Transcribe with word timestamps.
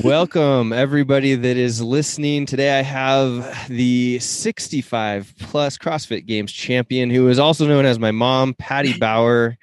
Welcome, 0.00 0.72
everybody 0.72 1.34
that 1.34 1.56
is 1.58 1.82
listening. 1.82 2.46
Today, 2.46 2.78
I 2.78 2.82
have 2.82 3.68
the 3.68 4.18
65 4.20 5.34
plus 5.38 5.76
CrossFit 5.76 6.24
Games 6.24 6.50
champion, 6.50 7.10
who 7.10 7.28
is 7.28 7.38
also 7.38 7.66
known 7.66 7.84
as 7.84 7.98
my 7.98 8.10
mom, 8.10 8.54
Patty 8.54 8.94
Bauer. 8.98 9.58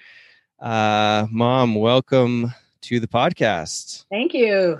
Uh, 0.60 1.26
mom, 1.32 1.74
welcome 1.74 2.54
to 2.82 3.00
the 3.00 3.08
podcast. 3.08 4.06
Thank 4.12 4.36
you. 4.36 4.80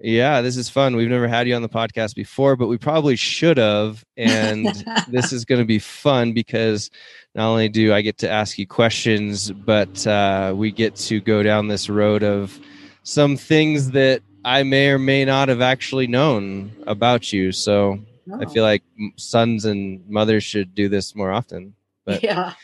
Yeah, 0.00 0.40
this 0.40 0.56
is 0.56 0.68
fun. 0.68 0.96
We've 0.96 1.08
never 1.08 1.28
had 1.28 1.46
you 1.46 1.54
on 1.54 1.62
the 1.62 1.68
podcast 1.68 2.16
before, 2.16 2.56
but 2.56 2.66
we 2.66 2.76
probably 2.76 3.14
should 3.14 3.58
have. 3.58 4.04
And 4.16 4.66
this 5.08 5.32
is 5.32 5.44
going 5.44 5.60
to 5.60 5.64
be 5.64 5.78
fun 5.78 6.32
because 6.32 6.90
not 7.36 7.48
only 7.48 7.68
do 7.68 7.94
I 7.94 8.00
get 8.02 8.18
to 8.18 8.30
ask 8.30 8.58
you 8.58 8.66
questions, 8.66 9.52
but 9.52 10.04
uh, 10.08 10.52
we 10.56 10.72
get 10.72 10.96
to 10.96 11.20
go 11.20 11.44
down 11.44 11.68
this 11.68 11.88
road 11.88 12.24
of 12.24 12.58
some 13.04 13.36
things 13.36 13.92
that 13.92 14.22
I 14.44 14.62
may 14.62 14.88
or 14.88 14.98
may 14.98 15.24
not 15.24 15.48
have 15.48 15.60
actually 15.60 16.06
known 16.06 16.72
about 16.86 17.32
you. 17.32 17.52
So 17.52 17.98
oh. 18.30 18.40
I 18.40 18.46
feel 18.46 18.64
like 18.64 18.82
sons 19.16 19.64
and 19.64 20.08
mothers 20.08 20.44
should 20.44 20.74
do 20.74 20.88
this 20.88 21.14
more 21.14 21.30
often. 21.30 21.74
But 22.04 22.22
yeah. 22.22 22.54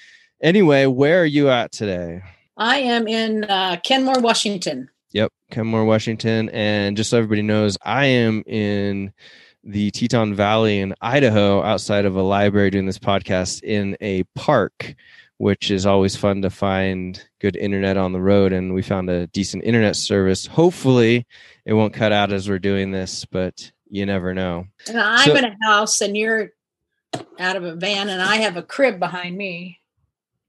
Anyway, 0.42 0.86
where 0.86 1.22
are 1.22 1.26
you 1.26 1.48
at 1.50 1.72
today? 1.72 2.22
I 2.56 2.78
am 2.78 3.06
in 3.06 3.44
uh, 3.44 3.76
Kenmore, 3.84 4.20
Washington. 4.20 4.88
Yep, 5.12 5.32
Kenmore, 5.50 5.84
Washington. 5.84 6.48
And 6.50 6.96
just 6.96 7.10
so 7.10 7.18
everybody 7.18 7.42
knows, 7.42 7.78
I 7.82 8.06
am 8.06 8.42
in 8.46 9.12
the 9.64 9.90
Teton 9.90 10.34
Valley 10.34 10.80
in 10.80 10.94
Idaho 11.00 11.62
outside 11.62 12.04
of 12.04 12.16
a 12.16 12.22
library 12.22 12.70
doing 12.70 12.86
this 12.86 12.98
podcast 12.98 13.62
in 13.62 13.96
a 14.00 14.24
park 14.34 14.94
which 15.38 15.70
is 15.70 15.86
always 15.86 16.14
fun 16.16 16.42
to 16.42 16.50
find 16.50 17.24
good 17.40 17.56
internet 17.56 17.96
on 17.96 18.12
the 18.12 18.20
road. 18.20 18.52
And 18.52 18.74
we 18.74 18.82
found 18.82 19.08
a 19.08 19.26
decent 19.28 19.64
internet 19.64 19.96
service. 19.96 20.46
Hopefully, 20.46 21.26
it 21.64 21.72
won't 21.72 21.94
cut 21.94 22.12
out 22.12 22.32
as 22.32 22.48
we're 22.48 22.58
doing 22.58 22.90
this, 22.90 23.24
but 23.24 23.72
you 23.88 24.04
never 24.06 24.34
know. 24.34 24.66
And 24.86 25.00
I'm 25.00 25.24
so, 25.24 25.36
in 25.36 25.44
a 25.44 25.56
house 25.62 26.00
and 26.00 26.16
you're 26.16 26.52
out 27.38 27.56
of 27.56 27.64
a 27.64 27.74
van, 27.74 28.08
and 28.08 28.20
I 28.20 28.36
have 28.36 28.56
a 28.56 28.62
crib 28.62 28.98
behind 28.98 29.36
me. 29.36 29.80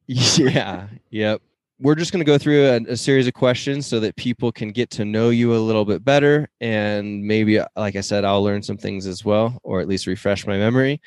Yeah. 0.08 0.88
Yep 1.12 1.42
we're 1.82 1.96
just 1.96 2.12
going 2.12 2.20
to 2.20 2.26
go 2.26 2.38
through 2.38 2.66
a, 2.66 2.92
a, 2.92 2.98
series 2.98 3.26
of 3.28 3.34
questions 3.34 3.88
so 3.88 4.00
that 4.02 4.16
people 4.18 4.52
can 4.52 4.72
get 4.72 4.90
to 4.90 5.06
know 5.06 5.30
you 5.30 5.54
a 5.54 5.58
little 5.58 5.86
bit 5.86 6.04
better. 6.04 6.50
And 6.60 7.24
maybe 7.24 7.60
like 7.76 7.96
i 7.96 8.02
said 8.02 8.26
i'll 8.26 8.44
learn 8.44 8.62
some 8.62 8.78
things 8.78 9.08
as 9.08 9.24
well 9.24 9.60
or 9.64 9.80
at 9.80 9.88
least 9.88 10.08
refresh 10.08 10.46
my 10.46 10.58
memory. 10.58 11.02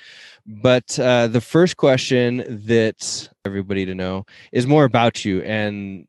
But 0.46 0.98
uh, 0.98 1.28
the 1.28 1.40
first 1.40 1.76
question 1.76 2.44
that 2.66 3.28
everybody 3.44 3.84
to 3.86 3.94
know 3.94 4.24
is 4.50 4.66
more 4.66 4.84
about 4.84 5.24
you. 5.24 5.42
And 5.42 6.06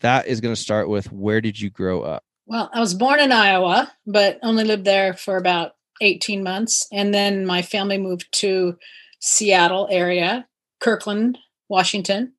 that 0.00 0.26
is 0.26 0.40
going 0.40 0.54
to 0.54 0.60
start 0.60 0.88
with 0.88 1.10
where 1.12 1.40
did 1.40 1.60
you 1.60 1.70
grow 1.70 2.02
up? 2.02 2.22
Well 2.46 2.70
i 2.72 2.80
was 2.80 2.94
born 2.94 3.20
in 3.20 3.32
iowa 3.32 3.92
but 4.06 4.38
only 4.42 4.64
lived 4.64 4.84
there 4.84 5.14
for 5.14 5.36
about 5.36 5.72
18 6.00 6.42
months. 6.42 6.86
And 6.92 7.12
then 7.12 7.44
my 7.46 7.62
family 7.62 7.98
moved 7.98 8.28
to 8.40 8.76
seattle 9.18 9.88
area 9.90 10.46
kirkland 10.78 11.38
washington 11.68 12.32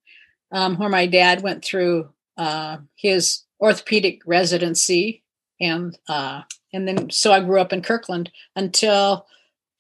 um, 0.52 0.78
where 0.78 0.90
my 0.90 1.06
dad 1.06 1.42
went 1.42 1.64
through 1.64 2.10
uh, 2.38 2.78
his 2.96 3.44
orthopedic 3.60 4.22
residency, 4.26 5.24
and 5.60 5.98
uh, 6.08 6.42
and 6.74 6.88
then 6.88 7.10
so 7.10 7.34
I 7.34 7.42
grew 7.42 7.60
up 7.60 7.74
in 7.74 7.82
Kirkland 7.82 8.32
until 8.56 9.26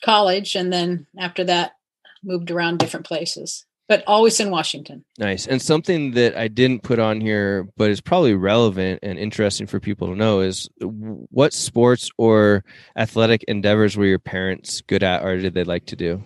college, 0.04 0.56
and 0.56 0.72
then 0.72 1.08
after 1.18 1.44
that 1.46 1.74
moved 2.24 2.52
around 2.52 2.80
different 2.80 3.06
places, 3.06 3.66
but 3.88 4.04
always 4.08 4.40
in 4.40 4.50
Washington. 4.50 5.06
Nice. 5.18 5.48
And 5.48 5.62
something 5.62 6.12
that 6.12 6.36
I 6.36 6.48
didn't 6.48 6.84
put 6.84 7.00
on 7.00 7.22
here, 7.22 7.68
but 7.78 7.90
is 7.90 8.02
probably 8.02 8.34
relevant 8.34 9.00
and 9.04 9.18
interesting 9.18 9.68
for 9.68 9.80
people 9.80 10.08
to 10.08 10.16
know 10.16 10.42
is 10.42 10.70
what 10.82 11.54
sports 11.54 12.10
or 12.18 12.64
athletic 12.98 13.44
endeavors 13.44 13.96
were 13.96 14.06
your 14.06 14.20
parents 14.20 14.82
good 14.82 15.04
at, 15.04 15.24
or 15.24 15.38
did 15.38 15.54
they 15.54 15.64
like 15.64 15.86
to 15.88 15.96
do? 15.96 16.24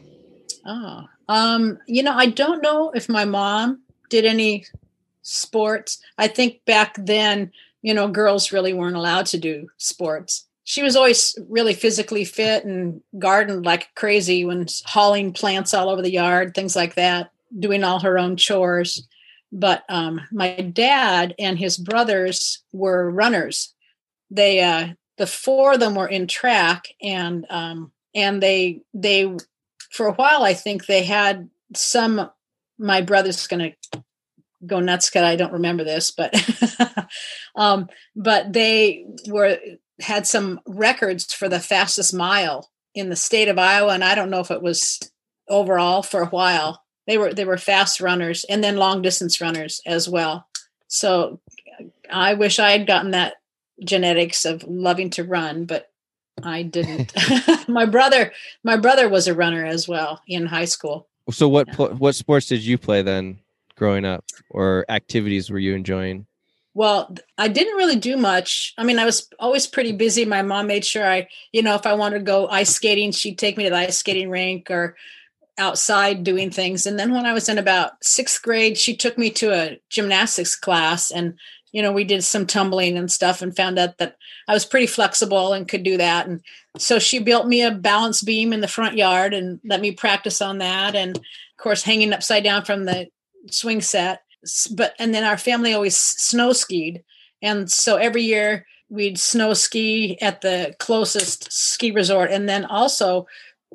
Oh, 0.65 1.05
um, 1.27 1.79
you 1.87 2.03
know, 2.03 2.13
I 2.13 2.27
don't 2.27 2.61
know 2.61 2.91
if 2.91 3.09
my 3.09 3.25
mom 3.25 3.81
did 4.11 4.25
any 4.25 4.65
sports. 5.23 5.99
I 6.19 6.27
think 6.27 6.63
back 6.65 6.95
then, 6.97 7.51
you 7.81 7.95
know, 7.95 8.07
girls 8.07 8.51
really 8.51 8.73
weren't 8.73 8.95
allowed 8.95 9.25
to 9.27 9.39
do 9.39 9.69
sports. 9.77 10.45
She 10.63 10.83
was 10.83 10.95
always 10.95 11.35
really 11.49 11.73
physically 11.73 12.23
fit 12.23 12.63
and 12.63 13.01
gardened 13.17 13.65
like 13.65 13.89
crazy 13.95 14.45
when 14.45 14.67
hauling 14.85 15.33
plants 15.33 15.73
all 15.73 15.89
over 15.89 16.03
the 16.03 16.11
yard, 16.11 16.53
things 16.53 16.75
like 16.75 16.93
that, 16.95 17.31
doing 17.57 17.83
all 17.83 17.99
her 18.01 18.19
own 18.19 18.37
chores. 18.37 19.07
But 19.51 19.83
um, 19.89 20.21
my 20.31 20.55
dad 20.55 21.33
and 21.39 21.57
his 21.57 21.77
brothers 21.77 22.63
were 22.71 23.09
runners. 23.09 23.73
They, 24.29 24.61
uh, 24.61 24.89
the 25.17 25.27
four 25.27 25.73
of 25.73 25.79
them 25.79 25.95
were 25.95 26.07
in 26.07 26.27
track, 26.27 26.87
and 27.01 27.45
um, 27.49 27.91
and 28.15 28.41
they 28.41 28.81
they 28.93 29.35
for 29.91 30.07
a 30.07 30.13
while 30.13 30.43
I 30.43 30.53
think 30.53 30.85
they 30.85 31.03
had 31.03 31.49
some 31.75 32.29
my 32.81 33.01
brother's 33.01 33.47
going 33.47 33.75
to 33.93 34.01
go 34.65 34.79
nuts 34.79 35.09
because 35.09 35.23
I 35.23 35.35
don't 35.35 35.53
remember 35.53 35.83
this, 35.83 36.11
but 36.11 36.33
um, 37.55 37.87
but 38.15 38.51
they 38.51 39.05
were 39.27 39.57
had 39.99 40.25
some 40.25 40.59
records 40.65 41.33
for 41.33 41.47
the 41.47 41.59
fastest 41.59 42.13
mile 42.13 42.69
in 42.93 43.09
the 43.09 43.15
state 43.15 43.47
of 43.47 43.59
Iowa, 43.59 43.93
and 43.93 44.03
I 44.03 44.15
don't 44.15 44.29
know 44.29 44.39
if 44.39 44.51
it 44.51 44.61
was 44.61 44.99
overall 45.47 46.01
for 46.01 46.21
a 46.21 46.29
while. 46.29 46.83
They 47.07 47.17
were 47.17 47.33
they 47.33 47.45
were 47.45 47.57
fast 47.57 48.01
runners 48.01 48.45
and 48.49 48.63
then 48.63 48.77
long 48.77 49.01
distance 49.01 49.39
runners 49.39 49.81
as 49.85 50.09
well. 50.09 50.47
So 50.87 51.39
I 52.11 52.33
wish 52.33 52.59
I 52.59 52.71
had 52.71 52.87
gotten 52.87 53.11
that 53.11 53.35
genetics 53.83 54.45
of 54.45 54.63
loving 54.63 55.09
to 55.11 55.23
run, 55.23 55.65
but 55.65 55.89
I 56.43 56.63
didn't. 56.63 57.13
my 57.67 57.85
brother 57.85 58.31
my 58.63 58.77
brother 58.77 59.09
was 59.09 59.27
a 59.27 59.35
runner 59.35 59.65
as 59.65 59.87
well 59.87 60.21
in 60.27 60.45
high 60.45 60.65
school. 60.65 61.07
So 61.29 61.47
what 61.47 61.67
yeah. 61.67 61.87
what 61.87 62.15
sports 62.15 62.47
did 62.47 62.63
you 62.63 62.77
play 62.77 63.01
then 63.01 63.39
growing 63.75 64.05
up, 64.05 64.25
or 64.49 64.85
activities 64.89 65.49
were 65.49 65.59
you 65.59 65.75
enjoying? 65.75 66.25
Well, 66.73 67.15
I 67.37 67.49
didn't 67.49 67.75
really 67.75 67.97
do 67.97 68.15
much. 68.15 68.73
I 68.77 68.83
mean, 68.85 68.97
I 68.97 69.05
was 69.05 69.27
always 69.39 69.67
pretty 69.67 69.91
busy. 69.91 70.23
My 70.23 70.41
mom 70.41 70.67
made 70.67 70.85
sure 70.85 71.05
I, 71.05 71.27
you 71.51 71.61
know, 71.61 71.75
if 71.75 71.85
I 71.85 71.93
wanted 71.93 72.19
to 72.19 72.23
go 72.23 72.47
ice 72.47 72.69
skating, 72.69 73.11
she'd 73.11 73.37
take 73.37 73.57
me 73.57 73.65
to 73.65 73.69
the 73.69 73.75
ice 73.75 73.97
skating 73.97 74.29
rink 74.29 74.71
or 74.71 74.95
outside 75.57 76.23
doing 76.23 76.49
things. 76.49 76.85
And 76.85 76.97
then 76.97 77.13
when 77.13 77.25
I 77.25 77.33
was 77.33 77.49
in 77.49 77.57
about 77.57 78.01
sixth 78.01 78.41
grade, 78.41 78.77
she 78.77 78.95
took 78.95 79.17
me 79.17 79.29
to 79.31 79.53
a 79.53 79.79
gymnastics 79.89 80.55
class 80.55 81.11
and, 81.11 81.33
you 81.71 81.81
know, 81.81 81.91
we 81.91 82.03
did 82.03 82.23
some 82.23 82.45
tumbling 82.45 82.97
and 82.97 83.11
stuff 83.11 83.41
and 83.41 83.55
found 83.55 83.79
out 83.79 83.97
that 83.97 84.17
I 84.47 84.53
was 84.53 84.65
pretty 84.65 84.87
flexible 84.87 85.53
and 85.53 85.67
could 85.67 85.83
do 85.83 85.97
that. 85.97 86.27
And 86.27 86.41
so 86.77 86.99
she 86.99 87.19
built 87.19 87.47
me 87.47 87.61
a 87.61 87.71
balance 87.71 88.21
beam 88.21 88.53
in 88.53 88.61
the 88.61 88.67
front 88.67 88.97
yard 88.97 89.33
and 89.33 89.59
let 89.63 89.81
me 89.81 89.91
practice 89.91 90.41
on 90.41 90.57
that. 90.57 90.95
And 90.95 91.17
of 91.17 91.57
course, 91.57 91.83
hanging 91.83 92.13
upside 92.13 92.43
down 92.43 92.65
from 92.65 92.85
the 92.85 93.07
swing 93.49 93.81
set. 93.81 94.23
But, 94.75 94.95
and 94.99 95.13
then 95.13 95.23
our 95.23 95.37
family 95.37 95.73
always 95.73 95.95
snow 95.95 96.51
skied. 96.51 97.03
And 97.41 97.71
so 97.71 97.95
every 97.95 98.23
year 98.23 98.65
we'd 98.89 99.17
snow 99.17 99.53
ski 99.53 100.19
at 100.21 100.41
the 100.41 100.75
closest 100.79 101.51
ski 101.51 101.91
resort. 101.91 102.31
And 102.31 102.49
then 102.49 102.65
also, 102.65 103.27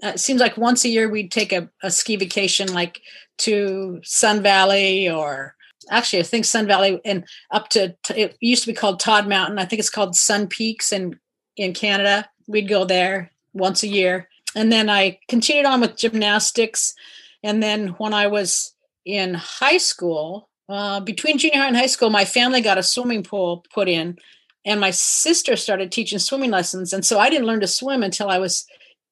uh, 0.04 0.08
it 0.08 0.20
seems 0.20 0.40
like 0.40 0.58
once 0.58 0.84
a 0.84 0.90
year 0.90 1.08
we'd 1.08 1.32
take 1.32 1.52
a, 1.52 1.70
a 1.82 1.90
ski 1.90 2.16
vacation 2.16 2.72
like 2.74 3.00
to 3.38 4.00
Sun 4.04 4.42
Valley 4.42 5.08
or 5.08 5.55
actually 5.90 6.20
I 6.20 6.24
think 6.24 6.44
Sun 6.44 6.66
Valley 6.66 7.00
and 7.04 7.24
up 7.50 7.68
to 7.70 7.96
it 8.14 8.36
used 8.40 8.64
to 8.64 8.72
be 8.72 8.76
called 8.76 9.00
Tod 9.00 9.28
Mountain. 9.28 9.58
I 9.58 9.64
think 9.64 9.80
it's 9.80 9.90
called 9.90 10.16
Sun 10.16 10.48
Peaks 10.48 10.92
in 10.92 11.18
in 11.56 11.72
Canada. 11.72 12.28
We'd 12.46 12.68
go 12.68 12.84
there 12.84 13.30
once 13.52 13.82
a 13.82 13.88
year. 13.88 14.28
And 14.54 14.72
then 14.72 14.88
I 14.88 15.18
continued 15.28 15.66
on 15.66 15.80
with 15.80 15.96
gymnastics. 15.96 16.94
And 17.42 17.62
then 17.62 17.88
when 17.98 18.14
I 18.14 18.26
was 18.26 18.74
in 19.04 19.34
high 19.34 19.78
school, 19.78 20.48
uh, 20.68 21.00
between 21.00 21.38
junior 21.38 21.58
high 21.58 21.68
and 21.68 21.76
high 21.76 21.86
school, 21.86 22.10
my 22.10 22.24
family 22.24 22.60
got 22.60 22.78
a 22.78 22.82
swimming 22.82 23.22
pool 23.22 23.64
put 23.72 23.88
in, 23.88 24.18
and 24.64 24.80
my 24.80 24.90
sister 24.90 25.56
started 25.56 25.92
teaching 25.92 26.18
swimming 26.18 26.50
lessons. 26.50 26.92
And 26.92 27.04
so 27.04 27.20
I 27.20 27.30
didn't 27.30 27.46
learn 27.46 27.60
to 27.60 27.68
swim 27.68 28.02
until 28.02 28.28
I 28.28 28.38
was 28.38 28.66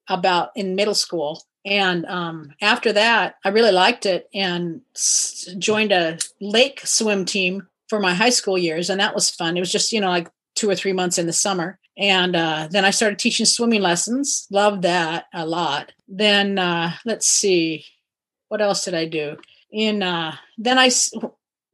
about 0.08 0.50
in 0.56 0.74
middle 0.74 0.94
school. 0.94 1.44
And 1.64 2.04
um, 2.06 2.52
after 2.60 2.92
that, 2.92 3.36
I 3.44 3.48
really 3.48 3.72
liked 3.72 4.06
it 4.06 4.28
and 4.34 4.82
s- 4.94 5.48
joined 5.58 5.92
a 5.92 6.18
lake 6.40 6.80
swim 6.84 7.24
team 7.24 7.68
for 7.88 8.00
my 8.00 8.14
high 8.14 8.30
school 8.30 8.58
years. 8.58 8.90
And 8.90 9.00
that 9.00 9.14
was 9.14 9.30
fun. 9.30 9.56
It 9.56 9.60
was 9.60 9.72
just, 9.72 9.92
you 9.92 10.00
know, 10.00 10.10
like 10.10 10.30
two 10.54 10.68
or 10.68 10.74
three 10.74 10.92
months 10.92 11.18
in 11.18 11.26
the 11.26 11.32
summer. 11.32 11.78
And 11.96 12.34
uh, 12.34 12.68
then 12.70 12.84
I 12.84 12.90
started 12.90 13.18
teaching 13.18 13.46
swimming 13.46 13.80
lessons. 13.80 14.46
Loved 14.50 14.82
that 14.82 15.26
a 15.32 15.46
lot. 15.46 15.92
Then 16.08 16.58
uh, 16.58 16.92
let's 17.04 17.28
see, 17.28 17.84
what 18.48 18.60
else 18.60 18.84
did 18.84 18.94
I 18.94 19.06
do? 19.06 19.36
In 19.70 20.02
uh, 20.02 20.36
then 20.58 20.78
I 20.78 20.90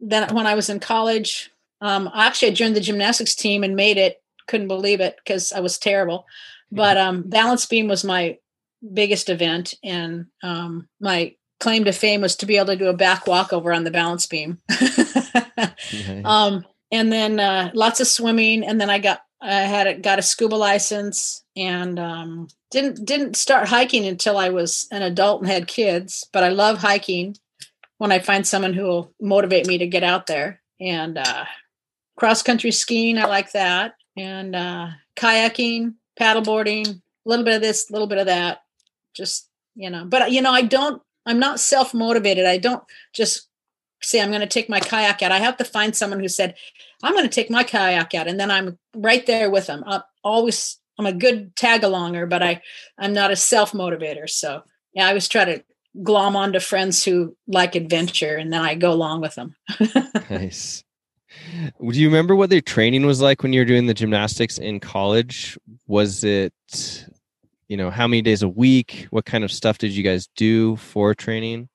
then 0.00 0.34
when 0.34 0.46
I 0.46 0.54
was 0.54 0.70
in 0.70 0.80
college, 0.80 1.50
um, 1.80 2.10
actually 2.14 2.52
I 2.52 2.54
joined 2.54 2.76
the 2.76 2.80
gymnastics 2.80 3.34
team 3.34 3.64
and 3.64 3.76
made 3.76 3.96
it. 3.96 4.22
Couldn't 4.46 4.68
believe 4.68 5.00
it 5.00 5.16
because 5.22 5.52
I 5.52 5.60
was 5.60 5.78
terrible. 5.78 6.26
But 6.72 6.96
um, 6.98 7.22
balance 7.22 7.66
beam 7.66 7.88
was 7.88 8.04
my 8.04 8.38
biggest 8.82 9.28
event, 9.28 9.74
and 9.82 10.26
um, 10.42 10.88
my 11.00 11.34
claim 11.58 11.84
to 11.84 11.92
fame 11.92 12.22
was 12.22 12.36
to 12.36 12.46
be 12.46 12.56
able 12.56 12.68
to 12.68 12.76
do 12.76 12.88
a 12.88 12.96
back 12.96 13.26
walkover 13.26 13.72
on 13.72 13.84
the 13.84 13.90
balance 13.90 14.26
beam. 14.26 14.58
um, 16.24 16.64
and 16.90 17.12
then 17.12 17.38
uh, 17.38 17.70
lots 17.74 18.00
of 18.00 18.06
swimming, 18.06 18.64
and 18.64 18.80
then 18.80 18.90
I 18.90 18.98
got 18.98 19.20
I 19.42 19.60
had 19.62 19.86
a, 19.86 19.94
got 19.94 20.18
a 20.18 20.22
scuba 20.22 20.54
license 20.54 21.44
and 21.56 21.98
um, 21.98 22.48
didn't 22.70 23.04
didn't 23.04 23.36
start 23.36 23.68
hiking 23.68 24.06
until 24.06 24.36
I 24.36 24.50
was 24.50 24.86
an 24.90 25.02
adult 25.02 25.40
and 25.40 25.50
had 25.50 25.66
kids. 25.66 26.26
But 26.32 26.44
I 26.44 26.48
love 26.48 26.78
hiking 26.78 27.36
when 27.98 28.12
I 28.12 28.18
find 28.18 28.46
someone 28.46 28.74
who 28.74 28.84
will 28.84 29.14
motivate 29.20 29.66
me 29.66 29.78
to 29.78 29.86
get 29.86 30.02
out 30.02 30.26
there. 30.26 30.62
And 30.80 31.18
uh, 31.18 31.44
cross 32.16 32.42
country 32.42 32.70
skiing, 32.70 33.18
I 33.18 33.26
like 33.26 33.52
that. 33.52 33.94
And 34.16 34.54
uh, 34.56 34.88
kayaking, 35.16 35.94
paddleboarding, 36.18 36.88
a 36.88 37.28
little 37.28 37.44
bit 37.44 37.56
of 37.56 37.62
this, 37.62 37.88
a 37.88 37.92
little 37.92 38.08
bit 38.08 38.18
of 38.18 38.26
that. 38.26 38.62
Just 39.14 39.48
you 39.74 39.90
know, 39.90 40.04
but 40.04 40.32
you 40.32 40.42
know, 40.42 40.52
I 40.52 40.62
don't. 40.62 41.02
I'm 41.26 41.38
not 41.38 41.60
self 41.60 41.92
motivated. 41.92 42.46
I 42.46 42.58
don't 42.58 42.82
just 43.14 43.50
say 44.02 44.20
I'm 44.20 44.30
going 44.30 44.40
to 44.40 44.46
take 44.46 44.68
my 44.68 44.80
kayak 44.80 45.22
out. 45.22 45.32
I 45.32 45.38
have 45.38 45.56
to 45.58 45.64
find 45.64 45.94
someone 45.94 46.20
who 46.20 46.28
said, 46.28 46.54
I'm 47.02 47.12
going 47.12 47.24
to 47.24 47.30
take 47.34 47.50
my 47.50 47.64
kayak 47.64 48.14
out. 48.14 48.28
And 48.28 48.40
then 48.40 48.50
I'm 48.50 48.78
right 48.94 49.24
there 49.26 49.50
with 49.50 49.66
them. 49.66 49.84
I'm 49.86 50.02
always, 50.24 50.78
I'm 50.98 51.06
a 51.06 51.12
good 51.12 51.54
tag 51.56 51.82
alonger, 51.82 52.28
but 52.28 52.42
I, 52.42 52.62
I'm 52.98 53.12
not 53.12 53.30
a 53.30 53.36
self 53.36 53.72
motivator. 53.72 54.28
So 54.28 54.62
yeah, 54.94 55.06
I 55.06 55.08
always 55.08 55.28
try 55.28 55.44
to 55.44 55.62
glom 56.02 56.36
onto 56.36 56.60
friends 56.60 57.04
who 57.04 57.36
like 57.46 57.74
adventure 57.74 58.36
and 58.36 58.52
then 58.52 58.60
I 58.60 58.74
go 58.74 58.92
along 58.92 59.20
with 59.20 59.34
them. 59.34 59.54
nice. 60.30 60.84
Do 61.80 61.98
you 61.98 62.08
remember 62.08 62.34
what 62.34 62.50
their 62.50 62.60
training 62.60 63.06
was 63.06 63.20
like 63.20 63.42
when 63.42 63.52
you 63.52 63.60
were 63.60 63.66
doing 63.66 63.86
the 63.86 63.94
gymnastics 63.94 64.58
in 64.58 64.80
college? 64.80 65.58
Was 65.86 66.24
it, 66.24 66.52
you 67.70 67.78
know, 67.78 67.88
how 67.88 68.06
many 68.06 68.20
days 68.20 68.42
a 68.42 68.48
week? 68.48 69.06
What 69.08 69.24
kind 69.24 69.44
of 69.44 69.50
stuff 69.50 69.78
did 69.78 69.92
you 69.92 70.02
guys 70.02 70.28
do 70.36 70.76
for 70.76 71.14
training? 71.14 71.70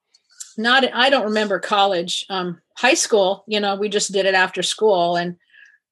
not 0.58 0.86
i 0.94 1.10
don't 1.10 1.26
remember 1.26 1.60
college 1.60 2.26
um 2.30 2.60
high 2.78 2.94
school 2.94 3.44
you 3.48 3.60
know 3.60 3.76
we 3.76 3.90
just 3.90 4.12
did 4.12 4.26
it 4.26 4.36
after 4.36 4.64
school 4.64 5.16
and 5.16 5.36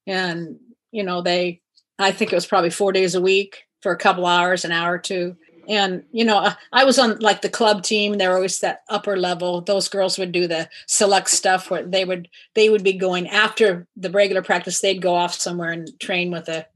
and 0.06 0.56
you 0.90 1.02
know 1.02 1.22
they 1.22 1.60
i 1.98 2.10
think 2.10 2.32
it 2.32 2.36
was 2.36 2.46
probably 2.46 2.70
four 2.70 2.92
days 2.92 3.14
a 3.14 3.20
week 3.20 3.64
for 3.82 3.92
a 3.92 3.98
couple 3.98 4.26
hours 4.26 4.64
an 4.64 4.72
hour 4.72 4.94
or 4.94 4.98
two 4.98 5.36
and 5.68 6.04
you 6.12 6.24
know 6.24 6.50
i 6.72 6.84
was 6.84 6.98
on 6.98 7.18
like 7.20 7.42
the 7.42 7.48
club 7.48 7.82
team 7.82 8.14
they 8.14 8.28
were 8.28 8.36
always 8.36 8.58
that 8.60 8.82
upper 8.88 9.16
level 9.16 9.60
those 9.60 9.88
girls 9.88 10.18
would 10.18 10.32
do 10.32 10.46
the 10.46 10.68
select 10.86 11.30
stuff 11.30 11.70
where 11.70 11.84
they 11.84 12.04
would 12.04 12.28
they 12.54 12.68
would 12.68 12.84
be 12.84 12.92
going 12.92 13.28
after 13.28 13.86
the 13.96 14.10
regular 14.10 14.42
practice 14.42 14.80
they'd 14.80 15.02
go 15.02 15.14
off 15.14 15.34
somewhere 15.34 15.70
and 15.70 15.88
train 16.00 16.30
with 16.30 16.48
a 16.48 16.66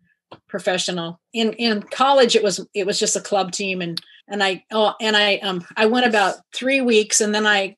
professional 0.46 1.20
in 1.32 1.52
in 1.54 1.82
college 1.82 2.36
it 2.36 2.42
was 2.42 2.66
it 2.74 2.86
was 2.86 2.98
just 2.98 3.16
a 3.16 3.20
club 3.20 3.50
team 3.50 3.80
and 3.80 4.00
and 4.28 4.42
i 4.42 4.62
oh 4.72 4.94
and 5.00 5.16
i 5.16 5.36
um 5.36 5.64
i 5.76 5.86
went 5.86 6.06
about 6.06 6.36
three 6.54 6.80
weeks 6.80 7.20
and 7.20 7.34
then 7.34 7.46
i 7.46 7.74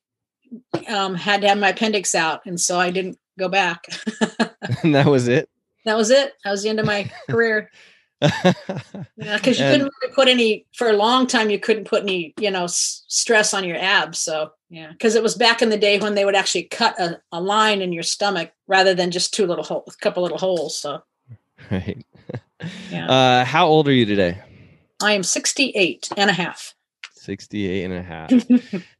um, 0.87 1.15
had 1.15 1.41
to 1.41 1.47
have 1.47 1.57
my 1.57 1.69
appendix 1.69 2.15
out, 2.15 2.41
and 2.45 2.59
so 2.59 2.79
I 2.79 2.91
didn't 2.91 3.17
go 3.39 3.49
back. 3.49 3.85
and 4.83 4.95
that 4.95 5.07
was 5.07 5.27
it. 5.27 5.49
That 5.85 5.97
was 5.97 6.11
it. 6.11 6.33
That 6.43 6.51
was 6.51 6.63
the 6.63 6.69
end 6.69 6.79
of 6.79 6.85
my 6.85 7.09
career. 7.29 7.71
yeah, 8.21 8.53
because 9.15 9.57
you 9.57 9.65
and, 9.65 9.73
couldn't 9.73 9.93
really 10.01 10.13
put 10.13 10.27
any 10.27 10.65
for 10.75 10.89
a 10.89 10.93
long 10.93 11.25
time. 11.25 11.49
You 11.49 11.59
couldn't 11.59 11.85
put 11.85 12.03
any, 12.03 12.35
you 12.39 12.51
know, 12.51 12.65
s- 12.65 13.03
stress 13.07 13.51
on 13.53 13.63
your 13.63 13.77
abs. 13.77 14.19
So 14.19 14.51
yeah, 14.69 14.91
because 14.91 15.15
it 15.15 15.23
was 15.23 15.33
back 15.33 15.63
in 15.63 15.69
the 15.69 15.77
day 15.77 15.97
when 15.97 16.13
they 16.13 16.23
would 16.23 16.35
actually 16.35 16.63
cut 16.63 16.99
a, 16.99 17.19
a 17.31 17.41
line 17.41 17.81
in 17.81 17.91
your 17.91 18.03
stomach 18.03 18.51
rather 18.67 18.93
than 18.93 19.09
just 19.09 19.33
two 19.33 19.47
little 19.47 19.63
holes, 19.63 19.95
a 19.95 20.03
couple 20.03 20.21
little 20.21 20.37
holes. 20.37 20.77
So 20.77 21.01
right. 21.71 22.05
Yeah. 22.89 23.09
Uh, 23.09 23.45
how 23.45 23.67
old 23.67 23.87
are 23.87 23.93
you 23.93 24.05
today? 24.05 24.41
I 25.01 25.13
am 25.13 25.23
68 25.23 26.09
and 26.17 26.29
a 26.29 26.33
half. 26.33 26.75
68 27.21 27.83
and 27.83 27.93
a 27.93 28.01
half. 28.01 28.31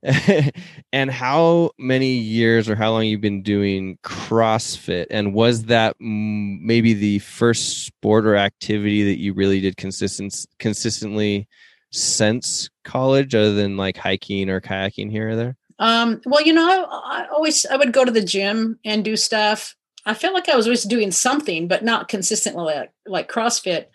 and 0.94 1.10
how 1.10 1.72
many 1.80 2.14
years 2.14 2.70
or 2.70 2.76
how 2.76 2.92
long 2.92 3.06
you've 3.06 3.22
been 3.22 3.42
doing 3.42 3.98
CrossFit? 4.04 5.08
And 5.10 5.34
was 5.34 5.66
that 5.66 5.96
maybe 6.00 6.94
the 6.94 7.20
first 7.20 7.86
sport 7.86 8.26
or 8.28 8.36
activity 8.36 9.04
that 9.06 9.20
you 9.20 9.34
really 9.34 9.60
did 9.60 9.78
consistent 9.78 10.36
consistently 10.60 11.48
since 11.92 12.70
college, 12.84 13.36
other 13.36 13.54
than 13.54 13.76
like 13.76 13.98
hiking 13.98 14.50
or 14.50 14.62
kayaking 14.62 15.10
here 15.10 15.30
or 15.30 15.36
there? 15.36 15.58
Um, 15.80 16.22
well, 16.26 16.44
you 16.44 16.54
know, 16.54 16.68
I, 16.68 17.24
I 17.24 17.28
always 17.34 17.66
I 17.66 17.76
would 17.76 17.92
go 17.92 18.06
to 18.06 18.12
the 18.12 18.24
gym 18.24 18.80
and 18.86 19.04
do 19.04 19.18
stuff. 19.18 19.76
I 20.06 20.14
felt 20.14 20.34
like 20.34 20.50
I 20.50 20.56
was 20.56 20.68
always 20.68 20.84
doing 20.84 21.12
something, 21.12 21.68
but 21.68 21.84
not 21.84 22.08
consistently 22.08 22.64
like, 22.64 22.92
like 23.06 23.32
CrossFit. 23.32 23.86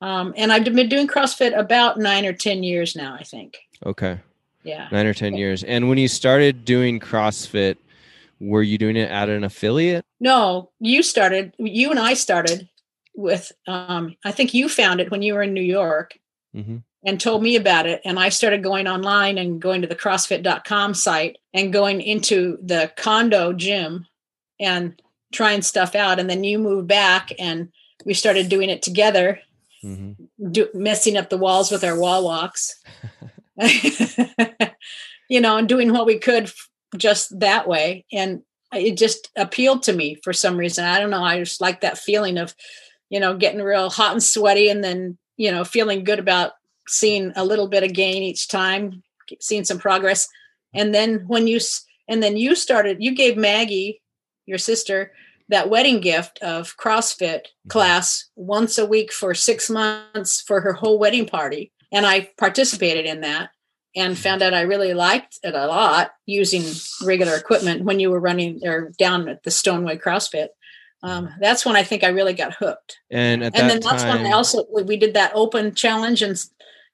Um, 0.00 0.32
and 0.36 0.52
I've 0.52 0.64
been 0.64 0.88
doing 0.88 1.06
CrossFit 1.06 1.56
about 1.56 1.98
nine 1.98 2.24
or 2.24 2.32
10 2.32 2.62
years 2.62 2.96
now, 2.96 3.14
I 3.14 3.22
think. 3.22 3.58
Okay. 3.84 4.18
Yeah. 4.62 4.88
Nine 4.90 5.06
or 5.06 5.14
10 5.14 5.34
years. 5.34 5.62
And 5.64 5.88
when 5.88 5.98
you 5.98 6.08
started 6.08 6.64
doing 6.64 7.00
CrossFit, 7.00 7.76
were 8.40 8.62
you 8.62 8.78
doing 8.78 8.96
it 8.96 9.10
at 9.10 9.28
an 9.28 9.44
affiliate? 9.44 10.04
No, 10.18 10.70
you 10.80 11.02
started, 11.02 11.54
you 11.58 11.90
and 11.90 11.98
I 11.98 12.14
started 12.14 12.68
with, 13.14 13.52
um, 13.66 14.16
I 14.24 14.32
think 14.32 14.54
you 14.54 14.68
found 14.68 15.00
it 15.00 15.10
when 15.10 15.20
you 15.20 15.34
were 15.34 15.42
in 15.42 15.52
New 15.52 15.60
York 15.60 16.18
mm-hmm. 16.56 16.78
and 17.04 17.20
told 17.20 17.42
me 17.42 17.56
about 17.56 17.86
it. 17.86 18.00
And 18.04 18.18
I 18.18 18.30
started 18.30 18.62
going 18.62 18.86
online 18.86 19.36
and 19.36 19.60
going 19.60 19.82
to 19.82 19.88
the 19.88 19.96
CrossFit.com 19.96 20.94
site 20.94 21.38
and 21.52 21.72
going 21.72 22.00
into 22.00 22.58
the 22.62 22.90
condo 22.96 23.52
gym 23.52 24.06
and 24.58 25.00
trying 25.32 25.62
stuff 25.62 25.94
out. 25.94 26.18
And 26.18 26.28
then 26.28 26.44
you 26.44 26.58
moved 26.58 26.88
back 26.88 27.32
and 27.38 27.70
we 28.04 28.14
started 28.14 28.48
doing 28.48 28.70
it 28.70 28.82
together 28.82 29.40
mm-hmm. 29.84 30.50
do, 30.50 30.68
messing 30.74 31.16
up 31.16 31.30
the 31.30 31.38
walls 31.38 31.70
with 31.70 31.84
our 31.84 31.98
wall 31.98 32.24
walks, 32.24 32.80
you 35.28 35.40
know, 35.40 35.56
and 35.56 35.68
doing 35.68 35.92
what 35.92 36.06
we 36.06 36.18
could 36.18 36.50
just 36.96 37.38
that 37.40 37.68
way. 37.68 38.04
And 38.12 38.42
it 38.72 38.96
just 38.96 39.30
appealed 39.36 39.82
to 39.84 39.92
me 39.92 40.16
for 40.22 40.32
some 40.32 40.56
reason. 40.56 40.84
I 40.84 41.00
don't 41.00 41.10
know. 41.10 41.24
I 41.24 41.38
just 41.38 41.60
like 41.60 41.80
that 41.80 41.98
feeling 41.98 42.38
of, 42.38 42.54
you 43.08 43.20
know, 43.20 43.36
getting 43.36 43.62
real 43.62 43.90
hot 43.90 44.12
and 44.12 44.22
sweaty 44.22 44.68
and 44.68 44.82
then, 44.82 45.18
you 45.36 45.50
know, 45.50 45.64
feeling 45.64 46.04
good 46.04 46.18
about 46.18 46.52
seeing 46.88 47.32
a 47.36 47.44
little 47.44 47.68
bit 47.68 47.82
of 47.82 47.92
gain 47.92 48.22
each 48.22 48.48
time, 48.48 49.02
seeing 49.40 49.64
some 49.64 49.78
progress. 49.78 50.28
And 50.72 50.94
then 50.94 51.24
when 51.26 51.46
you, 51.46 51.58
and 52.08 52.22
then 52.22 52.36
you 52.36 52.54
started, 52.54 52.98
you 53.00 53.14
gave 53.14 53.36
Maggie, 53.36 53.99
your 54.50 54.58
sister, 54.58 55.12
that 55.48 55.70
wedding 55.70 56.00
gift 56.00 56.38
of 56.42 56.76
CrossFit 56.76 57.42
mm-hmm. 57.42 57.70
class 57.70 58.28
once 58.36 58.76
a 58.76 58.84
week 58.84 59.12
for 59.12 59.32
six 59.32 59.70
months 59.70 60.42
for 60.42 60.60
her 60.60 60.74
whole 60.74 60.98
wedding 60.98 61.26
party. 61.26 61.72
And 61.92 62.04
I 62.04 62.30
participated 62.36 63.06
in 63.06 63.22
that 63.22 63.50
and 63.96 64.14
mm-hmm. 64.14 64.22
found 64.22 64.42
out 64.42 64.52
I 64.52 64.62
really 64.62 64.92
liked 64.92 65.38
it 65.42 65.54
a 65.54 65.66
lot 65.66 66.12
using 66.26 66.64
regular 67.02 67.36
equipment 67.36 67.84
when 67.84 68.00
you 68.00 68.10
were 68.10 68.20
running 68.20 68.60
or 68.64 68.92
down 68.98 69.28
at 69.28 69.44
the 69.44 69.50
Stoneway 69.50 69.96
CrossFit. 69.96 70.48
Um, 71.02 71.28
mm-hmm. 71.28 71.40
that's 71.40 71.64
when 71.64 71.76
I 71.76 71.84
think 71.84 72.04
I 72.04 72.08
really 72.08 72.34
got 72.34 72.54
hooked. 72.54 72.98
And 73.10 73.42
and 73.42 73.54
then 73.54 73.80
that's 73.80 74.02
time... 74.02 74.22
when 74.22 74.26
I 74.26 74.32
also 74.32 74.66
we 74.70 74.96
did 74.96 75.14
that 75.14 75.32
open 75.34 75.74
challenge 75.74 76.22
and 76.22 76.36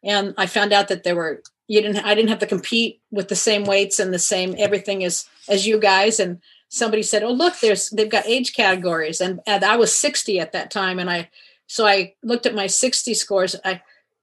and 0.05 0.35
I 0.37 0.47
found 0.47 0.73
out 0.73 0.89
that 0.89 1.03
there 1.03 1.17
were 1.17 1.43
you 1.67 1.83
didn't 1.83 2.05
I 2.05 2.15
didn't 2.15 2.29
have 2.29 2.39
to 2.39 2.47
compete 2.47 3.01
with 3.11 3.29
the 3.29 3.35
same 3.35 3.65
weights 3.65 3.99
and 3.99 4.15
the 4.15 4.19
same 4.19 4.55
everything 4.57 5.03
as 5.03 5.27
as 5.49 5.67
you 5.67 5.81
guys 5.81 6.21
and 6.21 6.41
somebody 6.77 7.03
said, 7.03 7.23
"Oh, 7.23 7.33
look, 7.33 7.59
there's 7.61 7.91
they've 7.91 8.11
got 8.11 8.27
age 8.27 8.55
categories," 8.55 9.21
and, 9.21 9.41
and 9.47 9.65
I 9.65 9.77
was 9.77 9.97
60 9.97 10.39
at 10.39 10.53
that 10.53 10.71
time, 10.71 10.99
and 10.99 11.11
I 11.11 11.31
so 11.67 11.87
I 11.87 12.15
looked 12.23 12.47
at 12.47 12.55
my 12.55 12.67
60 12.67 13.15
scores. 13.15 13.57
I 13.65 13.81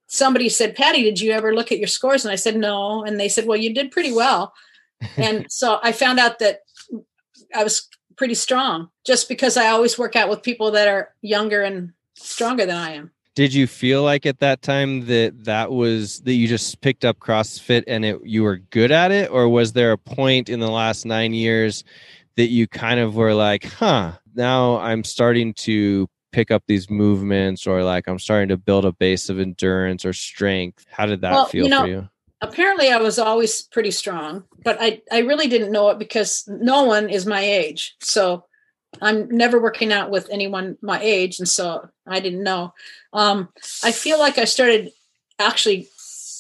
somebody 0.08 0.50
said, 0.50 0.76
"Patty, 0.76 1.04
did 1.04 1.20
you 1.20 1.32
ever 1.32 1.54
look 1.54 1.72
at 1.72 1.80
your 1.80 1.88
scores?" 1.88 2.24
And 2.24 2.32
I 2.32 2.36
said, 2.36 2.56
"No," 2.56 3.04
and 3.04 3.20
they 3.20 3.30
said, 3.30 3.48
"Well, 3.48 3.58
you 3.58 3.74
did 3.74 3.92
pretty 3.92 4.14
well," 4.14 4.54
and 5.18 5.46
so 5.50 5.80
I 5.84 5.92
found 5.92 6.20
out 6.20 6.40
that 6.40 6.62
I 7.56 7.64
was 7.64 7.90
pretty 8.16 8.36
strong 8.36 8.90
just 9.06 9.28
because 9.28 9.58
I 9.58 9.68
always 9.68 9.98
work 9.98 10.16
out 10.16 10.30
with 10.30 10.44
people 10.44 10.72
that 10.72 10.88
are 10.88 11.14
younger 11.22 11.64
and 11.64 11.94
stronger 12.14 12.66
than 12.66 12.78
I 12.78 12.92
am. 12.92 13.12
Did 13.36 13.52
you 13.52 13.66
feel 13.66 14.04
like 14.04 14.28
at 14.28 14.40
that 14.40 14.62
time 14.62 15.08
that 15.08 15.46
that 15.46 15.72
was 15.72 16.20
that 16.22 16.34
you 16.34 16.48
just 16.48 16.80
picked 16.82 17.04
up 17.04 17.18
CrossFit 17.20 17.84
and 17.88 18.06
it 18.06 18.20
you 18.24 18.44
were 18.44 18.58
good 18.58 18.92
at 18.92 19.12
it, 19.12 19.32
or 19.32 19.50
was 19.50 19.74
there 19.74 19.92
a 19.92 19.98
point 19.98 20.50
in 20.50 20.60
the 20.60 20.70
last 20.70 21.06
nine 21.06 21.34
years 21.34 21.84
that 22.38 22.48
you 22.48 22.68
kind 22.68 23.00
of 23.00 23.16
were 23.16 23.34
like, 23.34 23.66
huh, 23.66 24.14
now 24.36 24.78
I'm 24.78 25.04
starting 25.04 25.54
to 25.56 26.08
pick 26.32 26.52
up 26.52 26.64
these 26.68 26.90
movements 26.90 27.68
or 27.68 27.84
like 27.84 28.08
I'm 28.08 28.20
starting 28.20 28.50
to 28.50 28.58
build 28.58 28.86
a 28.86 28.92
base 28.92 29.30
of 29.30 29.40
endurance 29.40 30.04
or 30.04 30.14
strength. 30.14 30.86
How 30.92 31.06
did 31.06 31.22
that 31.22 31.32
well, 31.32 31.46
feel 31.46 31.66
you 31.66 31.70
know, 31.70 31.82
for 31.82 31.88
you? 31.88 32.10
Apparently 32.42 32.90
I 32.90 32.98
was 32.98 33.20
always 33.20 33.62
pretty 33.62 33.92
strong, 33.92 34.44
but 34.64 34.78
I, 34.82 35.02
I 35.12 35.20
really 35.20 35.48
didn't 35.48 35.72
know 35.72 35.90
it 35.90 36.00
because 36.00 36.44
no 36.48 36.84
one 36.84 37.10
is 37.10 37.26
my 37.26 37.40
age. 37.40 37.96
So 38.02 38.46
I'm 39.02 39.30
never 39.30 39.62
working 39.62 39.94
out 39.94 40.10
with 40.10 40.28
anyone 40.30 40.78
my 40.82 41.00
age. 41.02 41.40
And 41.40 41.48
so 41.48 41.88
I 42.06 42.20
didn't 42.20 42.44
know. 42.44 42.74
Um, 43.14 43.50
I 43.84 43.92
feel 43.92 44.20
like 44.20 44.38
I 44.38 44.46
started 44.46 44.92
actually 45.40 45.88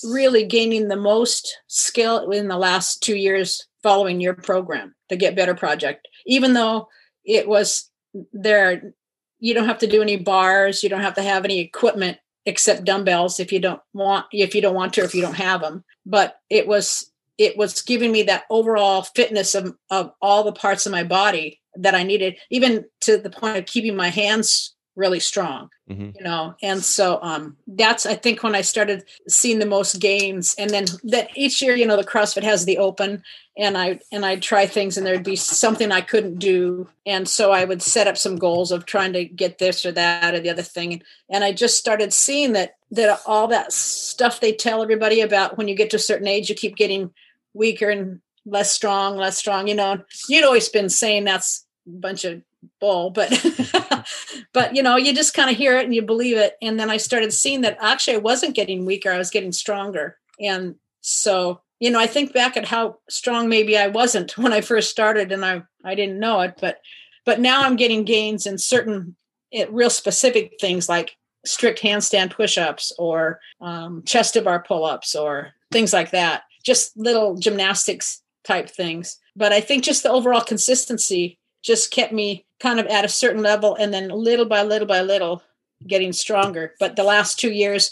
really 0.03 0.45
gaining 0.45 0.87
the 0.87 0.97
most 0.97 1.57
skill 1.67 2.29
in 2.31 2.47
the 2.47 2.57
last 2.57 3.01
two 3.01 3.15
years 3.15 3.65
following 3.81 4.19
your 4.19 4.33
program 4.33 4.93
the 5.13 5.17
get 5.17 5.35
better 5.35 5.53
project. 5.55 6.07
Even 6.25 6.53
though 6.53 6.89
it 7.23 7.47
was 7.47 7.89
there 8.33 8.93
you 9.39 9.53
don't 9.53 9.67
have 9.67 9.79
to 9.79 9.87
do 9.87 10.01
any 10.01 10.17
bars 10.17 10.83
you 10.83 10.89
don't 10.89 11.01
have 11.01 11.15
to 11.15 11.21
have 11.21 11.45
any 11.45 11.59
equipment 11.59 12.17
except 12.45 12.83
dumbbells 12.83 13.39
if 13.39 13.51
you 13.51 13.59
don't 13.59 13.81
want 13.93 14.25
if 14.31 14.53
you 14.53 14.61
don't 14.61 14.75
want 14.75 14.93
to 14.93 15.01
if 15.01 15.15
you 15.15 15.21
don't 15.21 15.35
have 15.35 15.61
them 15.61 15.83
but 16.05 16.37
it 16.49 16.67
was 16.67 17.11
it 17.37 17.57
was 17.57 17.81
giving 17.81 18.11
me 18.11 18.21
that 18.23 18.43
overall 18.51 19.01
fitness 19.01 19.55
of, 19.55 19.73
of 19.89 20.11
all 20.21 20.43
the 20.43 20.51
parts 20.51 20.85
of 20.85 20.91
my 20.91 21.03
body 21.03 21.59
that 21.75 21.95
i 21.95 22.03
needed 22.03 22.37
even 22.51 22.85
to 23.01 23.17
the 23.17 23.29
point 23.29 23.57
of 23.57 23.65
keeping 23.65 23.95
my 23.95 24.09
hands 24.09 24.72
really 24.95 25.19
strong 25.19 25.69
hmm 25.87 26.09
you 26.15 26.23
know? 26.23 26.55
And 26.61 26.83
so 26.83 27.19
um 27.21 27.57
that's 27.67 28.05
i 28.05 28.15
think 28.15 28.43
when 28.43 28.55
i 28.55 28.61
started 28.61 29.03
seeing 29.27 29.59
the 29.59 29.65
most 29.65 29.99
gains. 29.99 30.55
And 30.57 30.69
then 30.69 30.85
that 31.05 31.29
each 31.35 31.61
year 31.61 31.75
you 31.75 31.85
know 31.85 31.97
the 31.97 32.03
crossfit 32.03 32.43
has 32.43 32.65
the 32.65 32.77
open 32.77 33.23
and 33.57 33.77
i 33.77 33.99
and 34.11 34.25
i'd 34.25 34.41
try 34.41 34.65
things 34.65 34.97
and 34.97 35.05
there'd 35.05 35.23
be 35.23 35.35
something 35.35 35.91
i 35.91 36.01
couldn't 36.01 36.39
do. 36.39 36.87
And 37.05 37.27
so 37.27 37.51
i 37.51 37.65
would 37.65 37.81
set 37.81 38.07
up 38.07 38.17
some 38.17 38.37
goals 38.37 38.71
of 38.71 38.85
trying 38.85 39.13
to 39.13 39.25
get 39.25 39.57
this 39.57 39.85
or 39.85 39.91
that 39.93 40.33
or 40.33 40.39
the 40.39 40.49
other 40.49 40.61
thing. 40.61 41.01
And 41.29 41.43
i 41.43 41.51
just 41.51 41.77
started 41.77 42.13
seeing 42.13 42.53
that 42.53 42.75
that 42.91 43.19
all 43.25 43.47
that 43.47 43.73
stuff 43.73 44.39
they 44.39 44.53
tell 44.53 44.83
everybody 44.83 45.21
about 45.21 45.57
when 45.57 45.67
you 45.67 45.75
get 45.75 45.89
to 45.91 45.97
a 45.97 45.99
certain 45.99 46.27
age 46.27 46.49
you 46.49 46.55
keep 46.55 46.75
getting 46.75 47.11
weaker 47.53 47.89
and 47.89 48.21
less 48.45 48.71
strong 48.71 49.17
less 49.17 49.37
strong 49.37 49.67
you 49.67 49.75
know? 49.75 50.03
You'd 50.29 50.45
always 50.45 50.69
been 50.69 50.89
saying 50.89 51.23
that's 51.23 51.65
a 51.87 51.91
bunch 51.91 52.23
of 52.23 52.41
bull 52.79 53.09
but 53.09 53.29
but 54.53 54.75
you 54.75 54.83
know 54.83 54.95
you 54.95 55.13
just 55.13 55.33
kind 55.33 55.49
of 55.49 55.55
hear 55.55 55.77
it 55.77 55.85
and 55.85 55.95
you 55.95 56.01
believe 56.01 56.37
it. 56.37 56.55
And 56.61 56.79
then 56.79 56.89
i 56.89 56.97
started 56.97 57.33
seeing 57.33 57.61
that 57.61 57.77
actually 57.81 58.15
i 58.15 58.19
wasn't 58.19 58.55
getting 58.55 58.85
weaker 58.85 59.11
i 59.11 59.17
was 59.17 59.31
getting 59.31 59.51
stronger. 59.51 60.17
And 60.39 60.75
so 61.01 61.61
you 61.79 61.91
know 61.91 61.99
i 61.99 62.07
think 62.07 62.33
back 62.33 62.55
at 62.57 62.65
how 62.65 62.97
strong 63.09 63.49
maybe 63.49 63.77
i 63.77 63.87
wasn't 63.87 64.37
when 64.37 64.53
i 64.53 64.61
first 64.61 64.89
started 64.89 65.31
and 65.31 65.45
i 65.45 65.63
i 65.83 65.95
didn't 65.95 66.19
know 66.19 66.39
it 66.41 66.57
but 66.61 66.79
but 67.25 67.39
now 67.39 67.63
i'm 67.63 67.75
getting 67.75 68.05
gains 68.05 68.45
in 68.45 68.57
certain 68.57 69.15
it, 69.51 69.71
real 69.71 69.89
specific 69.89 70.53
things 70.59 70.89
like 70.89 71.15
strict 71.45 71.81
handstand 71.81 72.31
push-ups 72.31 72.93
or 72.97 73.39
um, 73.61 74.03
chest 74.05 74.33
to 74.33 74.41
bar 74.41 74.63
pull-ups 74.63 75.15
or 75.15 75.51
things 75.71 75.93
like 75.93 76.11
that. 76.11 76.43
Just 76.63 76.95
little 76.95 77.35
gymnastics 77.35 78.21
type 78.43 78.69
things. 78.69 79.19
But 79.35 79.51
i 79.51 79.61
think 79.61 79.83
just 79.83 80.03
the 80.03 80.11
overall 80.11 80.41
consistency 80.41 81.39
just 81.63 81.91
kept 81.91 82.13
me 82.13 82.45
kind 82.63 82.79
of 82.79 82.87
at 82.87 83.05
a 83.05 83.09
certain 83.09 83.43
level 83.43 83.75
and 83.75 83.93
then 83.93 84.07
little 84.09 84.45
by 84.45 84.63
little 84.63 84.87
by 84.87 85.01
little 85.01 85.43
getting 85.85 86.13
stronger 86.13 86.73
but 86.79 86.95
the 86.95 87.03
last 87.03 87.37
two 87.37 87.51
years 87.51 87.91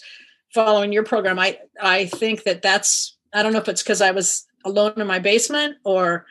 following 0.54 0.94
your 0.94 1.04
program 1.04 1.38
i 1.38 1.60
i 1.82 2.06
think 2.06 2.44
that 2.44 2.62
that's 2.62 3.18
i 3.34 3.44
don't 3.44 3.52
know 3.52 3.60
if 3.60 3.68
it's 3.68 3.84
because 3.84 4.02
i 4.02 4.12
was 4.12 4.48
alone 4.66 4.94
in 4.96 5.06
my 5.06 5.20
basement 5.20 5.76
or 5.84 6.26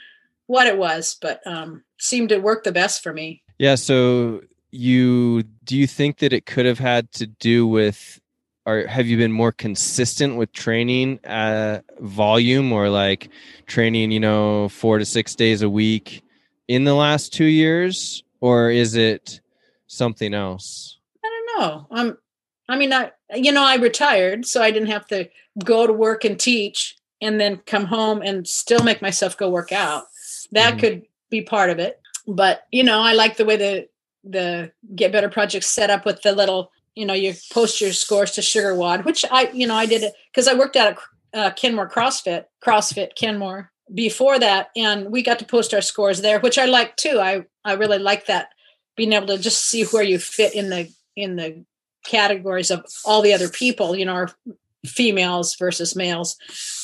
what 0.46 0.66
it 0.66 0.78
was 0.78 1.16
but 1.20 1.46
um 1.46 1.84
seemed 1.98 2.30
to 2.30 2.38
work 2.38 2.64
the 2.64 2.72
best 2.72 3.02
for 3.02 3.12
me 3.12 3.42
Yeah. 3.58 3.74
So 3.74 4.40
you 4.70 5.42
do 5.64 5.76
you 5.76 5.86
think 5.86 6.18
that 6.18 6.32
it 6.32 6.46
could 6.46 6.64
have 6.64 6.78
had 6.78 7.12
to 7.12 7.26
do 7.26 7.66
with 7.66 8.20
or 8.64 8.86
have 8.86 9.06
you 9.06 9.18
been 9.18 9.32
more 9.32 9.52
consistent 9.52 10.36
with 10.36 10.50
training 10.52 11.20
uh 11.26 11.80
volume 12.00 12.72
or 12.72 12.88
like 12.88 13.28
training, 13.66 14.12
you 14.12 14.20
know, 14.20 14.68
four 14.70 14.98
to 14.98 15.04
six 15.04 15.34
days 15.34 15.60
a 15.60 15.68
week 15.68 16.22
in 16.68 16.84
the 16.84 16.94
last 16.94 17.34
two 17.34 17.44
years? 17.44 18.24
Or 18.40 18.70
is 18.70 18.94
it 18.96 19.40
something 19.86 20.34
else? 20.34 20.98
i 21.24 21.28
don't 21.28 21.60
know 21.60 21.86
um 21.90 22.18
i 22.68 22.76
mean 22.76 22.92
i 22.92 23.10
you 23.34 23.52
know 23.52 23.64
i 23.64 23.74
retired 23.76 24.46
so 24.46 24.62
i 24.62 24.70
didn't 24.70 24.88
have 24.90 25.06
to 25.06 25.28
go 25.64 25.86
to 25.86 25.92
work 25.92 26.24
and 26.24 26.38
teach 26.38 26.96
and 27.20 27.38
then 27.40 27.56
come 27.66 27.84
home 27.84 28.22
and 28.22 28.46
still 28.48 28.82
make 28.84 29.02
myself 29.02 29.36
go 29.36 29.50
work 29.50 29.72
out 29.72 30.04
that 30.52 30.74
Mhm. 30.74 30.80
could 30.80 31.02
be 31.28 31.42
part 31.42 31.70
of 31.70 31.78
it 31.78 32.00
but 32.26 32.62
you 32.70 32.82
know 32.84 33.00
i 33.00 33.12
like 33.12 33.36
the 33.36 33.44
way 33.44 33.56
the 33.56 33.88
the 34.24 34.70
get 34.94 35.12
better 35.12 35.28
project 35.28 35.64
set 35.64 35.90
up 35.90 36.04
with 36.06 36.22
the 36.22 36.32
little 36.32 36.70
you 36.94 37.04
know 37.04 37.14
you 37.14 37.34
post 37.52 37.80
your 37.80 37.92
scores 37.92 38.30
to 38.32 38.40
SugarWOD 38.40 39.04
which 39.04 39.24
i 39.30 39.50
you 39.52 39.66
know 39.66 39.74
i 39.74 39.86
did 39.86 40.02
it 40.02 40.14
because 40.32 40.46
i 40.48 40.54
worked 40.54 40.76
out 40.76 40.92
at 40.92 40.98
uh, 41.38 41.50
kenmore 41.54 41.88
crossfit 41.90 42.44
crossfit 42.64 43.14
kenmore 43.16 43.70
before 43.94 44.38
that 44.38 44.70
and 44.76 45.10
we 45.10 45.22
got 45.22 45.38
to 45.38 45.44
post 45.44 45.74
our 45.74 45.80
scores 45.80 46.20
there 46.20 46.40
which 46.40 46.58
i 46.58 46.64
like 46.64 46.96
too. 46.96 47.18
I 47.20 47.44
i 47.64 47.72
really 47.72 47.98
like 47.98 48.26
that 48.26 48.48
being 48.96 49.12
able 49.12 49.28
to 49.28 49.38
just 49.38 49.66
see 49.66 49.84
where 49.84 50.02
you 50.02 50.18
fit 50.18 50.54
in 50.54 50.70
the 50.70 50.92
in 51.16 51.36
the 51.36 51.64
categories 52.04 52.70
of 52.70 52.84
all 53.04 53.22
the 53.22 53.34
other 53.34 53.48
people 53.48 53.96
you 53.96 54.04
know 54.04 54.14
or 54.14 54.30
females 54.86 55.56
versus 55.56 55.94
males. 55.94 56.36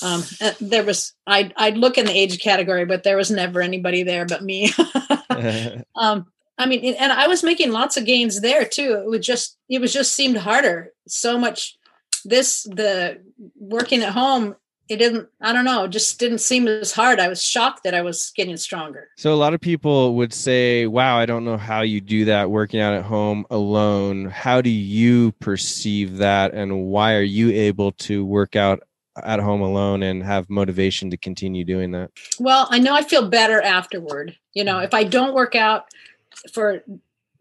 Um 0.02 0.22
uh, 0.40 0.52
there 0.60 0.84
was 0.84 1.14
i'd 1.26 1.54
i'd 1.56 1.78
look 1.78 1.96
in 1.96 2.06
the 2.06 2.18
age 2.18 2.40
category 2.42 2.84
but 2.84 3.04
there 3.04 3.16
was 3.16 3.30
never 3.30 3.60
anybody 3.60 4.02
there 4.02 4.26
but 4.26 4.42
me. 4.42 4.70
Um 5.96 6.26
i 6.58 6.64
mean 6.64 6.94
and 6.94 7.12
i 7.12 7.26
was 7.26 7.42
making 7.42 7.70
lots 7.70 7.96
of 7.96 8.04
gains 8.04 8.40
there 8.40 8.64
too. 8.64 8.94
It 8.94 9.06
would 9.06 9.22
just 9.22 9.58
it 9.68 9.80
was 9.80 9.92
just 9.92 10.12
seemed 10.12 10.38
harder. 10.38 10.92
So 11.06 11.38
much 11.38 11.78
this 12.24 12.64
the 12.64 13.22
working 13.56 14.02
at 14.02 14.12
home 14.12 14.56
it 14.88 14.96
didn't 14.96 15.28
i 15.40 15.52
don't 15.52 15.64
know 15.64 15.84
it 15.84 15.90
just 15.90 16.18
didn't 16.18 16.38
seem 16.38 16.68
as 16.68 16.92
hard 16.92 17.18
i 17.18 17.28
was 17.28 17.42
shocked 17.42 17.82
that 17.84 17.94
i 17.94 18.00
was 18.00 18.32
getting 18.36 18.56
stronger 18.56 19.08
So 19.16 19.32
a 19.32 19.36
lot 19.36 19.54
of 19.54 19.60
people 19.60 20.14
would 20.16 20.32
say, 20.32 20.86
"Wow, 20.86 21.18
I 21.18 21.26
don't 21.26 21.44
know 21.44 21.56
how 21.56 21.82
you 21.82 22.00
do 22.00 22.26
that 22.26 22.50
working 22.50 22.80
out 22.80 22.94
at 22.94 23.04
home 23.04 23.46
alone." 23.50 24.26
How 24.26 24.60
do 24.60 24.70
you 24.70 25.32
perceive 25.40 26.18
that 26.18 26.54
and 26.54 26.86
why 26.86 27.14
are 27.14 27.22
you 27.22 27.50
able 27.50 27.92
to 27.92 28.24
work 28.24 28.56
out 28.56 28.80
at 29.22 29.40
home 29.40 29.60
alone 29.60 30.02
and 30.02 30.22
have 30.22 30.50
motivation 30.50 31.10
to 31.10 31.16
continue 31.16 31.64
doing 31.64 31.92
that? 31.92 32.10
Well, 32.38 32.68
I 32.70 32.78
know 32.78 32.94
I 32.94 33.02
feel 33.02 33.28
better 33.28 33.60
afterward. 33.60 34.36
You 34.52 34.64
know, 34.64 34.76
mm-hmm. 34.76 34.84
if 34.84 34.94
I 34.94 35.04
don't 35.04 35.34
work 35.34 35.54
out 35.54 35.86
for 36.52 36.84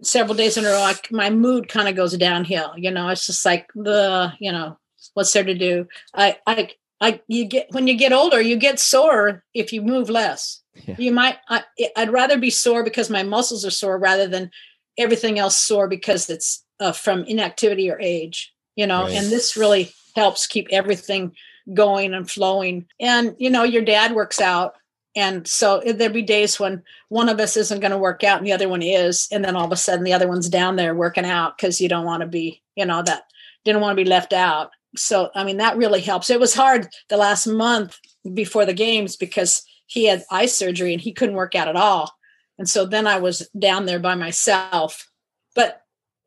several 0.02 0.36
days 0.36 0.58
in 0.58 0.66
a 0.66 0.70
row, 0.70 0.82
I, 0.82 0.96
my 1.12 1.30
mood 1.30 1.68
kind 1.68 1.88
of 1.88 1.96
goes 1.96 2.18
downhill. 2.18 2.74
You 2.78 2.92
know, 2.92 3.10
it's 3.10 3.26
just 3.26 3.46
like 3.46 3.70
the, 3.74 4.34
you 4.40 4.52
know, 4.52 4.78
what's 5.14 5.34
there 5.34 5.44
to 5.44 5.56
do? 5.56 5.88
I, 6.14 6.38
I, 6.48 6.70
I, 7.02 7.22
you 7.28 7.46
get 7.46 7.68
when 7.72 7.88
you 7.88 7.96
get 7.96 8.14
older, 8.14 8.40
you 8.42 8.56
get 8.56 8.80
sore 8.80 9.44
if 9.54 9.74
you 9.74 9.82
move 9.82 10.10
less. 10.10 10.62
Yeah. 10.88 10.96
You 10.98 11.12
might. 11.12 11.38
I, 11.50 11.64
I'd 11.96 12.12
rather 12.12 12.38
be 12.38 12.50
sore 12.50 12.84
because 12.84 13.10
my 13.10 13.24
muscles 13.24 13.66
are 13.66 13.72
sore 13.72 13.98
rather 13.98 14.28
than 14.28 14.52
everything 14.98 15.40
else 15.40 15.58
sore 15.58 15.88
because 15.88 16.30
it's 16.30 16.64
uh, 16.80 16.92
from 16.92 17.24
inactivity 17.26 17.90
or 17.90 18.00
age. 18.00 18.54
You 18.76 18.88
know, 18.88 19.04
Right. 19.04 19.14
and 19.14 19.28
this 19.28 19.56
really 19.56 19.94
helps 20.16 20.48
keep 20.48 20.68
everything 20.72 21.34
going 21.74 22.14
and 22.14 22.30
flowing. 22.30 22.86
And 23.00 23.36
you 23.40 23.50
know, 23.50 23.64
your 23.64 23.84
dad 23.84 24.14
works 24.14 24.40
out 24.42 24.76
and 25.16 25.48
so 25.48 25.82
there'd 25.86 26.12
be 26.14 26.22
days 26.22 26.60
when 26.60 26.84
one 27.10 27.30
of 27.30 27.40
us 27.40 27.56
isn't 27.56 27.80
going 27.80 27.92
to 27.92 27.98
work 27.98 28.24
out 28.24 28.38
and 28.38 28.46
the 28.46 28.52
other 28.52 28.68
one 28.68 28.82
is 28.82 29.28
and 29.32 29.44
then 29.46 29.56
all 29.56 29.66
of 29.66 29.72
a 29.72 29.78
sudden 29.78 30.04
the 30.04 30.14
other 30.14 30.28
one's 30.28 30.50
down 30.50 30.76
there 30.76 30.94
working 30.94 31.26
out 31.26 31.58
because 31.58 31.80
you 31.80 31.88
don't 31.88 32.06
want 32.06 32.22
to 32.22 32.28
be 32.28 32.62
you 32.76 32.86
know 32.86 33.02
that 33.02 33.24
didn't 33.64 33.82
want 33.82 33.98
to 33.98 34.04
be 34.04 34.10
left 34.10 34.34
out 34.34 34.72
so 34.98 35.30
i 35.36 35.44
mean 35.44 35.58
that 35.58 35.78
really 35.78 36.02
helps. 36.02 36.30
It 36.30 36.40
was 36.40 36.54
hard 36.56 36.88
the 37.10 37.18
last 37.18 37.48
month 37.48 37.98
before 38.34 38.66
the 38.66 38.74
games 38.74 39.16
because 39.16 39.64
he 39.88 40.06
had 40.06 40.24
eye 40.32 40.48
surgery 40.48 40.94
and 40.94 41.02
he 41.02 41.14
couldn't 41.14 41.36
work 41.36 41.54
out 41.56 41.68
at 41.68 41.76
all. 41.76 42.12
And 42.58 42.68
so 42.70 42.86
then 42.86 43.08
i 43.08 43.18
was 43.20 43.48
down 43.58 43.86
there 43.86 44.00
by 44.00 44.16
myself. 44.16 45.10
But 45.56 45.82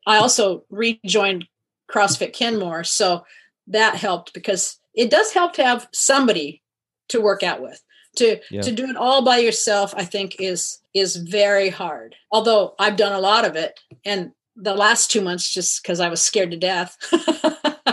i 0.07 0.17
also 0.17 0.63
rejoined 0.69 1.45
crossfit 1.91 2.33
kenmore 2.33 2.83
so 2.83 3.23
that 3.67 3.95
helped 3.95 4.33
because 4.33 4.79
it 4.93 5.09
does 5.09 5.31
help 5.33 5.53
to 5.53 5.63
have 5.63 5.87
somebody 5.93 6.61
to 7.09 7.19
work 7.21 7.43
out 7.43 7.61
with. 7.61 7.81
To 8.17 8.39
Yeah. 8.49 8.61
to 8.61 8.71
do 8.71 8.85
it 8.89 8.95
all 8.97 9.23
by 9.23 9.37
yourself 9.37 9.93
i 9.97 10.03
think 10.05 10.35
is 10.39 10.79
is 10.93 11.15
very 11.17 11.69
hard. 11.69 12.15
Although 12.31 12.75
i've 12.79 12.95
done 12.97 13.13
a 13.13 13.19
lot 13.19 13.45
of 13.45 13.55
it 13.55 13.79
and 14.05 14.31
the 14.55 14.75
last 14.75 15.09
two 15.11 15.21
months 15.21 15.53
just 15.53 15.81
because 15.81 15.99
i 15.99 16.09
was 16.09 16.21
scared 16.21 16.51
to 16.51 16.57
death 16.57 16.97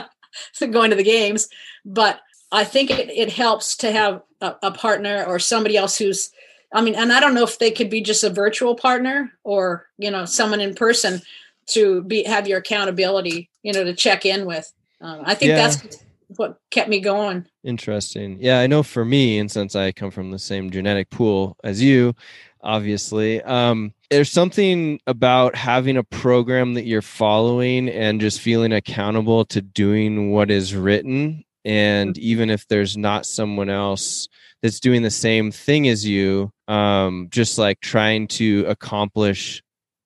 going 0.70 0.90
to 0.90 0.96
the 0.96 1.02
games 1.02 1.48
but 1.84 2.20
i 2.52 2.64
think 2.64 2.90
it, 2.90 3.10
it 3.10 3.32
helps 3.32 3.76
to 3.76 3.90
have 3.92 4.22
a, 4.40 4.54
a 4.62 4.70
partner 4.70 5.24
or 5.24 5.38
somebody 5.38 5.76
else 5.76 5.96
who's 5.98 6.30
i 6.72 6.80
mean 6.80 6.94
and 6.94 7.12
i 7.12 7.20
don't 7.20 7.34
know 7.34 7.44
if 7.44 7.58
they 7.58 7.70
could 7.70 7.90
be 7.90 8.00
just 8.00 8.24
a 8.24 8.30
virtual 8.30 8.74
partner 8.74 9.32
or 9.44 9.86
you 9.98 10.10
know 10.10 10.24
someone 10.24 10.60
in 10.60 10.74
person 10.74 11.20
to 11.66 12.02
be 12.02 12.22
have 12.24 12.46
your 12.46 12.58
accountability 12.58 13.50
you 13.62 13.72
know 13.72 13.84
to 13.84 13.94
check 13.94 14.24
in 14.24 14.46
with 14.46 14.72
um, 15.00 15.22
i 15.24 15.34
think 15.34 15.50
Yeah. 15.50 15.56
that's 15.56 16.04
what 16.36 16.58
kept 16.70 16.88
me 16.88 17.00
going 17.00 17.46
Interesting. 17.66 18.38
Yeah, 18.40 18.60
I 18.60 18.68
know 18.68 18.84
for 18.84 19.04
me, 19.04 19.40
and 19.40 19.50
since 19.50 19.74
I 19.74 19.90
come 19.90 20.12
from 20.12 20.30
the 20.30 20.38
same 20.38 20.70
genetic 20.70 21.10
pool 21.10 21.56
as 21.64 21.82
you, 21.82 22.14
obviously, 22.62 23.42
um, 23.42 23.92
there's 24.10 24.30
something 24.30 25.00
about 25.06 25.56
having 25.56 25.96
a 25.96 26.04
program 26.04 26.74
that 26.74 26.86
you're 26.86 27.02
following 27.02 27.88
and 27.88 28.20
just 28.20 28.40
feeling 28.40 28.72
accountable 28.72 29.44
to 29.46 29.60
doing 29.60 30.30
what 30.30 30.50
is 30.50 30.74
written. 30.74 31.44
And 31.64 32.16
even 32.18 32.48
if 32.50 32.66
there's 32.68 32.96
not 32.96 33.26
someone 33.26 33.68
else 33.68 34.28
that's 34.62 34.80
doing 34.80 35.02
the 35.02 35.10
same 35.10 35.50
thing 35.50 35.88
as 35.88 36.06
you, 36.06 36.50
um, 36.68 37.28
just 37.30 37.58
like 37.58 37.80
trying 37.80 38.28
to 38.28 38.64
accomplish 38.68 39.62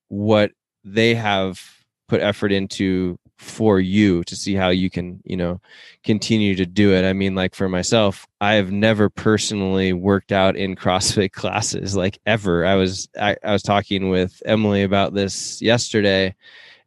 what 0.09 0.53
they 0.85 1.15
have 1.15 1.61
put 2.11 2.21
effort 2.21 2.53
into 2.53 3.19
for 3.39 3.81
you 3.81 4.23
to 4.25 4.37
see 4.37 4.55
how 4.55 4.69
you 4.69 4.91
can, 4.91 5.23
you 5.25 5.37
know, 5.37 5.61
continue 6.05 6.55
to 6.57 6.67
do 6.67 6.93
it. 6.93 7.09
I 7.09 7.15
mean, 7.15 7.35
like 7.35 7.55
for 7.55 7.69
myself, 7.69 8.27
I 8.41 8.55
have 8.55 8.71
never 8.71 9.09
personally 9.09 9.93
worked 9.95 10.33
out 10.33 10.57
in 10.57 10.77
CrossFit 10.83 11.33
classes 11.33 11.97
like 11.97 12.19
ever. 12.27 12.67
I 12.67 12.75
was 12.75 13.09
I, 13.19 13.37
I 13.43 13.53
was 13.53 13.63
talking 13.63 14.11
with 14.11 14.43
Emily 14.45 14.83
about 14.83 15.15
this 15.15 15.63
yesterday 15.63 16.35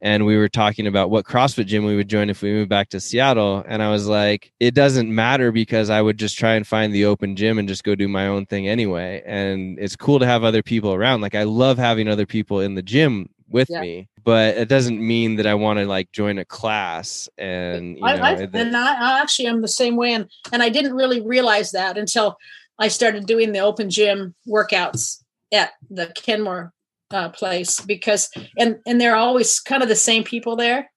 and 0.04 0.26
we 0.26 0.36
were 0.36 0.50
talking 0.50 0.86
about 0.86 1.10
what 1.10 1.24
CrossFit 1.24 1.66
gym 1.66 1.86
we 1.86 1.96
would 1.96 2.10
join 2.10 2.30
if 2.30 2.42
we 2.42 2.52
moved 2.52 2.70
back 2.70 2.90
to 2.90 3.00
Seattle. 3.00 3.64
And 3.66 3.82
I 3.82 3.90
was 3.90 4.06
like, 4.06 4.52
it 4.60 4.76
doesn't 4.76 5.10
matter 5.10 5.54
because 5.54 5.90
I 5.90 6.02
would 6.02 6.20
just 6.20 6.38
try 6.38 6.56
and 6.56 6.68
find 6.68 6.94
the 6.94 7.06
open 7.06 7.38
gym 7.38 7.58
and 7.58 7.70
just 7.70 7.86
go 7.86 7.96
do 7.96 8.10
my 8.10 8.28
own 8.28 8.46
thing 8.46 8.68
anyway. 8.68 9.24
And 9.26 9.80
it's 9.80 9.96
cool 9.96 10.20
to 10.20 10.26
have 10.26 10.44
other 10.44 10.62
people 10.62 10.94
around. 10.94 11.22
Like 11.22 11.36
I 11.36 11.44
love 11.44 11.78
having 11.78 12.10
other 12.10 12.26
people 12.26 12.60
in 12.60 12.76
the 12.76 12.82
gym, 12.82 13.30
with 13.50 13.70
Yeah. 13.70 13.82
me 13.82 14.08
but 14.24 14.56
it 14.58 14.68
doesn't 14.70 15.00
mean 15.06 15.36
that 15.36 15.46
i 15.48 15.54
want 15.54 15.80
to 15.80 15.86
like 15.86 16.12
join 16.12 16.38
a 16.38 16.46
class 16.46 17.30
and 17.38 17.98
you 17.98 18.02
know 18.04 18.08
I, 18.08 18.34
I, 18.36 18.48
and 18.54 18.76
I, 18.76 19.18
I 19.18 19.22
actually 19.22 19.48
am 19.48 19.62
the 19.62 19.68
same 19.68 19.96
way, 19.96 20.14
and 20.14 20.30
and 20.52 20.64
I 20.64 20.70
didn't 20.70 20.94
really 20.94 21.22
realize 21.22 21.72
that 21.72 21.98
until 21.98 22.38
I 22.80 22.88
started 22.88 23.26
doing 23.28 23.52
the 23.52 23.60
open 23.60 23.90
gym 23.90 24.34
workouts 24.48 25.22
at 25.52 25.72
the 25.92 26.08
Kenmore 26.16 26.74
uh, 27.12 27.30
place 27.30 27.80
because 27.82 28.30
and 28.58 28.80
and 28.88 29.00
they're 29.00 29.16
always 29.16 29.60
kind 29.60 29.84
of 29.84 29.90
the 29.90 29.96
same 29.96 30.24
people 30.24 30.56
there, 30.56 30.90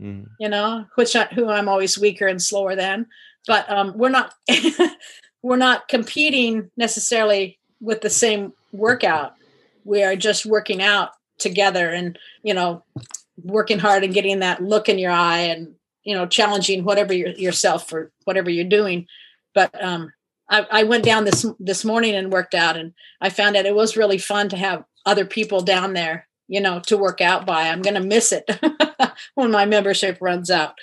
Mm. 0.00 0.26
you 0.40 0.48
know, 0.48 0.86
which 0.96 1.14
I, 1.16 1.24
who 1.26 1.48
I'm 1.48 1.68
always 1.68 1.98
weaker 1.98 2.26
and 2.26 2.42
slower 2.42 2.74
than, 2.76 3.06
but 3.46 3.70
um, 3.70 3.94
we're 3.96 4.10
not 4.10 4.34
we're 5.42 5.56
not 5.56 5.88
competing 5.88 6.70
necessarily 6.76 7.58
with 7.80 8.00
the 8.00 8.10
same 8.10 8.52
workout. 8.72 9.34
We 9.84 10.02
are 10.02 10.16
just 10.16 10.46
working 10.46 10.82
out 10.82 11.10
together 11.38 11.90
and 11.90 12.18
you 12.42 12.54
know 12.54 12.84
working 13.42 13.78
hard 13.78 14.04
and 14.04 14.14
getting 14.14 14.40
that 14.40 14.62
look 14.62 14.88
in 14.88 14.98
your 14.98 15.10
eye 15.10 15.40
and 15.40 15.74
you 16.04 16.14
know 16.14 16.26
challenging 16.26 16.84
whatever 16.84 17.12
your, 17.12 17.30
yourself 17.30 17.88
for 17.88 18.12
whatever 18.24 18.50
you're 18.50 18.64
doing. 18.64 19.06
But 19.54 19.82
um 19.82 20.12
I, 20.48 20.66
I 20.70 20.82
went 20.84 21.04
down 21.04 21.24
this 21.24 21.46
this 21.58 21.84
morning 21.84 22.14
and 22.14 22.30
worked 22.30 22.54
out 22.54 22.76
and 22.76 22.92
i 23.22 23.30
found 23.30 23.56
out 23.56 23.64
it 23.64 23.74
was 23.74 23.96
really 23.96 24.18
fun 24.18 24.50
to 24.50 24.58
have 24.58 24.84
other 25.06 25.24
people 25.24 25.62
down 25.62 25.94
there 25.94 26.28
you 26.48 26.60
know 26.60 26.80
to 26.80 26.96
work 26.96 27.20
out 27.20 27.46
by. 27.46 27.68
I'm 27.68 27.82
gonna 27.82 28.00
miss 28.00 28.32
it 28.32 28.48
when 29.34 29.50
my 29.50 29.64
membership 29.64 30.18
runs 30.20 30.50
out. 30.50 30.74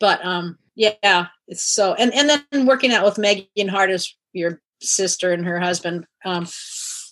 But 0.00 0.24
um 0.24 0.58
yeah 0.74 1.26
it's 1.48 1.62
so 1.62 1.94
and 1.94 2.12
and 2.14 2.28
then 2.28 2.66
working 2.66 2.92
out 2.92 3.04
with 3.04 3.18
megan 3.18 3.68
hart 3.68 3.90
is 3.90 4.14
your 4.32 4.60
sister 4.80 5.32
and 5.32 5.46
her 5.46 5.58
husband 5.58 6.06
um 6.24 6.46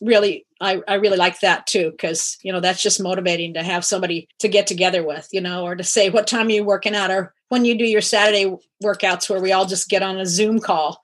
really 0.00 0.46
I, 0.60 0.80
I 0.88 0.94
really 0.94 1.16
like 1.16 1.40
that 1.40 1.66
too 1.66 1.90
because 1.90 2.38
you 2.42 2.52
know 2.52 2.60
that's 2.60 2.82
just 2.82 3.00
motivating 3.00 3.54
to 3.54 3.62
have 3.62 3.84
somebody 3.84 4.28
to 4.38 4.48
get 4.48 4.66
together 4.66 5.04
with 5.04 5.28
you 5.32 5.40
know 5.40 5.64
or 5.64 5.76
to 5.76 5.84
say 5.84 6.10
what 6.10 6.26
time 6.26 6.48
are 6.48 6.52
you 6.52 6.64
working 6.64 6.94
out? 6.94 7.10
Or 7.10 7.34
when 7.48 7.64
you 7.64 7.76
do 7.76 7.84
your 7.84 8.00
saturday 8.00 8.56
workouts 8.82 9.28
where 9.28 9.40
we 9.40 9.52
all 9.52 9.66
just 9.66 9.88
get 9.88 10.02
on 10.02 10.18
a 10.18 10.26
zoom 10.26 10.58
call 10.60 11.00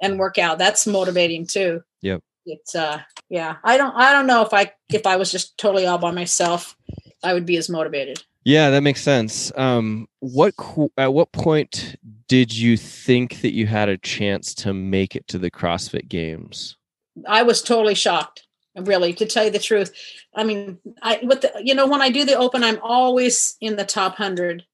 and 0.00 0.18
work 0.18 0.38
out. 0.38 0.58
That's 0.58 0.86
motivating 0.86 1.46
too. 1.46 1.82
Yep. 2.00 2.22
it's 2.46 2.74
uh 2.74 3.00
yeah 3.28 3.56
i 3.62 3.76
don't 3.76 3.94
i 3.94 4.12
don't 4.12 4.26
know 4.26 4.42
if 4.42 4.52
i 4.52 4.72
if 4.92 5.06
i 5.06 5.14
was 5.14 5.30
just 5.30 5.56
totally 5.58 5.86
all 5.86 5.98
by 5.98 6.10
myself 6.10 6.76
i 7.22 7.32
would 7.32 7.46
be 7.46 7.56
as 7.56 7.68
motivated. 7.68 8.22
Yeah 8.44 8.70
that 8.70 8.82
makes 8.82 9.02
sense. 9.02 9.52
Um 9.56 10.08
what 10.20 10.54
at 10.96 11.12
what 11.14 11.32
point 11.32 11.96
did 12.28 12.56
you 12.56 12.76
think 12.76 13.42
that 13.42 13.52
you 13.52 13.66
had 13.66 13.88
a 13.88 13.98
chance 13.98 14.54
to 14.54 14.72
make 14.72 15.14
it 15.14 15.28
to 15.28 15.38
the 15.38 15.50
crossfit 15.50 16.08
games 16.08 16.76
I 17.26 17.42
was 17.42 17.62
totally 17.62 17.94
shocked, 17.94 18.46
really, 18.76 19.12
to 19.14 19.26
tell 19.26 19.44
you 19.44 19.50
the 19.50 19.58
truth. 19.58 19.92
I 20.34 20.44
mean, 20.44 20.78
I 21.02 21.20
with 21.22 21.42
the 21.42 21.52
you 21.62 21.74
know 21.74 21.86
when 21.86 22.02
I 22.02 22.10
do 22.10 22.24
the 22.24 22.36
open, 22.36 22.64
I'm 22.64 22.80
always 22.82 23.56
in 23.60 23.76
the 23.76 23.84
top 23.84 24.16
hundred, 24.16 24.64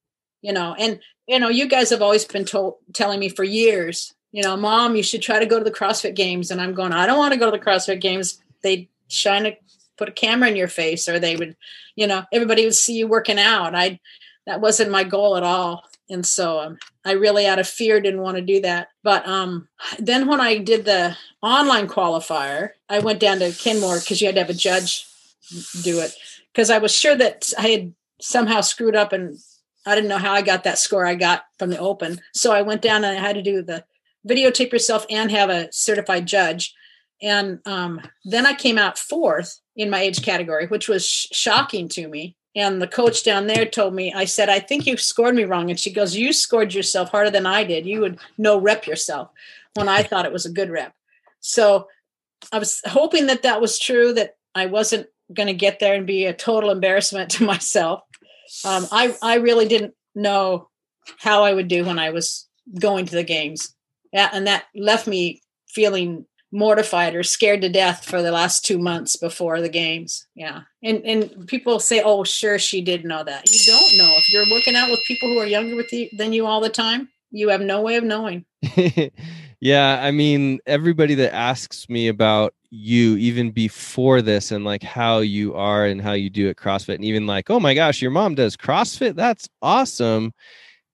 you 0.42 0.52
know, 0.52 0.74
and 0.78 1.00
you 1.26 1.38
know 1.38 1.48
you 1.48 1.68
guys 1.68 1.90
have 1.90 2.02
always 2.02 2.24
been 2.24 2.44
told 2.44 2.76
telling 2.94 3.20
me 3.20 3.28
for 3.28 3.44
years, 3.44 4.14
you 4.32 4.42
know, 4.42 4.56
mom, 4.56 4.96
you 4.96 5.02
should 5.02 5.22
try 5.22 5.38
to 5.38 5.46
go 5.46 5.58
to 5.58 5.64
the 5.64 5.70
CrossFit 5.70 6.14
Games, 6.14 6.50
and 6.50 6.60
I'm 6.60 6.74
going, 6.74 6.92
I 6.92 7.06
don't 7.06 7.18
want 7.18 7.32
to 7.32 7.38
go 7.38 7.50
to 7.50 7.56
the 7.56 7.64
CrossFit 7.64 8.00
Games. 8.00 8.40
They 8.62 8.88
shine 9.08 9.46
a 9.46 9.58
put 9.96 10.08
a 10.08 10.12
camera 10.12 10.48
in 10.48 10.56
your 10.56 10.68
face, 10.68 11.08
or 11.08 11.18
they 11.18 11.36
would, 11.36 11.56
you 11.96 12.06
know, 12.06 12.24
everybody 12.32 12.64
would 12.64 12.74
see 12.74 12.96
you 12.96 13.08
working 13.08 13.38
out. 13.38 13.74
I 13.74 14.00
that 14.46 14.60
wasn't 14.60 14.90
my 14.90 15.04
goal 15.04 15.36
at 15.36 15.42
all, 15.42 15.84
and 16.10 16.24
so 16.24 16.60
um, 16.60 16.78
I 17.04 17.12
really 17.12 17.46
out 17.46 17.58
of 17.58 17.68
fear 17.68 18.00
didn't 18.00 18.22
want 18.22 18.36
to 18.36 18.42
do 18.42 18.60
that. 18.62 18.88
But 19.02 19.26
um, 19.28 19.68
then 19.98 20.26
when 20.26 20.40
I 20.40 20.58
did 20.58 20.84
the 20.84 21.16
online 21.42 21.86
qualifier, 21.86 22.70
I 22.88 23.00
went 23.00 23.20
down 23.20 23.40
to 23.40 23.52
Kenmore 23.52 23.98
because 23.98 24.20
you 24.20 24.26
had 24.26 24.34
to 24.36 24.42
have 24.42 24.50
a 24.50 24.54
judge 24.54 25.06
do 25.82 26.00
it 26.00 26.14
because 26.52 26.70
I 26.70 26.78
was 26.78 26.94
sure 26.94 27.16
that 27.16 27.52
I 27.58 27.68
had 27.68 27.94
somehow 28.20 28.60
screwed 28.60 28.96
up 28.96 29.12
and 29.12 29.38
I 29.86 29.94
didn't 29.94 30.08
know 30.08 30.18
how 30.18 30.32
I 30.32 30.42
got 30.42 30.64
that 30.64 30.78
score 30.78 31.06
I 31.06 31.14
got 31.14 31.44
from 31.58 31.70
the 31.70 31.78
open. 31.78 32.20
So 32.34 32.52
I 32.52 32.62
went 32.62 32.82
down 32.82 33.04
and 33.04 33.18
I 33.18 33.20
had 33.20 33.36
to 33.36 33.42
do 33.42 33.62
the 33.62 33.84
videotape 34.28 34.72
yourself 34.72 35.06
and 35.08 35.30
have 35.30 35.50
a 35.50 35.72
certified 35.72 36.26
judge. 36.26 36.74
And 37.22 37.60
um, 37.64 38.00
then 38.24 38.46
I 38.46 38.54
came 38.54 38.78
out 38.78 38.98
fourth 38.98 39.60
in 39.76 39.90
my 39.90 40.00
age 40.00 40.22
category, 40.22 40.66
which 40.66 40.88
was 40.88 41.06
sh- 41.06 41.26
shocking 41.32 41.88
to 41.90 42.06
me. 42.08 42.36
And 42.58 42.82
the 42.82 42.88
coach 42.88 43.22
down 43.22 43.46
there 43.46 43.64
told 43.64 43.94
me, 43.94 44.12
I 44.12 44.24
said, 44.24 44.48
I 44.48 44.58
think 44.58 44.84
you 44.84 44.96
scored 44.96 45.36
me 45.36 45.44
wrong. 45.44 45.70
And 45.70 45.78
she 45.78 45.92
goes, 45.92 46.16
You 46.16 46.32
scored 46.32 46.74
yourself 46.74 47.10
harder 47.10 47.30
than 47.30 47.46
I 47.46 47.62
did. 47.62 47.86
You 47.86 48.00
would 48.00 48.18
no 48.36 48.58
rep 48.58 48.84
yourself 48.84 49.30
when 49.74 49.88
I 49.88 50.02
thought 50.02 50.26
it 50.26 50.32
was 50.32 50.44
a 50.44 50.50
good 50.50 50.68
rep. 50.68 50.92
So 51.38 51.86
I 52.50 52.58
was 52.58 52.82
hoping 52.84 53.26
that 53.26 53.42
that 53.42 53.60
was 53.60 53.78
true, 53.78 54.12
that 54.14 54.38
I 54.56 54.66
wasn't 54.66 55.06
going 55.32 55.46
to 55.46 55.54
get 55.54 55.78
there 55.78 55.94
and 55.94 56.04
be 56.04 56.24
a 56.24 56.34
total 56.34 56.70
embarrassment 56.70 57.30
to 57.32 57.44
myself. 57.44 58.02
Um, 58.64 58.88
I, 58.90 59.14
I 59.22 59.36
really 59.36 59.68
didn't 59.68 59.94
know 60.16 60.68
how 61.18 61.44
I 61.44 61.54
would 61.54 61.68
do 61.68 61.84
when 61.84 62.00
I 62.00 62.10
was 62.10 62.48
going 62.80 63.06
to 63.06 63.14
the 63.14 63.22
games. 63.22 63.72
Yeah, 64.12 64.30
and 64.32 64.48
that 64.48 64.64
left 64.74 65.06
me 65.06 65.42
feeling 65.68 66.26
mortified 66.50 67.14
or 67.14 67.22
scared 67.22 67.60
to 67.60 67.68
death 67.68 68.04
for 68.04 68.22
the 68.22 68.32
last 68.32 68.64
two 68.64 68.78
months 68.78 69.16
before 69.16 69.60
the 69.60 69.68
games. 69.68 70.26
Yeah. 70.34 70.62
And 70.82 71.04
and 71.04 71.46
people 71.46 71.80
say, 71.80 72.02
oh, 72.02 72.24
sure, 72.24 72.58
she 72.58 72.80
did 72.80 73.04
know 73.04 73.24
that. 73.24 73.50
You 73.50 73.60
don't 73.66 73.96
know. 73.98 74.14
If 74.16 74.32
you're 74.32 74.50
working 74.50 74.76
out 74.76 74.90
with 74.90 75.00
people 75.06 75.28
who 75.28 75.38
are 75.38 75.46
younger 75.46 75.76
with 75.76 75.92
you 75.92 76.08
than 76.12 76.32
you 76.32 76.46
all 76.46 76.60
the 76.60 76.68
time, 76.68 77.08
you 77.30 77.48
have 77.50 77.60
no 77.60 77.80
way 77.82 77.96
of 77.96 78.04
knowing. 78.04 78.44
yeah, 79.60 80.00
I 80.02 80.10
mean, 80.10 80.60
everybody 80.66 81.14
that 81.16 81.34
asks 81.34 81.88
me 81.88 82.08
about 82.08 82.54
you 82.70 83.16
even 83.16 83.50
before 83.50 84.20
this 84.20 84.50
and 84.50 84.64
like 84.64 84.82
how 84.82 85.18
you 85.18 85.54
are 85.54 85.86
and 85.86 86.02
how 86.02 86.12
you 86.12 86.30
do 86.30 86.48
at 86.48 86.56
CrossFit, 86.56 86.96
and 86.96 87.04
even 87.04 87.26
like, 87.26 87.50
oh 87.50 87.60
my 87.60 87.74
gosh, 87.74 88.00
your 88.00 88.10
mom 88.10 88.34
does 88.34 88.56
CrossFit. 88.56 89.14
That's 89.14 89.48
awesome. 89.62 90.32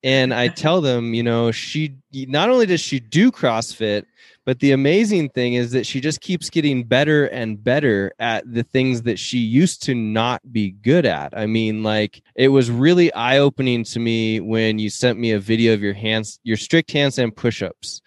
And 0.03 0.33
I 0.33 0.49
tell 0.49 0.81
them, 0.81 1.15
you 1.15 1.23
know, 1.23 1.51
she 1.51 1.95
not 2.13 2.49
only 2.49 2.67
does 2.67 2.79
she 2.79 2.99
do 2.99 3.31
CrossFit, 3.31 4.05
but 4.45 4.59
the 4.59 4.71
amazing 4.71 5.29
thing 5.29 5.55
is 5.55 5.71
that 5.71 5.85
she 5.85 5.99
just 5.99 6.21
keeps 6.21 6.49
getting 6.49 6.83
better 6.83 7.25
and 7.25 7.61
better 7.63 8.13
at 8.19 8.43
the 8.51 8.63
things 8.63 9.01
that 9.03 9.17
she 9.17 9.39
used 9.39 9.81
to 9.83 9.95
not 9.95 10.41
be 10.53 10.71
good 10.71 11.05
at. 11.05 11.35
I 11.35 11.47
mean, 11.47 11.81
like 11.81 12.21
it 12.35 12.49
was 12.49 12.69
really 12.69 13.11
eye 13.13 13.39
opening 13.39 13.83
to 13.85 13.99
me 13.99 14.39
when 14.39 14.77
you 14.77 14.89
sent 14.91 15.17
me 15.17 15.31
a 15.31 15.39
video 15.39 15.73
of 15.73 15.81
your 15.81 15.95
hands, 15.95 16.39
your 16.43 16.57
strict 16.57 16.91
handstand 16.91 17.35
push 17.35 17.63
ups. 17.63 18.01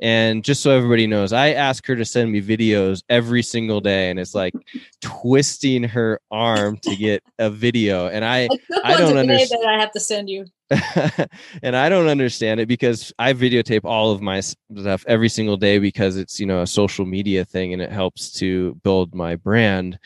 And 0.00 0.44
just 0.44 0.60
so 0.60 0.72
everybody 0.72 1.06
knows, 1.06 1.32
I 1.32 1.50
ask 1.50 1.86
her 1.86 1.94
to 1.94 2.04
send 2.04 2.32
me 2.32 2.42
videos 2.42 3.04
every 3.08 3.42
single 3.42 3.80
day, 3.80 4.10
and 4.10 4.18
it's 4.18 4.34
like 4.34 4.52
twisting 5.00 5.84
her 5.84 6.20
arm 6.32 6.78
to 6.78 6.96
get 6.96 7.22
a 7.38 7.48
video. 7.48 8.08
And 8.08 8.24
I, 8.24 8.48
I 8.84 8.94
I 8.94 8.96
don't 8.96 9.16
understand. 9.16 9.62
that 9.62 9.68
I 9.68 9.80
have 9.80 9.92
to 9.92 10.00
send 10.00 10.28
you. 10.28 10.46
and 11.62 11.76
I 11.76 11.90
don't 11.90 12.08
understand 12.08 12.58
it 12.58 12.66
because 12.66 13.12
I 13.18 13.34
videotape 13.34 13.84
all 13.84 14.12
of 14.12 14.22
my 14.22 14.40
stuff 14.40 15.04
every 15.06 15.28
single 15.28 15.58
day 15.58 15.78
because 15.78 16.16
it's 16.16 16.40
you 16.40 16.46
know 16.46 16.62
a 16.62 16.66
social 16.66 17.04
media 17.04 17.44
thing 17.44 17.74
and 17.74 17.82
it 17.82 17.92
helps 17.92 18.32
to 18.34 18.74
build 18.76 19.14
my 19.14 19.36
brand. 19.36 19.98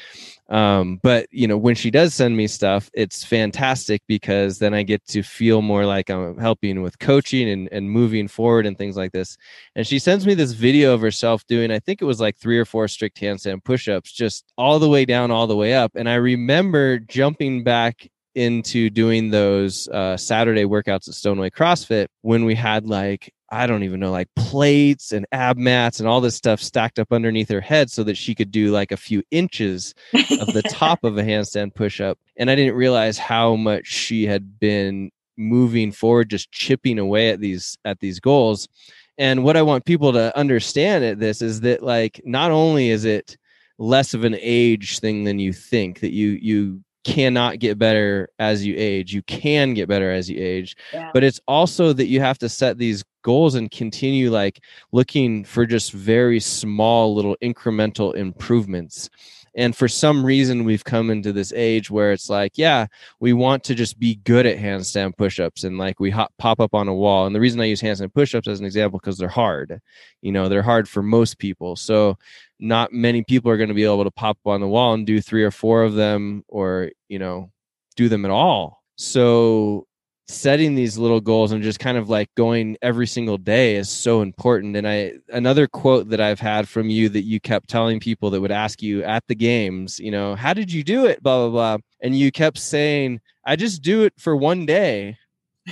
Um, 0.49 0.99
but 1.03 1.27
you 1.31 1.47
know 1.47 1.57
when 1.57 1.77
she 1.77 1.93
does 1.93 2.13
send 2.13 2.37
me 2.37 2.49
stuff, 2.49 2.91
it's 2.93 3.23
fantastic 3.23 4.03
because 4.09 4.59
then 4.59 4.75
I 4.75 4.83
get 4.83 5.07
to 5.09 5.23
feel 5.23 5.63
more 5.63 5.87
like 5.87 6.11
I'm 6.11 6.37
helping 6.39 6.83
with 6.83 6.99
coaching 6.99 7.49
and 7.49 7.69
and 7.71 7.89
moving 7.89 8.27
forward 8.27 8.67
and 8.67 8.77
things 8.77 8.97
like 8.97 9.13
this. 9.13 9.37
And 9.77 9.87
she 9.87 10.01
sends 10.01 10.27
me 10.27 10.35
this 10.35 10.53
video 10.53 10.93
of 10.93 11.01
herself 11.01 11.47
doing 11.47 11.71
I 11.71 11.79
think 11.79 12.03
it 12.03 12.07
was 12.07 12.21
like 12.21 12.37
three 12.37 12.59
or 12.59 12.65
four 12.65 12.89
strict 12.89 13.21
handstand 13.21 13.63
push-ups, 13.63 14.11
just 14.11 14.45
all 14.59 14.81
the 14.81 14.89
way 14.89 15.05
down, 15.05 15.31
all 15.31 15.47
the 15.47 15.57
way 15.57 15.75
up. 15.75 15.93
And 15.95 16.09
I 16.09 16.15
remember 16.15 16.99
jumping 16.99 17.63
back 17.63 18.11
into 18.39 18.89
doing 18.89 19.31
those 19.31 19.89
uh, 19.89 20.17
Saturday 20.17 20.65
workouts 20.65 21.09
at 21.09 21.15
Stoneway 21.15 21.51
CrossFit 21.51 22.07
when 22.23 22.45
we 22.45 22.55
had 22.55 22.87
like 22.87 23.35
I 23.51 23.67
don't 23.67 23.83
even 23.83 23.99
know 23.99 24.11
like 24.11 24.29
plates 24.37 25.13
and 25.13 25.27
ab 25.33 25.57
mats 25.57 26.01
and 26.01 26.09
all 26.09 26.21
this 26.21 26.37
stuff 26.37 26.61
stacked 26.61 26.99
up 26.99 27.13
underneath 27.13 27.49
her 27.49 27.61
head 27.63 27.91
so 27.91 28.05
that 28.05 28.17
she 28.17 28.35
could 28.35 28.51
do 28.51 28.71
like 28.71 28.93
a 28.93 28.97
few 28.97 29.23
inches 29.31 29.95
of 30.13 30.53
the 30.53 30.63
top 30.69 31.03
of 31.03 31.17
a 31.17 31.23
handstand 31.23 31.75
push 31.75 32.01
up. 32.01 32.19
And 32.37 32.51
I 32.51 32.55
didn't 32.55 32.75
realize 32.75 33.19
how 33.19 33.57
much 33.57 33.87
she 33.87 34.27
had 34.27 34.61
been 34.61 35.11
moving 35.37 35.93
forward, 35.93 36.31
just 36.31 36.53
chipping 36.53 36.99
away 36.99 37.31
at 37.31 37.41
these 37.41 37.77
at 37.85 38.01
these 38.01 38.21
goals. 38.21 38.69
And 39.17 39.43
what 39.43 39.57
I 39.57 39.63
want 39.63 39.85
people 39.85 40.13
to 40.13 40.37
understand 40.37 41.05
at 41.05 41.19
this 41.19 41.43
is 41.43 41.63
that 41.63 41.83
like 41.83 42.21
not 42.25 42.51
only 42.51 42.91
is 42.91 43.05
it 43.05 43.37
less 43.79 44.15
of 44.15 44.25
an 44.25 44.37
age 44.41 44.99
thing 44.99 45.25
than 45.25 45.39
you 45.39 45.53
think 45.53 46.01
that 46.01 46.13
you 46.13 46.39
you 46.41 46.83
cannot 47.15 47.59
get 47.59 47.79
better 47.79 48.29
as 48.39 48.65
you 48.67 48.75
age 48.77 49.13
you 49.15 49.23
can 49.23 49.73
get 49.75 49.89
better 49.89 50.11
as 50.11 50.29
you 50.29 50.37
age 50.39 50.77
Yeah. 50.93 51.11
but 51.15 51.25
it's 51.25 51.41
also 51.49 51.93
that 51.95 52.07
you 52.07 52.21
have 52.21 52.39
to 52.39 52.49
set 52.49 52.77
these 52.79 53.03
goals 53.23 53.55
and 53.55 53.71
continue 53.71 54.31
like 54.31 54.61
looking 54.93 55.45
for 55.45 55.67
just 55.67 55.93
very 55.93 56.39
small 56.41 57.15
little 57.15 57.37
incremental 57.43 58.15
improvements 58.15 59.09
and 59.55 59.77
for 59.77 59.89
some 59.89 60.25
reason 60.25 60.65
we've 60.65 60.85
come 60.85 61.11
into 61.11 61.33
this 61.33 61.53
age 61.55 61.91
where 61.91 62.13
it's 62.13 62.31
like 62.31 62.53
yeah 62.57 62.87
we 63.21 63.33
want 63.33 63.65
to 63.65 63.75
just 63.75 63.99
be 63.99 64.17
good 64.25 64.47
at 64.47 64.59
handstand 64.59 65.17
push-ups 65.17 65.65
and 65.65 65.79
like 65.79 66.01
we 66.01 66.11
hop, 66.11 66.33
pop 66.39 66.61
up 66.61 66.75
on 66.75 66.89
a 66.89 66.95
wall. 66.95 67.27
And 67.27 67.35
the 67.35 67.41
reason 67.41 67.61
i 67.61 67.65
use 67.65 67.83
handstand 67.83 68.15
push-ups 68.15 68.49
as 68.49 68.61
an 68.61 68.67
example 68.67 68.99
because 68.99 69.19
they're 69.19 69.29
hard. 69.29 69.81
You 70.23 70.33
know 70.33 70.49
they're 70.49 70.63
hard 70.63 70.89
for 70.89 71.03
most 71.03 71.39
people. 71.39 71.77
So 71.77 72.17
not 72.61 72.93
many 72.93 73.23
people 73.23 73.51
are 73.51 73.57
going 73.57 73.69
to 73.69 73.75
be 73.75 73.85
able 73.85 74.05
to 74.05 74.11
pop 74.11 74.39
up 74.45 74.47
on 74.47 74.61
the 74.61 74.69
wall 74.69 74.95
and 74.95 75.07
do 75.07 75.21
three 75.21 75.45
or 75.45 75.51
four 75.51 75.83
of 75.83 75.95
them 75.95 76.45
or 76.49 76.91
you 77.09 77.19
know 77.19 77.51
do 77.97 78.09
them 78.09 78.25
at 78.25 78.31
all. 78.31 78.83
So 78.97 79.88
setting 80.29 80.75
these 80.75 80.99
little 80.99 81.21
goals 81.21 81.53
and 81.53 81.63
just 81.63 81.81
kind 81.81 81.97
of 81.97 82.11
like 82.11 82.33
going 82.35 82.77
every 82.83 83.07
single 83.07 83.39
day 83.39 83.77
is 83.77 83.89
so 83.89 84.21
important. 84.21 84.77
And 84.77 84.87
i 84.87 85.15
another 85.33 85.67
quote 85.67 86.11
that 86.11 86.21
i've 86.21 86.41
had 86.41 86.69
from 86.69 86.91
you 86.91 87.09
that 87.09 87.23
you 87.23 87.41
kept 87.41 87.69
telling 87.69 87.99
people 87.99 88.31
that 88.31 88.41
would 88.41 88.53
ask 88.53 88.83
you 88.83 89.03
at 89.03 89.27
the 89.27 89.35
games 89.35 89.99
you 89.99 90.11
know 90.11 90.35
how 90.35 90.53
did 90.53 90.71
you 90.73 90.85
do 90.85 91.07
it? 91.07 91.23
blah 91.23 91.49
blah 91.49 91.51
blah. 91.51 91.85
And 92.01 92.17
you 92.17 92.31
kept 92.31 92.59
saying 92.59 93.21
i 93.45 93.57
just 93.57 93.83
do 93.83 94.05
it 94.05 94.13
for 94.19 94.37
one 94.37 94.67
day. 94.67 95.19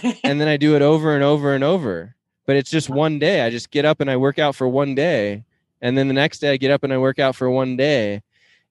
And 0.25 0.41
then 0.41 0.49
i 0.49 0.57
do 0.57 0.75
it 0.75 0.83
over 0.83 1.15
and 1.15 1.25
over 1.25 1.55
and 1.55 1.65
over. 1.65 2.15
But 2.47 2.57
it's 2.57 2.71
just 2.71 2.89
one 2.89 3.19
day. 3.19 3.41
I 3.41 3.51
just 3.51 3.71
get 3.71 3.85
up 3.85 4.01
and 4.01 4.11
i 4.11 4.17
work 4.17 4.39
out 4.39 4.55
for 4.55 4.69
one 4.69 4.95
day. 4.95 5.45
And 5.83 5.97
then 5.99 6.09
the 6.09 6.15
next 6.15 6.39
day 6.39 6.53
i 6.53 6.57
get 6.57 6.71
up 6.71 6.83
and 6.83 6.93
i 6.93 6.99
work 6.99 7.19
out 7.19 7.37
for 7.37 7.51
one 7.51 7.77
day 7.77 8.23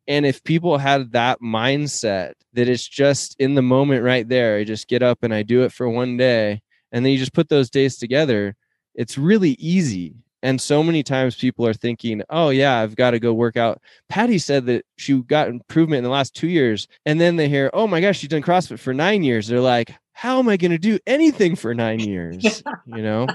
and 0.08 0.26
if 0.26 0.44
people 0.44 0.78
had 0.78 1.12
that 1.14 1.42
mindset 1.42 2.34
that 2.54 2.70
it's 2.70 2.88
just 2.88 3.36
in 3.40 3.56
the 3.56 3.62
moment 3.62 4.04
right 4.04 4.28
there, 4.28 4.58
I 4.58 4.64
just 4.64 4.88
get 4.88 5.04
up 5.04 5.20
and 5.24 5.34
I 5.34 5.44
do 5.44 5.64
it 5.64 5.72
for 5.72 5.90
one 5.90 6.18
day, 6.18 6.62
and 6.92 7.06
then 7.06 7.12
you 7.12 7.18
just 7.18 7.34
put 7.34 7.50
those 7.50 7.70
days 7.70 7.98
together, 7.98 8.56
it's 8.94 9.18
really 9.18 9.52
easy. 9.52 10.16
And 10.44 10.62
so 10.62 10.84
many 10.84 11.02
times 11.02 11.36
people 11.36 11.66
are 11.66 11.74
thinking, 11.74 12.22
oh, 12.30 12.50
yeah, 12.50 12.80
I've 12.80 12.96
got 12.96 13.12
to 13.12 13.20
go 13.20 13.34
work 13.34 13.58
out. 13.58 13.82
Patty 14.10 14.38
said 14.38 14.68
that 14.68 14.86
she 14.96 15.20
got 15.24 15.48
improvement 15.48 15.98
in 15.98 16.04
the 16.04 16.12
last 16.12 16.36
two 16.36 16.48
years. 16.48 16.88
And 17.06 17.20
then 17.20 17.36
they 17.36 17.50
hear, 17.50 17.72
oh 17.74 17.88
my 17.88 18.00
gosh, 18.00 18.20
she's 18.20 18.30
done 18.30 18.44
CrossFit 18.44 18.78
for 18.78 18.94
nine 18.94 19.24
years. 19.24 19.48
They're 19.48 19.60
like, 19.60 19.96
how 20.14 20.38
am 20.38 20.48
I 20.48 20.58
going 20.58 20.72
to 20.72 20.78
do 20.78 21.00
anything 21.08 21.56
for 21.56 21.74
nine 21.74 22.00
years? 22.00 22.62
you 22.86 23.02
know? 23.02 23.26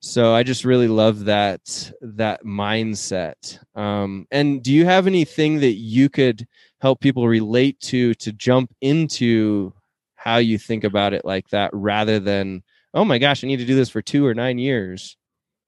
So 0.00 0.34
I 0.34 0.42
just 0.42 0.64
really 0.64 0.88
love 0.88 1.24
that 1.24 1.92
that 2.00 2.44
mindset. 2.44 3.58
Um, 3.74 4.26
and 4.30 4.62
do 4.62 4.72
you 4.72 4.84
have 4.84 5.06
anything 5.06 5.60
that 5.60 5.74
you 5.74 6.08
could 6.08 6.46
help 6.80 7.00
people 7.00 7.28
relate 7.28 7.80
to 7.80 8.14
to 8.14 8.32
jump 8.32 8.74
into 8.80 9.72
how 10.16 10.36
you 10.36 10.58
think 10.58 10.84
about 10.84 11.12
it 11.12 11.24
like 11.24 11.48
that 11.50 11.70
rather 11.72 12.18
than 12.20 12.62
oh 12.94 13.04
my 13.04 13.18
gosh 13.18 13.42
I 13.42 13.46
need 13.46 13.58
to 13.58 13.64
do 13.64 13.74
this 13.74 13.88
for 13.88 14.02
two 14.02 14.26
or 14.26 14.34
nine 14.34 14.58
years? 14.58 15.16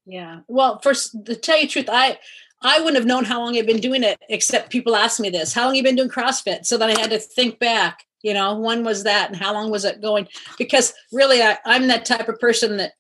Yeah. 0.07 0.41
Well, 0.49 0.81
first 0.81 1.17
to 1.25 1.35
tell 1.35 1.57
you 1.57 1.65
the 1.65 1.73
truth, 1.73 1.89
I 1.91 2.19
I 2.63 2.79
wouldn't 2.79 2.97
have 2.97 3.07
known 3.07 3.25
how 3.25 3.41
long 3.41 3.57
I've 3.57 3.67
been 3.67 3.81
doing 3.81 4.03
it 4.03 4.19
except 4.29 4.71
people 4.71 4.97
asked 4.97 5.21
me 5.21 5.31
this. 5.31 5.53
How 5.53 5.67
long 5.67 5.75
you 5.75 5.83
been 5.83 5.97
doing 5.97 6.09
CrossFit? 6.09 6.67
So 6.67 6.77
then 6.77 6.91
I 6.91 6.99
had 6.99 7.11
to 7.11 7.19
think 7.19 7.59
back. 7.59 8.05
You 8.23 8.33
know, 8.33 8.59
when 8.59 8.85
was 8.85 9.05
that 9.05 9.29
and 9.29 9.37
how 9.37 9.53
long 9.53 9.71
was 9.71 9.85
it 9.85 10.01
going? 10.01 10.27
Because 10.57 10.95
really, 11.13 11.43
I, 11.43 11.59
I'm 11.67 11.89
that 11.89 12.07
type 12.07 12.27
of 12.27 12.41
person 12.41 12.79
that 12.79 12.93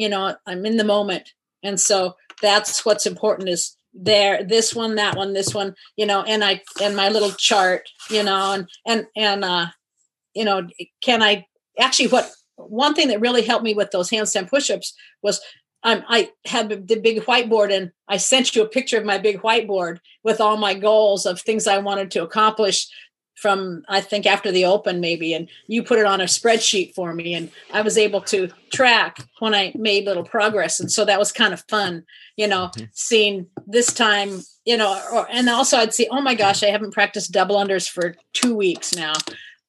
you 0.00 0.08
know 0.08 0.34
i'm 0.46 0.64
in 0.66 0.76
the 0.76 0.84
moment. 0.84 1.34
And 1.62 1.78
so 1.78 2.14
that's 2.40 2.86
what's 2.86 3.06
important 3.06 3.50
is 3.50 3.76
there 3.92 4.42
this 4.42 4.74
one 4.74 4.94
that 4.94 5.16
one 5.16 5.34
this 5.34 5.52
one 5.54 5.74
you 5.96 6.06
know 6.06 6.22
and 6.22 6.44
i 6.44 6.62
and 6.80 6.94
my 6.94 7.08
little 7.08 7.32
chart 7.32 7.88
you 8.08 8.22
know 8.22 8.52
and 8.52 8.68
and 8.86 9.06
and 9.16 9.44
uh 9.44 9.66
you 10.32 10.44
know 10.44 10.66
can 11.02 11.24
i 11.24 11.44
actually 11.78 12.06
what 12.06 12.30
one 12.56 12.94
thing 12.94 13.08
that 13.08 13.20
really 13.20 13.42
helped 13.42 13.64
me 13.64 13.74
with 13.74 13.90
those 13.90 14.08
handstand 14.08 14.48
push-ups 14.48 14.94
was 15.22 15.40
um, 15.82 16.02
I 16.08 16.30
had 16.44 16.68
the 16.68 17.00
big 17.00 17.22
whiteboard 17.22 17.74
and 17.74 17.90
I 18.06 18.18
sent 18.18 18.54
you 18.54 18.62
a 18.62 18.68
picture 18.68 18.98
of 18.98 19.06
my 19.06 19.16
big 19.16 19.40
whiteboard 19.40 19.98
with 20.22 20.40
all 20.40 20.58
my 20.58 20.74
goals 20.74 21.24
of 21.24 21.40
things 21.40 21.66
I 21.66 21.78
wanted 21.78 22.10
to 22.12 22.22
accomplish 22.22 22.86
from 23.40 23.82
I 23.88 24.02
think 24.02 24.26
after 24.26 24.52
the 24.52 24.66
open 24.66 25.00
maybe 25.00 25.32
and 25.32 25.48
you 25.66 25.82
put 25.82 25.98
it 25.98 26.04
on 26.04 26.20
a 26.20 26.24
spreadsheet 26.24 26.94
for 26.94 27.14
me 27.14 27.34
and 27.34 27.50
I 27.72 27.80
was 27.80 27.96
able 27.96 28.20
to 28.22 28.50
track 28.70 29.24
when 29.38 29.54
I 29.54 29.72
made 29.74 30.04
little 30.04 30.24
progress 30.24 30.78
and 30.78 30.92
so 30.92 31.04
that 31.06 31.18
was 31.18 31.32
kind 31.32 31.54
of 31.54 31.64
fun 31.68 32.04
you 32.36 32.46
know 32.46 32.70
mm-hmm. 32.76 32.84
seeing 32.92 33.46
this 33.66 33.92
time 33.92 34.42
you 34.66 34.76
know 34.76 35.02
or, 35.12 35.26
and 35.30 35.48
also 35.48 35.78
I'd 35.78 35.94
see 35.94 36.06
oh 36.10 36.20
my 36.20 36.34
gosh 36.34 36.62
I 36.62 36.66
haven't 36.66 36.92
practiced 36.92 37.32
double 37.32 37.56
unders 37.56 37.88
for 37.88 38.14
2 38.34 38.54
weeks 38.54 38.94
now 38.94 39.14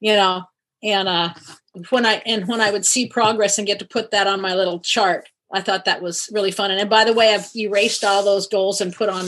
you 0.02 0.16
know 0.16 0.44
and 0.84 1.08
uh 1.08 1.34
when 1.90 2.06
I 2.06 2.22
and 2.26 2.48
when 2.48 2.60
I 2.60 2.72
would 2.72 2.86
see 2.86 3.08
progress 3.08 3.58
and 3.58 3.68
get 3.68 3.80
to 3.80 3.88
put 3.88 4.12
that 4.12 4.28
on 4.28 4.42
my 4.42 4.54
little 4.54 4.82
chart 4.82 5.30
I 5.54 5.62
thought 5.62 5.86
that 5.86 6.02
was 6.02 6.30
really 6.34 6.52
fun 6.52 6.72
and, 6.72 6.80
and 6.82 6.90
by 6.90 7.06
the 7.06 7.14
way 7.14 7.34
I've 7.34 7.50
erased 7.56 8.04
all 8.04 8.24
those 8.24 8.48
goals 8.48 8.82
and 8.82 8.94
put 8.94 9.08
on 9.08 9.28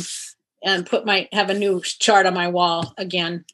and 0.66 0.86
put 0.86 1.06
my 1.06 1.30
have 1.32 1.50
a 1.50 1.58
new 1.58 1.82
chart 1.82 2.26
on 2.26 2.34
my 2.34 2.50
wall 2.50 2.94
again 2.98 3.46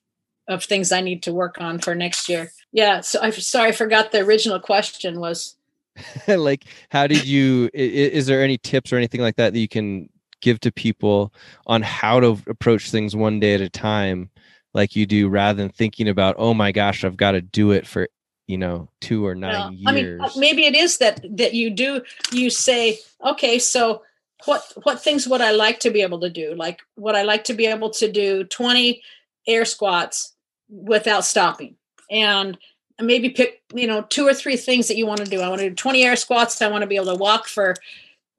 of 0.50 0.64
things 0.64 0.92
I 0.92 1.00
need 1.00 1.24
to 1.24 1.34
work 1.34 1.62
on 1.62 1.80
for 1.80 1.96
next 1.96 2.28
year. 2.28 2.52
Yeah. 2.74 3.02
So 3.02 3.22
I'm 3.22 3.32
sorry, 3.32 3.70
I 3.70 3.72
forgot 3.72 4.12
the 4.12 4.20
original 4.20 4.60
question 4.60 5.20
was. 5.20 5.56
like, 6.28 6.66
how 6.90 7.08
did 7.08 7.26
you? 7.26 7.70
Is, 7.74 8.26
there 8.26 8.44
any 8.44 8.58
tips 8.58 8.92
or 8.92 8.98
anything 8.98 9.22
like 9.22 9.36
that 9.36 9.54
that 9.54 9.60
you 9.60 9.68
can 9.68 10.10
give 10.42 10.60
to 10.62 10.72
people 10.72 11.34
on 11.68 11.82
how 11.82 12.20
to 12.20 12.42
approach 12.48 12.90
things 12.90 13.16
one 13.16 13.40
day 13.40 13.54
at 13.54 13.62
a 13.62 13.70
time, 13.70 14.30
like 14.74 14.96
you 14.96 15.06
do, 15.06 15.28
rather 15.28 15.58
than 15.58 15.70
thinking 15.70 16.08
about, 16.08 16.36
oh 16.38 16.54
my 16.54 16.72
gosh, 16.72 17.04
I've 17.04 17.18
got 17.18 17.32
to 17.32 17.42
do 17.42 17.72
it 17.72 17.86
for 17.86 18.08
you 18.48 18.58
know 18.58 18.90
two 19.02 19.26
or 19.26 19.36
nine 19.36 19.54
well, 19.54 19.74
years. 19.74 19.86
I 19.88 19.92
mean, 19.92 20.22
uh, 20.22 20.30
maybe 20.38 20.66
it 20.66 20.76
is 20.76 20.98
that 20.98 21.24
that 21.38 21.54
you 21.54 21.70
do. 21.70 22.02
You 22.32 22.50
say, 22.50 23.00
okay, 23.24 23.60
so 23.60 24.04
what 24.46 24.64
what 24.84 25.02
things 25.02 25.28
would 25.28 25.42
I 25.42 25.52
like 25.52 25.80
to 25.82 25.92
be 25.92 26.02
able 26.02 26.22
to 26.22 26.30
do? 26.30 26.56
Like, 26.56 26.82
would 26.96 27.16
I 27.16 27.24
like 27.24 27.44
to 27.46 27.54
be 27.54 27.66
able 27.66 27.90
to 27.92 28.12
do 28.12 28.46
twenty 28.46 29.04
air 29.48 29.66
squats 29.66 30.34
without 30.70 31.26
stopping. 31.26 31.76
And 32.10 32.58
maybe 33.02 33.30
pick 33.30 33.62
you 33.74 33.88
know 33.88 34.02
two 34.04 34.28
or 34.28 34.34
three 34.34 34.58
things 34.58 34.88
that 34.88 34.98
you 34.98 35.06
want 35.06 35.24
to 35.24 35.30
do. 35.30 35.42
I 35.42 35.50
want 35.50 35.62
to 35.62 35.70
do 35.70 35.76
20 35.76 36.04
air 36.04 36.16
squats. 36.16 36.62
I 36.62 36.70
want 36.70 36.82
to 36.82 36.88
be 36.88 36.96
able 36.96 37.14
to 37.14 37.16
walk 37.16 37.48
for 37.48 37.76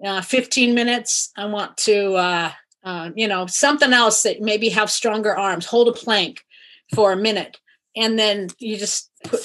uh, 0.04 0.20
15 0.22 0.74
minutes. 0.74 1.32
I 1.36 1.46
want 1.46 1.76
to 1.78 2.14
uh, 2.14 2.52
uh, 2.84 3.10
you 3.14 3.28
know 3.28 3.46
something 3.46 3.92
else 3.92 4.22
that 4.22 4.40
maybe 4.40 4.68
have 4.70 4.90
stronger 4.90 5.36
arms 5.36 5.66
hold 5.66 5.88
a 5.88 5.92
plank 5.92 6.44
for 6.94 7.12
a 7.12 7.16
minute. 7.16 7.58
And 7.96 8.18
then 8.18 8.48
you 8.58 8.76
just 8.76 9.10
put 9.24 9.40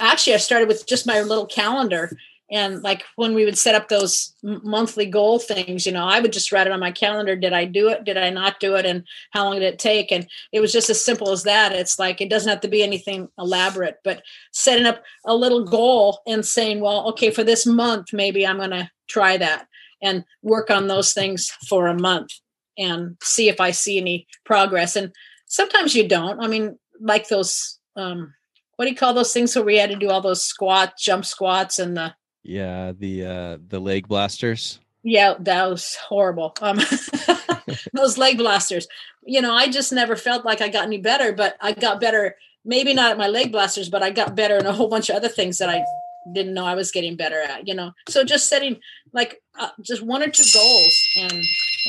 actually 0.00 0.34
i 0.34 0.36
started 0.36 0.68
with 0.68 0.86
just 0.86 1.06
my 1.06 1.20
little 1.20 1.46
calendar 1.46 2.10
and 2.50 2.82
like 2.82 3.02
when 3.16 3.34
we 3.34 3.44
would 3.44 3.58
set 3.58 3.74
up 3.74 3.88
those 3.88 4.34
monthly 4.42 5.06
goal 5.06 5.38
things 5.38 5.84
you 5.84 5.92
know 5.92 6.04
i 6.04 6.20
would 6.20 6.32
just 6.32 6.52
write 6.52 6.66
it 6.66 6.72
on 6.72 6.80
my 6.80 6.90
calendar 6.92 7.34
did 7.34 7.52
i 7.52 7.64
do 7.64 7.88
it? 7.88 8.04
Did 8.04 8.16
i 8.16 8.30
not 8.30 8.60
do 8.60 8.76
it? 8.76 8.86
And 8.86 9.04
how 9.32 9.44
long 9.44 9.54
did 9.54 9.62
it 9.62 9.78
take? 9.78 10.12
And 10.12 10.26
it 10.52 10.60
was 10.60 10.72
just 10.72 10.90
as 10.90 11.04
simple 11.04 11.30
as 11.30 11.42
that. 11.42 11.72
It's 11.72 11.98
like 11.98 12.20
it 12.20 12.30
doesn't 12.30 12.48
have 12.48 12.60
to 12.60 12.68
be 12.68 12.82
anything 12.82 13.28
elaborate 13.38 13.96
but 14.04 14.22
setting 14.52 14.86
up 14.86 15.02
a 15.24 15.34
little 15.34 15.64
goal 15.64 16.20
and 16.26 16.44
saying 16.44 16.80
well 16.80 17.08
okay 17.08 17.30
for 17.30 17.44
this 17.44 17.66
month 17.66 18.12
maybe 18.12 18.46
i'm 18.46 18.58
going 18.58 18.70
to 18.70 18.90
try 19.08 19.36
that 19.36 19.66
and 20.02 20.24
work 20.42 20.70
on 20.70 20.86
those 20.86 21.12
things 21.12 21.50
for 21.68 21.86
a 21.86 21.98
month 21.98 22.32
and 22.78 23.16
see 23.22 23.48
if 23.48 23.60
i 23.60 23.70
see 23.70 23.98
any 23.98 24.26
progress. 24.44 24.96
And 24.96 25.12
sometimes 25.46 25.94
you 25.94 26.08
don't. 26.08 26.42
I 26.42 26.48
mean 26.48 26.78
like 27.00 27.28
those 27.28 27.78
um 27.96 28.34
what 28.76 28.84
do 28.84 28.90
you 28.90 28.96
call 28.96 29.14
those 29.14 29.32
things 29.32 29.54
where 29.56 29.64
we 29.64 29.78
had 29.78 29.90
to 29.90 29.96
do 29.96 30.10
all 30.10 30.20
those 30.20 30.42
squat 30.42 30.94
jump 30.98 31.24
squats 31.24 31.78
and 31.78 31.96
the 31.96 32.14
yeah, 32.46 32.92
the 32.98 33.24
uh 33.24 33.58
the 33.68 33.80
leg 33.80 34.08
blasters. 34.08 34.80
Yeah, 35.02 35.34
that 35.40 35.70
was 35.70 35.96
horrible. 35.96 36.54
Um 36.60 36.80
those 37.92 38.18
leg 38.18 38.38
blasters. 38.38 38.86
You 39.24 39.40
know, 39.40 39.54
I 39.54 39.68
just 39.68 39.92
never 39.92 40.16
felt 40.16 40.44
like 40.44 40.60
I 40.60 40.68
got 40.68 40.84
any 40.84 40.98
better, 40.98 41.32
but 41.32 41.56
I 41.60 41.72
got 41.72 42.00
better 42.00 42.36
maybe 42.66 42.92
not 42.92 43.12
at 43.12 43.18
my 43.18 43.28
leg 43.28 43.52
blasters, 43.52 43.88
but 43.88 44.02
I 44.02 44.10
got 44.10 44.34
better 44.34 44.56
in 44.56 44.66
a 44.66 44.72
whole 44.72 44.88
bunch 44.88 45.08
of 45.08 45.16
other 45.16 45.28
things 45.28 45.58
that 45.58 45.70
I 45.70 45.84
didn't 46.32 46.54
know 46.54 46.66
I 46.66 46.74
was 46.74 46.90
getting 46.90 47.16
better 47.16 47.40
at, 47.40 47.66
you 47.66 47.74
know. 47.74 47.92
So 48.08 48.24
just 48.24 48.48
setting 48.48 48.80
like 49.12 49.40
uh, 49.58 49.70
just 49.80 50.02
one 50.02 50.22
or 50.22 50.28
two 50.28 50.44
goals 50.52 51.08
and 51.16 51.44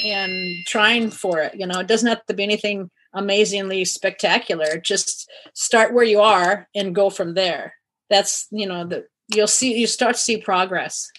and 0.06 0.56
trying 0.68 1.10
for 1.10 1.40
it, 1.40 1.56
you 1.56 1.66
know. 1.66 1.80
It 1.80 1.88
doesn't 1.88 2.08
have 2.08 2.26
to 2.28 2.34
be 2.34 2.44
anything 2.44 2.92
amazingly 3.14 3.84
spectacular. 3.86 4.78
Just 4.78 5.30
start 5.54 5.94
where 5.94 6.04
you 6.04 6.22
are 6.22 6.68
and 6.76 6.96
go 6.96 7.10
from 7.10 7.34
there. 7.34 7.74
That's, 8.10 8.48
you 8.52 8.68
know, 8.68 8.86
the 8.86 9.08
you'll 9.34 9.48
see 9.48 9.78
you 9.78 9.88
start 9.88 10.16
to 10.16 10.22
see 10.22 10.38
progress 10.38 11.12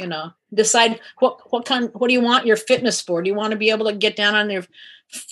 you 0.00 0.06
know. 0.06 0.32
Decide 0.52 0.98
what 1.18 1.52
what 1.52 1.64
kind 1.64 1.90
what 1.94 2.08
do 2.08 2.14
you 2.14 2.20
want 2.20 2.46
your 2.46 2.56
fitness 2.56 3.00
for? 3.00 3.22
Do 3.22 3.28
you 3.28 3.36
want 3.36 3.52
to 3.52 3.58
be 3.58 3.70
able 3.70 3.86
to 3.86 3.94
get 3.94 4.16
down 4.16 4.34
on 4.34 4.50
your 4.50 4.64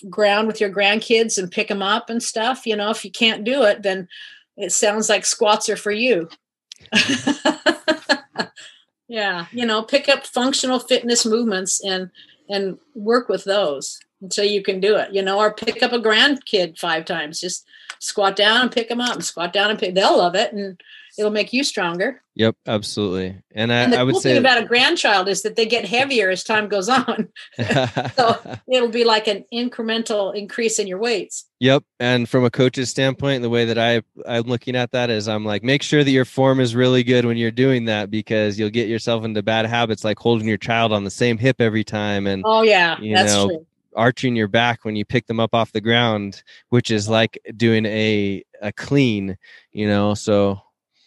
ground 0.09 0.47
with 0.47 0.61
your 0.61 0.71
grandkids 0.71 1.39
and 1.39 1.51
pick 1.51 1.69
them 1.69 1.83
up 1.83 2.11
and 2.11 2.23
stuff? 2.23 2.67
You 2.67 2.77
know 2.77 2.91
if 2.91 3.05
you 3.05 3.11
can't 3.11 3.45
do 3.45 3.65
it 3.65 3.83
then 3.83 4.07
it 4.57 4.71
sounds 4.71 5.09
like 5.09 5.25
squats 5.25 5.69
are 5.69 5.77
for 5.77 5.93
you. 5.93 6.29
Yeah 9.11 9.47
you 9.53 9.65
know 9.65 9.83
pick 9.83 10.07
up 10.07 10.27
functional 10.27 10.79
fitness 10.79 11.25
movements 11.25 11.83
and 11.83 12.11
and 12.51 12.77
work 12.95 13.31
with 13.31 13.43
those 13.45 13.99
until 14.21 14.45
you 14.45 14.63
can 14.63 14.81
do 14.81 14.97
it 14.97 15.15
you 15.15 15.23
know 15.23 15.39
or 15.39 15.55
pick 15.55 15.83
up 15.83 15.93
a 15.93 15.99
grandkid 15.99 16.79
five 16.79 17.07
times. 17.07 17.41
Just 17.41 17.65
squat 18.01 18.37
down 18.37 18.61
and 18.61 18.71
pick 18.71 18.91
them 18.91 19.01
up 19.01 19.15
and 19.15 19.25
squat 19.25 19.55
down 19.55 19.71
and 19.71 19.79
pick 19.79 19.95
they'll 19.95 20.19
love 20.19 20.35
it 20.35 20.53
and 20.53 20.79
it'll 21.19 21.33
make 21.33 21.53
you 21.53 21.65
stronger. 21.65 22.23
Yep, 22.37 22.57
absolutely. 22.67 23.43
And 23.53 23.73
I, 23.73 23.83
and 23.83 23.93
the 23.93 23.99
I 23.99 24.05
would 24.05 24.13
cool 24.13 24.21
say 24.21 24.31
thing 24.31 24.39
about 24.39 24.63
a 24.63 24.67
grandchild 24.67 25.29
is 25.29 25.43
that 25.43 25.57
they 25.57 25.67
get 25.67 25.85
heavier 25.85 26.31
as 26.31 26.45
time 26.45 26.69
goes 26.69 26.89
on. 26.89 27.29
so 28.17 28.59
it'll 28.69 28.89
be 28.89 29.05
like 29.05 29.27
an 29.27 29.45
incremental 29.53 30.35
increase 30.35 30.79
in 30.79 30.87
your 30.87 30.99
weights. 30.99 31.47
Yep. 31.59 31.83
And 31.99 32.29
from 32.29 32.45
a 32.45 32.51
coach's 32.51 32.89
standpoint, 32.91 33.43
the 33.43 33.51
way 33.51 33.65
that 33.65 33.79
I 33.79 34.03
I'm 34.27 34.45
looking 34.45 34.77
at 34.77 34.93
that 34.93 35.11
is 35.11 35.27
I'm 35.27 35.45
like, 35.45 35.65
make 35.65 35.83
sure 35.83 36.05
that 36.05 36.11
your 36.11 36.25
form 36.25 36.61
is 36.61 36.77
really 36.77 37.03
good 37.03 37.25
when 37.25 37.37
you're 37.37 37.51
doing 37.51 37.87
that 37.87 38.11
because 38.11 38.59
you'll 38.59 38.71
get 38.71 38.89
yourself 38.89 39.25
into 39.25 39.43
bad 39.43 39.67
habits 39.67 40.05
like 40.05 40.19
holding 40.19 40.47
your 40.47 40.59
child 40.59 40.93
on 40.93 41.03
the 41.03 41.11
same 41.11 41.39
hip 41.39 41.61
every 41.61 41.83
time 41.83 42.29
and 42.29 42.45
oh 42.47 42.63
yeah, 42.63 43.01
you 43.01 43.17
that's 43.17 43.35
know, 43.35 43.49
true 43.49 43.67
arching 43.97 44.37
your 44.37 44.49
back 44.49 44.85
when 44.85 44.95
you 44.95 45.05
pick 45.05 45.27
them 45.27 45.41
up 45.41 45.55
off 45.55 45.73
the 45.73 45.81
ground, 45.81 46.43
which 46.69 46.91
is 46.91 47.09
like 47.09 47.39
doing 47.57 47.85
a 47.87 48.45
a 48.63 48.73
clean, 48.73 49.37
you 49.73 49.87
know. 49.89 50.15
So 50.15 50.61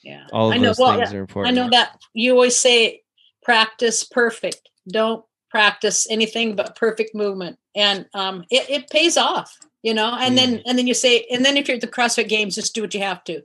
yeah, 0.03 0.27
all 0.31 0.51
I 0.51 0.57
know. 0.57 0.67
those 0.69 0.79
Well, 0.79 0.97
things 0.97 1.11
yeah, 1.11 1.17
are 1.17 1.21
important. 1.21 1.57
I 1.57 1.61
know 1.61 1.69
that 1.71 1.99
you 2.13 2.33
always 2.33 2.57
say 2.57 3.01
practice 3.43 4.03
perfect. 4.03 4.69
Don't 4.89 5.23
practice 5.49 6.07
anything 6.09 6.55
but 6.55 6.75
perfect 6.75 7.13
movement, 7.13 7.57
and 7.75 8.05
um, 8.13 8.45
it, 8.49 8.69
it 8.69 8.89
pays 8.89 9.17
off, 9.17 9.55
you 9.83 9.93
know. 9.93 10.15
And 10.19 10.37
then 10.37 10.57
Mm. 10.57 10.61
and 10.65 10.77
then 10.77 10.87
you 10.87 10.93
say, 10.93 11.25
and 11.31 11.45
then 11.45 11.57
if 11.57 11.67
you're 11.67 11.75
at 11.75 11.81
the 11.81 11.87
CrossFit 11.87 12.29
Games, 12.29 12.55
just 12.55 12.73
do 12.73 12.81
what 12.81 12.93
you 12.93 13.01
have 13.01 13.23
to. 13.25 13.41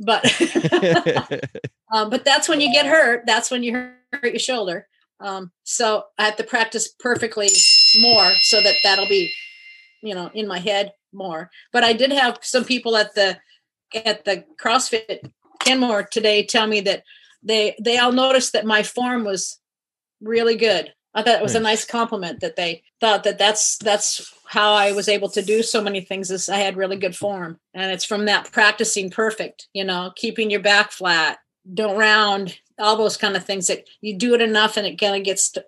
But 0.00 0.24
um, 1.92 2.10
but 2.10 2.24
that's 2.24 2.48
when 2.48 2.60
you 2.60 2.72
get 2.72 2.86
hurt. 2.86 3.22
That's 3.26 3.50
when 3.50 3.62
you 3.62 3.72
hurt 4.12 4.24
your 4.24 4.38
shoulder. 4.38 4.86
Um, 5.20 5.52
so 5.62 6.04
I 6.18 6.24
have 6.24 6.36
to 6.36 6.44
practice 6.44 6.88
perfectly 6.98 7.48
more 8.00 8.30
so 8.40 8.60
that 8.60 8.74
that'll 8.82 9.08
be, 9.08 9.32
you 10.02 10.14
know, 10.14 10.30
in 10.34 10.46
my 10.46 10.58
head 10.58 10.92
more. 11.12 11.50
But 11.72 11.84
I 11.84 11.92
did 11.92 12.12
have 12.12 12.38
some 12.42 12.64
people 12.64 12.96
at 12.96 13.14
the 13.14 13.38
at 14.04 14.24
the 14.24 14.44
CrossFit 14.60 15.30
Kenmore 15.64 16.04
today 16.04 16.44
tell 16.44 16.66
me 16.66 16.80
that 16.82 17.04
they 17.42 17.76
they 17.80 17.98
all 17.98 18.12
noticed 18.12 18.52
that 18.52 18.66
my 18.66 18.82
form 18.82 19.24
was 19.24 19.58
really 20.20 20.56
good. 20.56 20.92
I 21.14 21.22
thought 21.22 21.38
it 21.38 21.42
was 21.42 21.54
a 21.54 21.60
Nice. 21.60 21.80
nice 21.80 21.84
compliment 21.84 22.40
that 22.40 22.56
they 22.56 22.82
thought 23.00 23.22
that 23.24 23.38
that's 23.38 23.76
that's 23.78 24.32
how 24.46 24.72
I 24.72 24.92
was 24.92 25.08
able 25.08 25.28
to 25.30 25.42
do 25.42 25.62
so 25.62 25.80
many 25.82 26.00
things 26.00 26.30
is 26.30 26.48
I 26.48 26.56
had 26.56 26.76
really 26.76 26.96
good 26.96 27.16
form. 27.16 27.58
And 27.72 27.92
it's 27.92 28.04
from 28.04 28.24
that 28.26 28.50
practicing 28.52 29.10
perfect, 29.10 29.68
you 29.72 29.84
know, 29.84 30.12
keeping 30.16 30.50
your 30.50 30.60
back 30.60 30.90
flat, 30.90 31.38
don't 31.72 31.96
round, 31.96 32.58
all 32.78 32.96
those 32.96 33.16
kind 33.16 33.36
of 33.36 33.44
things 33.44 33.68
that 33.68 33.84
you 34.00 34.16
do 34.16 34.34
it 34.34 34.40
enough 34.40 34.76
and 34.76 34.86
it 34.86 34.98
kind 34.98 35.16
of 35.16 35.24
gets 35.24 35.50
to, 35.52 35.64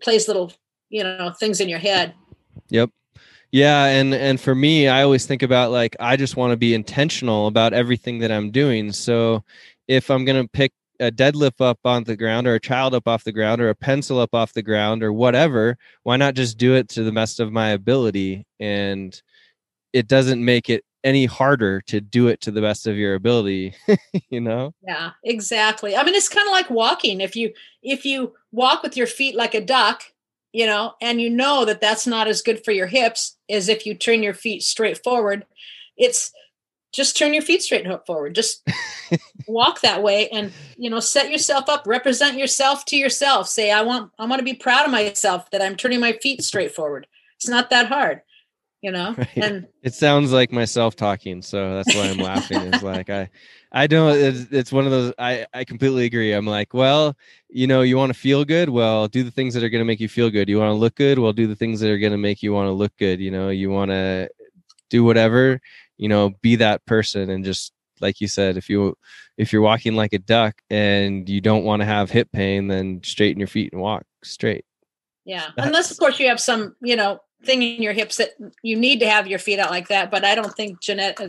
plays 0.00 0.28
little, 0.28 0.52
you 0.88 1.02
know, 1.04 1.32
things 1.38 1.60
in 1.60 1.68
your 1.68 1.78
head. 1.78 2.14
Yep. 2.70 2.90
Yeah, 3.52 3.86
and 3.86 4.14
and 4.14 4.40
for 4.40 4.54
me, 4.54 4.88
I 4.88 5.02
always 5.02 5.26
think 5.26 5.42
about 5.42 5.70
like 5.70 5.96
I 6.00 6.16
just 6.16 6.36
want 6.36 6.50
to 6.50 6.56
be 6.56 6.74
intentional 6.74 7.46
about 7.46 7.72
everything 7.72 8.18
that 8.18 8.32
I'm 8.32 8.50
doing. 8.50 8.92
So 8.92 9.44
if 9.88 10.10
I'm 10.10 10.24
going 10.24 10.42
to 10.42 10.48
pick 10.48 10.72
a 11.00 11.10
deadlift 11.10 11.60
up 11.60 11.78
on 11.84 12.04
the 12.04 12.16
ground 12.16 12.46
or 12.46 12.54
a 12.54 12.60
child 12.60 12.94
up 12.94 13.06
off 13.06 13.24
the 13.24 13.32
ground 13.32 13.60
or 13.60 13.68
a 13.68 13.74
pencil 13.74 14.18
up 14.18 14.34
off 14.34 14.52
the 14.52 14.62
ground 14.62 15.02
or 15.02 15.12
whatever, 15.12 15.76
why 16.02 16.16
not 16.16 16.34
just 16.34 16.58
do 16.58 16.74
it 16.74 16.88
to 16.88 17.02
the 17.02 17.12
best 17.12 17.40
of 17.40 17.52
my 17.52 17.70
ability 17.70 18.46
and 18.58 19.20
it 19.92 20.08
doesn't 20.08 20.44
make 20.44 20.68
it 20.68 20.84
any 21.04 21.24
harder 21.24 21.80
to 21.82 22.00
do 22.00 22.28
it 22.28 22.40
to 22.40 22.50
the 22.50 22.60
best 22.60 22.86
of 22.86 22.96
your 22.96 23.14
ability, 23.14 23.74
you 24.30 24.40
know? 24.40 24.74
Yeah, 24.82 25.12
exactly. 25.24 25.96
I 25.96 26.02
mean, 26.02 26.14
it's 26.14 26.28
kind 26.28 26.46
of 26.46 26.52
like 26.52 26.68
walking. 26.68 27.20
If 27.20 27.36
you 27.36 27.52
if 27.82 28.04
you 28.04 28.34
walk 28.50 28.82
with 28.82 28.96
your 28.96 29.06
feet 29.06 29.36
like 29.36 29.54
a 29.54 29.64
duck, 29.64 30.02
you 30.56 30.64
know, 30.64 30.94
and 31.02 31.20
you 31.20 31.28
know 31.28 31.66
that 31.66 31.82
that's 31.82 32.06
not 32.06 32.28
as 32.28 32.40
good 32.40 32.64
for 32.64 32.72
your 32.72 32.86
hips 32.86 33.36
as 33.50 33.68
if 33.68 33.84
you 33.84 33.94
turn 33.94 34.22
your 34.22 34.32
feet 34.32 34.62
straight 34.62 35.04
forward. 35.04 35.44
It's 35.98 36.32
just 36.94 37.14
turn 37.14 37.34
your 37.34 37.42
feet 37.42 37.62
straight 37.62 37.84
and 37.84 38.00
forward. 38.06 38.34
Just 38.34 38.66
walk 39.46 39.82
that 39.82 40.02
way, 40.02 40.30
and 40.30 40.50
you 40.78 40.88
know, 40.88 40.98
set 40.98 41.30
yourself 41.30 41.68
up. 41.68 41.86
Represent 41.86 42.38
yourself 42.38 42.86
to 42.86 42.96
yourself. 42.96 43.48
Say, 43.48 43.70
I 43.70 43.82
want 43.82 44.12
I 44.18 44.24
want 44.24 44.40
to 44.40 44.44
be 44.44 44.54
proud 44.54 44.86
of 44.86 44.92
myself 44.92 45.50
that 45.50 45.60
I'm 45.60 45.76
turning 45.76 46.00
my 46.00 46.12
feet 46.22 46.42
straight 46.42 46.74
forward. 46.74 47.06
It's 47.34 47.48
not 47.48 47.68
that 47.68 47.88
hard, 47.88 48.22
you 48.80 48.92
know. 48.92 49.14
Right. 49.18 49.28
And 49.36 49.68
It 49.82 49.92
sounds 49.92 50.32
like 50.32 50.52
myself 50.52 50.96
talking, 50.96 51.42
so 51.42 51.74
that's 51.74 51.94
why 51.94 52.08
I'm 52.08 52.16
laughing. 52.16 52.62
Is 52.72 52.82
like 52.82 53.10
I, 53.10 53.28
I 53.76 53.86
don't. 53.86 54.16
It's, 54.16 54.46
it's 54.50 54.72
one 54.72 54.86
of 54.86 54.90
those. 54.90 55.12
I 55.18 55.46
I 55.52 55.64
completely 55.64 56.06
agree. 56.06 56.32
I'm 56.32 56.46
like, 56.46 56.72
well, 56.72 57.14
you 57.50 57.66
know, 57.66 57.82
you 57.82 57.98
want 57.98 58.10
to 58.10 58.18
feel 58.18 58.42
good. 58.42 58.70
Well, 58.70 59.06
do 59.06 59.22
the 59.22 59.30
things 59.30 59.52
that 59.52 59.62
are 59.62 59.68
going 59.68 59.82
to 59.82 59.84
make 59.84 60.00
you 60.00 60.08
feel 60.08 60.30
good. 60.30 60.48
You 60.48 60.58
want 60.58 60.70
to 60.70 60.74
look 60.80 60.94
good. 60.94 61.18
Well, 61.18 61.34
do 61.34 61.46
the 61.46 61.54
things 61.54 61.80
that 61.80 61.90
are 61.90 61.98
going 61.98 62.12
to 62.12 62.18
make 62.18 62.42
you 62.42 62.54
want 62.54 62.68
to 62.68 62.72
look 62.72 62.96
good. 62.96 63.20
You 63.20 63.30
know, 63.30 63.50
you 63.50 63.68
want 63.68 63.90
to 63.90 64.30
do 64.88 65.04
whatever. 65.04 65.60
You 65.98 66.08
know, 66.08 66.30
be 66.40 66.56
that 66.56 66.86
person, 66.86 67.28
and 67.28 67.44
just 67.44 67.74
like 68.00 68.18
you 68.22 68.28
said, 68.28 68.56
if 68.56 68.70
you 68.70 68.96
if 69.36 69.52
you're 69.52 69.60
walking 69.60 69.94
like 69.94 70.14
a 70.14 70.18
duck 70.20 70.54
and 70.70 71.28
you 71.28 71.42
don't 71.42 71.64
want 71.64 71.80
to 71.80 71.86
have 71.86 72.10
hip 72.10 72.32
pain, 72.32 72.68
then 72.68 73.02
straighten 73.04 73.40
your 73.40 73.46
feet 73.46 73.74
and 73.74 73.82
walk 73.82 74.04
straight. 74.24 74.64
Yeah, 75.26 75.48
That's- 75.54 75.66
unless 75.66 75.90
of 75.90 75.98
course 75.98 76.18
you 76.18 76.28
have 76.28 76.40
some, 76.40 76.76
you 76.80 76.96
know, 76.96 77.20
thing 77.44 77.62
in 77.62 77.82
your 77.82 77.92
hips 77.92 78.16
that 78.16 78.30
you 78.62 78.76
need 78.76 79.00
to 79.00 79.08
have 79.08 79.26
your 79.26 79.38
feet 79.38 79.58
out 79.58 79.70
like 79.70 79.88
that. 79.88 80.10
But 80.10 80.24
I 80.24 80.34
don't 80.34 80.54
think 80.54 80.80
Jeanette. 80.80 81.20
Uh, 81.20 81.28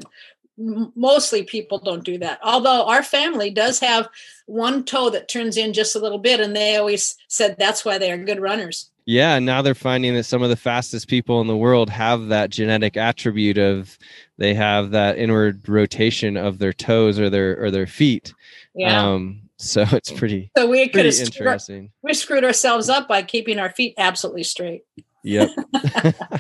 Mostly 0.57 1.43
people 1.43 1.77
don't 1.77 2.03
do 2.03 2.17
that. 2.17 2.39
Although 2.43 2.87
our 2.87 3.03
family 3.03 3.49
does 3.49 3.79
have 3.79 4.09
one 4.47 4.83
toe 4.83 5.09
that 5.11 5.29
turns 5.29 5.55
in 5.55 5.73
just 5.73 5.95
a 5.95 5.99
little 5.99 6.17
bit, 6.17 6.39
and 6.39 6.55
they 6.55 6.77
always 6.77 7.15
said 7.27 7.57
that's 7.57 7.85
why 7.85 7.97
they 7.97 8.11
are 8.11 8.17
good 8.17 8.39
runners. 8.39 8.89
Yeah, 9.05 9.39
now 9.39 9.61
they're 9.61 9.73
finding 9.73 10.15
that 10.15 10.25
some 10.25 10.43
of 10.43 10.49
the 10.49 10.57
fastest 10.57 11.07
people 11.07 11.39
in 11.39 11.47
the 11.47 11.55
world 11.55 11.89
have 11.89 12.27
that 12.27 12.49
genetic 12.49 12.97
attribute 12.97 13.57
of 13.57 13.97
they 14.37 14.53
have 14.53 14.91
that 14.91 15.17
inward 15.17 15.67
rotation 15.69 16.35
of 16.35 16.59
their 16.59 16.73
toes 16.73 17.17
or 17.17 17.29
their 17.29 17.63
or 17.63 17.71
their 17.71 17.87
feet. 17.87 18.33
Yeah. 18.75 19.01
Um, 19.01 19.43
so 19.57 19.85
it's 19.91 20.11
pretty 20.11 20.51
so 20.57 20.67
we 20.67 20.89
could 20.89 21.05
have 21.05 21.13
screwed, 21.13 21.35
interesting. 21.35 21.91
we 22.03 22.13
screwed 22.13 22.43
ourselves 22.43 22.89
up 22.89 23.07
by 23.07 23.21
keeping 23.21 23.59
our 23.59 23.69
feet 23.69 23.93
absolutely 23.97 24.43
straight. 24.43 24.83
Yep. 25.23 25.51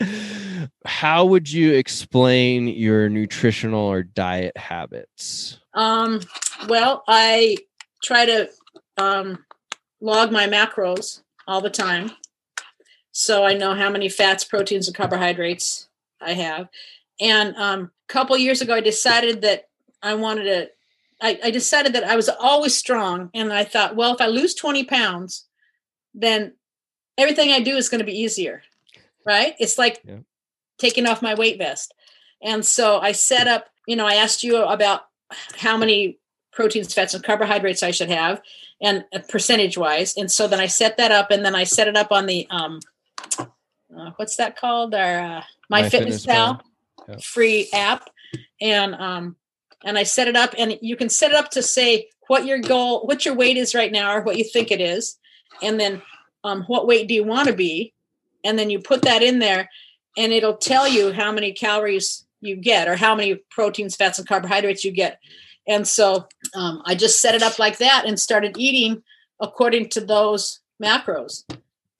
How 0.84 1.24
would 1.24 1.50
you 1.50 1.74
explain 1.74 2.68
your 2.68 3.08
nutritional 3.08 3.80
or 3.80 4.02
diet 4.02 4.56
habits? 4.56 5.58
Um, 5.74 6.20
well, 6.68 7.04
I 7.06 7.56
try 8.02 8.26
to 8.26 8.50
um, 8.96 9.44
log 10.00 10.32
my 10.32 10.46
macros 10.46 11.22
all 11.46 11.60
the 11.60 11.70
time. 11.70 12.10
So 13.12 13.44
I 13.44 13.54
know 13.54 13.74
how 13.74 13.90
many 13.90 14.08
fats, 14.08 14.44
proteins, 14.44 14.86
and 14.86 14.96
carbohydrates 14.96 15.88
I 16.20 16.34
have. 16.34 16.68
And 17.20 17.56
um, 17.56 17.90
a 18.08 18.12
couple 18.12 18.36
years 18.38 18.60
ago, 18.60 18.74
I 18.74 18.80
decided 18.80 19.42
that 19.42 19.68
I 20.02 20.14
wanted 20.14 20.44
to, 20.44 20.70
I, 21.20 21.38
I 21.44 21.50
decided 21.50 21.94
that 21.94 22.04
I 22.04 22.14
was 22.14 22.28
always 22.28 22.76
strong. 22.76 23.30
And 23.34 23.52
I 23.52 23.64
thought, 23.64 23.96
well, 23.96 24.14
if 24.14 24.20
I 24.20 24.26
lose 24.26 24.54
20 24.54 24.84
pounds, 24.84 25.46
then 26.14 26.54
everything 27.16 27.50
I 27.50 27.60
do 27.60 27.76
is 27.76 27.88
going 27.88 27.98
to 27.98 28.04
be 28.04 28.18
easier. 28.18 28.62
Right? 29.26 29.54
It's 29.58 29.78
like 29.78 30.00
Yeah. 30.04 30.18
Taking 30.78 31.06
off 31.06 31.22
my 31.22 31.34
weight 31.34 31.58
vest. 31.58 31.94
And 32.42 32.64
so 32.64 33.00
I 33.00 33.12
set 33.12 33.46
up, 33.48 33.66
you 33.86 33.96
know, 33.96 34.06
I 34.06 34.14
asked 34.14 34.42
you 34.42 34.62
about 34.62 35.02
how 35.56 35.76
many 35.76 36.18
proteins, 36.52 36.94
fats, 36.94 37.14
and 37.14 37.22
carbohydrates 37.22 37.82
I 37.82 37.90
should 37.90 38.10
have, 38.10 38.40
and 38.80 39.04
uh, 39.12 39.20
percentage 39.28 39.76
wise. 39.76 40.16
And 40.16 40.30
so 40.30 40.48
then 40.48 40.60
I 40.60 40.66
set 40.66 40.96
that 40.96 41.12
up, 41.12 41.30
and 41.30 41.44
then 41.44 41.54
I 41.54 41.64
set 41.64 41.88
it 41.88 41.96
up 41.96 42.12
on 42.12 42.26
the 42.26 42.46
um, 42.50 42.80
uh, 43.38 44.10
what's 44.16 44.36
that 44.36 44.56
called? 44.56 44.94
Our 44.94 45.18
uh, 45.20 45.42
My, 45.68 45.82
My 45.82 45.88
Fitness, 45.88 46.24
Fitness 46.24 46.26
Pal 46.26 46.54
Pal. 46.54 46.64
Yep. 47.08 47.22
free 47.22 47.68
app, 47.72 48.10
and 48.60 48.94
um, 48.94 49.36
and 49.84 49.98
I 49.98 50.02
set 50.02 50.28
it 50.28 50.36
up, 50.36 50.54
and 50.58 50.78
you 50.80 50.96
can 50.96 51.08
set 51.08 51.30
it 51.30 51.36
up 51.36 51.50
to 51.52 51.62
say 51.62 52.08
what 52.26 52.44
your 52.44 52.58
goal, 52.58 53.06
what 53.06 53.24
your 53.24 53.34
weight 53.34 53.56
is 53.56 53.74
right 53.74 53.92
now, 53.92 54.12
or 54.14 54.22
what 54.22 54.36
you 54.36 54.44
think 54.44 54.70
it 54.70 54.80
is, 54.80 55.16
and 55.62 55.78
then 55.80 56.02
um, 56.44 56.64
what 56.64 56.86
weight 56.86 57.08
do 57.08 57.14
you 57.14 57.24
want 57.24 57.48
to 57.48 57.54
be, 57.54 57.92
and 58.44 58.58
then 58.58 58.70
you 58.70 58.78
put 58.78 59.02
that 59.02 59.22
in 59.22 59.38
there, 59.38 59.70
and 60.18 60.32
it'll 60.32 60.56
tell 60.56 60.88
you 60.88 61.12
how 61.12 61.32
many 61.32 61.52
calories 61.52 62.26
you 62.40 62.56
get 62.56 62.88
or 62.88 62.96
how 62.96 63.14
many 63.14 63.36
proteins, 63.50 63.96
fats, 63.96 64.18
and 64.18 64.28
carbohydrates 64.28 64.84
you 64.84 64.90
get. 64.90 65.20
And 65.66 65.86
so 65.86 66.26
um, 66.54 66.82
I 66.84 66.94
just 66.94 67.22
set 67.22 67.34
it 67.34 67.42
up 67.42 67.58
like 67.58 67.78
that 67.78 68.04
and 68.04 68.18
started 68.18 68.56
eating 68.58 69.02
according 69.40 69.90
to 69.90 70.00
those 70.00 70.60
macros. 70.82 71.44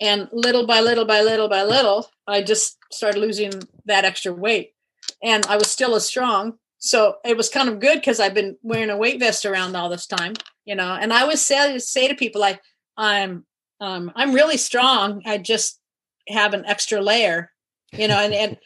And 0.00 0.28
little 0.33 0.66
by 0.66 0.81
little 0.81 1.04
by 1.04 1.22
little 1.22 1.48
by 1.48 1.62
little, 1.62 2.11
I 2.26 2.42
just 2.42 2.78
started 2.92 3.20
losing 3.20 3.52
that 3.87 4.04
extra 4.04 4.33
weight. 4.33 4.74
And 5.22 5.46
I 5.46 5.57
was 5.57 5.70
still 5.70 5.94
as 5.94 6.04
strong. 6.04 6.59
So 6.78 7.16
it 7.24 7.37
was 7.37 7.48
kind 7.48 7.68
of 7.68 7.81
good 7.81 7.96
because 7.96 8.20
I've 8.20 8.35
been 8.35 8.57
wearing 8.62 8.90
a 8.90 8.96
weight 8.96 9.18
vest 9.18 9.44
around 9.44 9.76
all 9.76 9.88
this 9.88 10.07
time, 10.07 10.35
you 10.64 10.74
know. 10.74 10.94
And 10.94 11.12
I 11.12 11.22
always 11.22 11.42
say, 11.42 11.78
say 11.78 12.09
to 12.09 12.14
people 12.14 12.40
like, 12.40 12.61
I'm 12.96 13.44
um, 13.81 14.11
I'm 14.16 14.33
really 14.33 14.57
strong. 14.57 15.22
I 15.24 15.38
just 15.38 15.81
have 16.28 16.54
an 16.54 16.64
extra 16.66 17.00
layer, 17.00 17.50
you 17.92 18.09
know, 18.09 18.18
and 18.18 18.35
and 18.35 18.57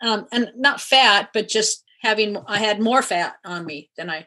um, 0.00 0.26
and 0.32 0.52
not 0.56 0.80
fat, 0.80 1.30
but 1.32 1.48
just 1.48 1.84
having 2.00 2.36
I 2.46 2.58
had 2.58 2.80
more 2.80 3.02
fat 3.02 3.36
on 3.44 3.66
me 3.66 3.90
than 3.96 4.10
I 4.10 4.26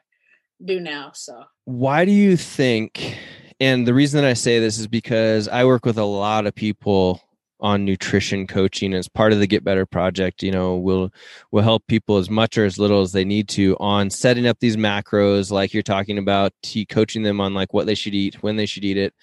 do 0.64 0.80
now. 0.80 1.12
So 1.14 1.44
Why 1.66 2.06
do 2.06 2.12
you 2.12 2.38
think? 2.38 3.18
And 3.60 3.88
the 3.88 3.94
reason 3.94 4.22
that 4.22 4.28
I 4.28 4.34
say 4.34 4.60
this 4.60 4.80
is 4.80 4.88
because 4.88 5.48
I 5.48 5.66
work 5.66 5.86
with 5.86 5.98
a 5.98 6.04
lot 6.04 6.48
of 6.48 6.56
people 6.56 7.22
on 7.62 7.86
nutrition 7.86 8.48
coaching 8.48 8.94
as 8.94 9.08
part 9.08 9.32
of 9.34 9.40
the 9.40 9.46
Get 9.46 9.64
Better 9.64 9.86
project. 9.86 10.42
You 10.42 10.52
know, 10.52 10.76
we'll 10.76 11.12
we'll 11.52 11.64
help 11.64 11.86
people 11.88 12.18
as 12.18 12.30
much 12.30 12.58
or 12.58 12.66
as 12.66 12.80
little 12.80 13.02
as 13.02 13.12
they 13.12 13.24
need 13.24 13.48
to 13.50 13.78
on 13.80 14.10
setting 14.10 14.48
up 14.48 14.60
these 14.60 14.78
macros, 14.78 15.52
like 15.52 15.74
you're 15.74 15.84
talking 15.84 16.18
about, 16.18 16.54
coaching 16.90 17.24
them 17.24 17.40
on 17.40 17.54
like 17.54 17.74
what 17.74 17.86
they 17.86 17.96
should 17.96 18.16
eat, 18.16 18.42
when 18.42 18.56
they 18.56 18.66
should 18.66 18.84
eat 18.84 18.98
it, 18.98 19.14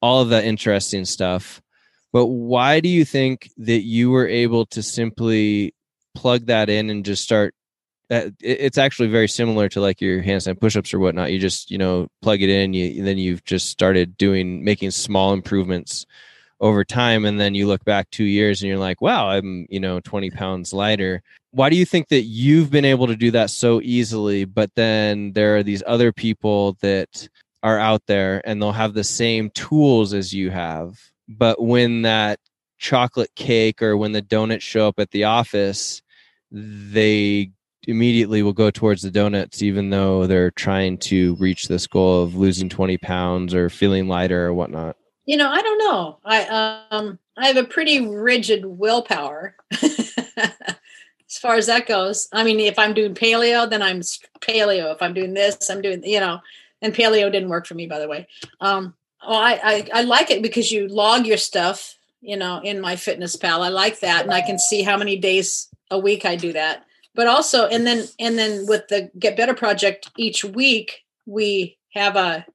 all 0.00 0.22
of 0.22 0.28
that 0.30 0.44
interesting 0.44 1.04
stuff. 1.04 1.60
But 2.12 2.26
why 2.26 2.80
do 2.80 2.88
you 2.88 3.04
think 3.04 3.50
that 3.58 3.82
you 3.82 4.10
were 4.10 4.26
able 4.26 4.66
to 4.66 4.82
simply 4.82 5.74
plug 6.14 6.46
that 6.46 6.68
in 6.68 6.90
and 6.90 7.04
just 7.04 7.22
start 7.22 7.54
uh, 8.10 8.30
it's 8.40 8.76
actually 8.76 9.06
very 9.06 9.28
similar 9.28 9.68
to 9.68 9.80
like 9.80 10.00
your 10.00 10.20
handstand 10.20 10.60
push-ups 10.60 10.92
or 10.92 10.98
whatnot. 10.98 11.30
You 11.30 11.38
just 11.38 11.70
you 11.70 11.78
know 11.78 12.08
plug 12.22 12.42
it 12.42 12.50
in, 12.50 12.74
you 12.74 13.04
then 13.04 13.18
you've 13.18 13.44
just 13.44 13.68
started 13.68 14.16
doing 14.16 14.64
making 14.64 14.90
small 14.90 15.32
improvements 15.32 16.06
over 16.60 16.84
time 16.84 17.24
and 17.24 17.40
then 17.40 17.54
you 17.54 17.66
look 17.66 17.84
back 17.84 18.10
2 18.10 18.24
years 18.24 18.60
and 18.60 18.68
you're 18.68 18.78
like 18.78 19.00
wow 19.00 19.30
I'm 19.30 19.66
you 19.70 19.80
know 19.80 20.00
20 20.00 20.30
pounds 20.30 20.74
lighter 20.74 21.22
why 21.52 21.70
do 21.70 21.76
you 21.76 21.86
think 21.86 22.08
that 22.08 22.22
you've 22.22 22.70
been 22.70 22.84
able 22.84 23.06
to 23.06 23.16
do 23.16 23.30
that 23.30 23.48
so 23.48 23.80
easily 23.82 24.44
but 24.44 24.70
then 24.74 25.32
there 25.32 25.56
are 25.56 25.62
these 25.62 25.82
other 25.86 26.12
people 26.12 26.76
that 26.82 27.28
are 27.62 27.78
out 27.78 28.02
there 28.06 28.42
and 28.44 28.60
they'll 28.60 28.72
have 28.72 28.92
the 28.92 29.04
same 29.04 29.48
tools 29.50 30.12
as 30.12 30.34
you 30.34 30.50
have 30.50 31.00
but 31.30 31.62
when 31.62 32.02
that 32.02 32.38
chocolate 32.78 33.30
cake 33.34 33.82
or 33.82 33.96
when 33.96 34.12
the 34.12 34.22
donuts 34.22 34.64
show 34.64 34.88
up 34.88 34.98
at 34.98 35.10
the 35.10 35.24
office 35.24 36.02
they 36.50 37.50
immediately 37.86 38.42
will 38.42 38.52
go 38.52 38.70
towards 38.70 39.02
the 39.02 39.10
donuts 39.10 39.62
even 39.62 39.90
though 39.90 40.26
they're 40.26 40.50
trying 40.50 40.98
to 40.98 41.34
reach 41.36 41.68
this 41.68 41.86
goal 41.86 42.22
of 42.22 42.34
losing 42.34 42.68
20 42.68 42.98
pounds 42.98 43.54
or 43.54 43.70
feeling 43.70 44.08
lighter 44.08 44.46
or 44.46 44.54
whatnot 44.54 44.96
you 45.24 45.36
know 45.36 45.50
i 45.50 45.62
don't 45.62 45.78
know 45.78 46.18
i 46.24 46.86
um 46.90 47.18
i 47.36 47.46
have 47.46 47.56
a 47.56 47.64
pretty 47.64 48.06
rigid 48.06 48.64
willpower 48.66 49.54
as 51.30 51.38
far 51.38 51.54
as 51.54 51.66
that 51.66 51.86
goes. 51.86 52.28
I 52.32 52.42
mean, 52.42 52.58
if 52.58 52.78
I'm 52.78 52.92
doing 52.92 53.14
paleo, 53.14 53.70
then 53.70 53.82
I'm 53.82 54.00
paleo. 54.00 54.92
If 54.92 55.00
I'm 55.00 55.14
doing 55.14 55.34
this, 55.34 55.70
I'm 55.70 55.80
doing, 55.80 56.02
you 56.04 56.18
know, 56.18 56.40
and 56.82 56.92
paleo 56.92 57.30
didn't 57.30 57.48
work 57.48 57.66
for 57.66 57.74
me, 57.74 57.86
by 57.86 58.00
the 58.00 58.08
way. 58.08 58.26
Um, 58.60 58.94
oh, 59.22 59.34
I, 59.34 59.60
I, 59.62 59.88
I 59.94 60.02
like 60.02 60.30
it 60.30 60.42
because 60.42 60.70
you 60.70 60.88
log 60.88 61.26
your 61.26 61.36
stuff, 61.36 61.96
you 62.20 62.36
know, 62.36 62.60
in 62.62 62.78
MyFitnessPal. 62.78 63.60
I 63.60 63.68
like 63.68 64.00
that. 64.00 64.22
And 64.22 64.32
I 64.32 64.40
can 64.40 64.58
see 64.58 64.82
how 64.82 64.96
many 64.96 65.16
days 65.16 65.68
a 65.90 65.98
week 65.98 66.24
I 66.24 66.36
do 66.36 66.52
that. 66.52 66.84
But 67.14 67.26
also, 67.26 67.66
and 67.66 67.86
then, 67.86 68.06
and 68.18 68.38
then 68.38 68.66
with 68.66 68.88
the 68.88 69.10
Get 69.18 69.36
Better 69.36 69.54
Project, 69.54 70.10
each 70.16 70.44
week 70.44 71.04
we 71.26 71.76
have 71.94 72.16
a, 72.16 72.46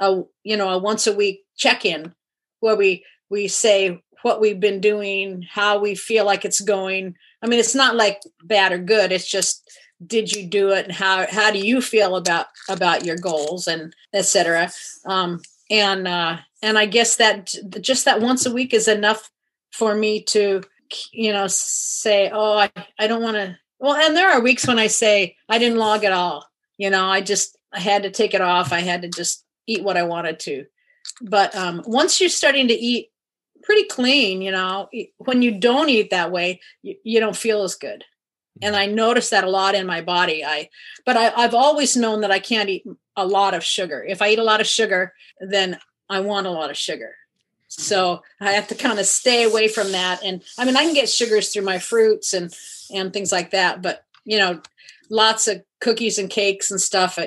a, 0.00 0.22
you 0.44 0.56
know, 0.56 0.70
a 0.70 0.78
once 0.78 1.06
a 1.06 1.14
week 1.14 1.44
check 1.56 1.84
in 1.84 2.14
where 2.60 2.76
we, 2.76 3.04
we 3.28 3.48
say 3.48 4.02
what 4.22 4.40
we've 4.40 4.60
been 4.60 4.80
doing, 4.80 5.46
how 5.48 5.78
we 5.78 5.94
feel 5.94 6.24
like 6.24 6.44
it's 6.44 6.60
going, 6.60 7.14
I 7.42 7.46
mean, 7.46 7.60
it's 7.60 7.74
not 7.74 7.96
like 7.96 8.20
bad 8.42 8.72
or 8.72 8.78
good. 8.78 9.12
It's 9.12 9.30
just 9.30 9.70
did 10.06 10.32
you 10.32 10.46
do 10.46 10.70
it 10.70 10.84
and 10.84 10.94
how 10.94 11.26
how 11.28 11.50
do 11.50 11.58
you 11.58 11.80
feel 11.80 12.16
about 12.16 12.46
about 12.68 13.04
your 13.04 13.16
goals 13.16 13.66
and 13.66 13.94
etc. 14.14 14.70
Um, 15.06 15.40
and 15.70 16.08
uh, 16.08 16.38
and 16.62 16.78
I 16.78 16.86
guess 16.86 17.16
that 17.16 17.54
just 17.80 18.04
that 18.04 18.20
once 18.20 18.46
a 18.46 18.52
week 18.52 18.74
is 18.74 18.88
enough 18.88 19.30
for 19.72 19.94
me 19.94 20.22
to 20.24 20.62
you 21.12 21.32
know 21.32 21.46
say, 21.48 22.30
oh, 22.32 22.58
I 22.58 22.70
I 22.98 23.06
don't 23.06 23.22
want 23.22 23.36
to. 23.36 23.56
Well, 23.78 23.94
and 23.94 24.16
there 24.16 24.30
are 24.30 24.40
weeks 24.40 24.66
when 24.66 24.78
I 24.78 24.88
say 24.88 25.36
I 25.48 25.58
didn't 25.58 25.78
log 25.78 26.04
at 26.04 26.12
all. 26.12 26.46
You 26.78 26.90
know, 26.90 27.06
I 27.06 27.20
just 27.20 27.56
I 27.72 27.80
had 27.80 28.02
to 28.04 28.10
take 28.10 28.34
it 28.34 28.40
off. 28.40 28.72
I 28.72 28.80
had 28.80 29.02
to 29.02 29.08
just 29.08 29.44
eat 29.66 29.84
what 29.84 29.96
I 29.96 30.02
wanted 30.02 30.40
to. 30.40 30.66
But 31.22 31.54
um, 31.54 31.82
once 31.86 32.20
you're 32.20 32.30
starting 32.30 32.68
to 32.68 32.74
eat 32.74 33.10
pretty 33.62 33.84
clean 33.84 34.40
you 34.40 34.50
know 34.50 34.88
when 35.18 35.42
you 35.42 35.58
don't 35.58 35.90
eat 35.90 36.10
that 36.10 36.30
way 36.30 36.60
you, 36.82 36.94
you 37.02 37.20
don't 37.20 37.36
feel 37.36 37.64
as 37.64 37.74
good 37.74 38.04
and 38.62 38.76
i 38.76 38.86
notice 38.86 39.30
that 39.30 39.44
a 39.44 39.50
lot 39.50 39.74
in 39.74 39.86
my 39.86 40.00
body. 40.00 40.44
I 40.44 40.68
but 41.04 41.16
I, 41.16 41.32
i've 41.36 41.54
always 41.54 41.96
known 41.96 42.20
that 42.22 42.30
i 42.30 42.38
can't 42.38 42.68
eat 42.68 42.84
a 43.16 43.26
lot 43.26 43.54
of 43.54 43.64
sugar. 43.64 44.04
If 44.06 44.22
i 44.22 44.30
eat 44.30 44.38
a 44.38 44.44
lot 44.44 44.60
of 44.60 44.66
sugar 44.66 45.12
then 45.40 45.78
i 46.08 46.20
want 46.20 46.46
a 46.46 46.50
lot 46.50 46.70
of 46.70 46.76
sugar. 46.76 47.14
So 47.68 48.22
i 48.40 48.52
have 48.52 48.68
to 48.68 48.74
kind 48.74 48.98
of 48.98 49.06
stay 49.06 49.44
away 49.44 49.68
from 49.68 49.92
that. 49.92 50.22
And 50.24 50.42
i 50.58 50.64
mean 50.64 50.76
i 50.76 50.84
can 50.84 50.94
get 50.94 51.08
sugars 51.08 51.52
through 51.52 51.64
my 51.64 51.78
fruits 51.78 52.32
and 52.32 52.54
and 52.94 53.12
things 53.12 53.32
like 53.32 53.50
that 53.50 53.82
but 53.82 54.04
you 54.24 54.38
know 54.38 54.60
lots 55.10 55.48
of 55.48 55.62
cookies 55.80 56.18
and 56.18 56.30
cakes 56.30 56.70
and 56.70 56.80
stuff 56.80 57.18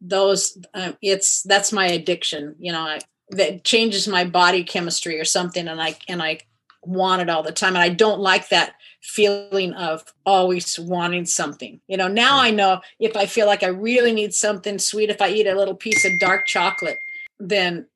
those 0.00 0.58
uh, 0.74 0.92
it's 1.00 1.42
that's 1.44 1.72
my 1.72 1.86
addiction 1.86 2.54
you 2.58 2.72
know 2.72 2.80
I, 2.80 3.00
that 3.30 3.64
changes 3.64 4.08
my 4.08 4.24
body 4.24 4.64
chemistry 4.64 5.20
or 5.20 5.24
something 5.24 5.68
and 5.68 5.80
i 5.80 5.96
and 6.08 6.22
i 6.22 6.40
want 6.82 7.22
it 7.22 7.30
all 7.30 7.42
the 7.42 7.52
time. 7.52 7.74
And 7.74 7.82
i 7.82 7.88
don't 7.88 8.20
like 8.20 8.48
that 8.48 8.74
feeling 9.02 9.72
of 9.74 10.04
always 10.26 10.78
wanting 10.78 11.24
something. 11.24 11.80
You 11.88 11.96
know 11.96 12.08
now 12.08 12.40
i 12.40 12.50
know 12.50 12.80
if 12.98 13.16
i 13.16 13.26
feel 13.26 13.46
like 13.46 13.62
i 13.62 13.68
really 13.68 14.12
need 14.12 14.34
something 14.34 14.78
sweet 14.78 15.10
if 15.10 15.22
i 15.22 15.28
eat 15.28 15.46
a 15.46 15.54
little 15.54 15.74
piece 15.74 16.04
of 16.04 16.18
dark 16.20 16.46
chocolate 16.46 16.98
then 17.38 17.86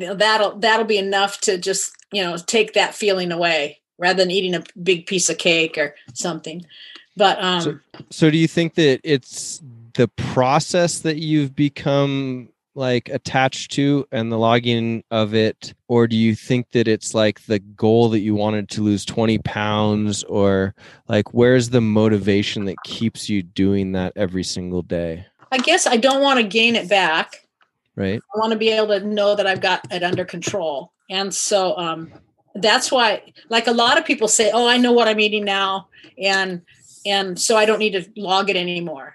that'll 0.00 0.58
that'll 0.58 0.86
be 0.86 0.98
enough 0.98 1.40
to 1.40 1.58
just 1.58 1.92
you 2.12 2.22
know 2.22 2.36
take 2.36 2.74
that 2.74 2.94
feeling 2.94 3.32
away 3.32 3.80
rather 3.98 4.22
than 4.22 4.30
eating 4.30 4.54
a 4.54 4.64
big 4.82 5.06
piece 5.06 5.28
of 5.28 5.38
cake 5.38 5.76
or 5.76 5.94
something. 6.14 6.64
But 7.16 7.42
um 7.42 7.60
so, 7.60 7.78
so 8.10 8.30
do 8.30 8.38
you 8.38 8.48
think 8.48 8.74
that 8.74 9.00
it's 9.04 9.62
the 9.94 10.08
process 10.08 11.00
that 11.00 11.18
you've 11.18 11.54
become 11.54 12.48
like 12.80 13.10
attached 13.10 13.70
to 13.72 14.08
and 14.10 14.32
the 14.32 14.38
logging 14.38 15.04
of 15.10 15.34
it 15.34 15.74
or 15.86 16.08
do 16.08 16.16
you 16.16 16.34
think 16.34 16.70
that 16.72 16.88
it's 16.88 17.14
like 17.14 17.44
the 17.44 17.58
goal 17.58 18.08
that 18.08 18.20
you 18.20 18.34
wanted 18.34 18.68
to 18.70 18.82
lose 18.82 19.04
20 19.04 19.38
pounds 19.38 20.24
or 20.24 20.74
like 21.06 21.32
where's 21.34 21.68
the 21.68 21.80
motivation 21.80 22.64
that 22.64 22.76
keeps 22.84 23.28
you 23.28 23.42
doing 23.42 23.92
that 23.92 24.14
every 24.16 24.42
single 24.42 24.82
day? 24.82 25.24
I 25.52 25.58
guess 25.58 25.86
i 25.86 25.96
don't 25.96 26.22
want 26.22 26.40
to 26.40 26.44
gain 26.44 26.74
it 26.74 26.88
back. 26.88 27.46
Right. 27.94 28.20
I 28.34 28.38
want 28.38 28.52
to 28.52 28.58
be 28.58 28.70
able 28.70 28.98
to 28.98 29.06
know 29.06 29.36
that 29.36 29.46
i've 29.46 29.60
got 29.60 29.86
it 29.92 30.02
under 30.02 30.24
control. 30.24 30.92
And 31.10 31.32
so 31.32 31.76
um 31.76 32.10
that's 32.54 32.90
why 32.90 33.22
like 33.50 33.66
a 33.66 33.72
lot 33.72 33.98
of 33.98 34.04
people 34.04 34.26
say 34.26 34.50
oh 34.52 34.66
i 34.66 34.76
know 34.76 34.90
what 34.90 35.06
i'm 35.06 35.20
eating 35.20 35.44
now 35.44 35.86
and 36.18 36.62
and 37.06 37.38
so 37.38 37.56
i 37.56 37.64
don't 37.64 37.78
need 37.78 37.92
to 37.92 38.10
log 38.16 38.50
it 38.50 38.56
anymore. 38.56 39.14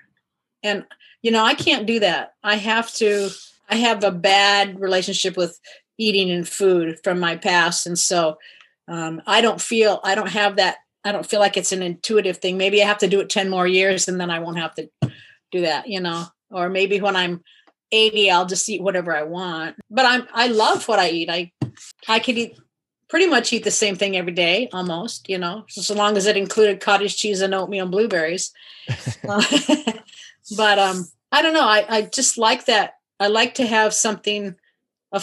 And 0.63 0.85
you 1.25 1.31
know, 1.31 1.43
I 1.43 1.55
can't 1.55 1.87
do 1.87 2.01
that. 2.01 2.35
I 2.43 2.55
have 2.57 2.93
to, 2.97 3.31
I 3.69 3.75
have 3.75 4.03
a 4.03 4.11
bad 4.11 4.79
relationship 4.79 5.37
with 5.37 5.59
eating 5.97 6.29
and 6.31 6.47
food 6.47 6.99
from 7.03 7.19
my 7.19 7.35
past. 7.35 7.87
And 7.87 7.97
so 7.97 8.37
um, 8.87 9.21
I 9.25 9.41
don't 9.41 9.61
feel, 9.61 9.99
I 10.03 10.15
don't 10.15 10.29
have 10.29 10.57
that, 10.57 10.77
I 11.03 11.11
don't 11.11 11.25
feel 11.25 11.39
like 11.39 11.57
it's 11.57 11.71
an 11.71 11.81
intuitive 11.81 12.37
thing. 12.37 12.57
Maybe 12.57 12.81
I 12.81 12.87
have 12.87 12.97
to 12.99 13.07
do 13.07 13.19
it 13.19 13.29
10 13.29 13.49
more 13.49 13.67
years 13.67 14.07
and 14.07 14.19
then 14.19 14.29
I 14.29 14.39
won't 14.39 14.57
have 14.57 14.75
to 14.75 14.89
do 15.51 15.61
that, 15.61 15.87
you 15.87 15.99
know, 15.99 16.25
or 16.51 16.69
maybe 16.69 16.99
when 16.99 17.15
I'm 17.15 17.41
80, 17.91 18.31
I'll 18.31 18.45
just 18.45 18.67
eat 18.67 18.81
whatever 18.81 19.15
I 19.15 19.23
want. 19.23 19.75
But 19.89 20.05
I'm, 20.05 20.27
I 20.33 20.47
love 20.47 20.87
what 20.87 20.99
I 20.99 21.09
eat. 21.09 21.29
I, 21.29 21.51
I 22.07 22.19
could 22.19 22.37
eat 22.37 22.59
pretty 23.07 23.27
much 23.27 23.53
eat 23.53 23.63
the 23.63 23.71
same 23.71 23.95
thing 23.95 24.17
every 24.17 24.31
day 24.31 24.67
almost 24.73 25.29
you 25.29 25.37
know 25.37 25.63
so 25.69 25.93
long 25.93 26.17
as 26.17 26.25
it 26.25 26.35
included 26.35 26.81
cottage 26.81 27.15
cheese 27.15 27.39
and 27.39 27.53
oatmeal 27.53 27.83
and 27.83 27.91
blueberries 27.91 28.51
uh, 29.29 29.43
but 30.57 30.79
um 30.79 31.07
I 31.35 31.41
don't 31.41 31.53
know. 31.53 31.67
I, 31.67 31.85
I 31.89 32.01
just 32.03 32.37
like 32.37 32.65
that. 32.65 32.93
I 33.19 33.27
like 33.27 33.55
to 33.55 33.65
have 33.65 33.93
something, 33.93 34.55
a, 35.11 35.21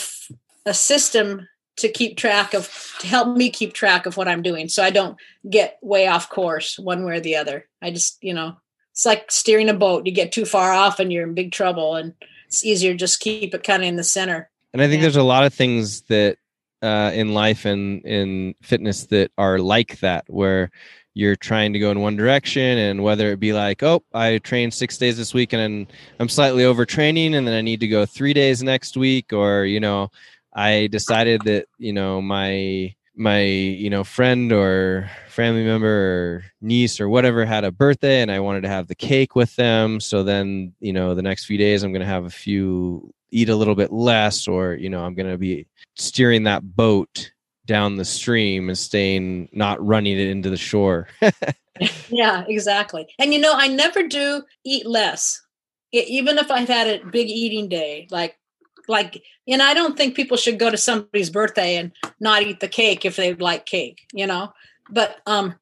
a 0.66 0.74
system 0.74 1.48
to 1.76 1.88
keep 1.88 2.16
track 2.16 2.54
of, 2.54 2.70
to 3.00 3.06
help 3.06 3.36
me 3.36 3.50
keep 3.50 3.72
track 3.72 4.06
of 4.06 4.16
what 4.16 4.28
I'm 4.28 4.42
doing 4.42 4.68
so 4.68 4.82
I 4.82 4.90
don't 4.90 5.16
get 5.48 5.78
way 5.82 6.06
off 6.06 6.28
course 6.28 6.78
one 6.78 7.04
way 7.04 7.16
or 7.16 7.20
the 7.20 7.36
other. 7.36 7.66
I 7.80 7.90
just, 7.90 8.22
you 8.22 8.34
know, 8.34 8.56
it's 8.92 9.06
like 9.06 9.30
steering 9.30 9.70
a 9.70 9.74
boat. 9.74 10.06
You 10.06 10.12
get 10.12 10.32
too 10.32 10.44
far 10.44 10.72
off 10.72 11.00
and 11.00 11.12
you're 11.12 11.26
in 11.26 11.34
big 11.34 11.52
trouble. 11.52 11.96
And 11.96 12.14
it's 12.46 12.64
easier 12.64 12.94
just 12.94 13.20
keep 13.20 13.54
it 13.54 13.64
kind 13.64 13.82
of 13.82 13.88
in 13.88 13.96
the 13.96 14.04
center. 14.04 14.50
And 14.72 14.82
I 14.82 14.86
think 14.86 14.98
yeah. 14.98 15.02
there's 15.02 15.16
a 15.16 15.22
lot 15.22 15.44
of 15.44 15.54
things 15.54 16.02
that 16.02 16.36
uh, 16.82 17.10
in 17.14 17.32
life 17.32 17.64
and 17.64 18.04
in 18.04 18.54
fitness 18.62 19.06
that 19.06 19.30
are 19.38 19.58
like 19.58 20.00
that, 20.00 20.24
where 20.28 20.70
you're 21.14 21.36
trying 21.36 21.72
to 21.72 21.78
go 21.78 21.90
in 21.90 22.00
one 22.00 22.16
direction 22.16 22.78
and 22.78 23.02
whether 23.02 23.30
it 23.30 23.40
be 23.40 23.52
like 23.52 23.82
oh 23.82 24.02
i 24.14 24.38
trained 24.38 24.72
six 24.72 24.96
days 24.98 25.16
this 25.16 25.34
week 25.34 25.52
and 25.52 25.86
i'm 26.18 26.28
slightly 26.28 26.64
overtraining 26.64 27.34
and 27.34 27.46
then 27.46 27.54
i 27.54 27.60
need 27.60 27.80
to 27.80 27.88
go 27.88 28.06
three 28.06 28.32
days 28.32 28.62
next 28.62 28.96
week 28.96 29.32
or 29.32 29.64
you 29.64 29.80
know 29.80 30.10
i 30.54 30.88
decided 30.90 31.40
that 31.42 31.66
you 31.78 31.92
know 31.92 32.20
my 32.22 32.94
my 33.14 33.42
you 33.42 33.90
know 33.90 34.04
friend 34.04 34.52
or 34.52 35.10
family 35.28 35.64
member 35.64 35.86
or 35.86 36.44
niece 36.60 37.00
or 37.00 37.08
whatever 37.08 37.44
had 37.44 37.64
a 37.64 37.70
birthday 37.70 38.22
and 38.22 38.30
i 38.30 38.40
wanted 38.40 38.62
to 38.62 38.68
have 38.68 38.88
the 38.88 38.94
cake 38.94 39.34
with 39.34 39.54
them. 39.56 40.00
So 40.00 40.22
then 40.22 40.72
you 40.80 40.92
know 40.92 41.14
the 41.14 41.22
next 41.22 41.44
few 41.44 41.58
days 41.58 41.82
i'm 41.82 41.92
going 41.92 42.00
to 42.00 42.06
have 42.06 42.24
a 42.24 42.30
few 42.30 43.12
eat 43.30 43.48
a 43.48 43.56
little 43.56 43.74
bit 43.74 43.92
less 43.92 44.48
or 44.48 44.74
you 44.74 44.88
know 44.88 45.04
i'm 45.04 45.14
going 45.14 45.30
to 45.30 45.38
be 45.38 45.66
steering 45.94 46.44
that 46.44 46.76
boat 46.76 47.31
down 47.66 47.96
the 47.96 48.04
stream 48.04 48.68
and 48.68 48.78
staying 48.78 49.48
not 49.52 49.84
running 49.84 50.18
it 50.18 50.28
into 50.28 50.50
the 50.50 50.56
shore. 50.56 51.08
yeah, 52.08 52.44
exactly. 52.48 53.06
And 53.18 53.32
you 53.32 53.40
know, 53.40 53.52
I 53.54 53.68
never 53.68 54.06
do 54.06 54.42
eat 54.64 54.86
less. 54.86 55.40
It, 55.92 56.08
even 56.08 56.38
if 56.38 56.50
I've 56.50 56.68
had 56.68 56.86
a 56.88 57.04
big 57.06 57.28
eating 57.28 57.68
day, 57.68 58.08
like 58.10 58.38
like 58.88 59.22
and 59.46 59.62
I 59.62 59.74
don't 59.74 59.96
think 59.96 60.14
people 60.14 60.36
should 60.36 60.58
go 60.58 60.70
to 60.70 60.76
somebody's 60.76 61.30
birthday 61.30 61.76
and 61.76 61.92
not 62.20 62.42
eat 62.42 62.60
the 62.60 62.68
cake 62.68 63.04
if 63.04 63.16
they 63.16 63.34
like 63.34 63.66
cake, 63.66 64.00
you 64.12 64.26
know. 64.26 64.52
But 64.90 65.20
um 65.26 65.54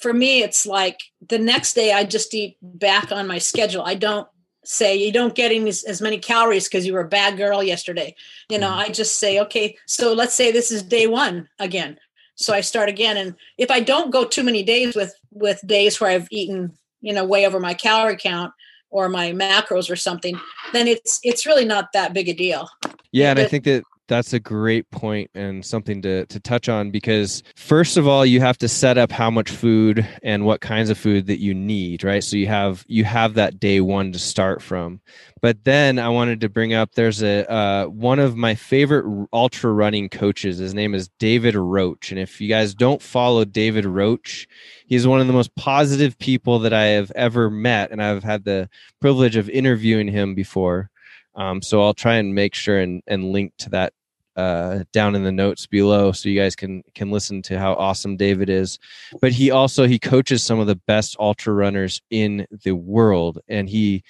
for 0.00 0.12
me 0.12 0.42
it's 0.42 0.66
like 0.66 0.98
the 1.26 1.38
next 1.38 1.74
day 1.74 1.92
I 1.92 2.04
just 2.04 2.34
eat 2.34 2.56
back 2.62 3.12
on 3.12 3.26
my 3.26 3.38
schedule. 3.38 3.82
I 3.82 3.94
don't 3.94 4.28
say 4.70 4.94
you 4.94 5.10
don't 5.10 5.34
get 5.34 5.50
as, 5.50 5.82
as 5.84 6.02
many 6.02 6.18
calories 6.18 6.68
because 6.68 6.86
you 6.86 6.92
were 6.92 7.00
a 7.00 7.08
bad 7.08 7.38
girl 7.38 7.62
yesterday. 7.62 8.14
You 8.50 8.58
know, 8.58 8.68
mm. 8.68 8.76
I 8.76 8.88
just 8.90 9.18
say, 9.18 9.40
okay, 9.40 9.78
so 9.86 10.12
let's 10.12 10.34
say 10.34 10.52
this 10.52 10.70
is 10.70 10.82
day 10.82 11.06
one 11.06 11.48
again. 11.58 11.98
So 12.34 12.52
I 12.52 12.60
start 12.60 12.90
again. 12.90 13.16
And 13.16 13.34
if 13.56 13.70
I 13.70 13.80
don't 13.80 14.10
go 14.10 14.24
too 14.24 14.42
many 14.42 14.62
days 14.62 14.94
with 14.94 15.14
with 15.32 15.66
days 15.66 16.00
where 16.00 16.10
I've 16.10 16.28
eaten, 16.30 16.76
you 17.00 17.14
know, 17.14 17.24
way 17.24 17.46
over 17.46 17.58
my 17.58 17.72
calorie 17.72 18.18
count 18.18 18.52
or 18.90 19.08
my 19.08 19.32
macros 19.32 19.90
or 19.90 19.96
something, 19.96 20.38
then 20.74 20.86
it's 20.86 21.18
it's 21.22 21.46
really 21.46 21.64
not 21.64 21.92
that 21.94 22.12
big 22.12 22.28
a 22.28 22.34
deal. 22.34 22.68
Yeah, 23.10 23.30
and 23.30 23.38
I 23.38 23.46
think 23.46 23.64
that 23.64 23.84
that's 24.08 24.32
a 24.32 24.40
great 24.40 24.90
point 24.90 25.30
and 25.34 25.64
something 25.64 26.02
to 26.02 26.26
to 26.26 26.40
touch 26.40 26.68
on 26.68 26.90
because 26.90 27.42
first 27.54 27.96
of 27.96 28.08
all 28.08 28.26
you 28.26 28.40
have 28.40 28.58
to 28.58 28.68
set 28.68 28.98
up 28.98 29.12
how 29.12 29.30
much 29.30 29.50
food 29.50 30.06
and 30.22 30.44
what 30.44 30.60
kinds 30.60 30.90
of 30.90 30.98
food 30.98 31.26
that 31.26 31.40
you 31.40 31.54
need 31.54 32.02
right? 32.02 32.24
So 32.24 32.36
you 32.36 32.46
have 32.46 32.84
you 32.88 33.04
have 33.04 33.34
that 33.34 33.60
day 33.60 33.80
one 33.80 34.12
to 34.12 34.18
start 34.18 34.62
from. 34.62 35.00
But 35.40 35.64
then 35.64 35.98
i 35.98 36.08
wanted 36.08 36.40
to 36.40 36.48
bring 36.48 36.74
up 36.74 36.94
there's 36.94 37.22
a 37.22 37.50
uh, 37.50 37.84
one 37.86 38.18
of 38.18 38.36
my 38.36 38.54
favorite 38.54 39.28
ultra 39.32 39.70
running 39.72 40.08
coaches. 40.08 40.58
His 40.58 40.74
name 40.74 40.94
is 40.94 41.08
David 41.18 41.54
Roche. 41.54 42.10
And 42.10 42.18
if 42.18 42.40
you 42.40 42.48
guys 42.48 42.74
don't 42.74 43.02
follow 43.02 43.44
David 43.44 43.84
Roche 43.84 44.46
he's 44.86 45.06
one 45.06 45.20
of 45.20 45.26
the 45.26 45.32
most 45.32 45.54
positive 45.54 46.18
people 46.18 46.60
that 46.60 46.72
i 46.72 46.86
have 46.86 47.12
ever 47.14 47.50
met. 47.50 47.90
And 47.90 48.02
i've 48.02 48.24
had 48.24 48.44
the 48.44 48.68
privilege 49.00 49.36
of 49.36 49.48
interviewing 49.50 50.08
him 50.08 50.34
before. 50.34 50.90
Um, 51.34 51.62
so 51.62 51.82
I'll 51.82 51.94
try 51.94 52.16
and 52.16 52.34
make 52.34 52.54
sure 52.54 52.78
and, 52.80 53.00
and 53.06 53.30
link 53.30 53.52
to 53.58 53.70
that 53.70 53.92
uh, 54.38 54.84
down 54.92 55.16
in 55.16 55.24
the 55.24 55.32
notes 55.32 55.66
below 55.66 56.12
so 56.12 56.28
you 56.28 56.40
guys 56.40 56.54
can 56.54 56.82
can 56.94 57.10
listen 57.10 57.42
to 57.42 57.58
how 57.58 57.74
awesome 57.74 58.16
David 58.16 58.48
is. 58.48 58.78
But 59.20 59.32
he 59.32 59.50
also 59.50 59.86
he 59.86 59.98
coaches 59.98 60.44
some 60.44 60.60
of 60.60 60.68
the 60.68 60.76
best 60.86 61.16
ultra 61.18 61.52
runners 61.52 62.00
in 62.10 62.46
the 62.62 62.72
world, 62.72 63.40
and 63.48 63.68
he, 63.68 64.04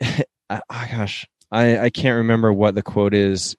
oh 0.50 0.60
gosh, 0.70 1.26
I 1.50 1.78
I 1.78 1.90
can't 1.90 2.18
remember 2.18 2.52
what 2.52 2.74
the 2.74 2.82
quote 2.82 3.14
is 3.14 3.56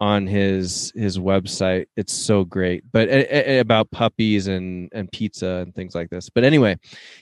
on 0.00 0.26
his 0.26 0.92
his 0.96 1.16
website. 1.16 1.86
It's 1.96 2.12
so 2.12 2.42
great, 2.42 2.82
but 2.90 3.08
about 3.08 3.88
puppies 3.92 4.48
and 4.48 4.88
and 4.92 5.10
pizza 5.12 5.62
and 5.64 5.72
things 5.72 5.94
like 5.94 6.10
this. 6.10 6.28
But 6.28 6.42
anyway, 6.42 6.76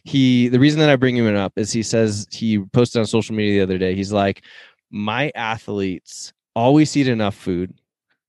he 0.04 0.48
the 0.48 0.58
reason 0.58 0.80
that 0.80 0.88
I 0.88 0.96
bring 0.96 1.14
him 1.14 1.36
up 1.36 1.52
is 1.56 1.72
he 1.72 1.82
says 1.82 2.26
he 2.32 2.58
posted 2.72 3.00
on 3.00 3.06
social 3.06 3.34
media 3.34 3.58
the 3.58 3.62
other 3.64 3.78
day. 3.78 3.94
He's 3.94 4.14
like, 4.14 4.44
my 4.90 5.30
athletes 5.34 6.32
always 6.56 6.96
eat 6.96 7.06
enough 7.06 7.34
food, 7.34 7.74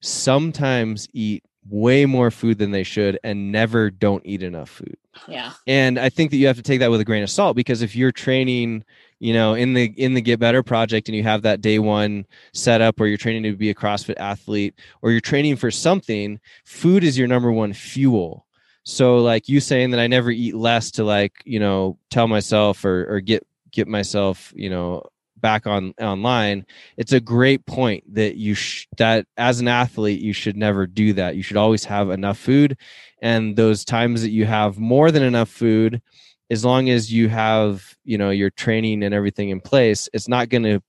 sometimes 0.02 1.08
eat 1.14 1.44
way 1.70 2.06
more 2.06 2.32
food 2.32 2.58
than 2.58 2.72
they 2.72 2.84
should, 2.84 3.20
and 3.24 3.52
never 3.52 3.90
don't 3.90 4.26
eat 4.26 4.44
enough 4.44 4.70
food. 4.70 4.98
Yeah. 5.28 5.54
And 5.68 6.00
I 6.00 6.10
think 6.10 6.32
that 6.32 6.38
you 6.38 6.48
have 6.48 6.58
to 6.58 6.64
take 6.64 6.80
that 6.80 6.92
with 6.92 7.02
a 7.02 7.06
grain 7.06 7.24
of 7.24 7.30
salt 7.30 7.56
because 7.56 7.82
if 7.82 7.96
you're 7.96 8.12
training, 8.12 8.84
you 9.20 9.34
know, 9.34 9.54
in 9.54 9.74
the 9.74 9.86
in 9.98 10.14
the 10.14 10.22
Get 10.22 10.40
Better 10.40 10.64
project 10.64 11.08
and 11.08 11.16
you 11.16 11.24
have 11.24 11.44
that 11.44 11.62
day 11.62 11.80
one 11.80 12.26
setup 12.54 13.00
or 13.00 13.08
you're 13.08 13.18
training 13.18 13.44
to 13.44 13.56
be 13.56 13.70
a 13.70 13.76
CrossFit 13.76 14.18
athlete 14.18 14.76
or 15.02 15.12
you're 15.12 15.22
training 15.22 15.58
for 15.58 15.70
something, 15.72 16.40
food 16.66 17.04
is 17.04 17.18
your 17.18 17.28
number 17.28 17.52
one 17.52 17.74
fuel. 17.74 18.46
So 18.84 19.18
like 19.18 19.48
you 19.48 19.60
saying 19.60 19.92
that 19.92 20.00
I 20.00 20.08
never 20.08 20.32
eat 20.32 20.56
less 20.56 20.92
to 20.92 21.04
like, 21.04 21.34
you 21.46 21.60
know, 21.60 21.98
tell 22.10 22.28
myself 22.28 22.84
or 22.84 23.06
or 23.14 23.20
get 23.20 23.46
get 23.72 23.88
myself, 23.88 24.54
you 24.56 24.70
know, 24.70 25.04
back 25.42 25.68
on 25.68 25.94
online 26.00 26.66
it's 26.98 27.12
a 27.12 27.20
great 27.20 27.66
point 27.66 28.04
that 28.14 28.36
you 28.36 28.54
sh- 28.54 28.88
that 28.98 29.26
as 29.38 29.60
an 29.60 29.68
athlete 29.68 30.22
you 30.22 30.34
should 30.34 30.56
never 30.56 30.88
do 30.88 31.14
that. 31.14 31.36
You 31.36 31.44
should 31.44 31.58
always 31.58 31.84
have 31.86 32.10
enough 32.10 32.38
food 32.38 32.78
and 33.22 33.56
those 33.56 33.84
times 33.84 34.22
that 34.22 34.32
you 34.32 34.46
have 34.46 34.78
more 34.78 35.12
than 35.12 35.24
enough 35.24 35.50
food 35.50 36.02
as 36.50 36.64
long 36.64 36.90
as 36.90 37.12
you 37.12 37.30
have 37.30 37.96
you 38.04 38.18
know 38.18 38.30
your 38.30 38.50
training 38.52 39.04
and 39.04 39.14
everything 39.14 39.50
in 39.50 39.60
place 39.60 40.08
it's 40.14 40.28
not 40.28 40.50
going 40.50 40.64
to 40.64 40.82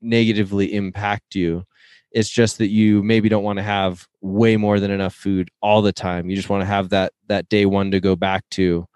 negatively 0.00 0.74
impact 0.74 1.34
you. 1.34 1.64
It's 2.10 2.28
just 2.28 2.58
that 2.58 2.68
you 2.68 3.02
maybe 3.02 3.28
don't 3.28 3.44
want 3.44 3.58
to 3.58 3.62
have 3.62 4.06
way 4.20 4.56
more 4.56 4.80
than 4.80 4.90
enough 4.90 5.14
food 5.14 5.50
all 5.60 5.82
the 5.82 5.92
time. 5.92 6.30
You 6.30 6.36
just 6.36 6.48
want 6.48 6.62
to 6.62 6.66
have 6.66 6.90
that 6.90 7.12
that 7.28 7.48
day 7.48 7.66
one 7.66 7.90
to 7.90 8.00
go 8.00 8.16
back 8.16 8.44
to 8.52 8.86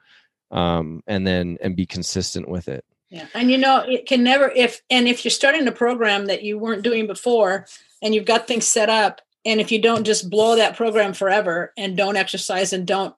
um, 0.51 1.03
and 1.07 1.27
then 1.27 1.59
and 1.61 1.77
be 1.77 1.87
consistent 1.87 2.49
with 2.49 2.69
it 2.69 2.85
yeah. 3.13 3.27
And 3.35 3.51
you 3.51 3.59
know, 3.59 3.85
it 3.87 4.07
can 4.07 4.25
never 4.25 4.51
if 4.57 4.81
and 4.89 5.07
if 5.07 5.23
you're 5.23 5.31
starting 5.31 5.69
a 5.69 5.73
program 5.73 6.27
that 6.27 6.43
you 6.43 6.59
weren't 6.59 6.83
doing 6.83 7.07
before 7.07 7.67
and 8.01 8.15
you've 8.15 8.25
got 8.25 8.49
things 8.49 8.67
set 8.67 8.89
up 8.89 9.21
and 9.45 9.61
if 9.61 9.71
you 9.71 9.83
don't 9.83 10.05
just 10.05 10.31
blow 10.31 10.57
that 10.57 10.77
program 10.77 11.13
forever 11.13 11.75
and 11.77 11.95
don't 11.95 12.17
exercise 12.17 12.73
and 12.73 12.87
don't 12.87 13.15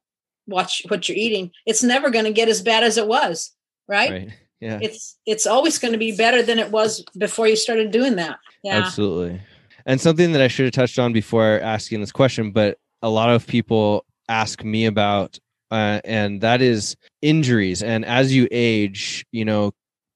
watch 0.48 0.82
what 0.88 1.08
you're 1.08 1.16
eating, 1.16 1.52
it's 1.64 1.84
never 1.84 2.10
going 2.10 2.24
to 2.24 2.32
get 2.32 2.48
as 2.48 2.60
bad 2.60 2.82
as 2.82 2.98
it 2.98 3.06
was, 3.06 3.52
right? 3.86 4.10
Right. 4.10 4.28
Yeah. 4.60 4.80
It's 4.82 5.16
it's 5.26 5.46
always 5.46 5.78
going 5.78 5.92
to 5.92 5.98
be 5.98 6.16
better 6.16 6.42
than 6.42 6.58
it 6.58 6.72
was 6.72 7.04
before 7.16 7.46
you 7.46 7.54
started 7.54 7.92
doing 7.92 8.16
that. 8.16 8.38
Yeah. 8.64 8.78
Absolutely. 8.78 9.40
And 9.86 10.00
something 10.00 10.32
that 10.32 10.42
I 10.42 10.48
should 10.48 10.64
have 10.64 10.74
touched 10.74 10.98
on 10.98 11.12
before 11.12 11.60
asking 11.60 12.00
this 12.00 12.10
question, 12.10 12.50
but 12.50 12.78
a 13.00 13.08
lot 13.08 13.30
of 13.30 13.46
people 13.46 14.04
ask 14.28 14.64
me 14.64 14.86
about 14.86 15.38
uh, 15.70 16.00
and 16.04 16.40
that 16.40 16.62
is 16.62 16.96
injuries 17.22 17.82
and 17.82 18.04
as 18.04 18.34
you 18.34 18.48
age 18.50 19.26
you 19.32 19.44
know 19.44 19.72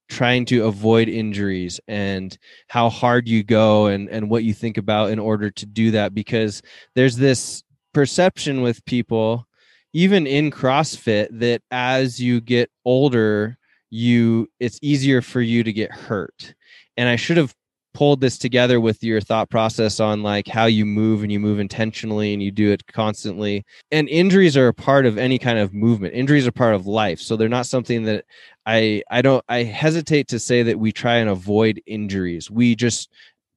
trying 0.09 0.45
to 0.47 0.67
avoid 0.67 1.09
injuries 1.09 1.81
and 1.89 2.39
how 2.69 2.89
hard 2.89 3.29
you 3.29 3.43
go 3.43 3.87
and 3.87 4.09
and 4.09 4.31
what 4.31 4.45
you 4.45 4.55
think 4.55 4.79
about 4.79 5.11
in 5.11 5.19
order 5.19 5.51
to 5.51 5.67
do 5.67 5.91
that 5.91 6.15
because 6.15 6.63
there's 6.95 7.17
this 7.17 7.63
perception 7.93 8.63
with 8.63 8.85
people 8.85 9.47
even 9.93 10.27
in 10.27 10.51
CrossFit 10.51 11.29
that 11.31 11.63
as 11.71 12.21
you 12.21 12.41
get 12.41 12.71
older 12.85 13.59
you 13.91 14.49
it's 14.61 14.79
easier 14.83 15.23
for 15.23 15.41
you 15.41 15.63
to 15.63 15.73
get 15.73 15.91
hurt. 15.93 16.55
And 16.97 17.09
I 17.09 17.17
should 17.17 17.37
have 17.37 17.55
pulled 17.95 18.21
this 18.21 18.39
together 18.39 18.81
with 18.81 19.03
your 19.03 19.21
thought 19.21 19.51
process 19.51 19.99
on 19.99 20.23
like 20.23 20.47
how 20.47 20.67
you 20.67 20.85
move 20.85 21.23
and 21.23 21.33
you 21.33 21.41
move 21.41 21.59
intentionally 21.59 22.33
and 22.33 22.43
you 22.43 22.51
do 22.51 22.71
it 22.71 22.87
constantly. 22.87 23.65
And 23.91 24.09
injuries 24.09 24.57
are 24.57 24.69
a 24.69 24.75
part 24.75 25.07
of 25.07 25.19
any 25.19 25.39
kind 25.39 25.59
of 25.59 25.75
movement. 25.75 26.15
Injuries 26.15 26.47
are 26.47 26.53
part 26.53 26.75
of 26.75 26.87
life. 26.87 27.19
So 27.21 27.35
they're 27.35 27.49
not 27.49 27.67
something 27.67 28.05
that 28.05 28.25
i 28.69 29.03
i 29.11 29.21
don't 29.21 29.45
i 29.49 29.63
hesitate 29.63 30.29
to 30.29 30.39
say 30.39 30.63
that 30.63 30.79
we 30.79 30.93
try 30.93 31.17
and 31.17 31.31
avoid 31.31 31.83
injuries 31.87 32.51
we 32.51 32.77
just 32.77 33.09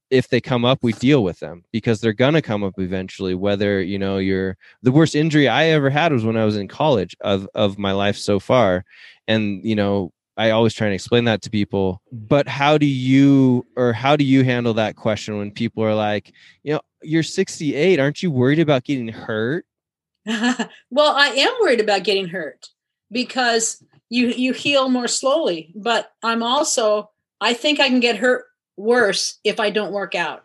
if 0.09 0.29
they 0.29 0.41
come 0.41 0.65
up 0.65 0.79
we 0.81 0.93
deal 0.93 1.23
with 1.23 1.39
them 1.39 1.63
because 1.71 2.01
they're 2.01 2.13
to 2.13 2.41
come 2.41 2.63
up 2.63 2.79
eventually 2.79 3.35
whether 3.35 3.81
you 3.81 3.99
know 3.99 4.17
you're 4.17 4.57
the 4.81 4.91
worst 4.91 5.13
injury 5.13 5.47
i 5.47 5.65
ever 5.65 5.89
had 5.89 6.11
was 6.11 6.25
when 6.25 6.37
i 6.37 6.45
was 6.45 6.55
in 6.55 6.67
college 6.67 7.15
of 7.21 7.47
of 7.53 7.77
my 7.77 7.91
life 7.91 8.17
so 8.17 8.39
far 8.39 8.83
and 9.27 9.63
you 9.63 9.75
know 9.75 10.11
I 10.37 10.51
always 10.51 10.73
try 10.73 10.87
and 10.87 10.95
explain 10.95 11.25
that 11.25 11.41
to 11.43 11.49
people. 11.51 12.01
But 12.11 12.47
how 12.47 12.77
do 12.77 12.85
you 12.85 13.65
or 13.75 13.93
how 13.93 14.15
do 14.15 14.23
you 14.23 14.43
handle 14.43 14.73
that 14.75 14.95
question 14.95 15.37
when 15.37 15.51
people 15.51 15.83
are 15.83 15.93
like, 15.93 16.31
you 16.63 16.73
know, 16.73 16.81
you're 17.03 17.21
68, 17.21 17.99
aren't 17.99 18.23
you 18.23 18.31
worried 18.31 18.57
about 18.57 18.85
getting 18.85 19.09
hurt? 19.09 19.65
well, 20.25 21.15
I 21.15 21.27
am 21.27 21.53
worried 21.61 21.81
about 21.81 22.05
getting 22.05 22.29
hurt 22.29 22.69
because 23.11 23.83
you 24.09 24.27
you 24.27 24.53
heal 24.53 24.89
more 24.89 25.07
slowly, 25.07 25.71
but 25.75 26.11
I'm 26.23 26.43
also 26.43 27.09
I 27.39 27.53
think 27.53 27.79
I 27.79 27.87
can 27.87 27.99
get 27.99 28.17
hurt 28.17 28.45
worse 28.77 29.39
if 29.43 29.59
I 29.59 29.69
don't 29.69 29.93
work 29.93 30.15
out. 30.15 30.43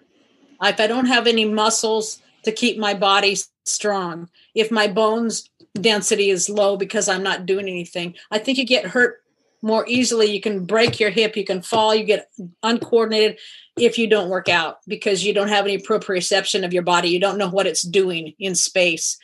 If 0.62 0.81
I 0.81 0.87
don't 0.87 1.07
have 1.07 1.27
any 1.27 1.45
muscles 1.45 2.21
to 2.45 2.53
keep 2.53 2.79
my 2.79 2.95
body 2.95 3.37
strong, 3.64 4.31
if 4.55 4.71
my 4.71 4.87
bones 4.89 5.51
density 5.75 6.31
is 6.31 6.49
low 6.49 6.77
because 6.77 7.09
I'm 7.09 7.23
not 7.23 7.45
doing 7.45 7.69
anything, 7.69 8.14
I 8.31 8.39
think 8.39 8.57
you 8.59 8.64
get 8.64 8.87
hurt 8.87 9.19
more 9.62 9.85
easily. 9.89 10.27
You 10.27 10.41
can 10.41 10.64
break 10.64 11.01
your 11.01 11.11
hip, 11.11 11.37
you 11.37 11.45
can 11.45 11.61
fall, 11.61 11.95
you 11.95 12.05
get 12.05 12.31
uncoordinated 12.62 13.39
if 13.77 13.99
you 13.99 14.07
don't 14.07 14.31
work 14.31 14.49
out 14.49 14.79
because 14.87 15.25
you 15.25 15.35
don't 15.35 15.49
have 15.49 15.64
any 15.64 15.79
proprioception 15.79 16.64
of 16.64 16.73
your 16.73 16.83
body. 16.83 17.09
You 17.09 17.21
don't 17.21 17.39
know 17.39 17.51
what 17.51 17.67
it's 17.67 17.83
doing 17.83 18.35
in 18.39 18.55
space. 18.55 19.19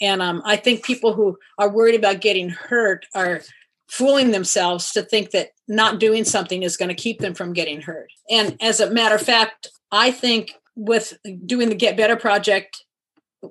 And 0.00 0.22
um, 0.22 0.42
I 0.44 0.56
think 0.56 0.84
people 0.84 1.14
who 1.14 1.38
are 1.58 1.68
worried 1.68 1.94
about 1.94 2.20
getting 2.20 2.48
hurt 2.48 3.06
are 3.14 3.42
fooling 3.88 4.30
themselves 4.30 4.92
to 4.92 5.02
think 5.02 5.30
that 5.32 5.50
not 5.68 5.98
doing 5.98 6.24
something 6.24 6.62
is 6.62 6.76
going 6.76 6.88
to 6.88 6.94
keep 6.94 7.18
them 7.18 7.34
from 7.34 7.52
getting 7.52 7.80
hurt. 7.82 8.10
And 8.30 8.56
as 8.60 8.80
a 8.80 8.90
matter 8.90 9.16
of 9.16 9.22
fact, 9.22 9.68
I 9.90 10.10
think 10.10 10.54
with 10.76 11.18
doing 11.44 11.68
the 11.68 11.74
Get 11.74 11.96
Better 11.96 12.16
project 12.16 12.84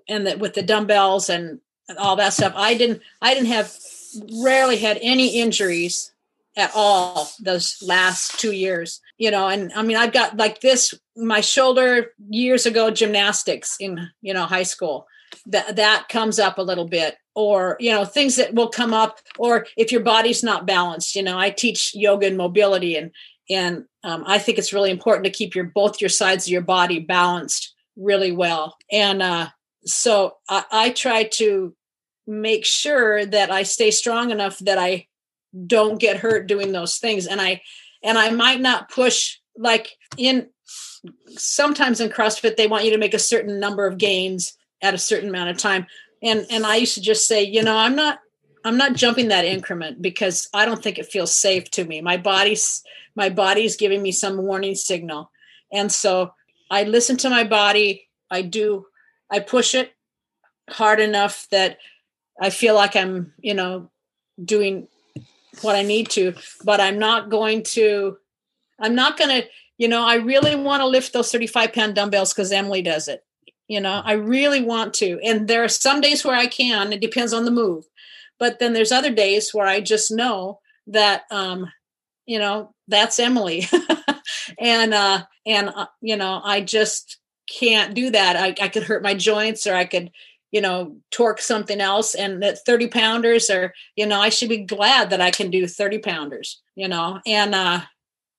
and 0.08 0.26
that 0.26 0.40
with 0.40 0.54
the 0.54 0.64
dumbbells 0.64 1.30
and 1.30 1.60
all 1.98 2.16
that 2.16 2.34
stuff, 2.34 2.54
I 2.56 2.76
didn't 2.76 3.02
I 3.22 3.34
didn't 3.34 3.50
have 3.50 3.76
rarely 4.42 4.78
had 4.78 4.98
any 5.02 5.40
injuries 5.40 6.14
at 6.58 6.72
all 6.74 7.30
those 7.40 7.78
last 7.82 8.40
two 8.40 8.52
years 8.52 9.02
you 9.18 9.30
know 9.30 9.48
and 9.48 9.72
i 9.74 9.84
mean 9.84 9.96
i've 9.96 10.12
got 10.12 10.36
like 10.36 10.62
this 10.62 10.94
my 11.16 11.42
shoulder 11.42 12.08
years 12.30 12.66
ago 12.66 12.90
gymnastics 12.90 13.78
in 13.80 14.10
you 14.22 14.34
know 14.34 14.46
high 14.46 14.64
school 14.64 15.06
that 15.46 15.76
that 15.76 16.08
comes 16.10 16.40
up 16.40 16.58
a 16.58 16.64
little 16.64 16.88
bit 16.88 17.18
or 17.36 17.78
you 17.80 17.92
know 17.92 18.06
things 18.06 18.36
that 18.36 18.54
will 18.54 18.70
come 18.70 18.94
up 18.94 19.20
or 19.38 19.66
if 19.78 19.92
your 19.92 20.02
body's 20.02 20.44
not 20.44 20.66
balanced 20.66 21.16
you 21.16 21.24
know 21.24 21.38
i 21.38 21.50
teach 21.50 21.94
yoga 21.96 22.28
and 22.28 22.38
mobility 22.38 22.96
and 22.96 23.12
and 23.50 23.86
um, 24.04 24.24
i 24.28 24.38
think 24.38 24.58
it's 24.58 24.74
really 24.74 24.92
important 24.92 25.26
to 25.26 25.32
keep 25.32 25.56
your 25.56 25.66
both 25.66 26.02
your 26.02 26.10
sides 26.10 26.46
of 26.46 26.52
your 26.52 26.62
body 26.62 27.00
balanced 27.00 27.74
really 28.00 28.32
well. 28.32 28.78
And 28.92 29.22
uh, 29.22 29.50
so 29.86 30.38
I, 30.48 30.64
I 30.72 30.90
try 30.90 31.24
to 31.34 31.76
make 32.26 32.64
sure 32.64 33.26
that 33.26 33.50
i 33.50 33.64
stay 33.64 33.90
strong 33.90 34.30
enough 34.30 34.60
that 34.60 34.78
i 34.78 35.08
don't 35.66 36.00
get 36.00 36.18
hurt 36.18 36.46
doing 36.46 36.72
those 36.72 36.98
things. 36.98 37.26
And 37.26 37.42
i 37.42 37.62
and 38.04 38.20
i 38.20 38.30
might 38.30 38.62
not 38.62 38.92
push 38.92 39.38
like 39.58 39.98
in 40.16 40.48
sometimes 41.30 42.00
in 42.00 42.10
crossfit 42.10 42.56
they 42.56 42.68
want 42.68 42.86
you 42.86 42.92
to 42.92 43.00
make 43.00 43.16
a 43.16 43.20
certain 43.20 43.60
number 43.60 43.88
of 43.88 43.98
gains 43.98 44.56
at 44.82 44.94
a 44.94 44.98
certain 44.98 45.30
amount 45.30 45.50
of 45.50 45.58
time. 45.58 45.88
And 46.22 46.46
and 46.50 46.66
i 46.66 46.76
used 46.76 46.96
to 46.96 47.02
just 47.02 47.28
say 47.28 47.44
you 47.44 47.64
know 47.64 47.78
i'm 47.78 47.96
not 47.96 48.20
i'm 48.66 48.78
not 48.78 48.94
jumping 48.94 49.30
that 49.30 49.46
increment 49.46 50.02
because 50.02 50.50
i 50.54 50.66
don't 50.66 50.84
think 50.84 50.98
it 50.98 51.12
feels 51.12 51.34
safe 51.34 51.72
to 51.72 51.86
me. 51.86 52.02
My 52.02 52.18
body's 52.18 52.84
my 53.16 53.30
body's 53.30 53.78
giving 53.78 54.02
me 54.02 54.12
some 54.12 54.38
warning 54.38 54.76
signal. 54.76 55.32
And 55.72 55.92
so 55.92 56.34
i 56.70 56.84
listen 56.84 57.18
to 57.18 57.30
my 57.30 57.44
body. 57.44 58.08
I 58.30 58.42
do 58.42 58.86
I 59.32 59.40
push 59.40 59.76
it 59.76 59.94
hard 60.70 61.00
enough 61.00 61.48
that 61.52 61.78
I 62.40 62.50
feel 62.50 62.76
like 62.76 62.96
I'm, 62.96 63.34
you 63.40 63.54
know, 63.54 63.90
doing 64.44 64.88
what 65.62 65.76
I 65.76 65.82
need 65.82 66.10
to, 66.12 66.36
but 66.64 66.80
I'm 66.80 67.00
not 67.00 67.30
going 67.30 67.64
to, 67.64 68.18
I'm 68.80 68.96
not 68.96 69.18
going 69.18 69.42
to, 69.42 69.48
you 69.78 69.88
know, 69.88 70.06
I 70.06 70.16
really 70.16 70.56
want 70.56 70.82
to 70.82 70.88
lift 70.88 71.14
those 71.14 71.32
35 71.32 71.74
pound 71.74 71.96
dumbbells 71.96 72.34
because 72.34 72.52
Emily 72.52 72.82
does 72.82 73.08
it. 73.08 73.24
You 73.70 73.80
know, 73.80 74.02
I 74.04 74.14
really 74.14 74.64
want 74.64 74.96
to. 74.96 75.20
And 75.24 75.48
there 75.48 75.64
are 75.64 75.70
some 75.70 76.02
days 76.02 76.26
where 76.26 76.36
I 76.36 76.48
can, 76.48 76.92
it 76.92 77.02
depends 77.02 77.34
on 77.34 77.46
the 77.46 77.52
move. 77.52 77.86
But 78.40 78.58
then 78.58 78.74
there's 78.74 78.92
other 78.92 79.14
days 79.14 79.54
where 79.54 79.68
I 79.68 79.80
just 79.80 80.12
know 80.12 80.60
that, 80.88 81.24
um, 81.30 81.72
you 82.26 82.40
know, 82.40 82.74
that's 82.88 83.20
Emily. 83.20 83.68
and, 84.60 84.94
uh, 84.94 85.24
and, 85.46 85.70
uh, 85.70 85.86
you 86.02 86.18
know, 86.18 86.42
I 86.44 86.62
just 86.62 87.20
can't 87.48 87.94
do 87.94 88.10
that. 88.10 88.36
I, 88.36 88.56
I 88.60 88.70
could 88.70 88.84
hurt 88.84 89.04
my 89.04 89.14
joints 89.14 89.68
or 89.68 89.76
I 89.76 89.86
could, 89.86 90.10
you 90.52 90.62
know, 90.62 90.98
torque 91.12 91.40
something 91.40 91.80
else. 91.80 92.16
And 92.16 92.42
that 92.42 92.66
30 92.66 92.88
pounders 92.88 93.52
or 93.52 93.74
you 93.96 94.08
know, 94.08 94.20
I 94.20 94.30
should 94.30 94.50
be 94.50 94.66
glad 94.66 95.12
that 95.12 95.22
I 95.22 95.30
can 95.30 95.52
do 95.52 95.68
30 95.68 96.00
pounders, 96.00 96.60
you 96.76 96.88
know, 96.88 97.20
and, 97.28 97.54
uh, 97.54 97.82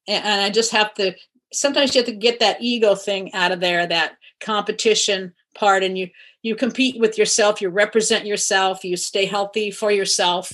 and, 0.08 0.24
and 0.24 0.40
I 0.40 0.50
just 0.50 0.72
have 0.72 0.92
to, 0.94 1.14
sometimes 1.52 1.94
you 1.94 2.00
have 2.00 2.08
to 2.08 2.16
get 2.16 2.40
that 2.40 2.58
ego 2.60 2.96
thing 2.96 3.32
out 3.32 3.52
of 3.52 3.60
there, 3.60 3.86
that 3.86 4.16
competition 4.40 5.34
part. 5.54 5.82
And 5.82 5.96
you, 5.96 6.10
you 6.42 6.56
compete 6.56 6.98
with 6.98 7.18
yourself, 7.18 7.60
you 7.60 7.68
represent 7.68 8.26
yourself, 8.26 8.84
you 8.84 8.96
stay 8.96 9.26
healthy 9.26 9.70
for 9.70 9.90
yourself. 9.90 10.52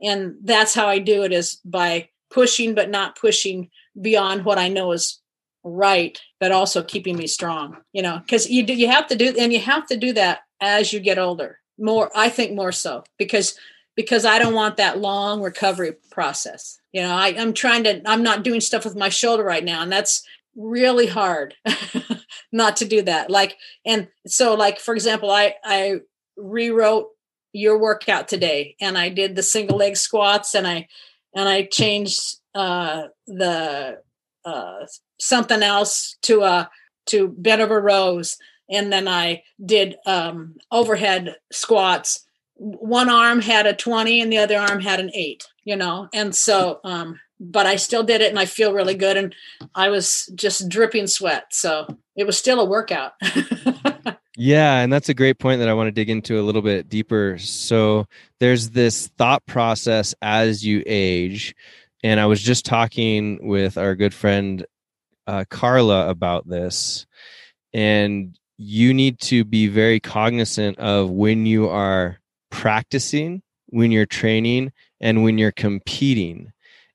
And 0.00 0.36
that's 0.42 0.74
how 0.74 0.86
I 0.86 0.98
do 0.98 1.22
it 1.24 1.32
is 1.32 1.60
by 1.64 2.10
pushing, 2.30 2.74
but 2.74 2.90
not 2.90 3.18
pushing 3.18 3.70
beyond 4.00 4.44
what 4.44 4.58
I 4.58 4.68
know 4.68 4.92
is 4.92 5.20
right, 5.64 6.20
but 6.38 6.52
also 6.52 6.82
keeping 6.82 7.16
me 7.16 7.26
strong, 7.26 7.78
you 7.92 8.02
know, 8.02 8.18
because 8.18 8.48
you 8.48 8.62
do, 8.62 8.74
you 8.74 8.88
have 8.88 9.06
to 9.08 9.16
do, 9.16 9.34
and 9.38 9.52
you 9.52 9.60
have 9.60 9.86
to 9.86 9.96
do 9.96 10.12
that 10.12 10.40
as 10.60 10.92
you 10.92 11.00
get 11.00 11.18
older 11.18 11.58
more 11.78 12.10
i 12.14 12.28
think 12.28 12.54
more 12.54 12.72
so 12.72 13.04
because 13.18 13.58
because 13.94 14.24
i 14.24 14.38
don't 14.38 14.54
want 14.54 14.76
that 14.76 14.98
long 14.98 15.42
recovery 15.42 15.94
process 16.10 16.78
you 16.92 17.02
know 17.02 17.14
I, 17.14 17.34
i'm 17.38 17.52
trying 17.52 17.84
to 17.84 18.02
i'm 18.08 18.22
not 18.22 18.42
doing 18.42 18.60
stuff 18.60 18.84
with 18.84 18.96
my 18.96 19.08
shoulder 19.08 19.44
right 19.44 19.64
now 19.64 19.82
and 19.82 19.92
that's 19.92 20.22
really 20.56 21.06
hard 21.06 21.54
not 22.52 22.76
to 22.76 22.84
do 22.84 23.02
that 23.02 23.30
like 23.30 23.56
and 23.84 24.08
so 24.26 24.54
like 24.54 24.80
for 24.80 24.94
example 24.94 25.30
i 25.30 25.54
i 25.64 25.96
rewrote 26.36 27.08
your 27.52 27.78
workout 27.78 28.28
today 28.28 28.74
and 28.80 28.96
i 28.96 29.08
did 29.08 29.36
the 29.36 29.42
single 29.42 29.76
leg 29.76 29.96
squats 29.96 30.54
and 30.54 30.66
i 30.66 30.86
and 31.34 31.48
i 31.48 31.62
changed 31.64 32.36
uh 32.54 33.04
the 33.26 34.00
uh 34.44 34.86
something 35.20 35.62
else 35.62 36.16
to 36.22 36.42
a 36.42 36.70
to 37.06 37.28
bent 37.28 37.60
over 37.60 37.80
rows 37.80 38.38
and 38.70 38.92
then 38.92 39.08
I 39.08 39.42
did 39.64 39.96
um, 40.06 40.56
overhead 40.70 41.36
squats. 41.52 42.24
One 42.54 43.08
arm 43.08 43.40
had 43.40 43.66
a 43.66 43.74
20 43.74 44.20
and 44.20 44.32
the 44.32 44.38
other 44.38 44.58
arm 44.58 44.80
had 44.80 45.00
an 45.00 45.10
eight, 45.14 45.46
you 45.64 45.76
know, 45.76 46.08
and 46.12 46.34
so, 46.34 46.80
um, 46.84 47.20
but 47.38 47.66
I 47.66 47.76
still 47.76 48.02
did 48.02 48.20
it 48.20 48.30
and 48.30 48.38
I 48.38 48.46
feel 48.46 48.72
really 48.72 48.94
good. 48.94 49.16
And 49.16 49.34
I 49.74 49.88
was 49.88 50.30
just 50.34 50.68
dripping 50.68 51.06
sweat. 51.06 51.46
So 51.52 51.86
it 52.14 52.26
was 52.26 52.38
still 52.38 52.60
a 52.60 52.64
workout. 52.64 53.12
yeah. 54.36 54.80
And 54.80 54.92
that's 54.92 55.08
a 55.08 55.14
great 55.14 55.38
point 55.38 55.60
that 55.60 55.68
I 55.68 55.74
want 55.74 55.88
to 55.88 55.92
dig 55.92 56.10
into 56.10 56.40
a 56.40 56.42
little 56.42 56.62
bit 56.62 56.88
deeper. 56.88 57.36
So 57.38 58.06
there's 58.40 58.70
this 58.70 59.08
thought 59.18 59.44
process 59.46 60.14
as 60.22 60.64
you 60.64 60.82
age. 60.86 61.54
And 62.02 62.20
I 62.20 62.26
was 62.26 62.42
just 62.42 62.64
talking 62.64 63.46
with 63.46 63.76
our 63.76 63.94
good 63.94 64.14
friend 64.14 64.64
uh, 65.26 65.44
Carla 65.50 66.08
about 66.08 66.48
this. 66.48 67.06
And 67.74 68.38
you 68.58 68.94
need 68.94 69.20
to 69.20 69.44
be 69.44 69.66
very 69.66 70.00
cognizant 70.00 70.78
of 70.78 71.10
when 71.10 71.44
you 71.44 71.68
are 71.68 72.18
practicing, 72.50 73.42
when 73.66 73.92
you're 73.92 74.06
training, 74.06 74.72
and 75.00 75.22
when 75.22 75.36
you're 75.36 75.52
competing. 75.52 76.52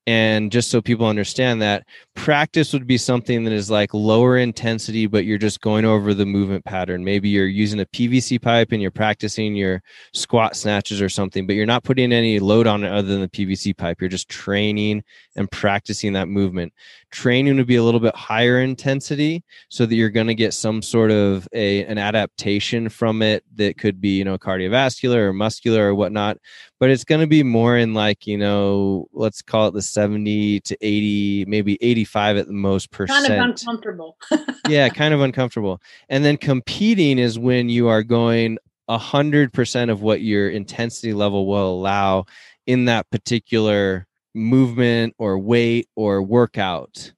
And 0.08 0.52
just 0.52 0.72
so 0.72 0.82
people 0.82 1.06
understand 1.06 1.62
that 1.62 1.86
practice 2.16 2.74
would 2.74 2.88
be 2.88 2.98
something 2.98 3.44
that 3.44 3.54
is 3.54 3.70
like 3.70 3.94
lower 3.94 4.36
intensity, 4.36 5.06
but 5.06 5.26
you're 5.26 5.38
just 5.38 5.62
going 5.62 5.86
over 5.86 6.16
the 6.16 6.26
movement 6.26 6.66
pattern. 6.66 7.04
Maybe 7.04 7.30
you're 7.30 7.46
using 7.46 7.80
a 7.80 7.86
PVC 7.86 8.42
pipe 8.42 8.72
and 8.72 8.82
you're 8.82 8.90
practicing 8.90 9.56
your 9.56 9.84
squat 10.14 10.56
snatches 10.56 11.04
or 11.04 11.10
something, 11.10 11.46
but 11.46 11.56
you're 11.56 11.68
not 11.68 11.84
putting 11.84 12.12
any 12.12 12.40
load 12.40 12.66
on 12.66 12.84
it 12.84 12.92
other 12.92 13.08
than 13.08 13.22
the 13.22 13.30
PVC 13.30 13.78
pipe. 13.78 14.02
You're 14.02 14.10
just 14.10 14.28
training 14.28 15.04
and 15.36 15.50
practicing 15.52 16.14
that 16.14 16.28
movement. 16.28 16.74
Training 17.12 17.58
would 17.58 17.68
be 17.68 17.76
a 17.76 17.84
little 17.84 18.00
bit 18.00 18.16
higher 18.16 18.60
intensity 18.60 19.44
so 19.70 19.86
that 19.86 19.96
you're 19.96 20.10
going 20.10 20.28
to 20.28 20.36
get 20.36 20.54
some 20.54 20.82
sort 20.82 21.12
of 21.12 21.48
a 21.54 21.86
an 21.86 21.98
adaptation 21.98 22.90
from 22.90 23.22
it 23.22 23.44
that 23.56 23.78
could 23.78 24.02
be, 24.02 24.18
you 24.18 24.24
know, 24.24 24.38
cardiovascular 24.38 25.18
or 25.18 25.34
muscular 25.34 25.90
or 25.90 25.96
whatnot. 25.96 26.38
But 26.82 26.90
it's 26.90 27.04
going 27.04 27.22
to 27.22 27.28
be 27.28 27.44
more 27.44 27.78
in 27.78 27.94
like, 27.94 28.26
you 28.26 28.40
know, 28.40 29.08
let's 29.14 29.44
call 29.44 29.68
it 29.68 29.76
the 29.76 29.84
70 29.84 30.62
to 30.62 30.78
80, 30.82 31.46
maybe 31.48 31.78
85 31.80 32.38
at 32.38 32.48
the 32.48 32.54
most 32.54 32.90
percent. 32.90 33.28
Kind 33.28 33.40
of 33.40 33.50
uncomfortable. 33.50 34.18
yeah, 34.68 34.90
kind 34.90 35.14
of 35.14 35.22
uncomfortable. 35.22 35.80
And 36.10 36.26
then 36.26 36.38
competing 36.38 37.20
is 37.20 37.38
when 37.38 37.70
you 37.70 37.88
are 37.88 38.02
going 38.02 38.58
a 38.88 38.98
hundred 38.98 39.54
percent 39.54 39.92
of 39.92 40.02
what 40.02 40.22
your 40.22 40.50
intensity 40.50 41.14
level 41.14 41.46
will 41.46 41.70
allow 41.72 42.26
in 42.66 42.86
that 42.86 43.08
particular 43.12 44.08
movement 44.34 45.14
or 45.20 45.38
weight 45.38 45.88
or 45.96 46.24
workout. 46.24 47.14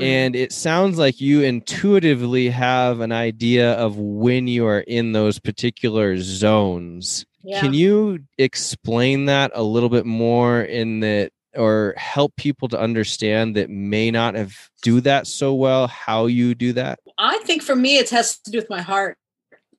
And 0.00 0.34
it 0.34 0.52
sounds 0.52 0.98
like 0.98 1.20
you 1.20 1.42
intuitively 1.42 2.48
have 2.48 3.00
an 3.00 3.12
idea 3.12 3.74
of 3.74 3.96
when 3.96 4.48
you 4.48 4.66
are 4.66 4.80
in 4.80 5.12
those 5.12 5.38
particular 5.38 6.16
zones. 6.16 7.26
Yeah. 7.44 7.60
Can 7.60 7.74
you 7.74 8.20
explain 8.38 9.26
that 9.26 9.52
a 9.54 9.62
little 9.62 9.88
bit 9.88 10.06
more 10.06 10.62
in 10.62 11.00
that 11.00 11.32
or 11.54 11.94
help 11.96 12.34
people 12.36 12.66
to 12.68 12.80
understand 12.80 13.54
that 13.54 13.70
may 13.70 14.10
not 14.10 14.34
have 14.34 14.56
do 14.82 15.00
that 15.02 15.26
so 15.26 15.54
well 15.54 15.86
how 15.86 16.26
you 16.26 16.54
do 16.54 16.72
that? 16.72 16.98
I 17.18 17.38
think 17.44 17.62
for 17.62 17.76
me 17.76 17.98
it 17.98 18.10
has 18.10 18.38
to 18.38 18.50
do 18.50 18.58
with 18.58 18.70
my 18.70 18.82
heart 18.82 19.18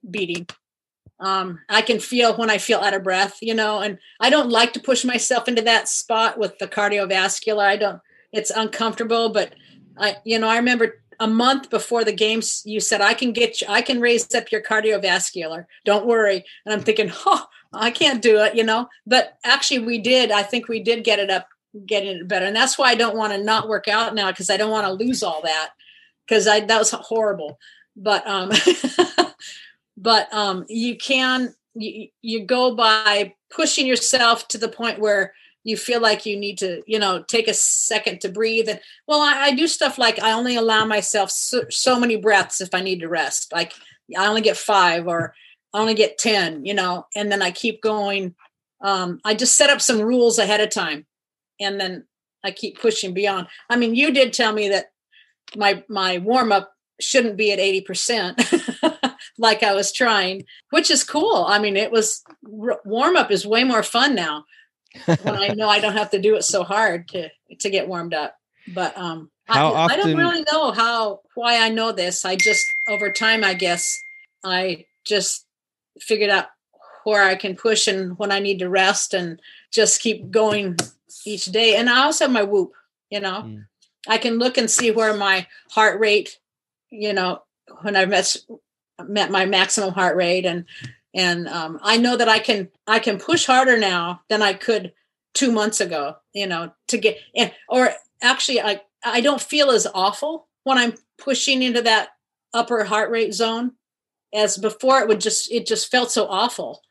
beating 0.10 0.48
um, 1.20 1.60
I 1.70 1.82
can 1.82 2.00
feel 2.00 2.36
when 2.36 2.50
I 2.50 2.58
feel 2.58 2.80
out 2.80 2.94
of 2.94 3.04
breath, 3.04 3.38
you 3.42 3.54
know, 3.54 3.80
and 3.80 3.98
I 4.20 4.30
don't 4.30 4.50
like 4.50 4.74
to 4.74 4.80
push 4.80 5.06
myself 5.06 5.48
into 5.48 5.62
that 5.62 5.88
spot 5.88 6.38
with 6.38 6.58
the 6.60 6.68
cardiovascular. 6.68 7.66
I 7.66 7.78
don't, 7.78 8.02
it's 8.34 8.52
uncomfortable, 8.52 9.30
but 9.30 9.54
I, 9.98 10.18
you 10.26 10.40
know, 10.40 10.50
I 10.50 10.58
remember 10.58 11.02
a 11.20 11.28
month 11.28 11.70
before 11.70 12.04
the 12.04 12.14
games, 12.14 12.62
you 12.66 12.80
said, 12.80 13.02
I 13.02 13.14
can 13.14 13.32
get 13.32 13.62
you, 13.62 13.68
I 13.70 13.82
can 13.82 14.00
raise 14.00 14.34
up 14.34 14.52
your 14.52 14.62
cardiovascular. 14.62 15.66
Don't 15.84 16.06
worry. 16.06 16.44
And 16.66 16.74
I'm 16.74 16.82
thinking, 16.82 17.12
oh, 17.26 17.46
I 17.74 17.92
can't 17.92 18.22
do 18.22 18.40
it, 18.40 18.56
you 18.56 18.64
know, 18.64 18.88
but 19.06 19.38
actually 19.44 19.80
we 19.80 20.00
did. 20.00 20.32
I 20.32 20.44
think 20.44 20.68
we 20.68 20.82
did 20.82 21.04
get 21.04 21.20
it 21.20 21.30
up, 21.30 21.48
getting 21.86 22.18
it 22.18 22.28
better. 22.28 22.46
And 22.46 22.56
that's 22.56 22.78
why 22.78 22.90
I 22.90 22.96
don't 22.96 23.18
want 23.18 23.34
to 23.34 23.44
not 23.44 23.68
work 23.68 23.88
out 23.88 24.16
now 24.16 24.32
because 24.32 24.50
I 24.50 24.58
don't 24.58 24.72
want 24.72 24.88
to 24.88 24.94
lose 24.94 25.24
all 25.24 25.42
that 25.44 25.72
because 26.26 26.48
I, 26.48 26.62
that 26.62 26.80
was 26.80 26.92
horrible. 26.92 27.60
But, 27.96 28.26
um, 28.28 28.52
but 29.98 30.34
um, 30.34 30.66
you 30.68 30.98
can 30.98 31.54
you, 31.76 32.08
you 32.22 32.46
go 32.46 32.76
by 32.76 33.36
pushing 33.50 33.86
yourself 33.86 34.48
to 34.50 34.58
the 34.58 34.70
point 34.70 35.00
where 35.00 35.34
you 35.66 35.76
feel 35.76 36.00
like 36.00 36.26
you 36.26 36.38
need 36.38 36.58
to 36.60 36.82
you 36.88 36.98
know 36.98 37.24
take 37.24 37.50
a 37.50 37.54
second 37.54 38.22
to 38.22 38.30
breathe. 38.30 38.70
And 38.70 38.80
well 39.08 39.20
i, 39.20 39.48
I 39.48 39.52
do 39.54 39.68
stuff 39.68 39.98
like 39.98 40.22
i 40.22 40.32
only 40.32 40.56
allow 40.56 40.86
myself 40.86 41.30
so, 41.30 41.66
so, 41.70 42.00
many 42.00 42.16
breaths 42.16 42.62
if 42.62 42.74
i 42.74 42.80
need 42.80 43.02
to 43.02 43.10
rest. 43.10 43.52
Like 43.52 43.74
i 44.18 44.26
only 44.28 44.42
get 44.42 44.56
five 44.56 45.08
or 45.08 45.34
i 45.74 45.80
only 45.80 45.96
get 45.96 46.18
ten 46.18 46.64
you 46.64 46.74
know 46.74 47.08
and 47.16 47.30
then 47.30 47.42
i 47.42 47.52
keep 47.52 47.82
going. 47.82 48.36
Um, 48.82 49.20
i 49.26 49.34
just 49.34 49.58
set 49.58 49.70
up 49.70 49.82
some 49.82 50.02
rules 50.02 50.40
ahead 50.40 50.62
of 50.62 50.70
time 50.70 51.06
and 51.60 51.80
then 51.80 52.06
i 52.44 52.52
keep 52.52 52.80
pushing 52.80 53.14
beyond. 53.14 53.48
I 53.70 53.76
mean 53.76 53.96
you 53.96 54.14
did 54.14 54.32
tell 54.32 54.54
me 54.54 54.70
that 54.70 54.92
my 55.58 55.84
my 55.90 56.20
warm 56.20 56.52
up 56.52 56.72
shouldn't 57.02 57.36
be 57.36 57.52
at 57.52 57.60
80% 57.60 59.10
like 59.38 59.64
I 59.64 59.74
was 59.74 59.92
trying, 59.92 60.46
which 60.70 60.90
is 60.90 61.04
cool. 61.04 61.44
I 61.46 61.60
mean, 61.60 61.76
it 61.76 61.92
was 61.92 62.24
warm 62.42 63.18
up 63.18 63.32
is 63.32 63.46
way 63.46 63.66
more 63.66 63.84
fun 63.84 64.16
now 64.16 64.46
when 65.06 65.36
I 65.36 65.50
know 65.50 65.70
I 65.70 65.80
don't 65.80 65.98
have 65.98 66.12
to 66.12 66.20
do 66.20 66.36
it 66.36 66.44
so 66.44 66.64
hard 66.64 67.08
to 67.10 67.30
to 67.60 67.70
get 67.70 67.88
warmed 67.88 68.14
up. 68.14 68.36
But 68.74 68.98
um, 68.98 69.30
how 69.46 69.72
I, 69.72 69.76
often... 69.76 70.00
I 70.00 70.04
don't 70.04 70.18
really 70.18 70.46
know 70.52 70.72
how 70.72 71.22
why 71.36 71.64
I 71.64 71.70
know 71.70 71.92
this. 71.92 72.26
I 72.26 72.36
just 72.36 72.66
over 72.88 73.12
time, 73.12 73.44
I 73.44 73.54
guess, 73.54 73.98
I 74.44 74.86
just 75.06 75.46
figured 76.00 76.30
out 76.30 76.48
where 77.04 77.24
I 77.24 77.36
can 77.36 77.56
push 77.56 77.88
and 77.88 78.18
when 78.18 78.32
I 78.32 78.40
need 78.40 78.60
to 78.60 78.70
rest 78.70 79.14
and 79.14 79.40
just 79.72 80.02
keep 80.02 80.32
going 80.32 80.76
each 81.26 81.46
day. 81.46 81.76
And 81.76 81.90
I 81.90 82.06
also 82.06 82.26
have 82.26 82.32
my 82.32 82.44
whoop, 82.44 82.74
you 83.10 83.20
know. 83.20 83.44
Mm. 83.44 83.66
I 84.08 84.18
can 84.18 84.38
look 84.38 84.58
and 84.58 84.70
see 84.70 84.92
where 84.92 85.16
my 85.16 85.48
heart 85.72 86.00
rate, 86.00 86.40
you 86.90 87.14
know, 87.14 87.44
when 87.82 87.96
I've 87.96 88.10
met 88.10 88.36
met 89.08 89.32
my 89.32 89.46
maximum 89.46 89.94
heart 89.94 90.16
rate 90.16 90.46
and 90.46 90.66
and 91.16 91.48
um, 91.48 91.80
I 91.82 91.98
know 91.98 92.18
that 92.18 92.30
I 92.30 92.40
can 92.40 92.70
I 92.86 93.00
can 93.00 93.18
push 93.18 93.46
harder 93.46 93.78
now 93.78 94.22
than 94.30 94.42
I 94.42 94.54
could 94.54 94.94
two 95.34 95.52
months 95.52 95.80
ago. 95.80 96.18
You 96.34 96.46
know, 96.46 96.74
to 96.90 96.98
get 96.98 97.18
and 97.36 97.52
or 97.70 97.92
actually 98.22 98.62
I 98.62 98.82
I 99.04 99.22
don't 99.22 99.42
feel 99.42 99.72
as 99.72 99.88
awful 99.96 100.48
when 100.64 100.78
I'm 100.78 100.94
pushing 101.18 101.64
into 101.64 101.82
that 101.84 102.10
upper 102.54 102.84
heart 102.84 103.10
rate 103.10 103.34
zone 103.34 103.72
as 104.34 104.58
before 104.58 105.00
it 105.00 105.08
would 105.08 105.22
just 105.22 105.52
it 105.52 105.66
just 105.66 105.90
felt 105.90 106.12
so 106.12 106.28
awful 106.28 106.82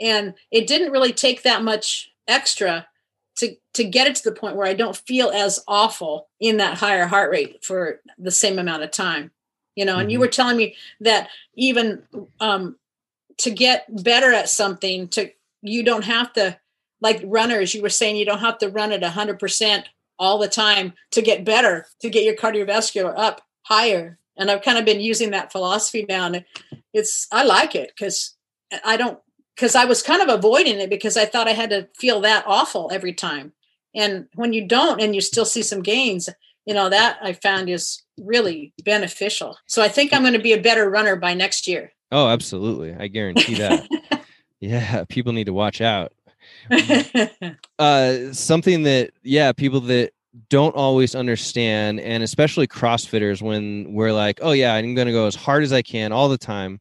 and 0.00 0.34
it 0.50 0.66
didn't 0.66 0.92
really 0.92 1.12
take 1.12 1.42
that 1.42 1.62
much 1.62 2.10
extra 2.26 2.86
to 3.36 3.56
to 3.74 3.84
get 3.84 4.06
it 4.06 4.16
to 4.16 4.24
the 4.24 4.34
point 4.34 4.56
where 4.56 4.66
I 4.66 4.74
don't 4.74 4.96
feel 4.96 5.30
as 5.30 5.62
awful 5.68 6.28
in 6.40 6.56
that 6.58 6.78
higher 6.78 7.06
heart 7.06 7.30
rate 7.30 7.64
for 7.64 8.00
the 8.18 8.30
same 8.30 8.58
amount 8.58 8.82
of 8.82 8.90
time. 8.90 9.30
You 9.74 9.84
know, 9.84 9.92
mm-hmm. 9.92 10.00
and 10.02 10.12
you 10.12 10.18
mm-hmm. 10.18 10.22
were 10.22 10.28
telling 10.28 10.56
me 10.56 10.76
that 11.00 11.28
even 11.54 12.04
um, 12.40 12.76
to 13.38 13.50
get 13.50 13.86
better 14.02 14.32
at 14.32 14.48
something, 14.48 15.08
to 15.08 15.30
you 15.62 15.82
don't 15.82 16.04
have 16.04 16.32
to 16.34 16.58
like 17.00 17.20
runners. 17.24 17.74
You 17.74 17.82
were 17.82 17.88
saying 17.88 18.16
you 18.16 18.24
don't 18.24 18.40
have 18.40 18.58
to 18.58 18.68
run 18.68 18.92
at 18.92 19.02
hundred 19.02 19.38
percent 19.38 19.88
all 20.18 20.38
the 20.38 20.48
time 20.48 20.92
to 21.10 21.22
get 21.22 21.44
better, 21.44 21.86
to 22.00 22.10
get 22.10 22.24
your 22.24 22.36
cardiovascular 22.36 23.12
up 23.16 23.42
higher. 23.62 24.18
And 24.36 24.50
I've 24.50 24.62
kind 24.62 24.78
of 24.78 24.84
been 24.84 25.00
using 25.00 25.30
that 25.30 25.52
philosophy 25.52 26.06
now, 26.08 26.26
and 26.26 26.44
it's 26.92 27.26
I 27.30 27.44
like 27.44 27.74
it 27.74 27.92
because 27.96 28.36
I 28.84 28.96
don't 28.96 29.18
because 29.54 29.74
I 29.74 29.84
was 29.84 30.02
kind 30.02 30.22
of 30.22 30.28
avoiding 30.28 30.80
it 30.80 30.90
because 30.90 31.16
I 31.16 31.24
thought 31.24 31.48
I 31.48 31.52
had 31.52 31.70
to 31.70 31.88
feel 31.96 32.20
that 32.22 32.44
awful 32.46 32.90
every 32.92 33.12
time. 33.12 33.52
And 33.94 34.26
when 34.34 34.52
you 34.52 34.66
don't 34.66 35.00
and 35.00 35.14
you 35.14 35.20
still 35.20 35.44
see 35.44 35.62
some 35.62 35.82
gains, 35.82 36.28
you 36.66 36.74
know, 36.74 36.88
that 36.88 37.18
I 37.22 37.32
found 37.32 37.70
is 37.70 38.02
really 38.18 38.72
beneficial. 38.84 39.56
So 39.66 39.82
I 39.82 39.88
think 39.88 40.12
I'm 40.12 40.22
going 40.22 40.34
to 40.34 40.40
be 40.40 40.52
a 40.52 40.60
better 40.60 40.90
runner 40.90 41.16
by 41.16 41.34
next 41.34 41.68
year. 41.68 41.92
Oh, 42.14 42.28
absolutely. 42.28 42.94
I 42.94 43.08
guarantee 43.08 43.56
that. 43.56 43.88
yeah, 44.60 45.02
people 45.08 45.32
need 45.32 45.46
to 45.46 45.52
watch 45.52 45.80
out. 45.80 46.12
uh 47.78 48.32
something 48.32 48.84
that 48.84 49.10
yeah, 49.24 49.50
people 49.50 49.80
that 49.80 50.12
don't 50.48 50.76
always 50.76 51.16
understand 51.16 51.98
and 51.98 52.22
especially 52.22 52.68
crossfitters 52.68 53.42
when 53.42 53.92
we're 53.92 54.12
like, 54.12 54.38
"Oh 54.42 54.52
yeah, 54.52 54.74
I'm 54.74 54.94
going 54.94 55.08
to 55.08 55.12
go 55.12 55.26
as 55.26 55.34
hard 55.34 55.64
as 55.64 55.72
I 55.72 55.82
can 55.82 56.12
all 56.12 56.28
the 56.28 56.38
time." 56.38 56.80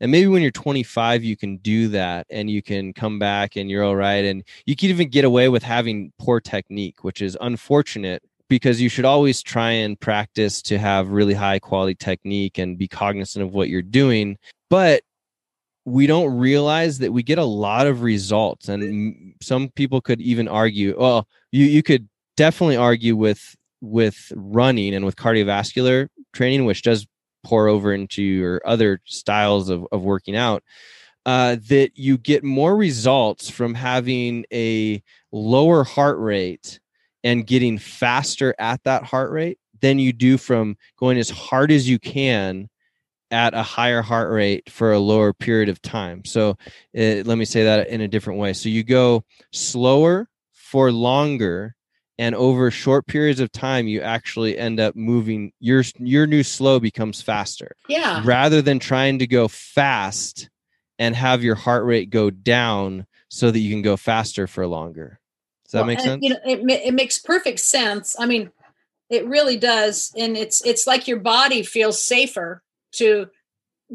and 0.00 0.10
maybe 0.10 0.26
when 0.26 0.42
you're 0.42 0.50
25 0.50 1.22
you 1.22 1.36
can 1.36 1.56
do 1.58 1.86
that 1.86 2.26
and 2.28 2.50
you 2.50 2.60
can 2.60 2.92
come 2.92 3.18
back 3.20 3.54
and 3.54 3.70
you're 3.70 3.84
all 3.84 3.94
right 3.94 4.24
and 4.24 4.42
you 4.66 4.74
can 4.74 4.90
even 4.90 5.08
get 5.08 5.24
away 5.24 5.48
with 5.48 5.62
having 5.62 6.12
poor 6.18 6.40
technique 6.40 7.04
which 7.04 7.22
is 7.22 7.38
unfortunate 7.40 8.20
because 8.48 8.80
you 8.80 8.88
should 8.88 9.04
always 9.04 9.40
try 9.40 9.70
and 9.70 9.98
practice 10.00 10.60
to 10.62 10.78
have 10.78 11.08
really 11.08 11.32
high 11.32 11.60
quality 11.60 11.94
technique 11.94 12.58
and 12.58 12.76
be 12.76 12.88
cognizant 12.88 13.44
of 13.44 13.52
what 13.52 13.68
you're 13.68 13.82
doing 13.82 14.36
but 14.74 15.04
we 15.84 16.04
don't 16.08 16.36
realize 16.36 16.98
that 16.98 17.12
we 17.12 17.22
get 17.22 17.38
a 17.38 17.44
lot 17.44 17.86
of 17.86 18.02
results 18.02 18.68
and 18.68 19.32
some 19.40 19.68
people 19.76 20.00
could 20.00 20.20
even 20.20 20.48
argue 20.48 20.96
well 20.98 21.28
you 21.52 21.64
you 21.64 21.80
could 21.80 22.08
definitely 22.36 22.76
argue 22.76 23.14
with 23.14 23.54
with 23.80 24.32
running 24.34 24.92
and 24.92 25.04
with 25.04 25.14
cardiovascular 25.14 26.08
training 26.32 26.64
which 26.64 26.82
does 26.82 27.06
pour 27.44 27.68
over 27.68 27.94
into 27.94 28.20
your 28.20 28.60
other 28.66 29.00
styles 29.04 29.68
of, 29.68 29.86
of 29.92 30.02
working 30.02 30.34
out 30.34 30.64
uh, 31.24 31.56
that 31.68 31.90
you 31.94 32.18
get 32.18 32.42
more 32.42 32.76
results 32.76 33.48
from 33.48 33.74
having 33.74 34.44
a 34.52 35.00
lower 35.30 35.84
heart 35.84 36.18
rate 36.18 36.80
and 37.22 37.46
getting 37.46 37.78
faster 37.78 38.56
at 38.58 38.82
that 38.82 39.04
heart 39.04 39.30
rate 39.30 39.56
than 39.80 40.00
you 40.00 40.12
do 40.12 40.36
from 40.36 40.76
going 40.98 41.16
as 41.16 41.30
hard 41.30 41.70
as 41.70 41.88
you 41.88 42.00
can 42.00 42.68
at 43.34 43.52
a 43.52 43.64
higher 43.64 44.00
heart 44.00 44.30
rate 44.30 44.70
for 44.70 44.92
a 44.92 44.98
lower 45.00 45.32
period 45.32 45.68
of 45.68 45.82
time. 45.82 46.24
So 46.24 46.50
uh, 46.96 47.22
let 47.24 47.36
me 47.36 47.44
say 47.44 47.64
that 47.64 47.88
in 47.88 48.00
a 48.00 48.06
different 48.06 48.38
way. 48.38 48.52
So 48.52 48.68
you 48.68 48.84
go 48.84 49.24
slower 49.52 50.28
for 50.52 50.92
longer 50.92 51.74
and 52.16 52.36
over 52.36 52.70
short 52.70 53.08
periods 53.08 53.40
of 53.40 53.50
time 53.50 53.88
you 53.88 54.00
actually 54.02 54.56
end 54.56 54.78
up 54.78 54.94
moving 54.94 55.52
your 55.58 55.82
your 55.98 56.28
new 56.28 56.44
slow 56.44 56.78
becomes 56.78 57.20
faster. 57.20 57.74
Yeah. 57.88 58.22
Rather 58.24 58.62
than 58.62 58.78
trying 58.78 59.18
to 59.18 59.26
go 59.26 59.48
fast 59.48 60.48
and 61.00 61.16
have 61.16 61.42
your 61.42 61.56
heart 61.56 61.84
rate 61.84 62.10
go 62.10 62.30
down 62.30 63.04
so 63.28 63.50
that 63.50 63.58
you 63.58 63.72
can 63.72 63.82
go 63.82 63.96
faster 63.96 64.46
for 64.46 64.64
longer. 64.64 65.18
Does 65.64 65.72
that 65.72 65.78
well, 65.78 65.86
make 65.86 66.00
sense? 66.00 66.22
you 66.22 66.30
know 66.30 66.38
it, 66.46 66.60
it 66.70 66.94
makes 66.94 67.18
perfect 67.18 67.58
sense. 67.58 68.14
I 68.16 68.26
mean 68.26 68.52
it 69.10 69.26
really 69.26 69.56
does 69.56 70.12
and 70.16 70.36
it's 70.36 70.64
it's 70.64 70.86
like 70.86 71.08
your 71.08 71.18
body 71.18 71.64
feels 71.64 72.00
safer 72.00 72.62
to 72.96 73.28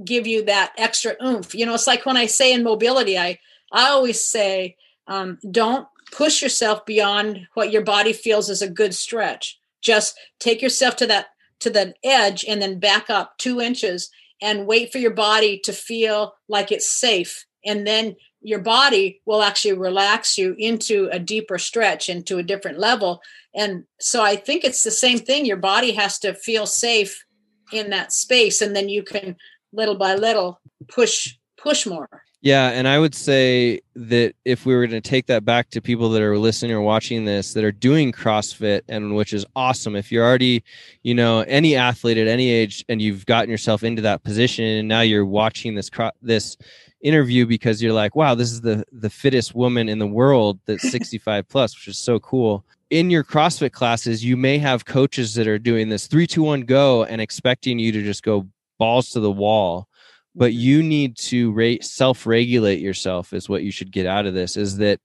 give 0.05 0.27
you 0.27 0.45
that 0.45 0.71
extra 0.77 1.15
oomph 1.23 1.53
you 1.53 1.65
know 1.65 1.73
it's 1.73 1.87
like 1.87 2.05
when 2.05 2.17
i 2.17 2.25
say 2.25 2.53
in 2.53 2.63
mobility 2.63 3.17
i 3.17 3.37
i 3.71 3.89
always 3.89 4.23
say 4.23 4.75
um, 5.09 5.39
don't 5.49 5.87
push 6.11 6.41
yourself 6.41 6.85
beyond 6.85 7.47
what 7.55 7.71
your 7.71 7.83
body 7.83 8.13
feels 8.13 8.49
is 8.49 8.61
a 8.61 8.69
good 8.69 8.93
stretch. 8.93 9.59
Just 9.81 10.17
take 10.39 10.61
yourself 10.61 10.95
to 10.97 11.07
that 11.07 11.27
to 11.59 11.69
the 11.69 11.93
edge 12.05 12.45
and 12.47 12.61
then 12.61 12.79
back 12.79 13.09
up 13.09 13.37
two 13.37 13.59
inches 13.59 14.09
and 14.41 14.65
wait 14.65 14.93
for 14.93 14.97
your 14.97 15.13
body 15.13 15.59
to 15.65 15.73
feel 15.73 16.33
like 16.47 16.71
it's 16.71 16.89
safe. 16.89 17.45
And 17.65 17.85
then 17.85 18.15
your 18.41 18.59
body 18.59 19.21
will 19.25 19.41
actually 19.41 19.73
relax 19.73 20.37
you 20.37 20.55
into 20.57 21.09
a 21.11 21.19
deeper 21.19 21.57
stretch, 21.57 22.07
into 22.07 22.37
a 22.37 22.43
different 22.43 22.79
level. 22.79 23.21
And 23.53 23.83
so 23.99 24.23
I 24.23 24.37
think 24.37 24.63
it's 24.63 24.83
the 24.83 24.91
same 24.91 25.19
thing. 25.19 25.45
Your 25.45 25.57
body 25.57 25.91
has 25.91 26.17
to 26.19 26.33
feel 26.33 26.65
safe 26.65 27.25
in 27.71 27.89
that 27.89 28.11
space. 28.11 28.61
And 28.61 28.75
then 28.75 28.89
you 28.89 29.03
can 29.03 29.35
little 29.71 29.95
by 29.95 30.15
little 30.15 30.59
push 30.87 31.35
push 31.57 31.85
more. 31.85 32.23
Yeah, 32.41 32.69
and 32.69 32.87
I 32.87 32.99
would 32.99 33.13
say 33.13 33.81
that 33.95 34.33
if 34.45 34.65
we 34.65 34.73
were 34.73 34.87
going 34.87 35.01
to 35.01 35.09
take 35.09 35.25
that 35.25 35.43
back 35.43 35.71
to 35.71 35.81
people 35.81 36.09
that 36.11 36.21
are 36.21 36.37
listening 36.37 36.71
or 36.71 36.79
watching 36.79 37.25
this 37.25 37.53
that 37.53 37.65
are 37.65 37.71
doing 37.71 38.13
CrossFit 38.13 38.81
and 38.87 39.13
which 39.13 39.33
is 39.33 39.45
awesome. 39.57 39.93
If 39.93 40.09
you're 40.09 40.25
already, 40.25 40.63
you 41.03 41.13
know, 41.13 41.41
any 41.41 41.75
athlete 41.75 42.17
at 42.17 42.27
any 42.27 42.49
age 42.49 42.85
and 42.87 43.01
you've 43.01 43.25
gotten 43.25 43.49
yourself 43.49 43.83
into 43.83 44.01
that 44.03 44.23
position 44.23 44.63
and 44.63 44.87
now 44.87 45.01
you're 45.01 45.25
watching 45.25 45.75
this 45.75 45.89
this 46.21 46.55
interview 47.01 47.45
because 47.45 47.81
you're 47.81 47.93
like, 47.93 48.15
"Wow, 48.15 48.35
this 48.35 48.51
is 48.51 48.61
the 48.61 48.85
the 48.91 49.09
fittest 49.09 49.55
woman 49.55 49.89
in 49.89 49.99
the 49.99 50.07
world 50.07 50.59
that's 50.65 50.89
65 50.91 51.47
plus," 51.47 51.75
which 51.75 51.87
is 51.87 51.97
so 51.97 52.19
cool. 52.19 52.65
In 52.89 53.09
your 53.09 53.23
CrossFit 53.23 53.71
classes, 53.71 54.23
you 54.25 54.35
may 54.35 54.57
have 54.57 54.85
coaches 54.85 55.35
that 55.35 55.47
are 55.47 55.59
doing 55.59 55.89
this 55.89 56.07
3 56.07 56.25
2 56.25 56.43
1 56.43 56.61
go 56.61 57.03
and 57.03 57.21
expecting 57.21 57.79
you 57.79 57.91
to 57.91 58.03
just 58.03 58.23
go 58.23 58.47
balls 58.77 59.11
to 59.11 59.19
the 59.19 59.31
wall 59.31 59.89
but 60.35 60.51
mm-hmm. 60.51 60.59
you 60.59 60.83
need 60.83 61.17
to 61.17 61.51
rate 61.51 61.83
self-regulate 61.83 62.79
yourself 62.79 63.33
is 63.33 63.49
what 63.49 63.63
you 63.63 63.71
should 63.71 63.91
get 63.91 64.05
out 64.05 64.25
of 64.25 64.33
this 64.33 64.57
is 64.57 64.77
that 64.77 64.99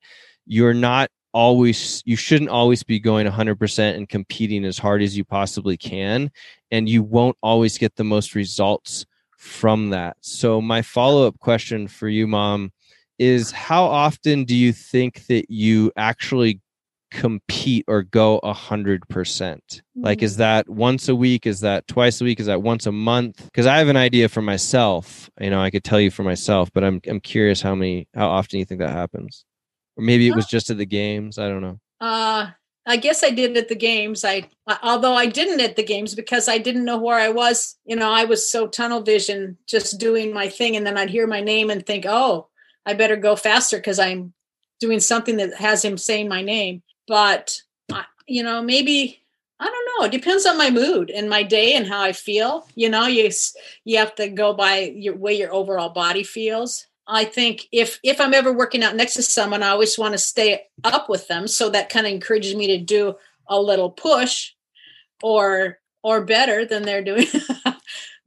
you're 0.47 0.75
not 0.75 1.11
always 1.33 2.03
you 2.07 2.17
shouldn't 2.17 2.51
always 2.51 2.83
be 2.83 3.01
going 3.01 3.27
100% 3.27 3.97
and 3.97 4.09
competing 4.09 4.65
as 4.65 4.79
hard 4.79 5.03
as 5.03 5.17
you 5.17 5.25
possibly 5.25 5.77
can 5.77 6.31
and 6.71 6.89
you 6.89 7.03
won't 7.03 7.37
always 7.43 7.77
get 7.77 7.95
the 7.97 8.05
most 8.05 8.35
results 8.35 9.05
from 9.45 9.91
that 9.91 10.17
so 10.21 10.61
my 10.61 10.81
follow-up 10.83 11.39
question 11.39 11.87
for 11.87 12.09
you 12.09 12.27
mom 12.27 12.73
is 13.19 13.51
how 13.51 13.85
often 13.85 14.45
do 14.45 14.57
you 14.57 14.73
think 14.73 15.27
that 15.27 15.51
you 15.51 15.93
actually 15.97 16.61
compete 17.15 17.85
or 17.87 18.03
go 18.03 18.39
a 18.39 18.53
hundred 18.53 19.09
percent? 19.09 19.83
Like, 19.95 20.23
is 20.23 20.35
mm. 20.35 20.39
that 20.39 20.69
once 20.69 21.09
a 21.09 21.15
week? 21.15 21.47
Is 21.47 21.61
that 21.61 21.87
twice 21.87 22.21
a 22.21 22.25
week? 22.25 22.41
Is 22.41 22.47
that 22.47 22.63
once 22.63 22.87
a 22.87 22.93
month? 22.93 23.45
Because 23.45 23.67
I 23.67 23.79
have 23.79 23.89
an 23.89 23.97
idea 23.97 24.29
for 24.29 24.43
myself. 24.43 25.31
You 25.41 25.51
know, 25.51 25.61
I 25.61 25.71
could 25.71 25.85
tell 25.85 26.01
you 26.01 26.11
for 26.11 26.25
myself, 26.25 26.71
but 26.75 26.85
I'm 26.85 27.01
I'm 27.07 27.21
curious 27.21 27.63
how 27.63 27.75
many 27.75 28.09
how 28.15 28.29
often 28.29 28.59
you 28.59 28.65
think 28.65 28.81
that 28.81 28.91
happens, 28.91 29.45
or 29.97 30.05
maybe 30.05 30.27
it 30.27 30.35
was 30.35 30.47
just 30.47 30.71
at 30.71 30.77
the 30.77 30.87
games. 30.87 31.39
I 31.39 31.49
don't 31.49 31.63
know. 31.63 31.81
Uh 32.01 32.51
I 32.87 32.97
guess 32.97 33.25
I 33.25 33.31
did 33.31 33.57
at 33.57 33.69
the 33.69 33.75
games. 33.75 34.25
I 34.25 34.49
although 34.83 35.15
I 35.15 35.27
didn't 35.27 35.61
at 35.61 35.77
the 35.77 35.83
games 35.83 36.15
because 36.15 36.49
I 36.49 36.59
didn't 36.59 36.85
know 36.85 36.99
where 36.99 37.19
I 37.19 37.31
was. 37.31 37.77
You 37.85 37.97
know, 37.97 38.11
I 38.11 38.25
was 38.25 38.51
so 38.51 38.67
tunnel 38.67 39.01
vision, 39.01 39.57
just 39.67 39.99
doing 39.99 40.33
my 40.35 40.49
thing, 40.49 40.77
and 40.77 40.87
then 40.87 40.99
I'd 40.99 41.11
hear 41.11 41.27
my 41.27 41.41
name 41.41 41.71
and 41.71 41.85
think, 41.85 42.05
"Oh, 42.07 42.49
I 42.87 42.95
better 42.95 43.17
go 43.17 43.37
faster 43.37 43.79
because 43.79 43.99
I'm 43.99 44.35
doing 44.81 45.01
something 45.01 45.37
that 45.39 45.55
has 45.55 45.85
him 45.85 45.97
saying 45.97 46.29
my 46.29 46.43
name." 46.43 46.83
but 47.07 47.61
you 48.27 48.43
know 48.43 48.63
maybe 48.63 49.21
i 49.61 49.65
don't 49.65 49.89
know 49.99 50.07
it 50.07 50.13
depends 50.13 50.47
on 50.47 50.59
my 50.59 50.71
mood 50.71 51.11
and 51.11 51.29
my 51.29 51.43
day 51.43 51.75
and 51.75 51.87
how 51.87 52.01
i 52.01 52.13
feel 52.13 52.67
you 52.75 52.89
know 52.89 53.07
you 53.07 53.31
you 53.85 53.99
have 53.99 54.15
to 54.15 54.29
go 54.29 54.53
by 54.53 54.93
your 54.97 55.17
way 55.17 55.35
your 55.35 55.53
overall 55.53 55.91
body 55.91 56.23
feels 56.23 56.87
i 57.07 57.25
think 57.25 57.67
if 57.73 57.99
if 58.03 58.21
i'm 58.21 58.35
ever 58.35 58.53
working 58.53 58.83
out 58.83 58.97
next 58.97 59.15
to 59.15 59.23
someone 59.23 59.63
i 59.63 59.69
always 59.69 59.99
want 59.99 60.13
to 60.13 60.19
stay 60.19 60.63
up 60.83 61.09
with 61.09 61.29
them. 61.29 61.47
So 61.47 61.71
that 61.71 61.89
kind 61.89 62.07
of 62.07 62.13
encourages 62.13 62.55
me 62.55 62.67
to 62.69 62.79
do 62.79 63.15
a 63.49 63.61
little 63.61 63.91
push 63.91 64.53
or 65.23 65.79
or 66.03 66.25
better 66.25 66.65
than 66.65 66.83
they're 66.83 67.05
doing. 67.05 67.27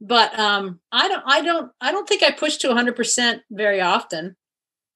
But 0.00 0.38
um 0.38 0.78
i 0.92 1.08
don't 1.08 1.24
i 1.26 1.42
don't 1.42 1.72
i 1.80 1.90
don't 1.90 2.08
think 2.08 2.22
i 2.22 2.30
push 2.30 2.58
to 2.58 2.68
100% 2.68 3.40
very 3.50 3.80
often. 3.80 4.36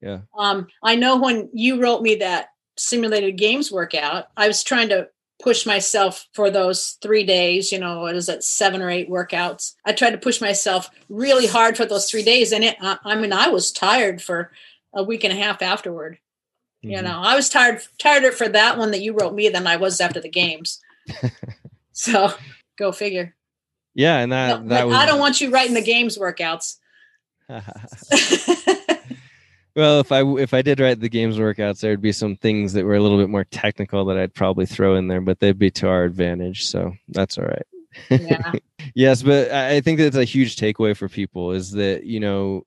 Yeah. 0.00 0.20
Um 0.38 0.68
i 0.80 0.94
know 0.94 1.16
when 1.16 1.50
you 1.52 1.82
wrote 1.82 2.02
me 2.02 2.14
that 2.16 2.50
simulated 2.78 3.36
games 3.36 3.72
workout, 3.72 4.26
I 4.36 4.46
was 4.46 4.62
trying 4.62 4.90
to 4.90 5.08
push 5.42 5.66
myself 5.66 6.26
for 6.32 6.50
those 6.50 6.98
three 7.02 7.24
days, 7.24 7.72
you 7.72 7.78
know, 7.78 8.00
what 8.00 8.14
is 8.14 8.28
it, 8.28 8.44
seven 8.44 8.80
or 8.80 8.90
eight 8.90 9.10
workouts. 9.10 9.74
I 9.84 9.92
tried 9.92 10.10
to 10.10 10.18
push 10.18 10.40
myself 10.40 10.90
really 11.08 11.46
hard 11.46 11.76
for 11.76 11.84
those 11.84 12.10
three 12.10 12.22
days. 12.22 12.52
And 12.52 12.64
it, 12.64 12.76
I 12.80 13.16
mean, 13.16 13.32
I 13.32 13.48
was 13.48 13.72
tired 13.72 14.22
for 14.22 14.52
a 14.94 15.02
week 15.02 15.24
and 15.24 15.32
a 15.32 15.36
half 15.36 15.60
afterward. 15.60 16.18
Mm-hmm. 16.84 16.92
You 16.92 17.02
know, 17.02 17.20
I 17.22 17.34
was 17.34 17.48
tired, 17.48 17.82
tired 17.98 18.32
for 18.34 18.48
that 18.48 18.78
one 18.78 18.92
that 18.92 19.02
you 19.02 19.14
wrote 19.14 19.34
me 19.34 19.48
than 19.48 19.66
I 19.66 19.76
was 19.76 20.00
after 20.00 20.20
the 20.20 20.28
games. 20.28 20.80
so 21.92 22.32
go 22.78 22.92
figure. 22.92 23.34
Yeah. 23.94 24.18
And 24.18 24.32
that, 24.32 24.62
no, 24.62 24.68
that 24.68 24.86
was, 24.86 24.96
I 24.96 25.06
don't 25.06 25.20
want 25.20 25.40
you 25.40 25.50
writing 25.50 25.74
the 25.74 25.82
games 25.82 26.16
workouts. 26.16 26.76
well, 29.74 30.00
if 30.00 30.12
I 30.12 30.22
if 30.22 30.54
I 30.54 30.62
did 30.62 30.80
write 30.80 31.00
the 31.00 31.08
games 31.08 31.38
workouts, 31.38 31.80
there'd 31.80 32.00
be 32.00 32.12
some 32.12 32.36
things 32.36 32.72
that 32.74 32.84
were 32.84 32.96
a 32.96 33.00
little 33.00 33.18
bit 33.18 33.30
more 33.30 33.44
technical 33.44 34.04
that 34.06 34.18
I'd 34.18 34.34
probably 34.34 34.66
throw 34.66 34.96
in 34.96 35.08
there, 35.08 35.20
but 35.20 35.40
they'd 35.40 35.58
be 35.58 35.70
to 35.72 35.88
our 35.88 36.04
advantage, 36.04 36.66
so 36.66 36.92
that's 37.08 37.38
all 37.38 37.44
right. 37.44 37.66
Yeah. 38.10 38.52
yes, 38.94 39.22
but 39.22 39.50
I 39.50 39.80
think 39.80 39.98
that's 39.98 40.16
a 40.16 40.24
huge 40.24 40.56
takeaway 40.56 40.96
for 40.96 41.08
people 41.08 41.52
is 41.52 41.72
that 41.72 42.04
you 42.04 42.20
know 42.20 42.64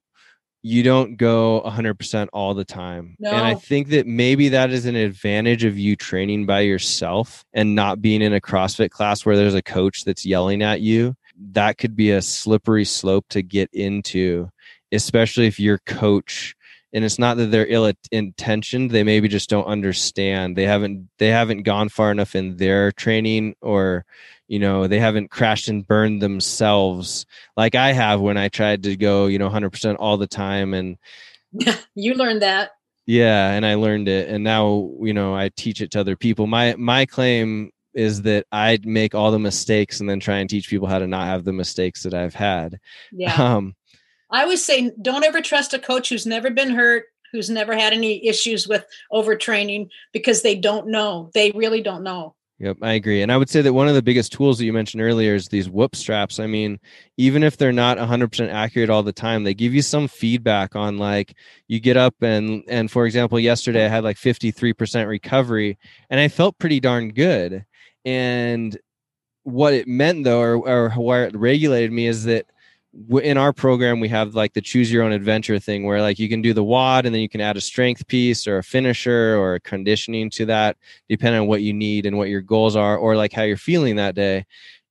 you 0.66 0.82
don't 0.82 1.18
go 1.18 1.62
100% 1.64 2.28
all 2.34 2.56
the 2.56 2.66
time. 2.66 3.16
No. 3.20 3.30
And 3.30 3.46
I 3.46 3.54
think 3.54 3.90
that 3.90 4.08
maybe 4.08 4.50
that 4.50 4.72
is 4.72 4.88
an 4.88 4.96
advantage 4.96 5.64
of 5.64 5.78
you 5.78 5.96
training 5.96 6.48
by 6.48 6.62
yourself 6.62 7.46
and 7.54 7.76
not 7.76 8.02
being 8.02 8.24
in 8.24 8.34
a 8.34 8.42
CrossFit 8.42 8.90
class 8.90 9.24
where 9.24 9.38
there's 9.38 9.54
a 9.54 9.62
coach 9.62 10.06
that's 10.06 10.26
yelling 10.26 10.64
at 10.64 10.82
you. 10.82 11.14
That 11.52 11.78
could 11.78 11.96
be 11.96 12.10
a 12.10 12.20
slippery 12.20 12.84
slope 12.84 13.26
to 13.30 13.44
get 13.44 13.70
into, 13.74 14.50
especially 14.92 15.46
if 15.46 15.60
your 15.60 15.78
coach 15.86 16.56
and 16.96 17.04
it's 17.04 17.20
not 17.20 17.36
that 17.36 17.52
they're 17.52 17.68
ill 17.68 17.92
intentioned 18.12 18.90
they 18.90 19.04
maybe 19.04 19.28
just 19.28 19.50
don't 19.50 19.66
understand. 19.66 20.56
They 20.56 20.64
haven't 20.64 21.10
they 21.20 21.28
haven't 21.28 21.64
gone 21.64 21.90
far 21.90 22.10
enough 22.10 22.36
in 22.36 22.56
their 22.56 22.94
training 22.94 23.56
or 23.62 24.06
you 24.48 24.60
know 24.60 24.88
they 24.88 25.00
haven't 25.00 25.30
crashed 25.30 25.68
and 25.68 25.86
burned 25.86 26.22
themselves 26.22 27.26
like 27.58 27.74
i 27.74 27.92
have 27.92 28.22
when 28.22 28.38
i 28.38 28.48
tried 28.48 28.84
to 28.84 28.96
go 28.96 29.26
you 29.26 29.40
know 29.40 29.50
100% 29.50 29.96
all 30.00 30.18
the 30.18 30.28
time 30.28 30.74
and 30.74 30.98
you 31.96 32.14
learned 32.14 32.42
that. 32.42 32.72
Yeah 33.06 33.52
and 33.52 33.66
i 33.66 33.76
learned 33.76 34.08
it 34.08 34.30
and 34.30 34.44
now 34.44 34.90
you 35.02 35.14
know 35.14 35.36
i 35.36 35.50
teach 35.50 35.82
it 35.82 35.92
to 35.92 36.00
other 36.00 36.16
people. 36.16 36.48
My 36.48 36.76
my 36.78 37.06
claim 37.06 37.72
is 37.94 38.22
that 38.22 38.46
i 38.52 38.80
make 38.84 39.16
all 39.16 39.32
the 39.32 39.40
mistakes 39.40 40.00
and 40.00 40.10
then 40.10 40.20
try 40.20 40.38
and 40.38 40.50
teach 40.50 40.70
people 40.70 40.88
how 40.88 41.00
to 41.00 41.08
not 41.08 41.28
have 41.28 41.44
the 41.44 41.54
mistakes 41.54 42.04
that 42.04 42.14
i've 42.14 42.36
had. 42.36 42.80
Yeah. 43.12 43.36
Um 43.36 43.76
i 44.30 44.42
always 44.42 44.64
say 44.64 44.92
don't 45.02 45.24
ever 45.24 45.42
trust 45.42 45.74
a 45.74 45.80
coach 45.80 46.10
who's 46.10 46.26
never 46.26 46.50
been 46.50 46.70
hurt 46.70 47.06
who's 47.32 47.50
never 47.50 47.76
had 47.76 47.94
any 47.94 48.26
issues 48.26 48.68
with 48.68 48.86
overtraining 49.12 49.90
because 50.14 50.42
they 50.42 50.56
don't 50.56 50.88
know 50.88 51.30
they 51.34 51.52
really 51.52 51.82
don't 51.82 52.04
know 52.04 52.36
Yep, 52.60 52.78
I 52.82 52.94
agree. 52.94 53.22
And 53.22 53.34
I 53.34 53.38
would 53.38 53.50
say 53.50 53.62
that 53.62 53.74
one 53.74 53.90
of 53.90 53.96
the 53.96 54.02
biggest 54.02 54.32
tools 54.32 54.58
that 54.58 54.66
you 54.66 54.72
mentioned 54.72 55.04
earlier 55.04 55.36
is 55.36 55.50
these 55.50 55.70
whoop 55.70 55.94
straps. 55.94 56.40
I 56.40 56.48
mean, 56.48 56.80
even 57.18 57.44
if 57.44 57.58
they're 57.58 57.74
not 57.74 57.98
100% 57.98 58.50
accurate 58.50 58.90
all 58.90 59.04
the 59.04 59.12
time, 59.12 59.44
they 59.44 59.54
give 59.54 59.74
you 59.74 59.82
some 59.82 60.08
feedback 60.08 60.74
on 60.74 60.98
like 60.98 61.36
you 61.68 61.82
get 61.82 61.98
up 61.98 62.16
and 62.22 62.64
and 62.70 62.90
for 62.90 63.06
example, 63.06 63.40
yesterday 63.40 63.86
I 63.86 63.90
had 63.90 64.06
like 64.06 64.16
53% 64.16 65.08
recovery 65.08 65.78
and 66.10 66.20
I 66.22 66.30
felt 66.30 66.58
pretty 66.58 66.80
darn 66.80 67.10
good. 67.10 67.66
And 68.06 68.78
what 69.44 69.74
it 69.74 69.88
meant 69.88 70.24
though 70.24 70.40
or, 70.40 70.68
or 70.68 70.90
where 70.92 71.26
it 71.26 71.36
regulated 71.36 71.92
me 71.92 72.08
is 72.08 72.24
that 72.24 72.46
in 73.22 73.38
our 73.38 73.52
program 73.52 74.00
we 74.00 74.08
have 74.08 74.36
like 74.36 74.54
the 74.54 74.62
choose 74.62 74.92
your 74.92 75.04
own 75.04 75.12
adventure 75.12 75.60
thing 75.60 75.84
where 75.84 76.02
like 76.02 76.18
you 76.18 76.30
can 76.30 76.42
do 76.42 76.54
the 76.54 76.64
WOD 76.64 77.06
and 77.06 77.14
then 77.14 77.22
you 77.22 77.28
can 77.28 77.42
add 77.42 77.58
a 77.58 77.62
strength 77.62 78.08
piece 78.08 78.48
or 78.48 78.58
a 78.58 78.64
finisher 78.64 79.38
or 79.38 79.56
a 79.56 79.60
conditioning 79.60 80.30
to 80.30 80.46
that 80.46 80.78
depending 81.10 81.42
on 81.42 81.48
what 81.48 81.62
you 81.62 81.74
need 81.74 82.06
and 82.06 82.18
what 82.18 82.30
your 82.30 82.42
goals 82.42 82.76
are 82.76 82.98
or 82.98 83.16
like 83.18 83.34
how 83.34 83.44
you're 83.44 83.58
feeling 83.58 83.98
that 83.98 84.16
day. 84.16 84.46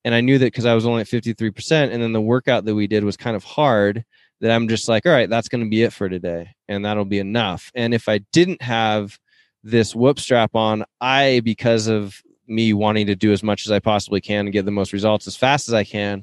And 0.05 0.15
i 0.15 0.21
knew 0.21 0.39
that 0.39 0.47
because 0.47 0.67
i 0.67 0.75
was 0.75 0.85
only 0.87 1.01
at 1.01 1.07
53% 1.07 1.93
and 1.93 2.03
then 2.03 2.13
the 2.13 2.21
workout 2.21 2.67
that 2.67 2.75
we 2.75 2.87
did 2.87 3.05
was 3.05 3.17
kind 3.17 3.37
of 3.37 3.45
hard 3.45 4.05
that 4.41 4.51
i'm 4.51 4.69
just 4.69 4.87
like 4.89 5.07
all 5.07 5.13
right 5.13 5.31
that's 5.31 5.49
going 5.49 5.65
to 5.65 5.71
be 5.71 5.83
it 5.83 5.93
for 5.93 6.09
today 6.09 6.55
and 6.69 6.85
that'll 6.85 7.05
be 7.05 7.19
enough. 7.21 7.71
And 7.75 7.95
if 7.95 8.09
i 8.09 8.19
didn't 8.33 8.61
have 8.61 9.19
this 9.63 9.95
whoop 9.95 10.19
strap 10.19 10.55
on 10.55 10.85
i 11.01 11.41
because 11.43 11.87
of 11.87 12.21
me 12.47 12.75
wanting 12.75 13.07
to 13.07 13.17
do 13.17 13.33
as 13.33 13.43
much 13.43 13.65
as 13.65 13.73
i 13.73 13.79
possibly 13.79 14.21
can 14.21 14.41
and 14.41 14.53
get 14.53 14.67
the 14.67 14.71
most 14.71 14.93
results 14.93 15.27
as 15.27 15.37
fast 15.37 15.69
as 15.69 15.75
i 15.75 15.85
can 15.85 16.23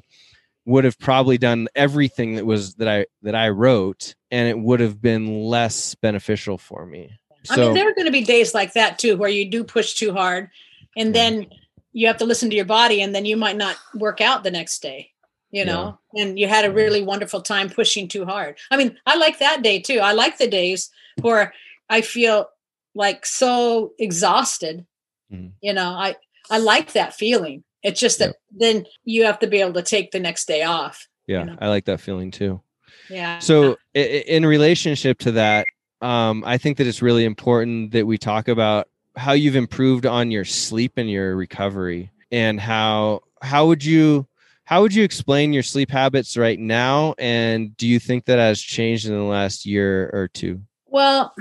would 0.64 0.84
have 0.84 0.98
probably 0.98 1.38
done 1.38 1.68
everything 1.74 2.36
that 2.36 2.46
was 2.46 2.74
that 2.74 2.88
I 2.88 3.06
that 3.22 3.34
I 3.34 3.48
wrote 3.48 4.14
and 4.30 4.48
it 4.48 4.58
would 4.58 4.80
have 4.80 5.00
been 5.00 5.42
less 5.44 5.94
beneficial 5.96 6.58
for 6.58 6.86
me. 6.86 7.18
So, 7.44 7.54
I 7.54 7.56
mean 7.58 7.74
there 7.74 7.88
are 7.88 7.94
going 7.94 8.06
to 8.06 8.12
be 8.12 8.22
days 8.22 8.54
like 8.54 8.74
that 8.74 8.98
too 8.98 9.16
where 9.16 9.30
you 9.30 9.50
do 9.50 9.64
push 9.64 9.94
too 9.94 10.12
hard 10.12 10.50
and 10.96 11.14
then 11.14 11.46
you 11.92 12.06
have 12.06 12.18
to 12.18 12.24
listen 12.24 12.50
to 12.50 12.56
your 12.56 12.64
body 12.64 13.02
and 13.02 13.14
then 13.14 13.24
you 13.24 13.36
might 13.36 13.56
not 13.56 13.76
work 13.94 14.20
out 14.20 14.44
the 14.44 14.50
next 14.50 14.80
day 14.80 15.10
you 15.50 15.66
know? 15.66 15.98
Yeah. 16.14 16.22
and 16.22 16.38
you 16.38 16.48
had 16.48 16.64
a 16.64 16.72
really 16.72 17.02
wonderful 17.02 17.42
time 17.42 17.68
pushing 17.68 18.08
too 18.08 18.24
hard. 18.24 18.56
I 18.70 18.76
mean 18.76 18.96
i 19.06 19.16
like 19.16 19.38
that 19.40 19.62
day 19.62 19.80
too. 19.80 19.98
I 19.98 20.12
like 20.12 20.38
the 20.38 20.48
days 20.48 20.90
where 21.20 21.52
i 21.90 22.00
feel 22.00 22.46
like 22.94 23.26
so 23.26 23.92
exhausted 23.98 24.86
mm-hmm. 25.32 25.48
you 25.60 25.72
know? 25.72 25.90
I 25.90 26.16
i 26.50 26.58
like 26.58 26.92
that 26.92 27.14
feeling 27.14 27.64
it's 27.82 28.00
just 28.00 28.18
that 28.18 28.36
then 28.50 28.86
you 29.04 29.24
have 29.24 29.38
to 29.40 29.46
be 29.46 29.60
able 29.60 29.74
to 29.74 29.82
take 29.82 30.12
the 30.12 30.20
next 30.20 30.46
day 30.46 30.62
off. 30.62 31.08
Yeah, 31.26 31.40
you 31.40 31.46
know? 31.46 31.56
I 31.60 31.68
like 31.68 31.84
that 31.86 32.00
feeling 32.00 32.30
too. 32.30 32.60
Yeah. 33.08 33.38
So 33.40 33.76
in 33.94 34.46
relationship 34.46 35.18
to 35.20 35.32
that, 35.32 35.66
um, 36.00 36.42
I 36.46 36.58
think 36.58 36.78
that 36.78 36.86
it's 36.86 37.02
really 37.02 37.24
important 37.24 37.92
that 37.92 38.06
we 38.06 38.18
talk 38.18 38.48
about 38.48 38.88
how 39.16 39.32
you've 39.32 39.56
improved 39.56 40.06
on 40.06 40.30
your 40.30 40.44
sleep 40.44 40.92
and 40.96 41.10
your 41.10 41.36
recovery, 41.36 42.10
and 42.30 42.60
how 42.60 43.20
how 43.42 43.66
would 43.66 43.84
you 43.84 44.26
how 44.64 44.80
would 44.82 44.94
you 44.94 45.04
explain 45.04 45.52
your 45.52 45.62
sleep 45.62 45.90
habits 45.90 46.36
right 46.36 46.58
now, 46.58 47.14
and 47.18 47.76
do 47.76 47.86
you 47.86 47.98
think 47.98 48.24
that 48.24 48.38
has 48.38 48.60
changed 48.60 49.06
in 49.06 49.12
the 49.12 49.22
last 49.22 49.66
year 49.66 50.10
or 50.12 50.28
two? 50.28 50.62
Well, 50.86 51.34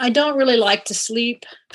I 0.00 0.10
don't 0.10 0.36
really 0.36 0.56
like 0.56 0.86
to 0.86 0.94
sleep. 0.94 1.44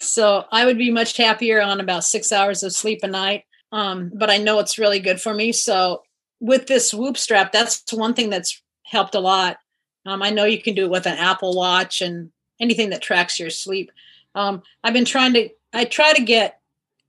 So 0.00 0.44
I 0.50 0.64
would 0.64 0.78
be 0.78 0.90
much 0.90 1.16
happier 1.16 1.60
on 1.60 1.80
about 1.80 2.04
six 2.04 2.32
hours 2.32 2.62
of 2.62 2.72
sleep 2.72 3.00
a 3.02 3.08
night. 3.08 3.44
Um, 3.72 4.12
but 4.14 4.30
I 4.30 4.38
know 4.38 4.58
it's 4.58 4.78
really 4.78 5.00
good 5.00 5.20
for 5.20 5.34
me. 5.34 5.52
So 5.52 6.02
with 6.40 6.66
this 6.66 6.94
Whoop 6.94 7.16
strap, 7.16 7.52
that's 7.52 7.92
one 7.92 8.14
thing 8.14 8.30
that's 8.30 8.62
helped 8.84 9.14
a 9.14 9.20
lot. 9.20 9.58
Um, 10.06 10.22
I 10.22 10.30
know 10.30 10.44
you 10.44 10.60
can 10.60 10.74
do 10.74 10.84
it 10.84 10.90
with 10.90 11.06
an 11.06 11.18
Apple 11.18 11.56
Watch 11.56 12.02
and 12.02 12.30
anything 12.60 12.90
that 12.90 13.02
tracks 13.02 13.40
your 13.40 13.50
sleep. 13.50 13.90
Um, 14.34 14.62
I've 14.82 14.92
been 14.92 15.04
trying 15.04 15.32
to. 15.34 15.48
I 15.72 15.84
try 15.84 16.12
to 16.12 16.22
get 16.22 16.60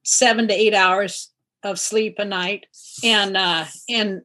seven 0.03 0.47
to 0.47 0.53
eight 0.53 0.73
hours 0.73 1.29
of 1.63 1.79
sleep 1.79 2.19
a 2.19 2.25
night, 2.25 2.67
and 3.03 3.35
uh, 3.35 3.65
and 3.89 4.21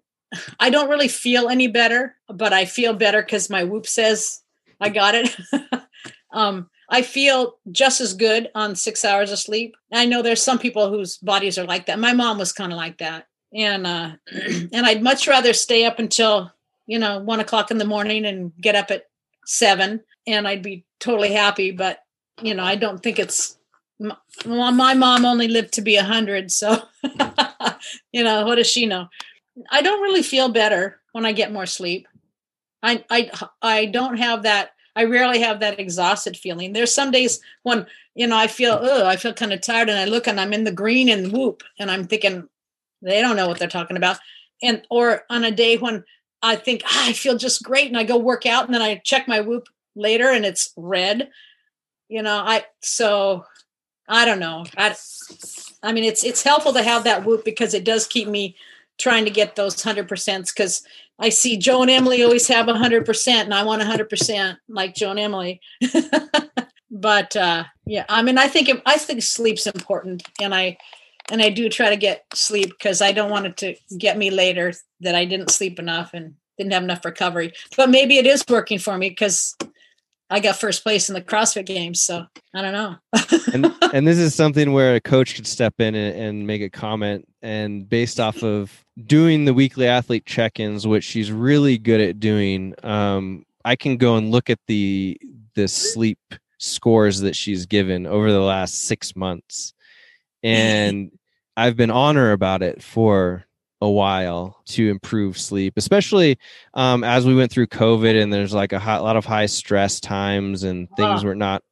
I 0.59 0.71
don't 0.71 0.89
really 0.89 1.09
feel 1.09 1.49
any 1.49 1.67
better, 1.67 2.17
but 2.29 2.53
I 2.53 2.65
feel 2.65 2.95
better 2.95 3.23
because 3.23 3.51
my 3.51 3.65
Whoop 3.65 3.87
says 3.87 4.43
I 4.81 4.91
got 4.91 5.15
it. 5.15 5.37
um, 6.33 6.71
I 6.91 7.03
feel 7.03 7.57
just 7.71 8.01
as 8.01 8.15
good 8.15 8.51
on 8.55 8.75
six 8.75 9.05
hours 9.05 9.31
of 9.31 9.39
sleep. 9.39 9.77
I 9.93 10.07
know 10.07 10.23
there's 10.23 10.43
some 10.43 10.59
people 10.59 10.91
whose 10.91 11.19
bodies 11.19 11.57
are 11.57 11.65
like 11.65 11.87
that. 11.87 12.01
My 12.01 12.13
mom 12.13 12.39
was 12.39 12.53
kind 12.53 12.73
of 12.73 12.77
like 12.77 12.99
that. 12.99 13.27
And 13.55 13.87
uh 13.87 14.13
and 14.73 14.87
I'd 14.87 15.03
much 15.03 15.29
rather 15.29 15.53
stay 15.53 15.85
up 15.85 15.99
until, 15.99 16.53
you 16.87 16.99
know, 16.99 17.21
one 17.21 17.41
o'clock 17.41 17.71
in 17.71 17.79
the 17.79 17.85
morning 17.85 18.25
and 18.27 18.53
get 18.61 18.75
up 18.75 18.91
at 18.91 19.05
seven 19.47 20.01
and 20.27 20.49
I'd 20.49 20.63
be 20.63 20.85
totally 20.99 21.33
happy. 21.33 21.71
But, 21.71 22.01
you 22.43 22.55
know, 22.55 22.65
I 22.65 22.75
don't 22.75 23.03
think 23.03 23.19
it's 23.19 23.57
well, 24.47 24.73
my 24.73 24.95
mom 24.95 25.25
only 25.25 25.47
lived 25.47 25.75
to 25.75 25.83
be 25.83 25.97
a 25.97 26.03
hundred, 26.03 26.51
so 26.51 26.83
you 28.13 28.25
know, 28.25 28.47
what 28.47 28.55
does 28.55 28.67
she 28.67 28.87
know? 28.87 29.09
I 29.71 29.83
don't 29.83 30.03
really 30.03 30.23
feel 30.23 30.49
better 30.49 31.01
when 31.13 31.27
I 31.27 31.33
get 31.33 31.53
more 31.53 31.67
sleep. 31.67 32.09
I 32.83 33.05
I 33.11 33.31
I 33.61 33.85
don't 33.87 34.17
have 34.17 34.45
that 34.45 34.71
I 34.97 35.05
rarely 35.05 35.41
have 35.41 35.61
that 35.61 35.79
exhausted 35.79 36.37
feeling. 36.37 36.73
There's 36.73 36.95
some 36.95 37.11
days 37.11 37.41
when, 37.63 37.87
you 38.15 38.27
know, 38.27 38.37
I 38.37 38.47
feel, 38.47 38.79
oh, 38.81 39.07
I 39.07 39.17
feel 39.17 39.33
kind 39.33 39.53
of 39.53 39.61
tired 39.61 39.89
and 39.89 39.99
I 39.99 40.05
look 40.05 40.27
and 40.27 40.41
I'm 40.41 40.53
in 40.53 40.65
the 40.65 40.73
green 40.73 41.09
and 41.09 41.33
whoop 41.33 41.63
and 41.79 41.91
I'm 41.91 42.07
thinking 42.07 42.49
they 43.03 43.21
don't 43.21 43.37
know 43.37 43.49
what 43.49 43.59
they're 43.59 43.69
talking 43.69 43.97
about. 43.97 44.19
And, 44.63 44.83
or 44.91 45.23
on 45.31 45.45
a 45.45 45.51
day 45.51 45.77
when 45.77 46.05
I 46.43 46.57
think 46.57 46.83
ah, 46.85 47.09
I 47.09 47.13
feel 47.13 47.37
just 47.37 47.63
great 47.63 47.89
and 47.89 47.97
I 47.97 48.05
go 48.05 48.19
work 48.19 48.47
out 48.47 48.65
and 48.65 48.75
then 48.75 48.83
I 48.83 48.97
check 48.97 49.29
my 49.29 49.41
whoop 49.41 49.69
later 49.95 50.31
and 50.31 50.45
it's 50.45 50.73
red, 50.77 51.31
you 52.09 52.23
know, 52.23 52.37
I, 52.37 52.65
so 52.83 53.45
I 54.09 54.25
don't 54.25 54.41
know. 54.41 54.65
I, 54.77 54.95
I 55.83 55.93
mean, 55.93 56.05
it's, 56.05 56.25
it's 56.25 56.43
helpful 56.43 56.73
to 56.73 56.83
have 56.83 57.05
that 57.05 57.25
whoop 57.25 57.45
because 57.45 57.75
it 57.75 57.85
does 57.85 58.07
keep 58.07 58.29
me 58.29 58.57
trying 58.99 59.25
to 59.25 59.31
get 59.31 59.57
those 59.57 59.83
hundred 59.83 60.09
percents 60.09 60.53
because 60.53 60.83
I 61.21 61.29
see 61.29 61.59
Joe 61.59 61.83
and 61.83 61.91
Emily 61.91 62.23
always 62.23 62.49
have 62.49 62.69
a 62.69 62.75
hundred 62.75 63.05
percent, 63.05 63.45
and 63.45 63.55
I 63.55 63.63
want 63.63 63.83
a 63.83 63.85
hundred 63.85 64.09
percent 64.09 64.59
like 64.69 64.95
Joe 64.95 65.11
and 65.11 65.21
Emily. 65.21 65.61
but 66.91 67.37
uh, 67.37 67.65
yeah, 67.85 68.07
I 68.09 68.23
mean, 68.23 68.39
I 68.39 68.49
think 68.49 68.71
I 68.87 68.97
think 68.97 69.23
sleep's 69.23 69.67
important, 69.67 70.23
and 70.41 70.55
I 70.55 70.79
and 71.31 71.43
I 71.43 71.51
do 71.51 71.69
try 71.69 71.91
to 71.91 71.97
get 71.97 72.25
sleep 72.35 72.71
because 72.71 73.03
I 73.03 73.13
don't 73.13 73.31
want 73.31 73.47
it 73.47 73.57
to 73.59 73.75
get 73.99 74.17
me 74.17 74.31
later 74.31 74.73
that 75.01 75.15
I 75.15 75.27
didn't 75.27 75.51
sleep 75.51 75.79
enough 75.79 76.15
and 76.15 76.35
didn't 76.57 76.73
have 76.73 76.83
enough 76.83 77.05
recovery. 77.05 77.53
But 77.77 77.91
maybe 77.91 78.17
it 78.17 78.27
is 78.27 78.43
working 78.49 78.79
for 78.79 78.97
me 78.97 79.11
because 79.11 79.57
I 80.31 80.39
got 80.39 80.57
first 80.57 80.85
place 80.85 81.09
in 81.09 81.15
the 81.15 81.21
CrossFit 81.21 81.67
Games, 81.67 82.03
so 82.03 82.25
I 82.55 82.63
don't 82.63 82.73
know. 82.73 82.97
and, 83.53 83.75
and 83.95 84.07
this 84.07 84.17
is 84.19 84.35
something 84.35 84.73
where 84.73 84.95
a 84.95 85.01
coach 85.01 85.35
could 85.35 85.47
step 85.47 85.75
in 85.81 85.97
and, 85.97 86.17
and, 86.17 86.47
make 86.47 86.63
a 86.63 86.71
comment, 86.71 87.27
and 87.43 87.89
based 87.89 88.21
off 88.21 88.45
of 88.45 88.85
doing 89.07 89.45
the 89.45 89.53
weekly 89.53 89.89
athlete 89.89 90.27
check-ins, 90.27 90.87
which 90.87 91.03
she's 91.03 91.33
really 91.33 91.79
good 91.79 92.01
at 92.01 92.21
doing, 92.21 92.75
um, 92.85 93.45
I 93.65 93.75
can 93.75 93.97
go 93.97 94.17
and 94.17 94.31
look 94.31 94.49
at 94.49 94.61
the 94.69 95.21
the 95.55 95.67
sleep 95.67 96.21
scores 96.59 97.21
that 97.21 97.35
she's 97.35 97.67
given 97.67 98.07
over 98.07 98.31
the 98.31 98.41
last 98.41 98.87
six 98.87 99.17
months, 99.17 99.75
and 100.45 101.11
I've 101.57 101.77
been 101.77 101.91
on 101.91 102.15
her 102.15 102.31
about 102.31 102.63
it 102.63 102.83
for 102.83 103.45
a 103.81 103.89
while 103.89 104.63
to 104.67 104.91
improve 104.91 105.39
sleep, 105.39 105.75
especially 105.77 106.39
um, 106.75 107.03
as 107.03 107.27
we 107.27 107.35
went 107.35 107.51
through 107.51 107.67
COVID 107.69 108.21
and 108.21 108.33
there's 108.33 108.53
like 108.53 108.73
a, 108.73 108.77
a 108.79 109.03
lot 109.03 109.17
of 109.17 109.25
high 109.25 109.47
stress 109.47 110.01
times 110.01 110.65
and 110.65 110.89
things 110.97 111.25
were 111.25 111.35
not 111.35 111.63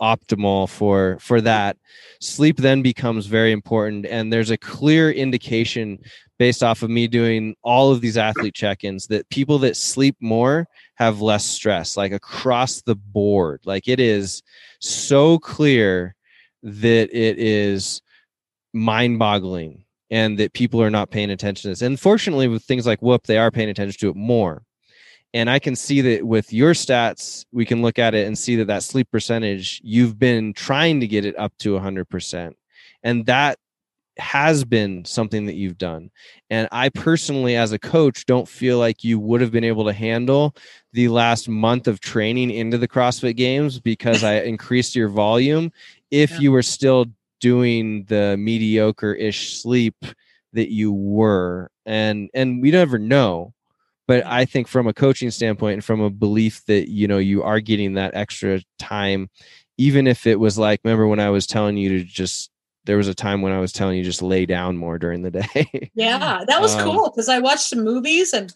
optimal 0.00 0.68
for 0.68 1.16
for 1.20 1.40
that 1.40 1.74
sleep 2.20 2.58
then 2.58 2.82
becomes 2.82 3.24
very 3.24 3.50
important 3.50 4.04
and 4.04 4.30
there's 4.30 4.50
a 4.50 4.58
clear 4.58 5.10
indication 5.10 5.98
based 6.38 6.62
off 6.62 6.82
of 6.82 6.90
me 6.90 7.06
doing 7.06 7.54
all 7.62 7.90
of 7.90 8.00
these 8.00 8.16
athlete 8.16 8.54
check-ins 8.54 9.06
that 9.06 9.28
people 9.30 9.58
that 9.58 9.76
sleep 9.76 10.16
more 10.20 10.66
have 10.96 11.20
less 11.20 11.44
stress 11.44 11.96
like 11.96 12.12
across 12.12 12.82
the 12.82 12.94
board. 12.94 13.60
Like 13.64 13.88
it 13.88 14.00
is 14.00 14.42
so 14.80 15.38
clear 15.38 16.14
that 16.62 17.08
it 17.16 17.38
is 17.38 18.02
mind-boggling 18.72 19.85
and 20.10 20.38
that 20.38 20.52
people 20.52 20.80
are 20.82 20.90
not 20.90 21.10
paying 21.10 21.30
attention 21.30 21.62
to 21.62 21.68
this. 21.68 21.82
And 21.82 21.98
fortunately, 21.98 22.48
with 22.48 22.64
things 22.64 22.86
like 22.86 23.00
Whoop, 23.00 23.26
they 23.26 23.38
are 23.38 23.50
paying 23.50 23.68
attention 23.68 23.98
to 24.00 24.10
it 24.10 24.16
more. 24.16 24.62
And 25.34 25.50
I 25.50 25.58
can 25.58 25.76
see 25.76 26.00
that 26.00 26.24
with 26.24 26.52
your 26.52 26.72
stats, 26.72 27.44
we 27.52 27.66
can 27.66 27.82
look 27.82 27.98
at 27.98 28.14
it 28.14 28.26
and 28.26 28.38
see 28.38 28.56
that 28.56 28.68
that 28.68 28.82
sleep 28.82 29.10
percentage, 29.10 29.80
you've 29.84 30.18
been 30.18 30.54
trying 30.54 31.00
to 31.00 31.06
get 31.06 31.26
it 31.26 31.38
up 31.38 31.52
to 31.58 31.74
100%. 31.74 32.54
And 33.02 33.26
that 33.26 33.58
has 34.18 34.64
been 34.64 35.04
something 35.04 35.46
that 35.46 35.56
you've 35.56 35.76
done. 35.76 36.10
And 36.48 36.68
I 36.72 36.88
personally, 36.88 37.56
as 37.56 37.72
a 37.72 37.78
coach, 37.78 38.24
don't 38.24 38.48
feel 38.48 38.78
like 38.78 39.04
you 39.04 39.18
would 39.18 39.40
have 39.40 39.52
been 39.52 39.64
able 39.64 39.84
to 39.84 39.92
handle 39.92 40.54
the 40.92 41.08
last 41.08 41.48
month 41.48 41.86
of 41.86 42.00
training 42.00 42.50
into 42.50 42.78
the 42.78 42.88
CrossFit 42.88 43.36
games 43.36 43.78
because 43.78 44.24
I 44.24 44.36
increased 44.40 44.96
your 44.96 45.08
volume 45.08 45.70
if 46.10 46.30
yeah. 46.30 46.38
you 46.38 46.52
were 46.52 46.62
still 46.62 47.06
doing 47.40 48.04
the 48.04 48.36
mediocre 48.38 49.12
ish 49.14 49.60
sleep 49.60 49.96
that 50.52 50.72
you 50.72 50.92
were. 50.92 51.70
And 51.84 52.30
and 52.34 52.60
we 52.60 52.70
never 52.70 52.98
know. 52.98 53.52
But 54.08 54.24
i 54.24 54.44
think 54.44 54.68
from 54.68 54.86
a 54.86 54.94
coaching 54.94 55.30
standpoint 55.30 55.74
and 55.74 55.84
from 55.84 56.00
a 56.00 56.10
belief 56.10 56.64
that 56.66 56.88
you 56.88 57.08
know 57.08 57.18
you 57.18 57.42
are 57.42 57.60
getting 57.60 57.94
that 57.94 58.14
extra 58.14 58.60
time 58.78 59.28
even 59.78 60.06
if 60.06 60.26
it 60.26 60.38
was 60.38 60.56
like 60.56 60.80
remember 60.84 61.06
when 61.08 61.18
i 61.18 61.28
was 61.28 61.46
telling 61.46 61.76
you 61.76 61.88
to 61.88 62.04
just 62.04 62.50
there 62.84 62.96
was 62.96 63.08
a 63.08 63.14
time 63.14 63.42
when 63.42 63.52
i 63.52 63.58
was 63.58 63.72
telling 63.72 63.98
you 63.98 64.04
just 64.04 64.22
lay 64.22 64.46
down 64.46 64.76
more 64.76 64.96
during 64.96 65.22
the 65.22 65.30
day? 65.54 65.90
Yeah 65.94 66.44
that 66.46 66.60
was 66.60 66.74
um, 66.76 66.84
cool 66.84 67.10
because 67.10 67.28
i 67.28 67.40
watched 67.40 67.68
some 67.68 67.82
movies 67.82 68.32
and 68.32 68.54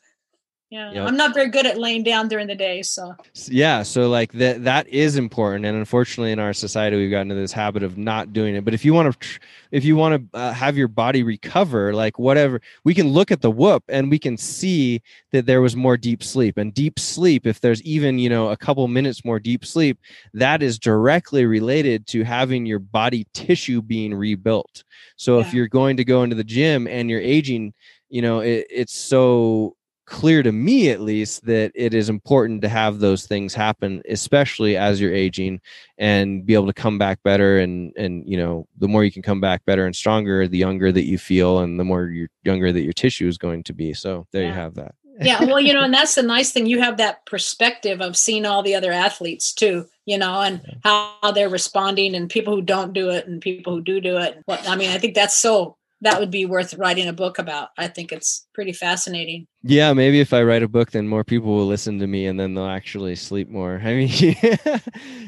yeah 0.71 0.93
yep. 0.93 1.09
i'm 1.09 1.17
not 1.17 1.35
very 1.35 1.49
good 1.49 1.67
at 1.67 1.79
laying 1.79 2.05
down 2.05 2.29
during 2.29 2.47
the 2.47 2.55
day 2.55 2.81
so 2.81 3.15
yeah 3.49 3.83
so 3.83 4.09
like 4.09 4.33
that 4.33 4.63
that 4.63 4.87
is 4.87 5.17
important 5.17 5.67
and 5.67 5.77
unfortunately 5.77 6.31
in 6.31 6.39
our 6.39 6.53
society 6.53 6.97
we've 6.97 7.11
gotten 7.11 7.31
into 7.31 7.41
this 7.41 7.53
habit 7.53 7.83
of 7.83 7.99
not 7.99 8.33
doing 8.33 8.55
it 8.55 8.65
but 8.65 8.73
if 8.73 8.85
you 8.85 8.95
want 8.95 9.21
to 9.21 9.29
if 9.73 9.85
you 9.85 9.97
want 9.97 10.33
to 10.33 10.39
uh, 10.39 10.53
have 10.53 10.77
your 10.77 10.87
body 10.87 11.25
recover 11.25 11.93
like 11.93 12.19
whatever 12.21 12.61
we 12.85 12.95
can 12.95 13.09
look 13.09 13.33
at 13.33 13.43
the 13.43 13.51
whoop 13.51 13.83
and 13.89 14.11
we 14.11 14.19
can 14.19 14.37
see 14.37 15.03
that 15.33 15.45
there 15.45 15.61
was 15.61 15.75
more 15.75 15.97
deep 15.97 16.23
sleep 16.23 16.57
and 16.57 16.73
deep 16.73 16.99
sleep 17.01 17.47
if 17.47 17.61
there's 17.61 17.83
even 17.83 18.19
you 18.19 18.29
know 18.29 18.51
a 18.51 18.57
couple 18.57 18.87
minutes 18.87 19.25
more 19.25 19.41
deep 19.41 19.65
sleep 19.65 19.99
that 20.33 20.63
is 20.63 20.79
directly 20.79 21.45
related 21.47 22.07
to 22.07 22.23
having 22.23 22.65
your 22.65 22.79
body 22.79 23.27
tissue 23.35 23.83
being 23.83 24.15
rebuilt 24.15 24.85
so 25.17 25.39
yeah. 25.39 25.47
if 25.47 25.53
you're 25.53 25.69
going 25.69 25.97
to 25.97 26.05
go 26.05 26.23
into 26.23 26.37
the 26.37 26.45
gym 26.45 26.87
and 26.87 27.11
you're 27.11 27.21
aging 27.21 27.75
you 28.09 28.23
know 28.23 28.39
it, 28.39 28.67
it's 28.71 28.95
so 28.95 29.75
clear 30.11 30.43
to 30.43 30.51
me 30.53 30.91
at 30.91 31.01
least 31.01 31.47
that 31.47 31.71
it 31.75 31.95
is 31.95 32.09
important 32.09 32.61
to 32.61 32.69
have 32.69 32.99
those 32.99 33.27
things 33.27 33.55
happen 33.55 34.03
especially 34.09 34.77
as 34.77 35.01
you're 35.01 35.15
aging 35.15 35.61
and 35.99 36.45
be 36.45 36.53
able 36.53 36.67
to 36.67 36.73
come 36.73 36.99
back 36.99 37.23
better 37.23 37.61
and 37.61 37.93
and 37.97 38.29
you 38.29 38.37
know 38.37 38.67
the 38.79 38.89
more 38.89 39.05
you 39.05 39.13
can 39.13 39.23
come 39.23 39.41
back 39.41 39.65
better 39.65 39.87
and 39.87 39.95
stronger 39.95 40.49
the 40.49 40.59
younger 40.59 40.91
that 40.93 41.05
you 41.05 41.17
feel 41.17 41.61
and 41.61 41.79
the 41.79 41.85
more 41.85 42.07
you're 42.07 42.29
younger 42.43 42.73
that 42.73 42.83
your 42.83 42.93
tissue 42.93 43.29
is 43.29 43.39
going 43.39 43.63
to 43.65 43.73
be. 43.73 43.93
So 43.93 44.27
there 44.33 44.43
yeah. 44.43 44.49
you 44.49 44.55
have 44.55 44.75
that. 44.75 44.95
Yeah 45.21 45.45
well 45.45 45.61
you 45.61 45.73
know 45.73 45.83
and 45.83 45.95
that's 45.95 46.15
the 46.15 46.23
nice 46.23 46.51
thing 46.51 46.67
you 46.67 46.81
have 46.81 46.97
that 46.97 47.25
perspective 47.27 48.01
of 48.01 48.17
seeing 48.17 48.47
all 48.47 48.63
the 48.63 48.75
other 48.75 48.91
athletes 48.91 49.53
too 49.53 49.87
you 50.07 50.17
know 50.17 50.41
and 50.41 50.63
how 50.83 51.33
they're 51.35 51.51
responding 51.51 52.15
and 52.15 52.31
people 52.31 52.55
who 52.57 52.63
don't 52.63 52.95
do 52.95 53.11
it 53.11 53.27
and 53.27 53.43
people 53.43 53.75
who 53.75 53.83
do 53.83 54.01
do 54.01 54.17
it 54.17 54.43
what 54.47 54.67
i 54.67 54.75
mean 54.77 54.91
i 54.91 54.97
think 54.97 55.15
that's 55.15 55.37
so 55.37 55.77
that 56.03 56.19
would 56.19 56.31
be 56.31 56.47
worth 56.47 56.75
writing 56.75 57.09
a 57.09 57.13
book 57.13 57.39
about. 57.39 57.71
I 57.77 57.89
think 57.89 58.11
it's 58.11 58.47
pretty 58.55 58.73
fascinating. 58.73 59.47
Yeah, 59.63 59.93
maybe 59.93 60.21
if 60.21 60.33
I 60.33 60.43
write 60.43 60.63
a 60.63 60.69
book, 60.69 60.93
then 60.93 61.07
more 61.07 61.25
people 61.25 61.55
will 61.55 61.67
listen 61.67 61.99
to 61.99 62.07
me, 62.07 62.27
and 62.27 62.41
then 62.41 62.55
they'll 62.55 62.67
actually 62.67 63.17
sleep 63.17 63.49
more. 63.49 63.81
I 63.85 63.95
mean, 63.95 64.09
it 64.11 64.81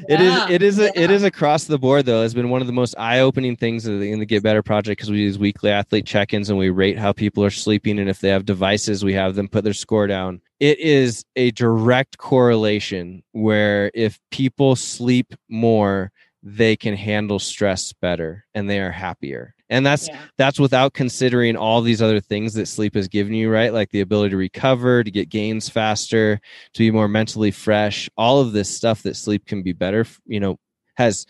yeah, 0.09 0.45
is 0.45 0.51
it 0.51 0.61
is 0.63 0.79
a, 0.79 0.85
yeah. 0.85 0.91
it 0.95 1.11
is 1.11 1.23
across 1.23 1.65
the 1.65 1.77
board 1.77 2.05
though. 2.05 2.23
It's 2.23 2.33
been 2.33 2.49
one 2.49 2.61
of 2.61 2.67
the 2.67 2.73
most 2.73 2.95
eye 2.97 3.19
opening 3.19 3.55
things 3.55 3.85
in 3.85 4.19
the 4.19 4.25
Get 4.25 4.43
Better 4.43 4.63
project 4.63 4.99
because 4.99 5.11
we 5.11 5.19
use 5.19 5.37
weekly 5.37 5.69
athlete 5.69 6.05
check 6.05 6.33
ins 6.33 6.49
and 6.49 6.57
we 6.57 6.69
rate 6.69 6.97
how 6.97 7.13
people 7.13 7.43
are 7.43 7.51
sleeping, 7.51 7.99
and 7.99 8.09
if 8.09 8.19
they 8.19 8.29
have 8.29 8.45
devices, 8.45 9.05
we 9.05 9.13
have 9.13 9.35
them 9.35 9.47
put 9.47 9.63
their 9.63 9.73
score 9.73 10.07
down. 10.07 10.41
It 10.59 10.79
is 10.79 11.25
a 11.35 11.51
direct 11.51 12.17
correlation 12.17 13.21
where 13.33 13.91
if 13.93 14.19
people 14.31 14.75
sleep 14.75 15.35
more, 15.49 16.11
they 16.41 16.75
can 16.75 16.95
handle 16.95 17.39
stress 17.39 17.93
better 17.93 18.45
and 18.53 18.69
they 18.69 18.79
are 18.79 18.91
happier 18.91 19.52
and 19.73 19.85
that's 19.85 20.07
yeah. 20.07 20.19
that's 20.37 20.59
without 20.59 20.93
considering 20.93 21.57
all 21.57 21.81
these 21.81 22.01
other 22.01 22.19
things 22.19 22.53
that 22.53 22.67
sleep 22.67 22.93
has 22.95 23.07
given 23.07 23.33
you 23.33 23.49
right? 23.49 23.73
Like 23.73 23.89
the 23.89 24.01
ability 24.01 24.29
to 24.29 24.37
recover 24.37 25.03
to 25.03 25.11
get 25.11 25.29
gains 25.29 25.67
faster 25.67 26.39
to 26.73 26.79
be 26.79 26.91
more 26.91 27.07
mentally 27.07 27.51
fresh. 27.51 28.09
All 28.15 28.39
of 28.39 28.53
this 28.53 28.69
stuff 28.69 29.01
that 29.03 29.15
sleep 29.15 29.45
can 29.45 29.63
be 29.63 29.73
better 29.73 30.05
you 30.25 30.39
know 30.39 30.59
has 30.95 31.25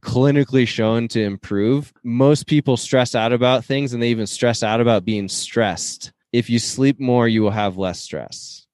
clinically 0.00 0.68
shown 0.68 1.08
to 1.08 1.22
improve. 1.22 1.92
Most 2.04 2.46
people 2.46 2.76
stress 2.76 3.14
out 3.14 3.32
about 3.32 3.64
things 3.64 3.94
and 3.94 4.02
they 4.02 4.10
even 4.10 4.26
stress 4.26 4.62
out 4.62 4.80
about 4.80 5.06
being 5.06 5.28
stressed. 5.28 6.12
If 6.32 6.50
you 6.50 6.58
sleep 6.58 7.00
more 7.00 7.26
you 7.26 7.42
will 7.42 7.50
have 7.50 7.78
less 7.78 8.00
stress. 8.00 8.66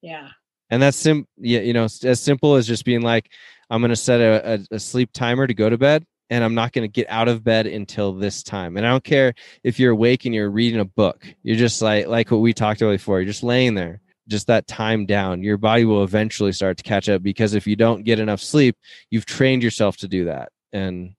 Yeah. 0.00 0.28
And 0.70 0.80
that's 0.80 0.96
sim 0.96 1.26
yeah 1.36 1.60
you 1.60 1.74
know 1.74 1.84
as 1.84 2.20
simple 2.20 2.54
as 2.54 2.66
just 2.66 2.84
being 2.84 3.02
like 3.02 3.30
i'm 3.70 3.80
going 3.80 3.90
to 3.90 3.96
set 3.96 4.20
a, 4.20 4.54
a, 4.54 4.76
a 4.76 4.78
sleep 4.78 5.10
timer 5.12 5.46
to 5.46 5.54
go 5.54 5.68
to 5.68 5.76
bed 5.76 6.06
and 6.30 6.44
I'm 6.44 6.54
not 6.54 6.72
going 6.72 6.84
to 6.88 6.92
get 6.92 7.10
out 7.10 7.28
of 7.28 7.42
bed 7.42 7.66
until 7.66 8.12
this 8.12 8.42
time. 8.42 8.76
And 8.76 8.86
I 8.86 8.90
don't 8.90 9.04
care 9.04 9.34
if 9.64 9.80
you're 9.80 9.92
awake 9.92 10.24
and 10.24 10.34
you're 10.34 10.50
reading 10.50 10.80
a 10.80 10.84
book. 10.84 11.26
You're 11.42 11.56
just 11.56 11.82
like 11.82 12.06
like 12.06 12.30
what 12.30 12.38
we 12.38 12.54
talked 12.54 12.80
about 12.80 12.92
before. 12.92 13.20
You're 13.20 13.26
just 13.26 13.42
laying 13.42 13.74
there. 13.74 14.00
Just 14.28 14.46
that 14.46 14.68
time 14.68 15.06
down. 15.06 15.42
Your 15.42 15.56
body 15.56 15.84
will 15.84 16.04
eventually 16.04 16.52
start 16.52 16.76
to 16.76 16.84
catch 16.84 17.08
up 17.08 17.20
because 17.20 17.54
if 17.54 17.66
you 17.66 17.74
don't 17.74 18.04
get 18.04 18.20
enough 18.20 18.40
sleep, 18.40 18.76
you've 19.10 19.26
trained 19.26 19.62
yourself 19.62 19.96
to 19.98 20.08
do 20.08 20.26
that. 20.26 20.52
And 20.72 21.14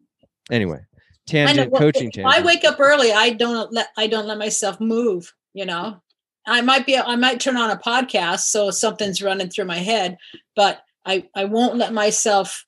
anyway, 0.49 0.80
tangent 1.28 1.72
well, 1.72 1.82
coaching 1.82 2.09
tangent. 2.09 2.34
I 2.34 2.41
wake 2.41 2.64
up 2.64 2.80
early. 2.80 3.12
I 3.12 3.32
don't 3.32 3.72
let 3.74 3.89
I 3.97 4.07
don't 4.07 4.28
let 4.28 4.38
myself 4.38 4.80
move, 4.80 5.34
you 5.53 5.66
know. 5.66 6.01
I 6.47 6.62
might 6.62 6.86
be 6.86 6.97
I 6.97 7.18
might 7.18 7.41
turn 7.41 7.57
on 7.57 7.70
a 7.70 7.78
podcast 7.78 8.41
so 8.41 8.72
something's 8.72 9.22
running 9.22 9.49
through 9.49 9.66
my 9.66 9.80
head, 9.80 10.18
but 10.55 10.82
I 11.05 11.28
I 11.36 11.45
won't 11.45 11.76
let 11.76 11.91
myself 11.91 12.66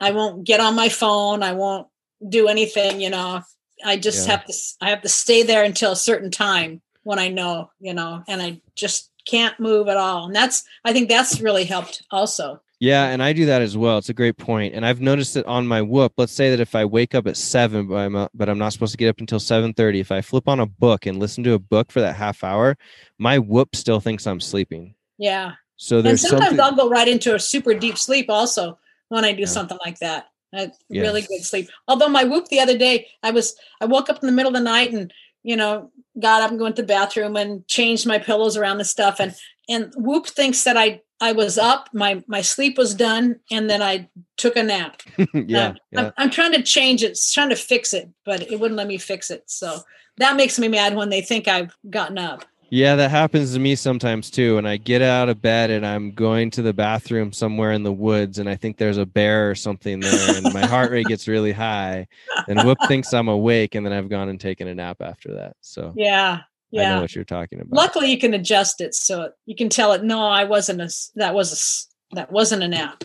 I 0.00 0.10
won't 0.10 0.44
get 0.44 0.60
on 0.60 0.74
my 0.74 0.88
phone. 0.88 1.42
I 1.42 1.52
won't 1.52 1.88
do 2.28 2.48
anything, 2.48 3.00
you 3.00 3.10
know. 3.10 3.42
I 3.84 3.96
just 3.96 4.26
yeah. 4.26 4.36
have 4.36 4.46
to 4.46 4.54
I 4.80 4.90
have 4.90 5.02
to 5.02 5.08
stay 5.08 5.42
there 5.42 5.64
until 5.64 5.92
a 5.92 5.96
certain 5.96 6.30
time 6.30 6.80
when 7.02 7.18
I 7.18 7.28
know, 7.28 7.70
you 7.78 7.94
know, 7.94 8.22
and 8.26 8.40
I 8.42 8.60
just 8.74 9.10
can't 9.26 9.58
move 9.60 9.88
at 9.88 9.96
all. 9.96 10.26
And 10.26 10.34
that's 10.34 10.64
I 10.84 10.92
think 10.92 11.08
that's 11.08 11.40
really 11.40 11.64
helped 11.64 12.02
also. 12.10 12.60
Yeah, 12.78 13.06
and 13.06 13.22
I 13.22 13.32
do 13.32 13.46
that 13.46 13.62
as 13.62 13.74
well. 13.74 13.96
It's 13.96 14.10
a 14.10 14.14
great 14.14 14.36
point. 14.36 14.74
And 14.74 14.84
I've 14.84 15.00
noticed 15.00 15.34
it 15.36 15.46
on 15.46 15.66
my 15.66 15.80
whoop. 15.80 16.12
Let's 16.18 16.32
say 16.32 16.50
that 16.50 16.60
if 16.60 16.74
I 16.74 16.84
wake 16.84 17.14
up 17.14 17.26
at 17.26 17.38
seven, 17.38 17.86
but 17.88 17.96
I'm, 17.96 18.14
uh, 18.14 18.28
but 18.34 18.50
I'm 18.50 18.58
not 18.58 18.74
supposed 18.74 18.92
to 18.92 18.98
get 18.98 19.08
up 19.08 19.18
until 19.18 19.40
seven 19.40 19.72
thirty. 19.72 19.98
If 19.98 20.12
I 20.12 20.20
flip 20.20 20.46
on 20.46 20.60
a 20.60 20.66
book 20.66 21.06
and 21.06 21.18
listen 21.18 21.42
to 21.44 21.54
a 21.54 21.58
book 21.58 21.90
for 21.90 22.02
that 22.02 22.16
half 22.16 22.44
hour, 22.44 22.76
my 23.18 23.38
whoop 23.38 23.74
still 23.74 24.00
thinks 24.00 24.26
I'm 24.26 24.40
sleeping. 24.40 24.94
Yeah. 25.16 25.52
So 25.76 26.02
there's 26.02 26.22
and 26.24 26.30
sometimes 26.30 26.58
something... 26.58 26.60
I'll 26.60 26.76
go 26.76 26.90
right 26.90 27.08
into 27.08 27.34
a 27.34 27.40
super 27.40 27.72
deep 27.72 27.96
sleep 27.96 28.26
also 28.28 28.78
when 29.08 29.24
I 29.24 29.32
do 29.32 29.40
yeah. 29.40 29.46
something 29.46 29.78
like 29.84 29.98
that. 30.00 30.28
I 30.54 30.70
yeah. 30.88 31.02
really 31.02 31.22
good 31.22 31.44
sleep. 31.44 31.68
Although 31.88 32.08
my 32.08 32.24
whoop 32.24 32.48
the 32.48 32.60
other 32.60 32.78
day, 32.78 33.08
I 33.22 33.30
was 33.30 33.56
I 33.80 33.86
woke 33.86 34.08
up 34.08 34.22
in 34.22 34.26
the 34.26 34.32
middle 34.32 34.50
of 34.50 34.54
the 34.54 34.60
night 34.60 34.92
and 34.92 35.12
you 35.42 35.56
know 35.56 35.90
got 36.20 36.42
up 36.42 36.50
and 36.50 36.60
went 36.60 36.76
to 36.76 36.82
the 36.82 36.88
bathroom 36.88 37.36
and 37.36 37.66
changed 37.68 38.06
my 38.06 38.18
pillows 38.18 38.56
around 38.56 38.78
and 38.78 38.86
stuff. 38.86 39.20
And 39.20 39.34
and 39.68 39.92
whoop 39.96 40.26
thinks 40.26 40.64
that 40.64 40.76
I 40.76 41.02
I 41.20 41.32
was 41.32 41.56
up, 41.58 41.88
my 41.92 42.22
my 42.26 42.42
sleep 42.42 42.76
was 42.76 42.94
done, 42.94 43.40
and 43.50 43.70
then 43.70 43.82
I 43.82 44.08
took 44.36 44.56
a 44.56 44.62
nap. 44.62 45.02
yeah, 45.18 45.26
yeah. 45.34 45.74
I'm, 45.96 46.12
I'm, 46.18 46.30
trying 46.30 46.52
to 46.52 46.62
change 46.62 47.02
it, 47.02 47.18
trying 47.32 47.48
to 47.48 47.56
fix 47.56 47.94
it, 47.94 48.10
but 48.24 48.42
it 48.50 48.60
wouldn't 48.60 48.76
let 48.76 48.86
me 48.86 48.98
fix 48.98 49.30
it. 49.30 49.44
So 49.46 49.80
that 50.18 50.36
makes 50.36 50.58
me 50.58 50.68
mad 50.68 50.94
when 50.94 51.08
they 51.08 51.22
think 51.22 51.48
I've 51.48 51.74
gotten 51.88 52.18
up. 52.18 52.44
Yeah, 52.70 52.96
that 52.96 53.10
happens 53.10 53.54
to 53.54 53.60
me 53.60 53.76
sometimes 53.76 54.30
too. 54.30 54.58
And 54.58 54.66
I 54.66 54.76
get 54.76 55.02
out 55.02 55.28
of 55.28 55.40
bed 55.40 55.70
and 55.70 55.86
I'm 55.86 56.12
going 56.12 56.50
to 56.52 56.62
the 56.62 56.72
bathroom 56.72 57.32
somewhere 57.32 57.72
in 57.72 57.82
the 57.82 57.92
woods 57.92 58.38
and 58.38 58.48
I 58.48 58.56
think 58.56 58.76
there's 58.76 58.96
a 58.96 59.06
bear 59.06 59.50
or 59.50 59.54
something 59.54 60.00
there 60.00 60.36
and 60.36 60.52
my 60.52 60.66
heart 60.66 60.90
rate 60.90 61.06
gets 61.06 61.28
really 61.28 61.52
high. 61.52 62.08
And 62.48 62.62
Whoop 62.64 62.78
thinks 62.88 63.12
I'm 63.12 63.28
awake 63.28 63.74
and 63.74 63.86
then 63.86 63.92
I've 63.92 64.08
gone 64.08 64.28
and 64.28 64.40
taken 64.40 64.66
a 64.68 64.74
nap 64.74 65.00
after 65.00 65.34
that. 65.34 65.56
So 65.60 65.92
Yeah. 65.96 66.40
Yeah. 66.72 66.82
I 66.82 66.94
know 66.96 67.00
what 67.02 67.14
you're 67.14 67.24
talking 67.24 67.60
about. 67.60 67.72
Luckily 67.72 68.10
you 68.10 68.18
can 68.18 68.34
adjust 68.34 68.80
it 68.80 68.94
so 68.94 69.30
you 69.46 69.54
can 69.54 69.68
tell 69.68 69.92
it 69.92 70.02
no, 70.02 70.26
I 70.26 70.44
wasn't 70.44 70.80
a 70.80 70.90
that 71.14 71.34
was 71.34 71.88
a 72.12 72.16
that 72.16 72.32
wasn't 72.32 72.64
a 72.64 72.68
nap. 72.68 73.04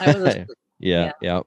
I 0.00 0.12
was 0.12 0.22
a, 0.22 0.46
yeah, 0.78 1.04
yeah, 1.04 1.12
yeah. 1.20 1.40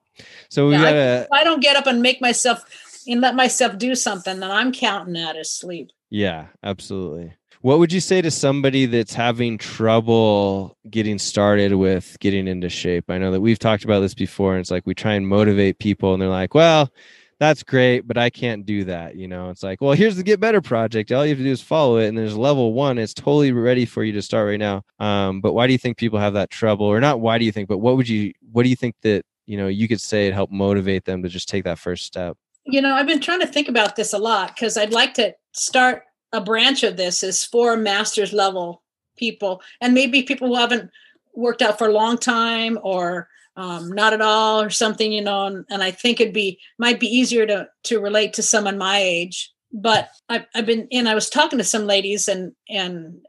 So 0.49 0.67
we 0.67 0.73
yeah, 0.73 0.81
gotta 0.81 1.27
I, 1.31 1.41
I 1.41 1.43
don't 1.43 1.61
get 1.61 1.75
up 1.75 1.87
and 1.87 2.01
make 2.01 2.21
myself 2.21 2.63
and 3.07 3.21
let 3.21 3.35
myself 3.35 3.77
do 3.77 3.95
something, 3.95 4.39
then 4.39 4.51
I'm 4.51 4.71
counting 4.71 5.13
that 5.13 5.35
as 5.35 5.51
sleep. 5.51 5.91
Yeah, 6.09 6.47
absolutely. 6.63 7.33
What 7.61 7.79
would 7.79 7.91
you 7.91 7.99
say 7.99 8.21
to 8.21 8.31
somebody 8.31 8.85
that's 8.85 9.13
having 9.13 9.57
trouble 9.57 10.77
getting 10.89 11.19
started 11.19 11.73
with 11.73 12.15
getting 12.21 12.47
into 12.47 12.69
shape? 12.69 13.09
I 13.09 13.17
know 13.17 13.31
that 13.31 13.41
we've 13.41 13.59
talked 13.59 13.83
about 13.83 13.99
this 13.99 14.13
before, 14.13 14.53
and 14.53 14.61
it's 14.61 14.71
like 14.71 14.87
we 14.87 14.95
try 14.95 15.15
and 15.15 15.27
motivate 15.27 15.77
people, 15.77 16.13
and 16.13 16.21
they're 16.21 16.29
like, 16.29 16.53
well, 16.53 16.89
that's 17.37 17.61
great, 17.63 18.07
but 18.07 18.17
I 18.17 18.29
can't 18.29 18.65
do 18.65 18.85
that. 18.85 19.17
You 19.17 19.27
know, 19.27 19.49
it's 19.49 19.61
like, 19.61 19.81
well, 19.81 19.91
here's 19.91 20.15
the 20.15 20.23
Get 20.23 20.39
Better 20.39 20.61
project. 20.61 21.11
All 21.11 21.25
you 21.25 21.31
have 21.31 21.37
to 21.37 21.43
do 21.43 21.51
is 21.51 21.61
follow 21.61 21.97
it, 21.97 22.07
and 22.07 22.17
there's 22.17 22.37
level 22.37 22.71
one. 22.71 22.97
It's 22.97 23.13
totally 23.13 23.51
ready 23.51 23.85
for 23.85 24.05
you 24.05 24.13
to 24.13 24.21
start 24.21 24.47
right 24.47 24.57
now. 24.57 24.83
Um, 24.99 25.41
but 25.41 25.51
why 25.51 25.67
do 25.67 25.73
you 25.73 25.79
think 25.79 25.97
people 25.97 26.19
have 26.19 26.35
that 26.35 26.49
trouble, 26.49 26.85
or 26.85 27.01
not? 27.01 27.19
Why 27.19 27.37
do 27.37 27.43
you 27.43 27.51
think? 27.51 27.67
But 27.67 27.79
what 27.79 27.97
would 27.97 28.07
you? 28.07 28.31
What 28.53 28.63
do 28.63 28.69
you 28.69 28.77
think 28.77 28.95
that 29.01 29.23
you 29.47 29.57
know 29.57 29.67
you 29.67 29.89
could 29.89 29.99
say 29.99 30.29
to 30.29 30.33
help 30.33 30.49
motivate 30.49 31.03
them 31.03 31.23
to 31.23 31.27
just 31.27 31.49
take 31.49 31.65
that 31.65 31.77
first 31.77 32.05
step? 32.05 32.37
You 32.63 32.81
know, 32.81 32.93
I've 32.93 33.07
been 33.07 33.19
trying 33.19 33.41
to 33.41 33.47
think 33.47 33.67
about 33.67 33.97
this 33.97 34.13
a 34.13 34.17
lot 34.17 34.55
because 34.55 34.77
I'd 34.77 34.93
like 34.93 35.13
to 35.15 35.33
start 35.51 36.03
a 36.31 36.41
branch 36.41 36.83
of 36.83 36.97
this 36.97 37.23
is 37.23 37.43
for 37.43 37.75
master's 37.75 38.33
level 38.33 38.83
people. 39.17 39.61
And 39.81 39.93
maybe 39.93 40.23
people 40.23 40.47
who 40.47 40.55
haven't 40.55 40.89
worked 41.35 41.61
out 41.61 41.77
for 41.77 41.87
a 41.87 41.93
long 41.93 42.17
time 42.17 42.79
or 42.81 43.27
um, 43.55 43.91
not 43.91 44.13
at 44.13 44.21
all 44.21 44.61
or 44.61 44.69
something 44.69 45.11
you 45.11 45.21
know 45.21 45.45
and, 45.45 45.65
and, 45.69 45.83
i 45.83 45.91
think 45.91 46.21
it'd 46.21 46.33
be 46.33 46.59
might 46.77 46.99
be 46.99 47.07
easier 47.07 47.45
to 47.45 47.67
to 47.83 47.99
relate 47.99 48.33
to 48.33 48.43
someone 48.43 48.77
my 48.77 48.99
age. 48.99 49.51
But 49.71 50.09
I've, 50.29 50.45
I've 50.55 50.65
been 50.65 50.87
and 50.91 51.09
i 51.09 51.13
was 51.13 51.29
talking 51.29 51.59
to 51.59 51.63
some 51.65 51.85
ladies 51.85 52.27
and 52.27 52.53
and 52.69 53.19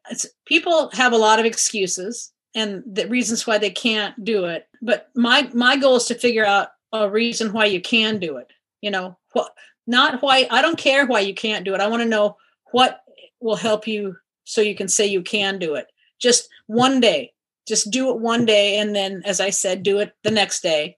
people 0.47 0.91
have 0.93 1.13
a 1.13 1.19
lot 1.19 1.41
of 1.41 1.47
excuses 1.47 2.33
and 2.55 2.83
the 2.87 3.09
reasons 3.09 3.47
why 3.47 3.59
they 3.59 3.71
can't 3.71 4.25
do 4.25 4.45
it. 4.45 4.69
But 4.81 5.09
my 5.17 5.51
my 5.53 5.77
goal 5.77 5.97
is 5.97 6.07
to 6.07 6.15
figure 6.15 6.47
out 6.47 6.69
a 6.93 7.11
reason 7.11 7.53
why 7.53 7.65
you 7.65 7.81
can 7.81 8.19
do 8.19 8.37
it 8.37 8.53
you 8.81 8.91
know 8.91 9.17
what 9.33 9.53
not 9.87 10.23
why 10.23 10.47
i 10.51 10.61
don't 10.63 10.79
care 10.79 11.07
why 11.07 11.21
you 11.21 11.35
can't 11.35 11.65
do 11.65 11.75
it. 11.75 11.81
I 11.81 11.89
want 11.89 12.03
to 12.03 12.09
know 12.09 12.37
what 12.73 13.03
will 13.41 13.57
help 13.57 13.87
you 13.87 14.17
so 14.45 14.61
you 14.61 14.75
can 14.75 14.89
say 14.89 15.07
you 15.07 15.23
can 15.23 15.59
do 15.59 15.75
it. 15.75 15.87
Just 16.19 16.49
one 16.67 17.01
day. 17.01 17.33
Just 17.67 17.91
do 17.91 18.11
it 18.11 18.19
one 18.19 18.45
day 18.47 18.79
and 18.79 18.97
then 18.97 19.23
as 19.25 19.39
i 19.39 19.51
said 19.51 19.85
do 19.85 20.01
it 20.01 20.13
the 20.25 20.31
next 20.31 20.61
day 20.61 20.97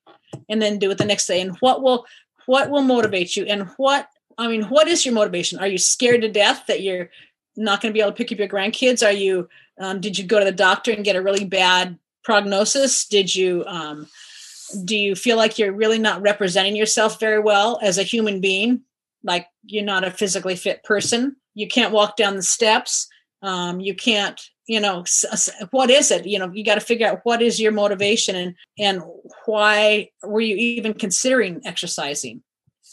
and 0.49 0.63
then 0.63 0.79
do 0.79 0.91
it 0.91 0.97
the 0.97 1.05
next 1.05 1.27
day. 1.27 1.41
And 1.41 1.57
what 1.59 1.83
will 1.83 2.07
what 2.47 2.71
will 2.71 2.83
motivate 2.83 3.37
you? 3.37 3.45
And 3.45 3.69
what 3.77 4.09
i 4.39 4.49
mean 4.49 4.63
what 4.65 4.89
is 4.89 5.05
your 5.05 5.15
motivation? 5.15 5.59
Are 5.59 5.67
you 5.67 5.79
scared 5.79 6.23
to 6.23 6.31
death 6.31 6.65
that 6.69 6.83
you're 6.83 7.11
not 7.57 7.83
going 7.83 7.93
to 7.93 7.95
be 7.95 8.01
able 8.01 8.13
to 8.13 8.17
pick 8.17 8.33
up 8.33 8.39
your 8.39 8.49
grandkids? 8.49 9.07
Are 9.07 9.13
you 9.13 9.49
um, 9.79 10.01
did 10.01 10.17
you 10.17 10.25
go 10.25 10.39
to 10.39 10.45
the 10.45 10.53
doctor 10.53 10.93
and 10.93 11.05
get 11.05 11.17
a 11.17 11.23
really 11.23 11.45
bad 11.45 11.99
prognosis? 12.25 13.07
Did 13.07 13.35
you 13.35 13.65
um, 13.67 14.09
do 14.85 14.97
you 14.97 15.15
feel 15.15 15.37
like 15.37 15.59
you're 15.59 15.73
really 15.73 15.99
not 15.99 16.23
representing 16.23 16.77
yourself 16.77 17.21
very 17.21 17.41
well 17.41 17.79
as 17.83 17.99
a 17.99 18.03
human 18.03 18.41
being? 18.41 18.83
Like 19.23 19.47
you're 19.65 19.85
not 19.85 20.05
a 20.05 20.11
physically 20.11 20.57
fit 20.57 20.83
person 20.85 21.37
you 21.55 21.69
can't 21.69 21.93
walk 21.93 22.17
down 22.17 22.37
the 22.37 22.43
steps 22.43 23.09
um, 23.43 23.81
you 23.81 23.95
can't 23.95 24.41
you 24.67 24.81
know 24.81 25.05
what 25.71 25.91
is 25.91 26.11
it? 26.11 26.25
You 26.25 26.39
know 26.39 26.51
you 26.53 26.65
got 26.65 26.77
to 26.77 26.81
figure 26.81 27.07
out 27.07 27.21
what 27.25 27.43
is 27.43 27.61
your 27.61 27.73
motivation 27.73 28.37
and 28.37 28.55
and 28.79 29.03
why 29.45 30.11
were 30.23 30.41
you 30.41 30.57
even 30.57 30.95
considering 30.95 31.61
exercising? 31.65 32.43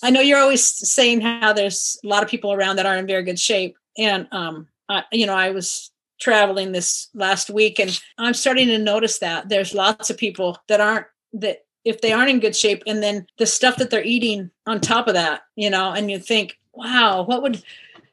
I 0.02 0.10
know 0.10 0.22
you're 0.22 0.40
always 0.40 0.64
saying 0.64 1.22
how 1.22 1.54
there's 1.54 2.00
a 2.04 2.08
lot 2.08 2.24
of 2.24 2.30
people 2.30 2.52
around 2.52 2.78
that 2.78 2.86
aren't 2.86 3.02
in 3.02 3.08
very 3.08 3.24
good 3.24 3.40
shape 3.40 3.78
and 3.98 4.28
um 4.32 4.68
I, 4.88 5.04
you 5.12 5.26
know 5.26 5.36
i 5.36 5.52
was 5.52 5.92
traveling 6.20 6.72
this 6.72 7.10
last 7.14 7.50
week 7.50 7.80
and 7.80 8.00
i'm 8.18 8.34
starting 8.34 8.68
to 8.68 8.78
notice 8.78 9.20
that 9.20 9.50
there's 9.50 9.74
lots 9.74 10.10
of 10.10 10.18
people 10.18 10.58
that 10.68 10.82
aren't 10.82 11.08
that 11.34 11.66
if 11.86 12.02
they 12.02 12.12
aren't 12.12 12.30
in 12.30 12.40
good 12.40 12.56
shape 12.56 12.84
and 12.88 13.02
then 13.02 13.26
the 13.38 13.46
stuff 13.46 13.78
that 13.78 13.90
they're 13.90 14.04
eating 14.04 14.52
on 14.66 14.80
top 14.80 15.08
of 15.08 15.14
that 15.14 15.42
you 15.56 15.70
know 15.70 15.92
and 15.92 16.10
you 16.10 16.20
think 16.20 16.58
wow 16.74 17.24
what 17.24 17.42
would 17.42 17.64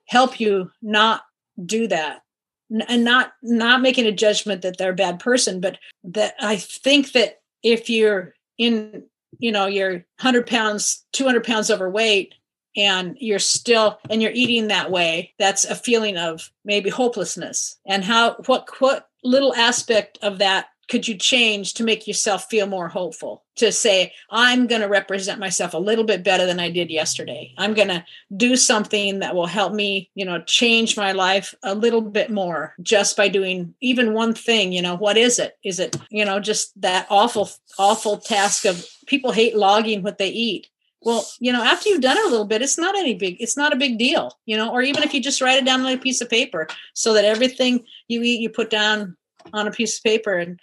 help 0.07 0.40
you 0.40 0.70
not 0.82 1.22
do 1.64 1.86
that. 1.88 2.22
And 2.88 3.04
not 3.04 3.32
not 3.42 3.80
making 3.80 4.07
a 4.07 4.12
judgment 4.12 4.62
that 4.62 4.76
they're 4.76 4.90
a 4.90 4.94
bad 4.94 5.20
person 5.20 5.61
but 5.61 5.78
that 6.02 6.34
i 6.40 6.57
think 6.57 7.12
that 7.12 7.40
if 7.62 7.88
you're 7.88 8.34
in 8.59 9.04
you 9.38 9.52
know 9.52 9.66
you're 9.66 9.92
100 9.92 10.48
pounds 10.48 11.07
200 11.12 11.44
pounds 11.44 11.70
overweight 11.70 12.34
and 12.76 13.16
you're 13.20 13.38
still 13.38 13.98
and 14.11 14.22
you're 14.22 14.32
eating 14.34 14.68
that 14.68 14.90
way 14.90 15.32
that's 15.38 15.64
a 15.64 15.74
feeling 15.74 16.16
of 16.16 16.50
maybe 16.64 16.90
hopelessness. 16.90 17.78
And 17.86 18.04
how 18.04 18.34
what 18.46 18.68
what 18.80 19.09
little 19.24 19.54
aspect 19.54 20.18
of 20.22 20.38
that 20.38 20.66
could 20.89 21.09
you 21.09 21.16
change 21.16 21.74
to 21.74 21.84
make 21.84 22.07
yourself 22.07 22.49
feel 22.49 22.66
more 22.66 22.89
hopeful? 22.89 23.43
To 23.57 23.72
say 23.72 24.12
i'm 24.30 24.66
going 24.66 24.82
to 24.82 24.89
represent 24.89 25.41
myself 25.41 25.72
a 25.72 25.78
little 25.78 26.05
bit 26.05 26.22
better 26.22 26.45
than 26.45 26.61
i 26.61 26.68
did 26.70 26.91
yesterday. 26.91 27.55
I'm 27.57 27.72
going 27.72 27.89
to 27.89 28.05
do 28.37 28.55
something 28.55 29.20
that 29.20 29.34
will 29.34 29.47
help 29.47 29.72
me 29.72 30.11
you 30.14 30.24
know 30.24 30.43
change 30.43 30.97
my 30.97 31.12
life 31.12 31.55
a 31.62 31.74
little 31.74 32.03
bit 32.03 32.30
more 32.30 32.74
just 32.82 33.16
by 33.16 33.28
doing 33.28 33.74
even 33.80 34.12
one 34.12 34.34
thing 34.34 34.72
you 34.72 34.82
know 34.82 34.97
what 34.97 35.16
is 35.16 35.39
it? 35.39 35.57
Is 35.64 35.80
it 35.80 35.97
you 36.11 36.24
know 36.24 36.39
just 36.39 36.78
that 36.82 37.07
awful 37.09 37.49
awful 37.78 38.18
task 38.18 38.64
of 38.66 38.87
people 39.07 39.32
hate 39.32 39.57
logging 39.57 40.03
what 40.03 40.18
they 40.18 40.28
eat? 40.28 40.68
Well 41.01 41.26
you 41.41 41.53
know 41.53 41.62
after 41.62 41.89
you've 41.89 42.03
done 42.03 42.18
it 42.18 42.26
a 42.26 42.30
little 42.30 42.47
bit 42.47 42.62
it's 42.62 42.78
not 42.78 42.97
any 42.97 43.14
big 43.14 43.41
it's 43.41 43.57
not 43.57 43.72
a 43.72 43.76
big 43.76 43.99
deal 43.99 44.39
you 44.45 44.57
know 44.57 44.70
or 44.70 44.82
even 44.82 45.03
if 45.03 45.14
you 45.14 45.22
just 45.22 45.41
write 45.41 45.59
it 45.59 45.64
down 45.64 45.80
on 45.80 45.93
a 45.93 45.99
piece 45.99 46.20
of 46.20 46.28
paper 46.28 46.68
so 46.93 47.14
that 47.14 47.24
everything 47.24 47.84
you 48.07 48.22
eat 48.22 48.41
you 48.41 48.51
put 48.51 48.68
down 48.68 49.16
on 49.53 49.66
a 49.66 49.70
piece 49.70 49.99
of 49.99 50.05
paper 50.05 50.34
and 50.34 50.61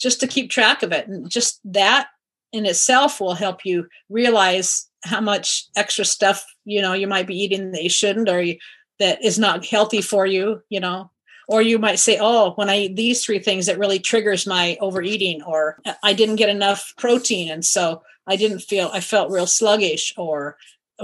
just 0.00 0.20
to 0.20 0.26
keep 0.26 0.50
track 0.50 0.82
of 0.82 0.92
it. 0.92 1.08
And 1.08 1.28
just 1.28 1.60
that 1.64 2.08
in 2.52 2.66
itself 2.66 3.20
will 3.20 3.34
help 3.34 3.64
you 3.64 3.88
realize 4.08 4.88
how 5.04 5.20
much 5.20 5.66
extra 5.76 6.04
stuff, 6.04 6.44
you 6.64 6.80
know, 6.80 6.92
you 6.92 7.06
might 7.06 7.26
be 7.26 7.36
eating 7.36 7.72
that 7.72 7.82
you 7.82 7.90
shouldn't 7.90 8.28
or 8.28 8.40
you, 8.42 8.58
that 8.98 9.22
is 9.24 9.38
not 9.38 9.66
healthy 9.66 10.00
for 10.00 10.24
you, 10.24 10.62
you 10.68 10.80
know. 10.80 11.10
Or 11.46 11.60
you 11.60 11.78
might 11.78 11.98
say, 11.98 12.16
oh, 12.18 12.52
when 12.52 12.70
I 12.70 12.78
eat 12.78 12.96
these 12.96 13.22
three 13.22 13.38
things, 13.38 13.68
it 13.68 13.76
really 13.76 13.98
triggers 13.98 14.46
my 14.46 14.78
overeating, 14.80 15.42
or 15.42 15.78
I 16.02 16.14
didn't 16.14 16.36
get 16.36 16.48
enough 16.48 16.94
protein. 16.96 17.50
And 17.50 17.62
so 17.62 18.02
I 18.26 18.36
didn't 18.36 18.60
feel, 18.60 18.88
I 18.94 19.00
felt 19.00 19.30
real 19.30 19.46
sluggish, 19.46 20.14
or 20.16 20.56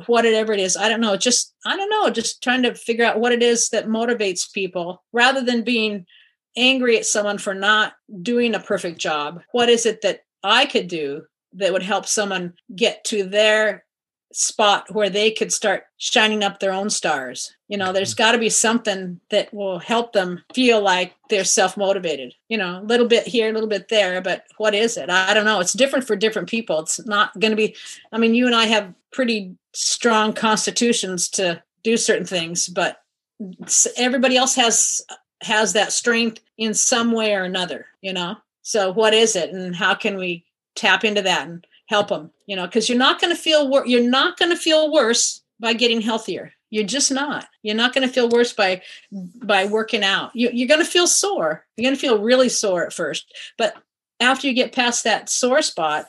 whatever 0.07 0.55
it 0.55 0.61
is. 0.61 0.79
I 0.79 0.89
don't 0.89 1.03
know. 1.03 1.17
Just, 1.17 1.53
I 1.67 1.77
don't 1.77 1.91
know, 1.91 2.09
just 2.09 2.43
trying 2.43 2.63
to 2.63 2.75
figure 2.75 3.05
out 3.05 3.21
what 3.21 3.33
it 3.33 3.43
is 3.43 3.69
that 3.69 3.87
motivates 3.87 4.51
people 4.51 5.03
rather 5.13 5.43
than 5.43 5.63
being 5.63 6.07
angry 6.57 6.99
at 6.99 7.07
someone 7.07 7.39
for 7.39 7.55
not 7.55 7.95
doing 8.23 8.55
a 8.55 8.61
perfect 8.61 8.99
job, 8.99 9.43
what 9.53 9.69
is 9.69 9.87
it 9.87 10.03
that 10.03 10.25
I 10.43 10.67
could 10.67 10.89
do 10.89 11.25
that 11.55 11.73
would 11.73 11.83
help 11.83 12.07
someone 12.07 12.55
get 12.75 13.05
to 13.05 13.25
their 13.25 13.85
spot 14.33 14.87
where 14.95 15.11
they 15.11 15.31
could 15.31 15.53
start 15.53 15.85
shining 15.97 16.45
up 16.45 16.61
their 16.61 16.73
own 16.73 16.89
stars. 16.89 17.55
You 17.69 17.77
know, 17.77 17.93
there's 17.93 18.15
got 18.15 18.33
to 18.33 18.39
be 18.39 18.49
something 18.49 19.21
that 19.31 19.53
will 19.53 19.79
help 19.79 20.13
them 20.13 20.45
feel 20.55 20.81
like 20.81 21.15
they're 21.29 21.45
self 21.45 21.77
motivated. 21.77 22.35
You 22.49 22.59
know, 22.59 22.81
a 22.81 22.85
little 22.85 23.09
bit 23.09 23.27
here, 23.27 23.51
a 23.51 23.53
little 23.53 23.69
bit 23.69 23.89
there, 23.89 24.21
but 24.21 24.45
what 24.59 24.75
is 24.75 24.97
it? 24.97 25.11
I 25.11 25.35
don't 25.35 25.45
know. 25.45 25.61
It's 25.61 25.73
different 25.73 26.07
for 26.07 26.17
different 26.17 26.49
people. 26.49 26.81
It's 26.81 27.05
not 27.07 27.39
going 27.41 27.51
to 27.51 27.57
be, 27.57 27.75
I 28.13 28.19
mean, 28.19 28.35
you 28.35 28.47
and 28.47 28.55
I 28.55 28.67
have 28.67 28.95
pretty 29.13 29.57
strong 29.73 30.33
constitutions 30.33 31.29
to 31.31 31.63
do 31.83 31.97
certain 31.97 32.27
things, 32.27 32.69
but 32.69 32.99
everybody 33.97 34.37
else 34.37 34.55
has 34.55 35.03
has 35.43 35.73
that 35.73 35.93
strength 35.93 36.41
in 36.59 36.75
some 36.75 37.13
way 37.13 37.35
or 37.35 37.45
another, 37.45 37.87
you 38.01 38.13
know? 38.13 38.37
So 38.63 38.93
what 38.93 39.15
is 39.15 39.37
it 39.37 39.51
and 39.51 39.75
how 39.75 39.95
can 39.95 40.17
we 40.17 40.45
tap 40.77 41.05
into 41.05 41.23
that 41.23 41.49
and 41.49 41.67
help 41.87 42.09
them, 42.09 42.31
you 42.47 42.57
know, 42.57 42.67
because 42.67 42.89
you're 42.89 42.99
not 42.99 43.21
going 43.21 43.35
to 43.35 43.41
feel 43.41 43.69
wor- 43.69 43.87
you're 43.87 44.09
not 44.09 44.39
going 44.39 44.51
to 44.51 44.57
feel 44.57 44.93
worse 44.93 45.43
by 45.59 45.73
getting 45.73 46.01
healthier. 46.01 46.53
You're 46.71 46.85
just 46.85 47.11
not. 47.11 47.49
You're 47.63 47.75
not 47.75 47.93
going 47.93 48.07
to 48.07 48.13
feel 48.13 48.29
worse 48.29 48.53
by 48.53 48.83
by 49.11 49.67
working 49.67 50.05
out. 50.05 50.31
You, 50.35 50.51
you're 50.53 50.69
going 50.69 50.85
to 50.85 50.91
feel 50.91 51.09
sore. 51.09 51.67
You're 51.77 51.85
going 51.85 51.97
to 51.97 52.01
feel 52.01 52.23
really 52.23 52.49
sore 52.49 52.87
at 52.87 52.93
first, 52.93 53.33
but 53.59 53.75
after 54.21 54.47
you 54.47 54.53
get 54.53 54.73
past 54.73 55.05
that 55.05 55.29
sore 55.29 55.63
spot, 55.63 56.07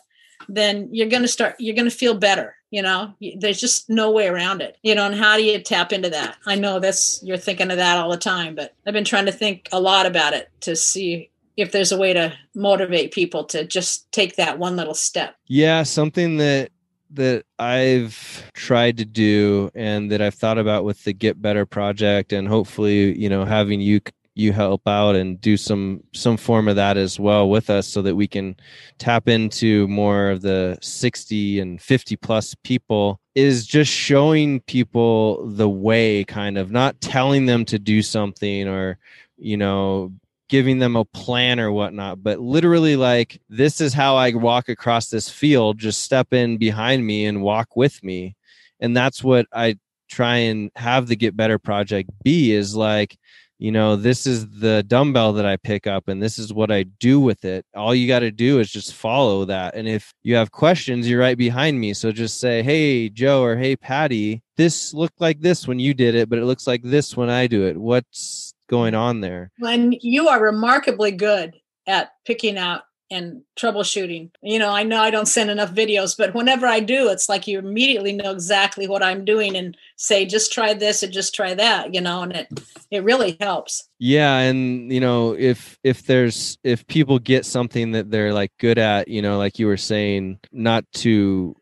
then 0.48 0.90
you're 0.92 1.10
going 1.10 1.24
to 1.24 1.28
start. 1.28 1.56
You're 1.58 1.76
going 1.76 1.90
to 1.90 1.96
feel 1.96 2.14
better 2.14 2.56
you 2.72 2.82
know 2.82 3.14
there's 3.38 3.60
just 3.60 3.90
no 3.90 4.10
way 4.10 4.28
around 4.28 4.62
it 4.62 4.78
you 4.82 4.96
know 4.96 5.06
and 5.06 5.16
how 5.16 5.38
do 5.38 5.44
you 5.44 5.60
tap 5.60 5.94
into 5.94 6.10
that? 6.10 6.38
I 6.46 6.56
know 6.56 6.80
that's 6.80 7.22
you're 7.24 7.38
thinking 7.38 7.70
of 7.70 7.78
that 7.78 7.98
all 7.98 8.10
the 8.10 8.18
time 8.18 8.56
but 8.56 8.74
i've 8.88 8.94
been 8.94 9.06
trying 9.06 9.26
to 9.28 9.32
think 9.32 9.70
a 9.72 9.80
lot 9.80 10.06
about 10.06 10.34
it 10.34 10.50
to 10.62 10.76
see 10.76 11.30
if 11.58 11.72
there's 11.72 11.92
a 11.92 11.98
way 11.98 12.14
to 12.14 12.34
motivate 12.56 13.14
people 13.14 13.44
to 13.44 13.66
just 13.66 14.12
take 14.12 14.36
that 14.36 14.58
one 14.58 14.76
little 14.76 14.94
step. 14.94 15.36
Yeah 15.48 15.84
something 15.84 16.38
that 16.38 16.72
that 17.14 17.44
I've 17.60 18.50
tried 18.54 18.98
to 18.98 19.06
do 19.06 19.70
and 19.76 20.10
that 20.12 20.22
I've 20.22 20.34
thought 20.34 20.58
about 20.58 20.86
with 20.86 21.04
the 21.04 21.12
Get 21.12 21.42
Better 21.42 21.66
project 21.66 22.32
and 22.32 22.48
hopefully, 22.48 23.18
you 23.20 23.28
know, 23.28 23.44
having 23.44 23.82
you 23.82 24.00
you 24.42 24.52
help 24.52 24.88
out 24.88 25.16
and 25.16 25.40
do 25.40 25.56
some 25.56 26.04
some 26.14 26.36
form 26.36 26.68
of 26.68 26.76
that 26.76 26.98
as 26.98 27.20
well 27.20 27.50
with 27.50 27.70
us 27.70 27.88
so 27.88 28.02
that 28.02 28.16
we 28.16 28.28
can 28.28 28.56
tap 28.98 29.28
into 29.28 29.88
more 29.88 30.30
of 30.30 30.42
the 30.42 30.78
60 30.82 31.60
and 31.60 31.82
50 31.82 32.16
plus 32.18 32.56
people 32.64 33.20
is 33.36 33.66
just 33.66 33.92
showing 33.92 34.60
people 34.62 35.48
the 35.48 35.70
way 35.70 36.24
kind 36.26 36.58
of 36.58 36.72
not 36.72 37.00
telling 37.00 37.46
them 37.46 37.64
to 37.66 37.80
do 37.80 38.02
something 38.02 38.68
or 38.68 38.98
you 39.38 39.56
know 39.56 40.12
giving 40.50 40.80
them 40.80 40.98
a 40.98 41.06
plan 41.06 41.60
or 41.60 41.72
whatnot 41.72 42.22
but 42.22 42.40
literally 42.40 42.98
like 42.98 43.40
this 43.48 43.80
is 43.80 43.94
how 43.94 44.18
i 44.18 44.34
walk 44.34 44.68
across 44.68 45.10
this 45.10 45.30
field 45.30 45.78
just 45.78 46.02
step 46.02 46.34
in 46.34 46.58
behind 46.58 47.06
me 47.06 47.26
and 47.26 47.42
walk 47.42 47.76
with 47.76 48.04
me. 48.04 48.36
And 48.80 48.98
that's 48.98 49.24
what 49.24 49.46
i 49.54 49.78
try 50.12 50.36
and 50.36 50.70
have 50.76 51.08
the 51.08 51.16
get 51.16 51.36
better 51.36 51.58
project 51.58 52.10
be 52.24 52.52
is 52.52 52.76
like 52.76 53.18
you 53.62 53.72
know 53.72 53.96
this 53.96 54.26
is 54.26 54.50
the 54.60 54.82
dumbbell 54.88 55.34
that 55.34 55.46
i 55.46 55.56
pick 55.56 55.86
up 55.86 56.08
and 56.08 56.22
this 56.22 56.40
is 56.40 56.52
what 56.52 56.72
i 56.72 56.82
do 56.82 57.20
with 57.20 57.46
it. 57.46 57.64
All 57.76 57.94
you 57.94 58.08
got 58.08 58.20
to 58.20 58.32
do 58.32 58.60
is 58.60 58.72
just 58.72 58.96
follow 58.96 59.46
that. 59.46 59.76
And 59.76 59.88
if 59.88 60.14
you 60.24 60.36
have 60.36 60.52
questions 60.52 61.08
you're 61.08 61.20
right 61.20 61.38
behind 61.38 61.80
me. 61.80 61.94
So 61.94 62.12
just 62.12 62.40
say 62.40 62.64
hey 62.64 63.08
joe 63.08 63.44
or 63.44 63.56
hey 63.56 63.76
patty 63.76 64.42
this 64.58 64.96
looked 64.96 65.22
like 65.22 65.42
this 65.42 65.68
when 65.68 65.80
you 65.80 65.94
did 65.94 66.16
it 66.16 66.28
but 66.28 66.40
it 66.40 66.46
looks 66.46 66.66
like 66.66 66.82
this 66.82 67.16
when 67.16 67.30
i 67.30 67.46
do 67.46 67.68
it. 67.68 67.78
What's 67.78 68.56
going 68.68 68.96
on 68.96 69.22
there? 69.22 69.52
When 69.60 69.94
you 70.02 70.28
are 70.28 70.42
remarkably 70.42 71.12
good 71.12 71.54
at 71.86 72.14
picking 72.26 72.58
out 72.58 72.82
and 73.12 73.44
troubleshooting. 73.60 74.32
You 74.42 74.58
know, 74.58 74.72
I 74.72 74.84
know 74.84 75.02
I 75.02 75.12
don't 75.12 75.28
send 75.28 75.52
enough 75.52 75.74
videos, 75.74 76.18
but 76.18 76.34
whenever 76.34 76.66
I 76.66 76.80
do, 76.80 77.10
it's 77.10 77.30
like 77.30 77.46
you 77.46 77.60
immediately 77.60 78.14
know 78.14 78.32
exactly 78.32 78.88
what 78.88 79.04
I'm 79.04 79.26
doing 79.26 79.56
and 79.56 79.78
say, 79.98 80.26
just 80.26 80.52
try 80.52 80.74
this 80.74 81.04
and 81.04 81.14
just 81.14 81.36
try 81.36 81.54
that, 81.54 81.94
you 81.94 82.02
know, 82.02 82.24
and 82.24 82.34
it 82.34 82.48
it 82.90 83.04
really 83.04 83.38
helps. 83.40 83.88
Yeah, 84.00 84.38
and 84.38 84.92
you 84.92 85.00
know, 85.00 85.36
if 85.38 85.78
if 85.84 86.04
there's 86.06 86.58
if 86.64 86.88
people 86.88 87.20
get 87.20 87.46
something 87.46 87.92
that 87.92 88.10
they're 88.10 88.34
like 88.34 88.52
good 88.58 88.80
at, 88.80 89.08
you 89.08 89.22
know, 89.22 89.38
like 89.38 89.60
you 89.60 89.68
were 89.68 89.78
saying, 89.78 90.40
not 90.52 90.86
to 90.94 91.56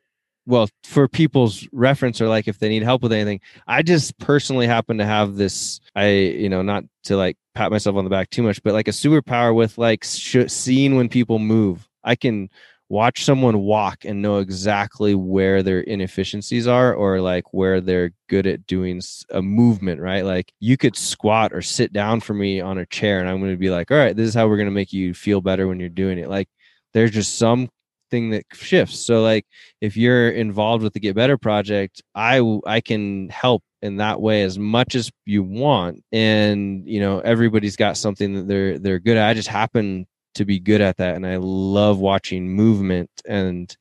well 0.49 0.67
for 0.83 1.07
people's 1.07 1.67
reference 1.71 2.19
or 2.19 2.27
like 2.27 2.47
if 2.47 2.59
they 2.59 2.69
need 2.69 2.83
help 2.83 3.01
with 3.01 3.13
anything 3.13 3.39
i 3.67 3.81
just 3.81 4.17
personally 4.17 4.67
happen 4.67 4.97
to 4.97 5.05
have 5.05 5.35
this 5.35 5.79
i 5.95 6.09
you 6.09 6.49
know 6.49 6.61
not 6.61 6.83
to 7.03 7.15
like 7.15 7.37
pat 7.55 7.71
myself 7.71 7.95
on 7.95 8.03
the 8.03 8.09
back 8.09 8.29
too 8.29 8.43
much 8.43 8.61
but 8.63 8.73
like 8.73 8.87
a 8.87 8.91
superpower 8.91 9.53
with 9.53 9.77
like 9.77 10.03
sh- 10.03 10.47
seeing 10.47 10.95
when 10.95 11.09
people 11.09 11.39
move. 11.39 11.87
I 12.03 12.15
can 12.15 12.49
watch 12.87 13.23
someone 13.23 13.59
walk 13.59 14.05
and 14.05 14.21
know 14.21 14.39
exactly 14.39 15.13
where 15.13 15.61
their 15.61 15.81
inefficiencies 15.81 16.65
are 16.65 16.93
or 16.93 17.21
like 17.21 17.53
where 17.53 17.81
they're 17.81 18.11
good 18.27 18.47
at 18.47 18.65
doing 18.65 19.01
a 19.31 19.41
movement 19.41 20.01
right? 20.01 20.25
Like 20.25 20.53
you 20.59 20.77
could 20.77 20.95
squat 20.95 21.53
or 21.53 21.61
sit 21.61 21.93
down 21.93 22.19
for 22.19 22.33
me 22.33 22.61
on 22.61 22.77
a 22.77 22.85
chair 22.85 23.19
and 23.19 23.29
i'm 23.29 23.39
going 23.39 23.51
to 23.51 23.57
be 23.57 23.69
like 23.69 23.91
all 23.91 23.97
right 23.97 24.15
this 24.15 24.27
is 24.27 24.33
how 24.33 24.47
we're 24.47 24.57
going 24.57 24.67
to 24.67 24.71
make 24.71 24.93
you 24.93 25.13
feel 25.13 25.41
better 25.41 25.67
when 25.67 25.79
you're 25.79 25.89
doing 25.89 26.17
it. 26.17 26.29
Like 26.29 26.49
there's 26.93 27.11
just 27.11 27.37
some 27.37 27.69
thing 28.09 28.31
that 28.31 28.45
shifts. 28.53 28.99
So 28.99 29.21
like 29.21 29.45
if 29.81 29.97
you're 29.97 30.29
involved 30.29 30.83
with 30.83 30.93
the 30.93 30.99
Get 30.99 31.15
Better 31.15 31.37
project, 31.37 32.01
I 32.15 32.41
I 32.65 32.81
can 32.81 33.29
help 33.29 33.63
in 33.81 33.97
that 33.97 34.21
way 34.21 34.43
as 34.43 34.59
much 34.59 34.95
as 34.95 35.11
you 35.25 35.43
want. 35.43 36.03
And 36.11 36.87
you 36.87 36.99
know, 36.99 37.19
everybody's 37.19 37.75
got 37.75 37.97
something 37.97 38.33
that 38.35 38.47
they're 38.47 38.79
they're 38.79 38.99
good 38.99 39.17
at. 39.17 39.29
I 39.29 39.33
just 39.33 39.47
happen 39.47 40.07
to 40.35 40.45
be 40.45 40.59
good 40.59 40.81
at 40.81 40.97
that 40.97 41.15
and 41.15 41.25
I 41.25 41.37
love 41.37 41.99
watching 41.99 42.49
movement 42.49 43.09
and 43.27 43.75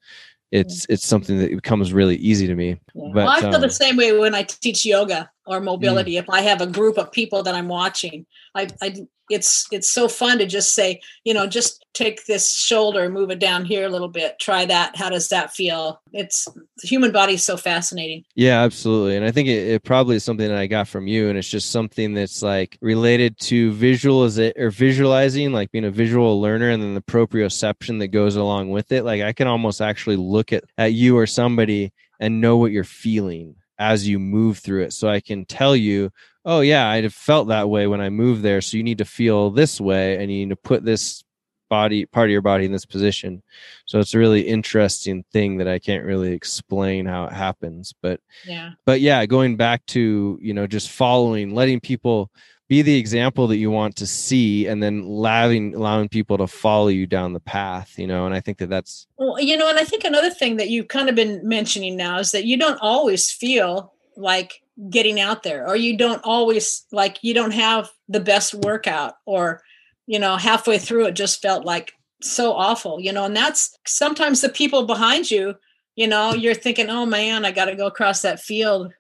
it's 0.51 0.87
it's 0.89 1.05
something 1.05 1.39
that 1.39 1.51
becomes 1.51 1.93
really 1.93 2.17
easy 2.17 2.47
to 2.47 2.55
me. 2.55 2.81
Yeah. 2.95 3.11
But 3.13 3.15
well, 3.15 3.29
I 3.29 3.41
feel 3.41 3.55
um, 3.55 3.61
the 3.61 3.71
same 3.71 3.97
way 3.97 4.19
when 4.19 4.35
I 4.35 4.45
teach 4.45 4.85
yoga 4.85 5.31
or 5.49 5.61
mobility. 5.61 6.13
Mm. 6.13 6.21
If 6.21 6.31
I 6.31 6.43
have 6.43 6.61
a 6.61 6.67
group 6.67 6.99
of 6.99 7.11
people 7.11 7.43
that 7.43 7.55
I'm 7.55 7.69
watching, 7.69 8.27
I, 8.55 8.69
I 8.83 9.07
it's 9.31 9.67
it's 9.71 9.91
so 9.91 10.09
fun 10.09 10.39
to 10.39 10.47
just 10.47 10.75
say 10.75 11.01
you 11.25 11.35
know 11.35 11.47
just 11.47 11.85
take 11.95 12.25
this 12.27 12.55
shoulder 12.55 13.09
move 13.09 13.31
it 13.31 13.39
down 13.39 13.65
here 13.65 13.87
a 13.87 13.89
little 13.89 14.09
bit 14.09 14.39
try 14.39 14.65
that 14.65 14.97
how 14.97 15.09
does 15.09 15.29
that 15.29 15.53
feel 15.53 16.01
it's 16.13 16.47
the 16.47 16.89
human 16.89 17.13
body 17.13 17.35
is 17.35 17.45
so 17.45 17.57
fascinating 17.57 18.25
yeah 18.35 18.63
absolutely 18.63 19.17
and 19.17 19.25
i 19.25 19.31
think 19.31 19.49
it, 19.49 19.69
it 19.69 19.85
probably 19.85 20.17
is 20.17 20.25
something 20.25 20.49
that 20.49 20.59
i 20.59 20.67
got 20.67 20.89
from 20.89 21.07
you 21.07 21.29
and 21.29 21.39
it's 21.39 21.49
just 21.49 21.71
something 21.71 22.15
that's 22.15 22.43
like 22.43 22.79
related 22.81 23.39
to 23.39 23.73
visualize 23.73 24.39
or 24.39 24.71
visualizing 24.71 25.53
like 25.53 25.71
being 25.71 25.85
a 25.85 25.91
visual 25.91 26.41
learner 26.41 26.71
and 26.71 26.83
then 26.83 26.95
the 26.95 27.03
proprioception 27.03 27.99
that 27.99 28.09
goes 28.09 28.37
along 28.37 28.71
with 28.71 28.93
it 28.93 29.05
like 29.05 29.23
i 29.23 29.33
can 29.33 29.47
almost 29.47 29.81
actually 29.81 30.17
look 30.17 30.53
at 30.53 30.65
at 30.79 30.93
you 30.93 31.17
or 31.17 31.27
somebody 31.27 31.93
and 32.21 32.41
know 32.41 32.57
what 32.57 32.73
you're 32.73 32.85
feeling 32.85 33.55
as 33.79 34.07
you 34.09 34.19
move 34.19 34.59
through 34.59 34.83
it. 34.83 34.93
So 34.93 35.09
i 35.09 35.21
can 35.21 35.45
tell 35.45 35.77
you 35.77 36.11
oh 36.45 36.61
yeah 36.61 36.89
i 36.89 37.07
felt 37.09 37.49
that 37.49 37.69
way 37.69 37.87
when 37.87 38.01
i 38.01 38.09
moved 38.09 38.43
there 38.43 38.61
so 38.61 38.77
you 38.77 38.83
need 38.83 38.99
to 38.99 39.05
feel 39.05 39.51
this 39.51 39.81
way 39.81 40.15
and 40.15 40.33
you 40.33 40.47
need 40.47 40.51
to 40.51 40.57
put 40.57 40.85
this 40.85 41.25
body 41.69 42.07
part 42.07 42.29
of 42.29 42.33
your 42.33 42.41
body 42.43 42.65
in 42.65 42.73
this 42.73 42.87
position. 42.87 43.43
So 43.87 43.99
it's 43.99 44.15
a 44.15 44.19
really 44.19 44.41
interesting 44.41 45.25
thing 45.33 45.59
that 45.59 45.69
i 45.69 45.79
can't 45.79 46.05
really 46.05 46.33
explain 46.33 47.07
how 47.07 47.25
it 47.25 47.33
happens 47.33 47.95
but 48.03 48.21
yeah. 48.47 48.71
but 48.87 49.01
yeah 49.01 49.25
going 49.27 49.57
back 49.57 49.85
to 49.87 50.39
you 50.41 50.55
know 50.55 50.67
just 50.67 50.91
following 50.91 51.55
letting 51.55 51.81
people 51.81 52.31
be 52.69 52.83
the 52.83 52.97
example 52.97 53.47
that 53.47 53.57
you 53.57 53.71
want 53.71 53.97
to 53.97 54.07
see 54.07 54.67
and 54.67 54.83
then 54.83 55.01
allowing 55.01 55.75
allowing 55.75 56.09
people 56.09 56.39
to 56.39 56.47
follow 56.47 56.89
you 56.89 57.07
down 57.07 57.33
the 57.33 57.41
path 57.41 57.99
you 57.99 58.07
know 58.07 58.27
and 58.27 58.35
i 58.35 58.41
think 58.41 58.59
that 58.59 58.69
that's 58.69 59.07
well 59.19 59.41
you 59.41 59.57
know 59.57 59.69
and 59.69 59.79
i 59.79 59.85
think 59.85 60.05
another 60.05 60.31
thing 60.31 60.57
that 60.57 60.71
you've 60.71 60.89
kind 60.89 61.09
of 61.09 61.15
been 61.15 61.41
mentioning 61.47 61.97
now 61.97 62.19
is 62.19 62.31
that 62.33 62.45
you 62.45 62.57
don't 62.57 62.79
always 62.81 63.31
feel 63.31 63.93
like 64.17 64.63
getting 64.91 65.19
out 65.19 65.43
there 65.43 65.67
or 65.67 65.77
you 65.77 65.97
don't 65.97 66.21
always 66.25 66.85
like 66.93 67.19
you 67.23 67.35
don't 67.35 67.53
have 67.53 67.91
the 68.09 68.21
best 68.21 68.55
workout 68.55 69.15
or 69.25 69.63
you 70.07 70.19
know 70.19 70.37
halfway 70.37 70.79
through 70.79 71.07
it 71.07 71.13
just 71.13 71.43
felt 71.43 71.65
like 71.65 71.93
so 72.21 72.53
awful 72.53 73.01
you 73.01 73.13
know 73.13 73.25
and 73.25 73.37
that's 73.37 73.77
sometimes 73.87 74.41
the 74.41 74.49
people 74.49 74.87
behind 74.87 75.31
you 75.31 75.55
you 75.97 76.07
know 76.07 76.33
you're 76.33 76.55
thinking 76.55 76.91
oh 76.91 77.07
man 77.07 77.45
i 77.45 77.51
got 77.51 77.67
to 77.67 77.75
go 77.75 77.87
across 77.87 78.23
that 78.23 78.41
field. 78.41 78.93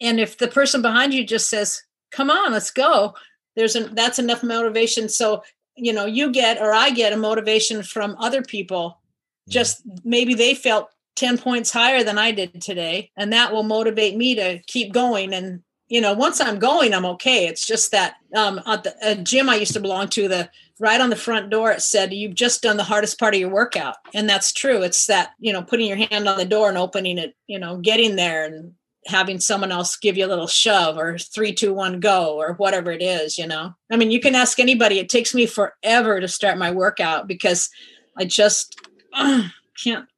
And 0.00 0.18
if 0.18 0.38
the 0.38 0.48
person 0.48 0.82
behind 0.82 1.14
you 1.14 1.24
just 1.24 1.48
says 1.48 1.82
come 2.14 2.30
on 2.30 2.52
let's 2.52 2.70
go 2.70 3.14
there's 3.56 3.76
an, 3.76 3.94
that's 3.94 4.18
enough 4.18 4.42
motivation 4.42 5.08
so 5.08 5.42
you 5.76 5.92
know 5.92 6.06
you 6.06 6.30
get 6.30 6.60
or 6.60 6.72
i 6.72 6.90
get 6.90 7.12
a 7.12 7.16
motivation 7.16 7.82
from 7.82 8.16
other 8.18 8.42
people 8.42 9.00
just 9.48 9.82
maybe 10.04 10.34
they 10.34 10.54
felt 10.54 10.90
10 11.16 11.38
points 11.38 11.70
higher 11.70 12.02
than 12.02 12.18
I 12.18 12.32
did 12.32 12.60
today. 12.60 13.10
And 13.16 13.32
that 13.32 13.52
will 13.52 13.62
motivate 13.62 14.16
me 14.16 14.34
to 14.34 14.58
keep 14.66 14.92
going. 14.92 15.32
And, 15.32 15.62
you 15.88 16.00
know, 16.00 16.12
once 16.12 16.40
I'm 16.40 16.58
going, 16.58 16.92
I'm 16.92 17.04
okay. 17.06 17.46
It's 17.46 17.66
just 17.66 17.92
that 17.92 18.16
um, 18.34 18.60
at 18.66 18.84
the 18.84 18.94
a 19.02 19.14
gym 19.14 19.48
I 19.48 19.56
used 19.56 19.74
to 19.74 19.80
belong 19.80 20.08
to, 20.10 20.28
the 20.28 20.50
right 20.80 21.00
on 21.00 21.10
the 21.10 21.16
front 21.16 21.50
door, 21.50 21.70
it 21.70 21.82
said, 21.82 22.12
You've 22.12 22.34
just 22.34 22.62
done 22.62 22.76
the 22.76 22.84
hardest 22.84 23.18
part 23.18 23.34
of 23.34 23.40
your 23.40 23.50
workout. 23.50 23.96
And 24.12 24.28
that's 24.28 24.52
true. 24.52 24.82
It's 24.82 25.06
that, 25.06 25.32
you 25.38 25.52
know, 25.52 25.62
putting 25.62 25.86
your 25.86 25.96
hand 25.96 26.28
on 26.28 26.36
the 26.36 26.44
door 26.44 26.68
and 26.68 26.78
opening 26.78 27.18
it, 27.18 27.36
you 27.46 27.58
know, 27.58 27.76
getting 27.76 28.16
there 28.16 28.44
and 28.44 28.74
having 29.06 29.38
someone 29.40 29.70
else 29.70 29.96
give 29.96 30.16
you 30.16 30.24
a 30.24 30.28
little 30.28 30.46
shove 30.46 30.96
or 30.96 31.18
three, 31.18 31.52
two, 31.52 31.74
one, 31.74 32.00
go 32.00 32.36
or 32.36 32.54
whatever 32.54 32.90
it 32.90 33.02
is, 33.02 33.38
you 33.38 33.46
know. 33.46 33.74
I 33.90 33.96
mean, 33.96 34.10
you 34.10 34.20
can 34.20 34.34
ask 34.34 34.58
anybody. 34.58 34.98
It 34.98 35.08
takes 35.08 35.34
me 35.34 35.46
forever 35.46 36.20
to 36.20 36.28
start 36.28 36.58
my 36.58 36.70
workout 36.70 37.26
because 37.26 37.68
I 38.16 38.24
just 38.24 38.80
uh, 39.12 39.48
can't 39.82 40.08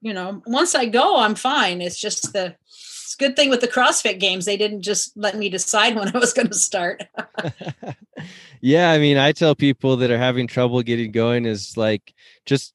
you 0.00 0.14
know, 0.14 0.42
once 0.46 0.74
I 0.74 0.86
go, 0.86 1.18
I'm 1.18 1.34
fine. 1.34 1.80
It's 1.80 2.00
just 2.00 2.32
the 2.32 2.54
it's 2.66 3.16
good 3.18 3.36
thing 3.36 3.50
with 3.50 3.60
the 3.60 3.68
CrossFit 3.68 4.20
games. 4.20 4.44
They 4.44 4.56
didn't 4.56 4.82
just 4.82 5.16
let 5.16 5.36
me 5.36 5.48
decide 5.48 5.96
when 5.96 6.14
I 6.14 6.18
was 6.18 6.32
going 6.32 6.48
to 6.48 6.54
start. 6.54 7.04
yeah. 8.60 8.90
I 8.90 8.98
mean, 8.98 9.16
I 9.16 9.32
tell 9.32 9.54
people 9.54 9.96
that 9.96 10.10
are 10.10 10.18
having 10.18 10.46
trouble 10.46 10.82
getting 10.82 11.10
going 11.10 11.46
is 11.46 11.76
like, 11.76 12.14
just 12.46 12.74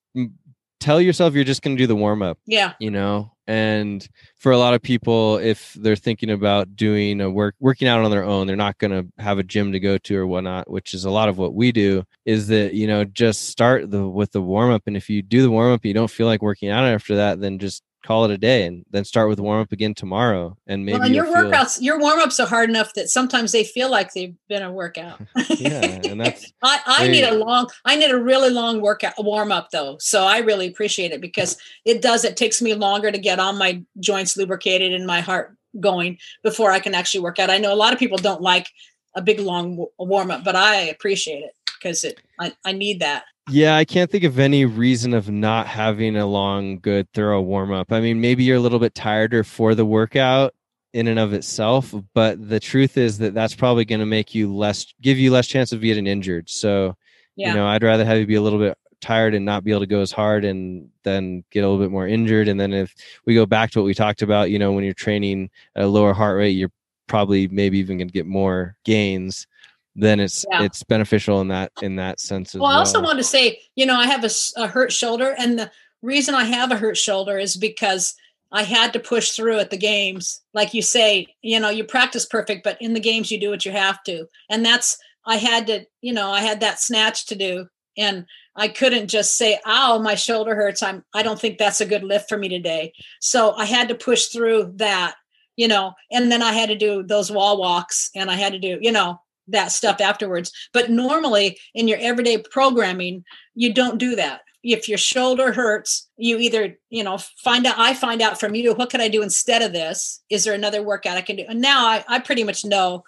tell 0.80 1.00
yourself 1.00 1.34
you're 1.34 1.44
just 1.44 1.62
going 1.62 1.78
to 1.78 1.84
do 1.84 1.88
the 1.88 1.96
warm 1.96 2.22
up. 2.22 2.40
Yeah. 2.46 2.74
You 2.80 2.92
know, 2.92 3.33
and 3.48 4.08
for 4.38 4.52
a 4.52 4.58
lot 4.58 4.74
of 4.74 4.82
people 4.82 5.38
if 5.38 5.74
they're 5.74 5.96
thinking 5.96 6.30
about 6.30 6.76
doing 6.76 7.20
a 7.20 7.30
work 7.30 7.56
working 7.60 7.88
out 7.88 8.04
on 8.04 8.10
their 8.12 8.24
own 8.24 8.48
they're 8.48 8.56
not 8.56 8.78
going 8.78 8.92
to 8.92 9.06
have 9.22 9.38
a 9.38 9.44
gym 9.44 9.72
to 9.74 9.80
go 9.80 9.98
to 9.98 10.16
or 10.16 10.26
whatnot 10.26 10.70
which 10.70 10.94
is 10.94 11.04
a 11.06 11.10
lot 11.10 11.28
of 11.28 11.38
what 11.38 11.54
we 11.54 11.72
do 11.72 12.04
is 12.26 12.48
that 12.48 12.74
you 12.74 12.88
know 12.88 13.04
just 13.04 13.50
start 13.50 13.92
the 13.92 14.08
with 14.08 14.32
the 14.32 14.42
warm 14.42 14.72
up 14.72 14.84
and 14.88 14.96
if 14.96 15.10
you 15.10 15.22
do 15.22 15.42
the 15.42 15.52
warm 15.52 15.74
up 15.74 15.86
you 15.86 15.94
don't 15.94 16.12
feel 16.12 16.28
like 16.28 16.42
working 16.42 16.70
out 16.70 16.86
after 16.86 17.18
that 17.18 17.42
then 17.42 17.60
just 17.60 17.84
call 18.04 18.26
it 18.26 18.32
a 18.32 18.38
day 18.38 18.66
and 18.66 18.86
then 18.92 19.06
start 19.06 19.30
with 19.30 19.40
warm 19.40 19.62
up 19.62 19.72
again 19.72 19.94
tomorrow 19.94 20.56
and 20.68 20.86
maybe 20.86 20.98
well, 20.98 21.06
and 21.06 21.16
your 21.16 21.26
workouts 21.26 21.82
your 21.82 21.98
warm-ups 22.00 22.40
are 22.40 22.48
hard 22.48 22.70
enough 22.70 22.94
that 22.94 23.10
sometimes 23.10 23.52
they 23.52 23.64
feel 23.64 23.90
like 23.90 24.14
they've 24.14 24.36
been 24.50 24.62
a 24.62 24.72
workout. 24.72 25.22
Yeah 25.54 26.02
and 26.04 26.20
that's 26.20 26.52
i, 26.64 26.80
I 26.86 27.08
need 27.08 27.24
a 27.24 27.36
long 27.36 27.70
i 27.86 27.96
need 27.96 28.12
a 28.12 28.22
really 28.22 28.50
long 28.50 28.82
workout 28.82 29.14
warm 29.18 29.52
up 29.52 29.70
though 29.72 29.98
so 30.00 30.26
i 30.26 30.40
really 30.40 30.68
appreciate 30.68 31.12
it 31.12 31.22
because 31.22 31.58
it 31.86 32.02
does 32.02 32.26
it 32.26 32.36
takes 32.36 32.62
me 32.62 32.74
longer 32.74 33.12
to 33.12 33.18
get 33.18 33.40
all 33.40 33.54
my 33.54 33.84
joints 34.00 34.36
lubricated 34.36 34.94
and 34.94 35.06
my 35.06 35.22
heart 35.22 35.56
going 35.80 36.18
before 36.44 36.72
i 36.72 36.80
can 36.80 36.96
actually 36.96 37.22
work 37.22 37.40
out. 37.40 37.50
I 37.50 37.60
know 37.60 37.74
a 37.74 37.76
lot 37.76 37.94
of 37.94 38.00
people 38.00 38.18
don't 38.18 38.42
like 38.42 38.68
a 39.16 39.22
big 39.22 39.40
long 39.40 39.86
warm 39.98 40.32
up 40.32 40.44
but 40.44 40.56
i 40.56 40.76
appreciate 40.76 41.44
it 41.44 41.54
because 41.66 42.04
it 42.04 42.20
I, 42.40 42.54
I 42.66 42.72
need 42.72 43.00
that 43.02 43.24
yeah, 43.50 43.76
I 43.76 43.86
can't 43.86 44.10
think 44.10 44.24
of 44.24 44.40
any 44.40 44.66
reason 44.66 45.14
of 45.14 45.30
not 45.30 45.68
having 45.68 46.16
a 46.16 46.26
long, 46.26 46.80
good, 46.80 47.08
thorough 47.14 47.42
warm 47.42 47.72
up. 47.72 47.92
I 47.92 48.00
mean, 48.00 48.22
maybe 48.22 48.44
you're 48.44 48.58
a 48.58 48.62
little 48.62 48.80
bit 48.80 48.96
tireder 48.96 49.44
for 49.44 49.76
the 49.76 49.86
workout 49.86 50.54
in 50.94 51.08
and 51.08 51.20
of 51.20 51.34
itself, 51.34 51.94
but 52.14 52.48
the 52.50 52.60
truth 52.60 52.98
is 52.98 53.18
that 53.18 53.34
that's 53.34 53.56
probably 53.56 53.84
going 53.84 54.00
to 54.00 54.06
make 54.06 54.34
you 54.34 54.54
less, 54.54 54.94
give 55.02 55.18
you 55.18 55.32
less 55.32 55.48
chance 55.48 55.74
of 55.74 55.82
getting 55.82 56.08
injured. 56.08 56.50
So, 56.50 56.96
yeah. 57.36 57.50
you 57.50 57.54
know, 57.56 57.68
I'd 57.68 57.84
rather 57.84 58.06
have 58.06 58.18
you 58.18 58.26
be 58.26 58.36
a 58.36 58.42
little 58.42 58.60
bit 58.60 58.78
tired 59.02 59.34
and 59.34 59.44
not 59.44 59.66
be 59.66 59.72
able 59.72 59.82
to 59.82 59.88
go 59.88 60.00
as 60.00 60.12
hard 60.12 60.46
and 60.46 60.90
then 61.04 61.44
get 61.52 61.66
a 61.66 61.68
little 61.68 61.84
bit 61.84 61.92
more 61.92 62.08
injured. 62.08 62.48
And 62.48 62.60
then 62.60 62.72
if 62.72 62.96
we 63.26 63.36
go 63.36 63.46
back 63.46 63.72
to 63.72 63.80
what 63.80 63.86
we 63.86 63.94
talked 63.94 64.22
about, 64.22 64.52
you 64.52 64.60
know, 64.60 64.72
when 64.72 64.86
you're 64.86 64.94
training 64.94 65.50
at 65.76 65.84
a 65.84 65.88
lower 65.88 66.14
heart 66.14 66.38
rate, 66.38 66.52
you're 66.52 66.72
probably 67.08 67.50
maybe 67.50 67.78
even 67.80 67.98
going 67.98 68.08
to 68.08 68.14
get 68.14 68.26
more 68.26 68.78
gains 68.86 69.48
then 69.96 70.20
it's 70.20 70.46
yeah. 70.52 70.64
it's 70.64 70.84
beneficial 70.84 71.42
in 71.42 71.48
that 71.50 71.72
in 71.82 71.96
that 71.98 72.20
sense 72.20 72.54
well, 72.54 72.64
well, 72.64 72.72
I 72.72 72.78
also 72.78 73.02
want 73.02 73.20
to 73.20 73.24
say, 73.24 73.62
you 73.76 73.86
know, 73.86 73.96
I 73.96 74.08
have 74.08 74.24
a, 74.24 74.30
a, 74.58 74.68
hurt 74.68 74.92
shoulder, 74.92 75.36
and 75.38 75.58
the 75.58 75.72
reason 76.02 76.36
I 76.36 76.46
have 76.46 76.72
a 76.72 76.78
hurt 76.78 76.98
shoulder 76.98 77.38
is 77.38 77.56
because 77.56 78.16
I 78.52 78.64
had 78.64 78.94
to 78.94 79.00
push 79.00 79.32
through 79.32 79.60
at 79.60 79.72
the 79.72 79.78
games. 79.78 80.42
Like 80.54 80.74
you 80.74 80.82
say, 80.82 81.28
you 81.42 81.60
know, 81.60 81.70
you 81.70 81.84
practice 81.84 82.26
perfect, 82.26 82.64
but 82.64 82.78
in 82.80 82.94
the 82.94 83.00
games 83.00 83.32
you 83.32 83.40
do 83.40 83.50
what 83.50 83.66
you 83.66 83.72
have 83.72 84.04
to. 84.04 84.28
And 84.50 84.66
that's 84.66 84.98
I 85.26 85.38
had 85.38 85.68
to, 85.68 85.86
you 86.02 86.14
know, 86.14 86.30
I 86.30 86.42
had 86.42 86.60
that 86.60 86.80
snatch 86.80 87.26
to 87.28 87.36
do. 87.36 87.68
And 87.98 88.26
I 88.56 88.68
couldn't 88.68 89.08
just 89.08 89.38
say, 89.38 89.60
"Ow, 89.66 90.00
my 90.00 90.16
shoulder 90.16 90.56
hurts." 90.56 90.82
I'm 90.84 91.04
I 91.14 91.24
don't 91.24 91.40
think 91.40 91.58
that's 91.58 91.82
a 91.82 91.86
good 91.86 92.04
lift 92.04 92.30
for 92.30 92.38
me 92.38 92.50
today. 92.50 92.94
So 93.20 93.54
I 93.54 93.66
had 93.66 93.88
to 93.90 93.96
push 93.96 94.28
through 94.28 94.74
that, 94.76 95.16
you 95.56 95.68
know, 95.68 95.94
and 96.12 96.32
then 96.32 96.42
I 96.42 96.54
had 96.54 96.70
to 96.70 96.76
do 96.76 97.04
those 97.04 97.32
wall 97.32 97.60
walks 97.60 98.10
and 98.16 98.32
I 98.32 98.36
had 98.36 98.54
to 98.54 98.60
do, 98.60 98.80
you 98.82 98.92
know, 98.92 99.20
that 99.48 99.72
stuff 99.72 100.02
afterwards. 100.02 100.52
But 100.74 100.90
normally 100.90 101.60
in 101.74 101.88
your 101.88 101.98
everyday 102.00 102.38
programming, 102.38 103.24
you 103.56 103.74
don't 103.74 103.98
do 103.98 104.16
that. 104.16 104.42
If 104.64 104.88
your 104.88 104.98
shoulder 104.98 105.52
hurts, 105.52 106.10
you 106.16 106.38
either, 106.38 106.78
you 106.90 107.04
know, 107.04 107.18
find 107.44 107.66
out, 107.66 107.76
I 107.78 107.94
find 107.94 108.22
out 108.22 108.40
from 108.40 108.56
you, 108.56 108.74
what 108.74 108.90
can 108.90 109.02
I 109.02 109.10
do 109.10 109.22
instead 109.22 109.62
of 109.62 109.74
this? 109.74 110.24
Is 110.30 110.46
there 110.46 110.54
another 110.54 110.82
workout 110.82 111.18
I 111.18 111.22
can 111.22 111.36
do? 111.36 111.46
And 111.48 111.62
now 111.62 111.86
I, 111.86 112.06
I 112.08 112.20
pretty 112.20 112.46
much 112.46 112.64
know 112.64 113.04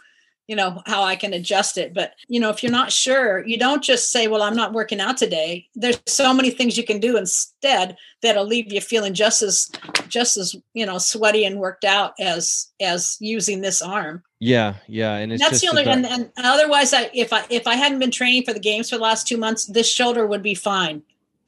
you 0.47 0.55
know 0.55 0.81
how 0.85 1.03
i 1.03 1.15
can 1.15 1.34
adjust 1.34 1.77
it. 1.77 1.93
But 1.93 2.13
you 2.27 2.39
know 2.39 2.49
if 2.49 2.61
you're 2.61 2.72
not 2.72 2.91
sure 2.91 3.45
you 3.45 3.57
don't 3.57 3.84
just 3.84 4.11
say 4.11 4.27
well 4.27 4.41
i'm 4.41 4.55
not 4.55 4.73
working 4.73 4.99
out 4.99 5.17
today. 5.17 5.67
There's 5.76 5.99
so 6.05 6.34
many 6.34 6.49
things 6.49 6.77
you 6.77 6.84
can 6.84 6.99
do 6.99 7.17
instead 7.17 7.97
that'll 8.22 8.45
leave 8.45 8.72
you 8.72 8.81
feeling 8.81 9.13
just 9.13 9.41
as 9.41 9.72
just 10.07 10.38
as 10.38 10.55
you 10.73 10.85
know 10.85 10.97
sweaty 10.97 11.45
and 11.45 11.59
worked 11.59 11.85
out 11.85 12.13
as 12.19 12.72
as 12.80 13.17
using 13.19 13.61
this 13.61 13.81
arm. 13.81 14.23
Yeah 14.39 14.76
yeah 14.88 15.15
and 15.15 15.31
that's 15.31 15.61
the 15.61 15.67
only 15.69 15.84
about- 15.84 15.97
and, 15.97 16.05
and 16.05 16.31
otherwise 16.38 16.93
i 16.93 17.09
if 17.13 17.34
i 17.34 17.45
if 17.49 17.65
i 17.67 17.76
hadn't 17.76 17.99
been 17.99 18.11
training 18.11 18.43
for 18.43 18.53
the 18.53 18.59
games 18.59 18.89
for 18.89 18.97
the 18.97 19.03
last 19.03 19.27
two 19.27 19.38
months 19.38 19.65
this 19.65 19.89
shoulder 19.91 20.27
would 20.27 20.43
be 20.43 20.55
fine. 20.55 21.01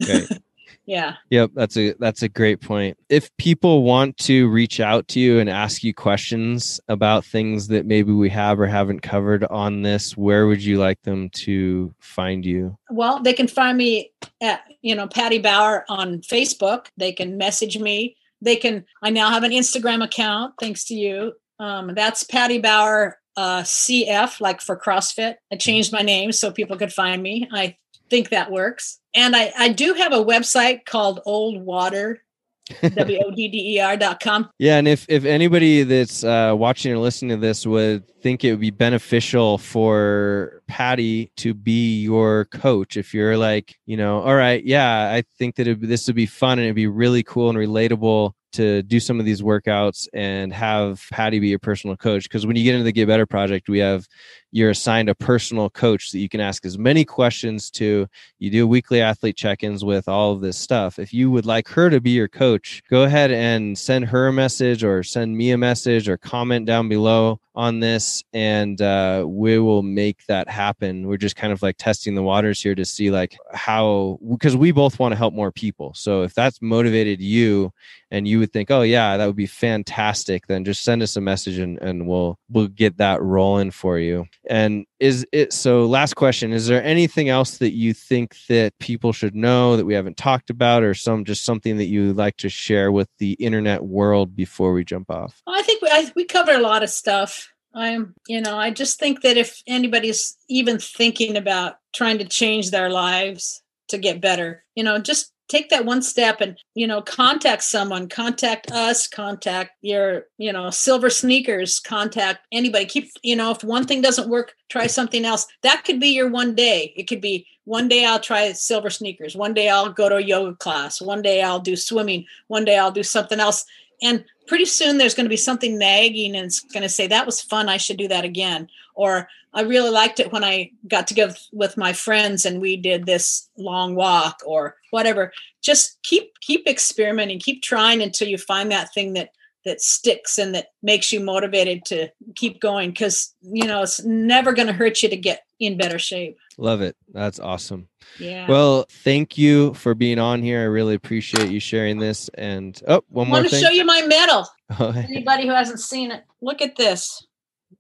Right 0.08 0.28
yeah. 0.88 1.16
Yep 1.30 1.52
that's 1.54 1.78
a 1.78 1.94
that's 2.00 2.24
a 2.24 2.30
great 2.30 2.62
point. 2.62 2.98
If 3.10 3.30
people 3.38 3.84
want 3.84 4.18
to 4.20 4.50
reach 4.50 4.80
out 4.80 5.08
to 5.10 5.20
you 5.20 5.38
and 5.38 5.50
ask 5.50 5.84
you 5.84 5.94
questions 5.94 6.80
about 6.88 7.26
things 7.26 7.68
that 7.68 7.86
maybe 7.86 8.14
we 8.14 8.30
have 8.30 8.60
or 8.60 8.66
haven't 8.66 9.02
covered 9.02 9.44
on 9.44 9.82
this 9.82 10.16
where 10.16 10.48
would 10.48 10.64
you 10.64 10.78
like 10.78 11.02
them 11.04 11.30
to 11.32 11.94
find 12.00 12.46
you? 12.46 12.78
Well 12.90 13.22
they 13.22 13.34
can 13.34 13.50
find 13.50 13.78
me 13.78 14.12
at 14.42 14.62
you 14.82 14.96
know 14.96 15.08
patty 15.08 15.40
bauer 15.40 15.86
on 15.90 16.22
facebook. 16.22 16.88
They 16.96 17.12
can 17.12 17.38
message 17.38 17.78
me. 17.78 18.16
They 18.42 18.56
can 18.56 18.86
i 19.04 19.10
now 19.10 19.30
have 19.30 19.44
an 19.44 19.52
instagram 19.52 20.04
account 20.04 20.54
thanks 20.60 20.86
to 20.86 20.96
you. 20.96 21.34
Um, 21.60 21.94
that's 21.96 22.24
patty 22.24 22.60
bauer 22.60 23.20
uh, 23.36 23.62
cf 23.64 24.40
like 24.40 24.62
for 24.62 24.80
crossfit. 24.80 25.36
I 25.52 25.58
changed 25.58 25.92
my 25.92 26.02
name 26.02 26.32
so 26.32 26.50
people 26.50 26.78
could 26.78 26.94
find 26.94 27.22
me. 27.22 27.48
I 27.52 27.76
think 28.10 28.30
that 28.30 28.52
works. 28.52 29.00
And 29.18 29.36
I, 29.36 29.52
I 29.58 29.70
do 29.70 29.96
have 29.96 30.14
a 30.14 30.24
website 30.24 30.86
called 30.86 31.22
Old 31.26 31.60
Wodder, 31.60 32.22
W 32.82 33.20
O 33.26 33.32
D 33.32 33.48
D 33.48 33.76
E 33.76 33.80
R 33.80 33.98
dot 33.98 34.20
com. 34.20 34.50
Yeah. 34.60 34.78
And 34.78 34.88
if, 34.88 35.08
if 35.10 35.26
anybody 35.26 35.82
that's 35.82 36.24
uh, 36.24 36.54
watching 36.56 36.94
or 36.94 37.00
listening 37.00 37.36
to 37.36 37.42
this 37.42 37.66
would 37.66 38.08
think 38.22 38.44
it 38.44 38.52
would 38.52 38.60
be 38.60 38.70
beneficial 38.70 39.58
for 39.58 40.62
Patty 40.68 41.32
to 41.38 41.56
be 41.56 42.02
your 42.02 42.46
coach, 42.46 42.96
if 42.96 43.12
you're 43.12 43.38
like, 43.38 43.76
you 43.88 43.98
know, 43.98 44.22
all 44.22 44.36
right, 44.36 44.64
yeah, 44.64 45.12
I 45.12 45.24
think 45.40 45.56
that 45.56 45.68
it, 45.68 45.82
this 45.82 46.06
would 46.06 46.16
be 46.16 46.28
fun 46.28 46.60
and 46.60 46.66
it'd 46.66 46.76
be 46.76 46.88
really 46.88 47.24
cool 47.24 47.50
and 47.50 47.58
relatable 47.58 48.34
to 48.54 48.82
do 48.84 49.00
some 49.00 49.20
of 49.20 49.26
these 49.26 49.42
workouts 49.42 50.08
and 50.14 50.54
have 50.54 51.06
Patty 51.12 51.40
be 51.40 51.50
your 51.50 51.60
personal 51.60 51.96
coach. 51.98 52.24
Because 52.24 52.46
when 52.46 52.56
you 52.56 52.64
get 52.64 52.76
into 52.76 52.86
the 52.86 52.92
Get 52.92 53.08
Better 53.08 53.26
project, 53.26 53.70
we 53.70 53.80
have 53.80 54.08
you're 54.52 54.70
assigned 54.70 55.10
a 55.10 55.16
personal 55.16 55.70
coach 55.70 56.12
that 56.12 56.20
you 56.20 56.30
can 56.30 56.40
ask 56.40 56.66
as 56.66 56.78
many 56.78 57.06
questions 57.06 57.70
to. 57.72 58.08
You 58.40 58.50
do 58.50 58.68
weekly 58.68 59.02
athlete 59.02 59.36
check 59.36 59.64
ins 59.64 59.84
with 59.84 60.08
all 60.08 60.32
of 60.34 60.42
this 60.42 60.58
stuff. 60.58 61.00
If 61.00 61.14
you 61.14 61.30
would 61.32 61.46
like 61.46 61.68
her 61.70 61.90
to 61.90 62.00
be 62.00 62.12
your 62.12 62.28
coach, 62.28 62.84
go 62.90 63.04
ahead 63.04 63.32
and 63.32 63.78
send 63.78 64.06
her 64.06 64.28
a 64.28 64.34
message 64.34 64.84
or 64.84 65.04
send 65.04 65.36
me 65.38 65.52
a 65.52 65.58
message 65.58 66.08
or 66.08 66.18
comment 66.18 66.66
down 66.66 66.90
below 66.90 67.40
on 67.58 67.80
this 67.80 68.24
and 68.34 68.84
uh, 68.84 69.26
we 69.28 69.58
will 69.58 69.82
make 69.82 70.24
that 70.28 70.48
happen 70.48 71.08
we're 71.08 71.18
just 71.18 71.36
kind 71.36 71.52
of 71.52 71.64
like 71.64 71.76
testing 71.76 72.14
the 72.14 72.22
waters 72.22 72.62
here 72.62 72.76
to 72.76 72.86
see 72.86 73.10
like 73.10 73.36
how 73.52 74.20
because 74.30 74.56
we 74.56 74.72
both 74.72 75.00
want 75.00 75.12
to 75.12 75.16
help 75.16 75.34
more 75.34 75.52
people 75.52 75.92
so 75.96 76.22
if 76.22 76.36
that's 76.36 76.62
motivated 76.62 77.20
you 77.20 77.74
and 78.12 78.28
you 78.28 78.38
would 78.38 78.54
think 78.54 78.70
oh 78.70 78.84
yeah 78.84 79.18
that 79.18 79.26
would 79.26 79.36
be 79.36 79.48
fantastic 79.48 80.46
then 80.46 80.64
just 80.64 80.84
send 80.84 81.02
us 81.02 81.16
a 81.16 81.22
message 81.22 81.58
and, 81.58 81.80
and 81.82 82.08
we'll 82.08 82.38
we'll 82.52 82.68
get 82.68 82.96
that 82.98 83.20
rolling 83.24 83.72
for 83.72 83.98
you 83.98 84.24
and 84.50 84.86
is 85.00 85.26
it 85.32 85.54
so 85.54 85.86
last 85.86 86.16
question 86.16 86.54
is 86.54 86.68
there 86.68 86.84
anything 86.84 87.30
else 87.30 87.58
that 87.58 87.74
you 87.74 87.94
think 87.94 88.36
that 88.50 88.78
people 88.80 89.14
should 89.14 89.36
know 89.36 89.78
that 89.78 89.86
we 89.86 89.94
haven't 89.94 90.18
talked 90.18 90.50
about 90.50 90.84
or 90.84 90.94
some 90.94 91.26
just 91.26 91.44
something 91.44 91.78
that 91.78 91.86
you 91.86 92.14
like 92.14 92.38
to 92.38 92.50
share 92.50 92.92
with 92.92 93.10
the 93.20 93.34
internet 93.34 93.84
world 93.84 94.36
before 94.36 94.74
we 94.74 94.84
jump 94.84 95.10
off? 95.10 95.42
I 95.48 95.62
think 95.62 95.82
we, 95.82 95.90
I, 95.90 96.12
we 96.16 96.26
covered 96.26 96.56
a 96.56 96.62
lot 96.62 96.84
of 96.84 96.90
stuff. 96.90 97.50
I'm 97.74 98.16
you 98.28 98.42
know 98.42 98.58
i 98.58 98.72
just 98.72 98.98
think 98.98 99.22
that 99.22 99.38
if 99.38 99.62
anybody's 99.68 100.36
even 100.50 100.80
thinking 100.80 101.38
about 101.38 101.76
trying 101.94 102.18
to 102.18 102.26
change 102.26 102.72
their 102.72 102.90
lives 102.90 103.62
to 103.90 103.98
get 103.98 104.20
better 104.20 104.64
you 104.74 104.84
know 104.84 104.98
just 105.00 105.32
take 105.48 105.70
that 105.70 105.86
one 105.86 106.02
step 106.02 106.42
and 106.42 106.58
you 106.76 106.86
know 106.86 107.02
contact 107.02 107.64
someone 107.64 108.08
contact 108.10 108.72
us 108.72 109.08
contact 109.08 109.72
your 109.82 110.26
you 110.38 110.52
know 110.52 110.70
silver 110.70 111.10
sneakers 111.10 111.80
contact 111.80 112.46
anybody. 112.52 112.86
Keep 112.86 113.12
you 113.24 113.36
know 113.36 113.52
if 113.52 113.64
one 113.64 113.86
thing 113.86 114.02
doesn't 114.02 114.30
work 114.30 114.54
try 114.70 114.88
something 114.88 115.26
else. 115.26 115.48
That 115.64 115.84
could 115.86 116.00
be 116.00 116.10
your 116.10 116.30
one 116.30 116.56
day. 116.56 116.94
It 116.96 117.08
could 117.08 117.22
be 117.22 117.48
one 117.66 117.88
day 117.88 118.06
i'll 118.06 118.20
try 118.20 118.52
silver 118.54 118.90
sneakers. 118.90 119.36
One 119.36 119.54
day 119.54 119.70
i'll 119.70 119.92
go 119.92 120.10
to 120.10 120.16
a 120.18 120.22
yoga 120.22 120.56
class. 120.56 121.02
One 121.02 121.22
day 121.22 121.42
i'll 121.42 121.60
do 121.60 121.76
swimming. 121.76 122.26
One 122.48 122.66
day 122.66 122.78
i'll 122.78 122.92
do 122.92 123.04
something 123.04 123.40
else. 123.40 123.66
And 124.02 124.26
pretty 124.48 124.66
soon 124.66 124.98
there's 124.98 125.14
going 125.14 125.26
to 125.26 125.30
be 125.30 125.38
something 125.38 125.78
nagging 125.78 126.36
and 126.36 126.46
it's 126.46 126.62
going 126.62 126.84
to 126.84 126.90
say 126.90 127.08
that 127.08 127.26
was 127.26 127.42
fun 127.42 127.70
i 127.70 127.78
should 127.78 127.98
do 127.98 128.08
that 128.08 128.26
again. 128.26 128.68
Or 128.96 129.28
i 129.54 129.62
really 129.62 129.90
liked 129.90 130.20
it 130.20 130.32
when 130.32 130.44
i 130.44 130.72
got 130.88 131.08
to 131.08 131.14
together 131.14 131.36
with 131.52 131.78
my 131.78 131.94
friends 131.94 132.46
and 132.46 132.62
we 132.62 132.78
did 132.78 133.06
this 133.06 133.50
long 133.58 133.96
walk 133.96 134.42
or 134.46 134.76
whatever. 134.92 135.32
Just 135.62 136.02
keep 136.04 136.40
keep 136.40 136.68
experimenting 136.68 137.40
keep 137.40 137.62
trying 137.62 138.02
until 138.02 138.28
you 138.28 138.38
find 138.38 138.72
that 138.72 138.94
thing 138.94 139.14
that 139.14 139.32
that 139.68 139.82
sticks 139.82 140.38
and 140.38 140.56
that 140.56 140.68
makes 140.82 141.14
you 141.14 141.20
motivated 141.20 141.86
to 141.86 142.10
keep 142.36 142.60
going 142.60 142.90
because 142.90 143.34
you 143.42 143.66
know 143.66 143.84
it's 143.84 144.04
never 144.04 144.54
going 144.54 144.68
to 144.68 144.74
hurt 144.74 145.04
you 145.04 145.10
to 145.10 145.18
get 145.18 145.44
in 145.60 145.78
better 145.78 146.00
shape. 146.00 146.38
Love 146.58 146.82
it. 146.82 146.96
That's 147.14 147.40
awesome. 147.40 147.88
Yeah. 148.20 148.48
Well 148.48 148.86
thank 148.90 149.38
you 149.38 149.74
for 149.76 149.94
being 149.94 150.20
on 150.20 150.42
here. 150.42 150.62
I 150.62 150.66
really 150.66 150.96
appreciate 150.96 151.52
you 151.52 151.60
sharing 151.60 152.00
this. 152.00 152.30
And 152.34 152.82
oh 152.88 153.04
one 153.10 153.28
more 153.28 153.38
I 153.38 153.42
want 153.42 153.52
to 153.52 153.60
show 153.60 153.70
you 153.70 153.86
my 153.86 154.02
medal. 154.02 154.48
Oh, 154.82 154.90
Anybody 154.90 155.48
who 155.48 155.54
hasn't 155.54 155.80
seen 155.80 156.12
it 156.12 156.26
look 156.42 156.62
at 156.62 156.76
this. 156.76 157.26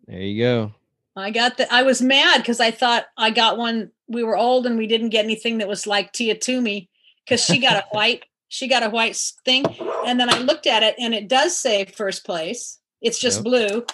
There 0.08 0.22
you 0.22 0.42
go. 0.42 0.74
I 1.18 1.32
got 1.32 1.58
the 1.58 1.74
i 1.74 1.82
was 1.82 2.02
mad 2.02 2.38
because 2.38 2.60
i 2.60 2.70
thought 2.70 3.08
i 3.18 3.32
got 3.32 3.58
one 3.58 3.92
we 4.08 4.24
were 4.24 4.38
old 4.38 4.68
and 4.68 4.78
we 4.78 4.88
didn't 4.88 5.10
get 5.10 5.26
anything 5.26 5.58
that 5.58 5.68
was 5.68 5.88
like 5.88 6.14
tia 6.14 6.38
toomey 6.38 6.90
because 7.26 7.44
she 7.44 7.60
got 7.60 7.84
a 7.84 7.88
white 7.92 8.24
she 8.50 8.68
got 8.68 8.84
a 8.84 8.90
white 8.90 9.16
thing 9.46 9.66
and 10.06 10.20
then 10.20 10.30
i 10.30 10.40
looked 10.40 10.68
at 10.68 10.84
it 10.84 10.96
and 10.98 11.14
it 11.14 11.28
does 11.28 11.58
say 11.58 11.86
first 11.86 12.26
place. 12.26 12.80
It's 13.00 13.20
just 13.20 13.38
yep. 13.38 13.44
blue. 13.44 13.86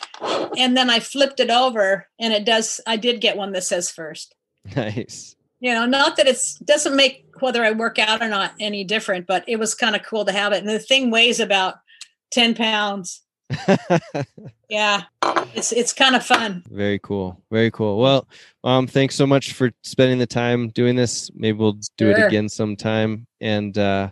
And 0.58 0.78
then 0.78 0.90
i 0.90 1.00
flipped 1.00 1.40
it 1.40 1.50
over 1.50 2.08
and 2.20 2.34
it 2.34 2.46
does 2.46 2.80
i 2.88 2.96
did 2.96 3.22
get 3.22 3.38
one 3.38 3.52
that 3.54 3.64
says 3.64 3.90
first. 3.90 4.36
Nice. 4.76 5.36
You 5.60 5.74
know 5.74 5.86
not 5.86 6.18
that 6.18 6.28
it's 6.28 6.56
doesn't 6.60 6.96
make 6.96 7.26
whether 7.40 7.64
i 7.64 7.72
work 7.72 8.00
out 8.00 8.22
or 8.22 8.30
not 8.30 8.54
any 8.60 8.84
different 8.84 9.28
but 9.28 9.44
it 9.48 9.58
was 9.58 9.76
kind 9.76 9.96
of 9.96 10.04
cool 10.04 10.26
to 10.26 10.32
have 10.32 10.54
it. 10.54 10.60
And 10.60 10.70
the 10.70 10.80
thing 10.80 11.12
weighs 11.12 11.40
about 11.40 11.76
10 12.32 12.56
pounds. 12.56 13.22
Yeah 14.70 15.04
it's 15.54 15.72
it's 15.72 15.94
kind 15.94 16.16
of 16.16 16.26
fun. 16.26 16.64
Very 16.70 17.00
cool. 17.00 17.42
Very 17.52 17.72
cool. 17.72 18.00
Well 18.00 18.28
um 18.64 18.88
thanks 18.88 19.16
so 19.16 19.28
much 19.28 19.54
for 19.54 19.72
spending 19.84 20.18
the 20.20 20.26
time 20.26 20.70
doing 20.70 20.96
this. 20.96 21.32
Maybe 21.36 21.58
we'll 21.58 21.74
do 21.98 22.12
sure. 22.12 22.12
it 22.12 22.28
again 22.28 22.50
sometime. 22.50 23.28
And 23.42 23.78
uh 23.78 24.12